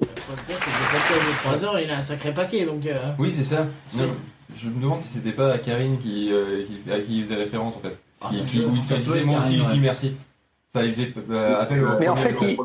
Le 0.00 0.06
podcast, 0.06 0.48
c'est 0.48 0.70
des 0.70 0.90
podcasts 0.90 1.28
de 1.28 1.58
3 1.58 1.64
heures, 1.64 1.80
il 1.80 1.90
a 1.90 1.96
un 1.96 2.02
sacré 2.02 2.34
paquet, 2.34 2.66
donc... 2.66 2.84
euh, 2.86 2.94
Oui, 3.18 3.32
c'est 3.32 3.42
ça. 3.44 3.64
Non, 3.98 4.10
Je 4.54 4.68
me 4.68 4.80
demande 4.82 5.00
si 5.00 5.08
c'était 5.18 5.32
pas 5.32 5.56
Karine 5.58 5.98
qui, 5.98 6.30
euh, 6.32 6.64
qui- 6.84 6.90
à 6.92 7.00
qui 7.00 7.18
il 7.18 7.24
faisait 7.24 7.36
référence 7.36 7.76
en 7.76 7.80
fait. 7.80 7.98
Ah, 8.22 8.28
qui, 8.30 8.60
peut 8.60 8.96
disait 8.98 9.20
être 9.20 9.24
moi 9.24 9.38
aussi 9.38 9.52
Karine, 9.56 9.62
je 9.68 9.72
dis 9.72 9.78
ouais. 9.78 9.86
merci. 9.86 10.16
Ça, 10.72 10.84
il 10.84 10.92
faisait 10.94 11.12
euh, 11.30 11.60
appel 11.60 11.84
au 11.84 11.98
Mais 11.98 12.06
en 12.06 12.14
premier- 12.14 12.32
fait, 12.32 12.56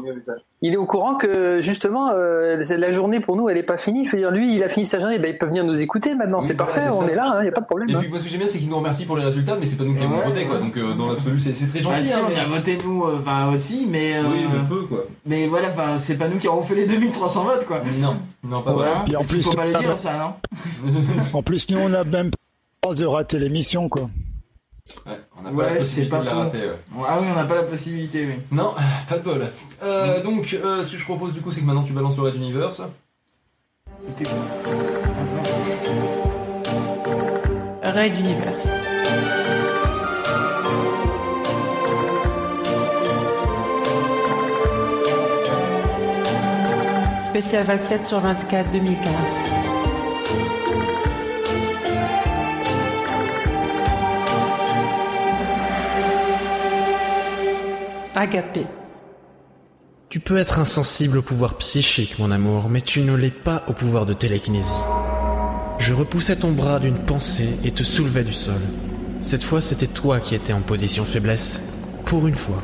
il- 0.62 0.74
est 0.74 0.78
au 0.78 0.86
courant 0.86 1.16
que 1.16 1.60
justement 1.60 2.12
euh, 2.14 2.64
la 2.70 2.92
journée 2.92 3.20
pour 3.20 3.36
nous 3.36 3.50
elle 3.50 3.58
est 3.58 3.64
pas 3.64 3.80
finie. 3.80 4.06
Je 4.06 4.12
veux 4.12 4.20
dire, 4.20 4.30
lui 4.30 4.54
il 4.56 4.64
a 4.64 4.70
fini 4.70 4.86
sa 4.86 5.00
journée, 5.00 5.18
ben, 5.18 5.32
il 5.32 5.40
peut 5.40 5.48
venir 5.48 5.64
nous 5.64 5.82
écouter 5.82 6.14
maintenant. 6.14 6.40
Oui, 6.40 6.46
c'est 6.48 6.54
voilà, 6.56 6.72
parfait, 6.72 6.90
on 6.94 7.02
ça. 7.02 7.08
est 7.12 7.16
là, 7.16 7.38
il 7.42 7.46
y 7.46 7.50
a 7.50 7.52
pas 7.52 7.62
de 7.62 7.66
problème. 7.66 7.90
Et 7.90 7.96
hein. 7.96 8.00
puis 8.02 8.10
moi 8.10 8.20
ce 8.20 8.26
que 8.26 8.30
j'aime 8.30 8.40
bien 8.42 8.48
c'est 8.48 8.60
qu'il 8.60 8.70
nous 8.70 8.78
remercie 8.78 9.06
pour 9.06 9.18
les 9.18 9.24
résultats 9.24 9.56
mais 9.60 9.66
c'est 9.66 9.76
pas 9.76 9.86
nous 9.86 9.96
qui 9.96 10.04
avons 10.04 10.18
Ouais, 10.18 10.24
voté 10.26 10.46
quoi 10.46 10.60
donc 10.60 10.78
euh, 10.78 10.94
dans 10.94 11.08
l'absolu 11.14 11.40
c'est 11.40 11.52
très 11.68 11.80
Bah 11.82 11.96
gentil 11.98 12.06
si, 12.06 12.14
hein, 12.14 12.20
on 12.26 12.30
mais- 12.30 12.40
a 12.40 12.46
voté 12.46 12.78
nous, 12.86 13.04
euh, 13.06 13.18
enfin 13.22 13.52
aussi, 13.56 13.88
mais... 13.90 14.18
euh, 14.18 14.22
Oui 14.32 14.46
mais 14.54 14.70
peu 14.70 14.82
quoi. 14.84 15.06
Mais 15.26 15.48
voilà, 15.48 15.70
c'est 15.98 16.18
pas 16.18 16.28
nous 16.28 16.38
qui 16.38 16.48
avons 16.48 16.62
fait 16.62 16.76
les 16.76 16.86
2300 16.86 17.44
votes, 17.44 17.66
quoi. 17.66 17.82
Non, 18.00 18.18
non 18.44 18.62
pas 18.62 18.72
Voilà. 18.74 19.02
Puis 19.06 19.16
en 19.16 19.24
plus, 19.24 19.44
Faut 19.44 19.56
pas 19.56 19.66
le 19.66 19.74
dire, 19.74 19.98
ça, 19.98 20.36
non 20.84 20.92
En 21.34 21.42
plus, 21.42 21.68
nous, 21.72 21.80
on 21.80 21.92
a 21.94 22.04
même 22.04 22.30
pas 22.82 22.94
de 22.94 23.06
rater 23.06 23.40
l'émission, 23.40 23.90
quoi. 23.90 24.06
Ouais, 25.08 25.20
on 25.38 25.42
n'a 25.42 25.50
pas 25.52 25.56
la 25.64 25.74
Ouais, 25.74 25.80
c'est 25.80 25.80
possibilité 25.80 26.10
pas 26.12 26.20
de 26.20 26.26
la 26.26 26.32
faux. 26.32 26.40
rater, 26.40 26.58
ouais. 26.60 26.76
Ah 27.08 27.18
oui, 27.20 27.28
on 27.32 27.36
n'a 27.36 27.44
pas 27.46 27.56
la 27.56 27.64
possibilité, 27.64 28.26
oui. 28.28 28.34
Non, 28.52 28.74
pas 29.10 29.18
de 29.18 29.24
bol. 29.24 29.52
Euh, 29.84 30.22
Donc, 30.24 30.54
euh, 30.64 30.84
ce 30.84 30.92
que 30.92 30.98
je 30.98 31.04
propose 31.06 31.34
du 31.34 31.42
coup, 31.42 31.52
c'est 31.52 31.62
que 31.62 31.66
maintenant 31.66 31.84
tu 31.84 31.94
balances 31.94 32.16
le 32.18 32.24
Red 32.24 32.36
Universe. 32.36 32.82
Raid 37.84 38.16
Universe. 38.16 38.68
Spécial 47.24 47.64
27 47.66 48.06
sur 48.06 48.20
24 48.20 48.72
2015. 48.72 49.65
Agapé. 58.18 58.66
Tu 60.08 60.22
peux 60.22 60.38
être 60.38 60.60
insensible 60.60 61.18
au 61.18 61.22
pouvoir 61.22 61.58
psychique, 61.58 62.18
mon 62.18 62.32
amour, 62.32 62.70
mais 62.70 62.80
tu 62.80 63.02
ne 63.02 63.14
l'es 63.14 63.30
pas 63.30 63.64
au 63.68 63.74
pouvoir 63.74 64.06
de 64.06 64.14
télékinésie. 64.14 64.72
Je 65.80 65.94
repoussais 65.94 66.38
ton 66.38 66.52
bras 66.52 66.80
d'une 66.80 66.98
pensée 66.98 67.50
et 67.66 67.72
te 67.72 67.84
soulevais 67.84 68.24
du 68.24 68.32
sol. 68.32 68.62
Cette 69.20 69.44
fois, 69.44 69.60
c'était 69.60 69.88
toi 69.88 70.22
qui 70.22 70.34
étais 70.34 70.54
en 70.54 70.62
position 70.62 71.04
de 71.04 71.10
faiblesse. 71.10 71.74
Pour 72.06 72.26
une 72.26 72.36
fois. 72.36 72.62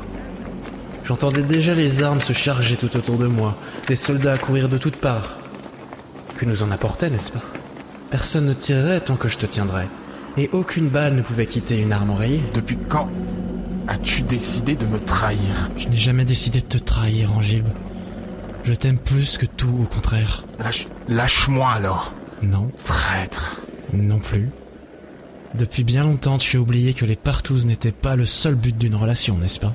J'entendais 1.04 1.42
déjà 1.42 1.74
les 1.74 2.02
armes 2.02 2.22
se 2.22 2.32
charger 2.32 2.78
tout 2.78 2.96
autour 2.96 3.18
de 3.18 3.28
moi, 3.28 3.58
des 3.88 3.98
soldats 3.98 4.38
courir 4.38 4.70
de 4.70 4.78
toutes 4.78 4.96
parts. 4.96 5.38
Que 6.38 6.46
nous 6.46 6.64
en 6.64 6.72
apportait, 6.72 7.10
n'est-ce 7.10 7.32
pas? 7.32 7.44
Personne 8.10 8.46
ne 8.46 8.54
tirerait 8.54 9.02
tant 9.02 9.18
que 9.18 9.28
je 9.28 9.38
te 9.38 9.46
tiendrais. 9.46 9.90
Et 10.38 10.50
aucune 10.54 10.88
balle 10.88 11.16
ne 11.16 11.22
pouvait 11.22 11.46
quitter 11.46 11.78
une 11.78 11.92
arme 11.92 12.12
oreillée. 12.12 12.42
Depuis 12.54 12.78
quand 12.88 13.10
as-tu 13.92 14.22
décidé 14.22 14.76
de 14.76 14.86
me 14.86 15.00
trahir? 15.00 15.70
Je 15.78 15.88
n'ai 15.88 15.98
jamais 15.98 16.24
décidé 16.24 16.62
de 16.62 16.66
te 16.66 16.78
trahir, 16.78 17.36
Angib. 17.36 17.66
Je 18.64 18.74
t'aime 18.74 18.98
plus 18.98 19.38
que 19.38 19.46
tout, 19.46 19.80
au 19.82 19.86
contraire. 19.86 20.44
Lâche, 20.60 20.88
lâche-moi 21.10 21.70
alors. 21.70 22.14
Non. 22.42 22.72
Traître. 22.84 23.58
Non 23.94 24.20
plus. 24.20 24.50
Depuis 25.56 25.84
bien 25.84 26.04
longtemps, 26.04 26.38
tu 26.38 26.56
as 26.56 26.62
oublié 26.62 26.94
que 26.94 27.04
les 27.04 27.18
partouzes 27.18 27.66
n'étaient 27.66 27.92
pas 27.92 28.16
le 28.16 28.26
seul 28.26 28.56
but 28.56 28.78
d'une 28.78 28.96
relation, 28.96 29.38
n'est-ce 29.38 29.60
pas? 29.60 29.74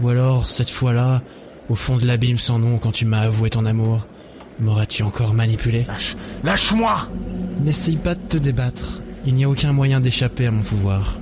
Ou 0.00 0.08
alors, 0.08 0.46
cette 0.46 0.70
fois-là, 0.70 1.22
au 1.68 1.74
fond 1.74 1.98
de 1.98 2.06
l'abîme 2.06 2.38
sans 2.38 2.60
nom, 2.60 2.78
quand 2.78 2.92
tu 2.92 3.06
m'as 3.06 3.22
avoué 3.22 3.50
ton 3.50 3.66
amour, 3.66 4.06
m'aurais-tu 4.60 5.02
encore 5.02 5.34
manipulé? 5.34 5.84
Lâche, 5.88 6.16
lâche-moi 6.44 7.08
N'essaye 7.60 7.96
pas 7.96 8.14
de 8.14 8.20
te 8.20 8.36
débattre. 8.36 9.00
Il 9.26 9.34
n'y 9.34 9.44
a 9.44 9.48
aucun 9.48 9.72
moyen 9.72 10.00
d'échapper 10.00 10.46
à 10.46 10.50
mon 10.52 10.62
pouvoir. 10.62 11.18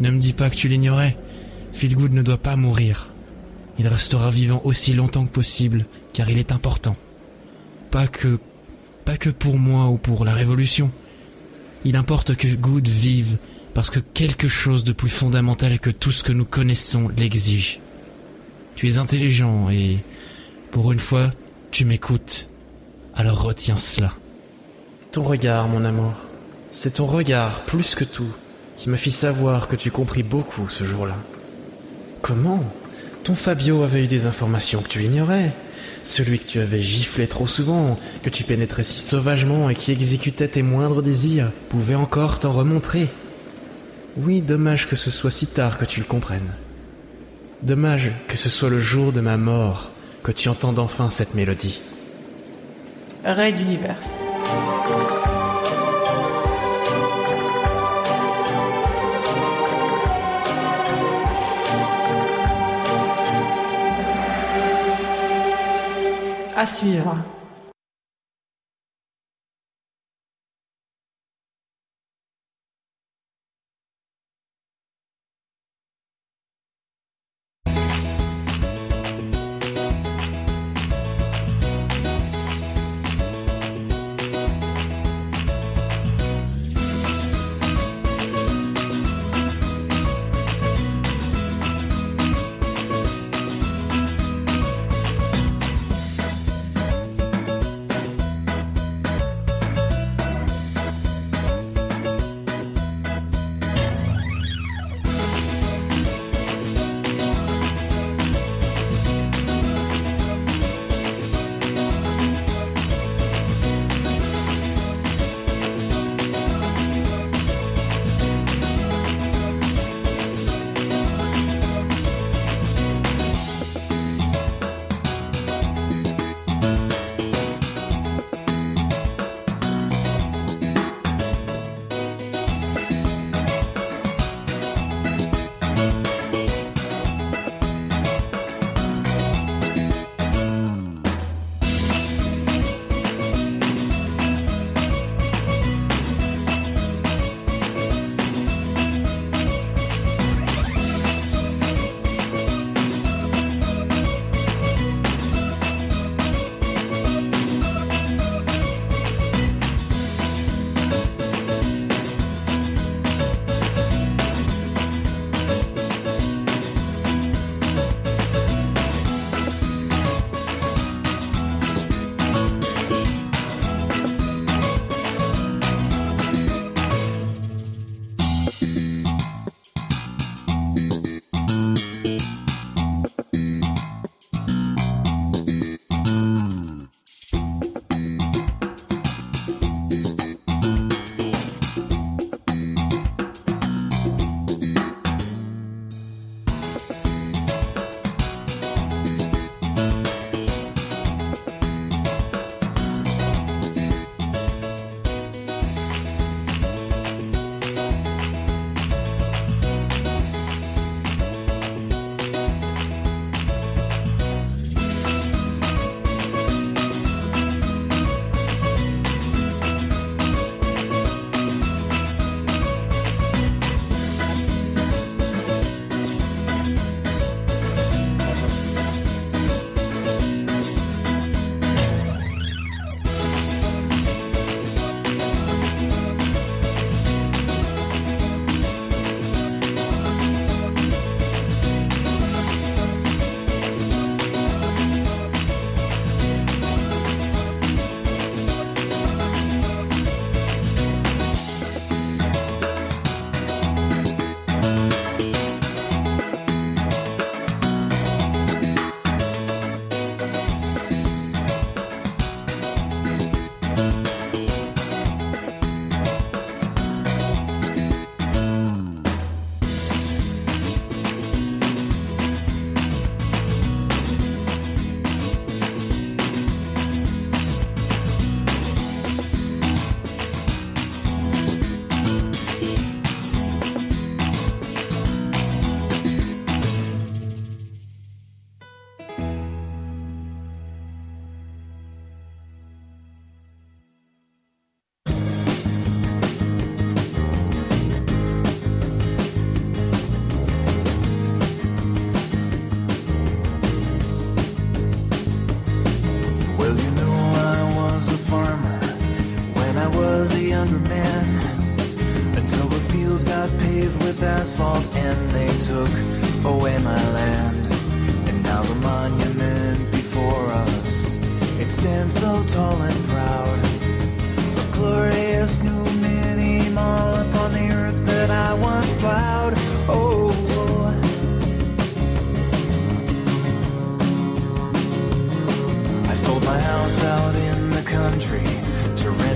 Ne 0.00 0.10
me 0.10 0.18
dis 0.18 0.32
pas 0.32 0.48
que 0.48 0.56
tu 0.56 0.68
l'ignorais. 0.68 1.16
Feelgood 1.72 2.12
ne 2.12 2.22
doit 2.22 2.38
pas 2.38 2.56
mourir. 2.56 3.12
Il 3.78 3.88
restera 3.88 4.30
vivant 4.30 4.60
aussi 4.64 4.92
longtemps 4.92 5.24
que 5.24 5.32
possible, 5.32 5.86
car 6.12 6.28
il 6.28 6.38
est 6.38 6.52
important. 6.52 6.96
Pas 7.90 8.06
que, 8.06 8.38
pas 9.04 9.16
que 9.16 9.30
pour 9.30 9.58
moi 9.58 9.86
ou 9.86 9.96
pour 9.96 10.24
la 10.24 10.34
Révolution. 10.34 10.90
Il 11.84 11.96
importe 11.96 12.36
que 12.36 12.48
Good 12.48 12.88
vive, 12.88 13.38
parce 13.74 13.90
que 13.90 14.00
quelque 14.00 14.48
chose 14.48 14.84
de 14.84 14.92
plus 14.92 15.08
fondamental 15.08 15.78
que 15.78 15.90
tout 15.90 16.12
ce 16.12 16.22
que 16.22 16.32
nous 16.32 16.44
connaissons 16.44 17.08
l'exige. 17.16 17.80
Tu 18.76 18.88
es 18.88 18.98
intelligent 18.98 19.70
et, 19.70 19.98
pour 20.70 20.92
une 20.92 20.98
fois, 20.98 21.30
tu 21.70 21.84
m'écoutes. 21.84 22.48
Alors 23.14 23.42
retiens 23.42 23.78
cela. 23.78 24.12
Ton 25.12 25.22
regard, 25.22 25.68
mon 25.68 25.84
amour. 25.84 26.14
C'est 26.70 26.94
ton 26.94 27.06
regard, 27.06 27.64
plus 27.64 27.94
que 27.94 28.04
tout, 28.04 28.30
qui 28.76 28.88
me 28.88 28.96
fit 28.96 29.10
savoir 29.10 29.68
que 29.68 29.76
tu 29.76 29.90
compris 29.90 30.22
beaucoup 30.22 30.68
ce 30.68 30.84
jour-là. 30.84 31.16
Comment 32.22 32.62
Ton 33.24 33.34
Fabio 33.34 33.82
avait 33.82 34.04
eu 34.04 34.06
des 34.06 34.26
informations 34.26 34.82
que 34.82 34.88
tu 34.88 35.02
ignorais. 35.02 35.52
Celui 36.04 36.38
que 36.38 36.46
tu 36.46 36.60
avais 36.60 36.82
giflé 36.82 37.26
trop 37.26 37.46
souvent, 37.46 37.98
que 38.22 38.30
tu 38.30 38.44
pénétrais 38.44 38.84
si 38.84 39.00
sauvagement 39.00 39.68
et 39.70 39.74
qui 39.74 39.92
exécutait 39.92 40.48
tes 40.48 40.62
moindres 40.62 41.02
désirs, 41.02 41.50
pouvait 41.68 41.94
encore 41.94 42.38
t'en 42.38 42.52
remontrer. 42.52 43.08
Oui, 44.16 44.40
dommage 44.40 44.88
que 44.88 44.96
ce 44.96 45.10
soit 45.10 45.30
si 45.30 45.46
tard 45.46 45.78
que 45.78 45.84
tu 45.84 46.00
le 46.00 46.06
comprennes. 46.06 46.52
Dommage 47.62 48.10
que 48.28 48.36
ce 48.36 48.48
soit 48.48 48.70
le 48.70 48.80
jour 48.80 49.12
de 49.12 49.20
ma 49.20 49.36
mort 49.36 49.90
que 50.22 50.32
tu 50.32 50.48
entendes 50.48 50.78
enfin 50.78 51.10
cette 51.10 51.34
mélodie. 51.34 51.80
Raid 53.24 53.58
Universe. 53.58 54.12
À 66.60 66.66
suivre. 66.66 67.16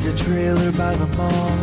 A 0.06 0.12
trailer 0.14 0.70
by 0.72 0.94
the 0.96 1.06
mall. 1.16 1.58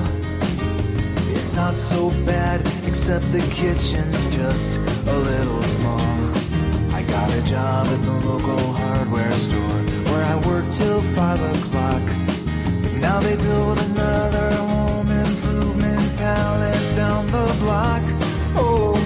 It's 1.35 1.55
not 1.55 1.77
so 1.77 2.09
bad, 2.25 2.61
except 2.87 3.31
the 3.31 3.41
kitchen's 3.51 4.25
just 4.35 4.77
a 4.77 5.17
little 5.17 5.61
small. 5.61 5.99
I 6.91 7.03
got 7.03 7.31
a 7.31 7.41
job 7.43 7.85
at 7.85 8.01
the 8.01 8.13
local 8.27 8.73
hardware 8.73 9.31
store 9.33 9.81
where 10.09 10.25
I 10.25 10.35
work 10.47 10.65
till 10.71 11.01
five 11.13 11.39
o'clock. 11.39 12.01
But 12.81 12.93
now 12.93 13.19
they 13.19 13.35
build 13.35 13.77
another 13.77 14.51
home 14.55 15.11
improvement 15.11 16.17
palace 16.17 16.93
down 16.93 17.27
the 17.27 17.55
block. 17.59 18.01
Oh. 18.55 18.97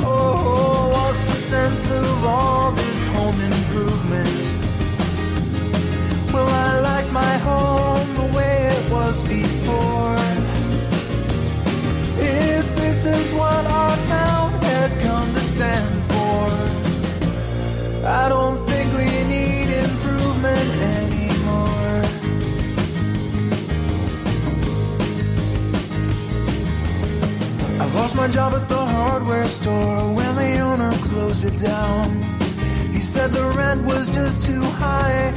Oh, 0.00 0.02
oh 0.06 0.88
what's 0.94 1.26
the 1.28 1.36
sense 1.36 1.90
of 1.90 2.24
all 2.24 2.47
My 7.12 7.38
home 7.38 8.14
the 8.16 8.36
way 8.36 8.68
it 8.76 8.92
was 8.92 9.22
before. 9.22 10.14
If 12.20 12.76
this 12.76 13.06
is 13.06 13.32
what 13.32 13.64
our 13.66 13.96
town 14.04 14.52
has 14.62 14.98
come 14.98 15.32
to 15.34 15.40
stand 15.40 16.04
for, 16.12 16.48
I 18.06 18.28
don't 18.28 18.58
think 18.68 18.92
we 18.92 19.06
need 19.24 19.68
improvement 19.70 20.70
anymore. 20.98 22.02
I 27.80 27.86
lost 27.94 28.14
my 28.14 28.28
job 28.28 28.52
at 28.52 28.68
the 28.68 28.84
hardware 28.84 29.48
store 29.48 30.14
when 30.14 30.36
the 30.36 30.58
owner 30.58 30.92
closed 31.08 31.44
it 31.44 31.56
down. 31.58 32.22
He 32.92 33.00
said 33.00 33.32
the 33.32 33.48
rent 33.56 33.82
was 33.84 34.10
just 34.10 34.46
too 34.46 34.60
high 34.60 35.32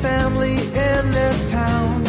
family 0.00 0.54
in 0.54 1.10
this 1.10 1.44
town. 1.44 2.04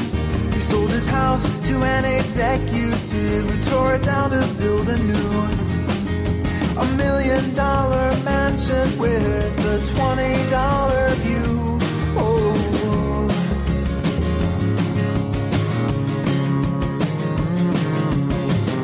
He 0.53 0.59
sold 0.59 0.89
his 0.91 1.07
house 1.07 1.43
to 1.67 1.83
an 1.83 2.05
executive 2.05 3.49
who 3.49 3.61
tore 3.63 3.95
it 3.95 4.03
down 4.03 4.29
to 4.31 4.41
build 4.57 4.87
a 4.87 4.97
new, 4.97 5.29
one, 5.43 6.85
a 6.85 6.85
million 6.95 7.53
dollar 7.53 8.15
mansion 8.23 8.97
with 8.97 9.65
a 9.73 9.93
twenty 9.93 10.49
dollar 10.49 11.09
view. 11.25 11.79
Oh. 12.15 13.27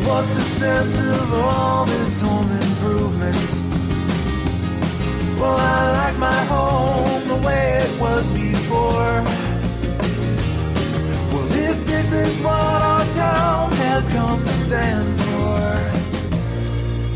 What's 0.08 0.36
the 0.36 0.42
sense 0.42 1.00
of 1.00 1.34
all 1.34 1.86
this 1.86 2.22
home 2.22 2.52
improvement? 2.52 3.52
Well, 5.40 5.56
I 5.56 5.92
like 6.00 6.18
my 6.20 6.44
home 6.46 7.28
the 7.28 7.48
way 7.48 7.80
it 7.86 8.02
was 8.02 8.28
before. 8.32 8.47
Well, 8.70 9.26
if 11.52 11.86
this 11.88 12.12
is 12.14 12.40
what 12.42 12.54
our 12.54 13.06
town 13.14 13.72
has 13.74 14.10
come 14.14 14.44
to 14.44 14.54
stand 14.54 15.20
for, 15.22 15.62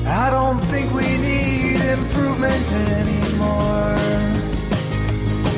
I 0.07 0.29
don't 0.29 0.59
think 0.71 0.93
we 0.93 1.17
need 1.17 1.81
improvement 1.81 2.71
anymore. 2.71 3.97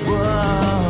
Whoa. 0.08 0.83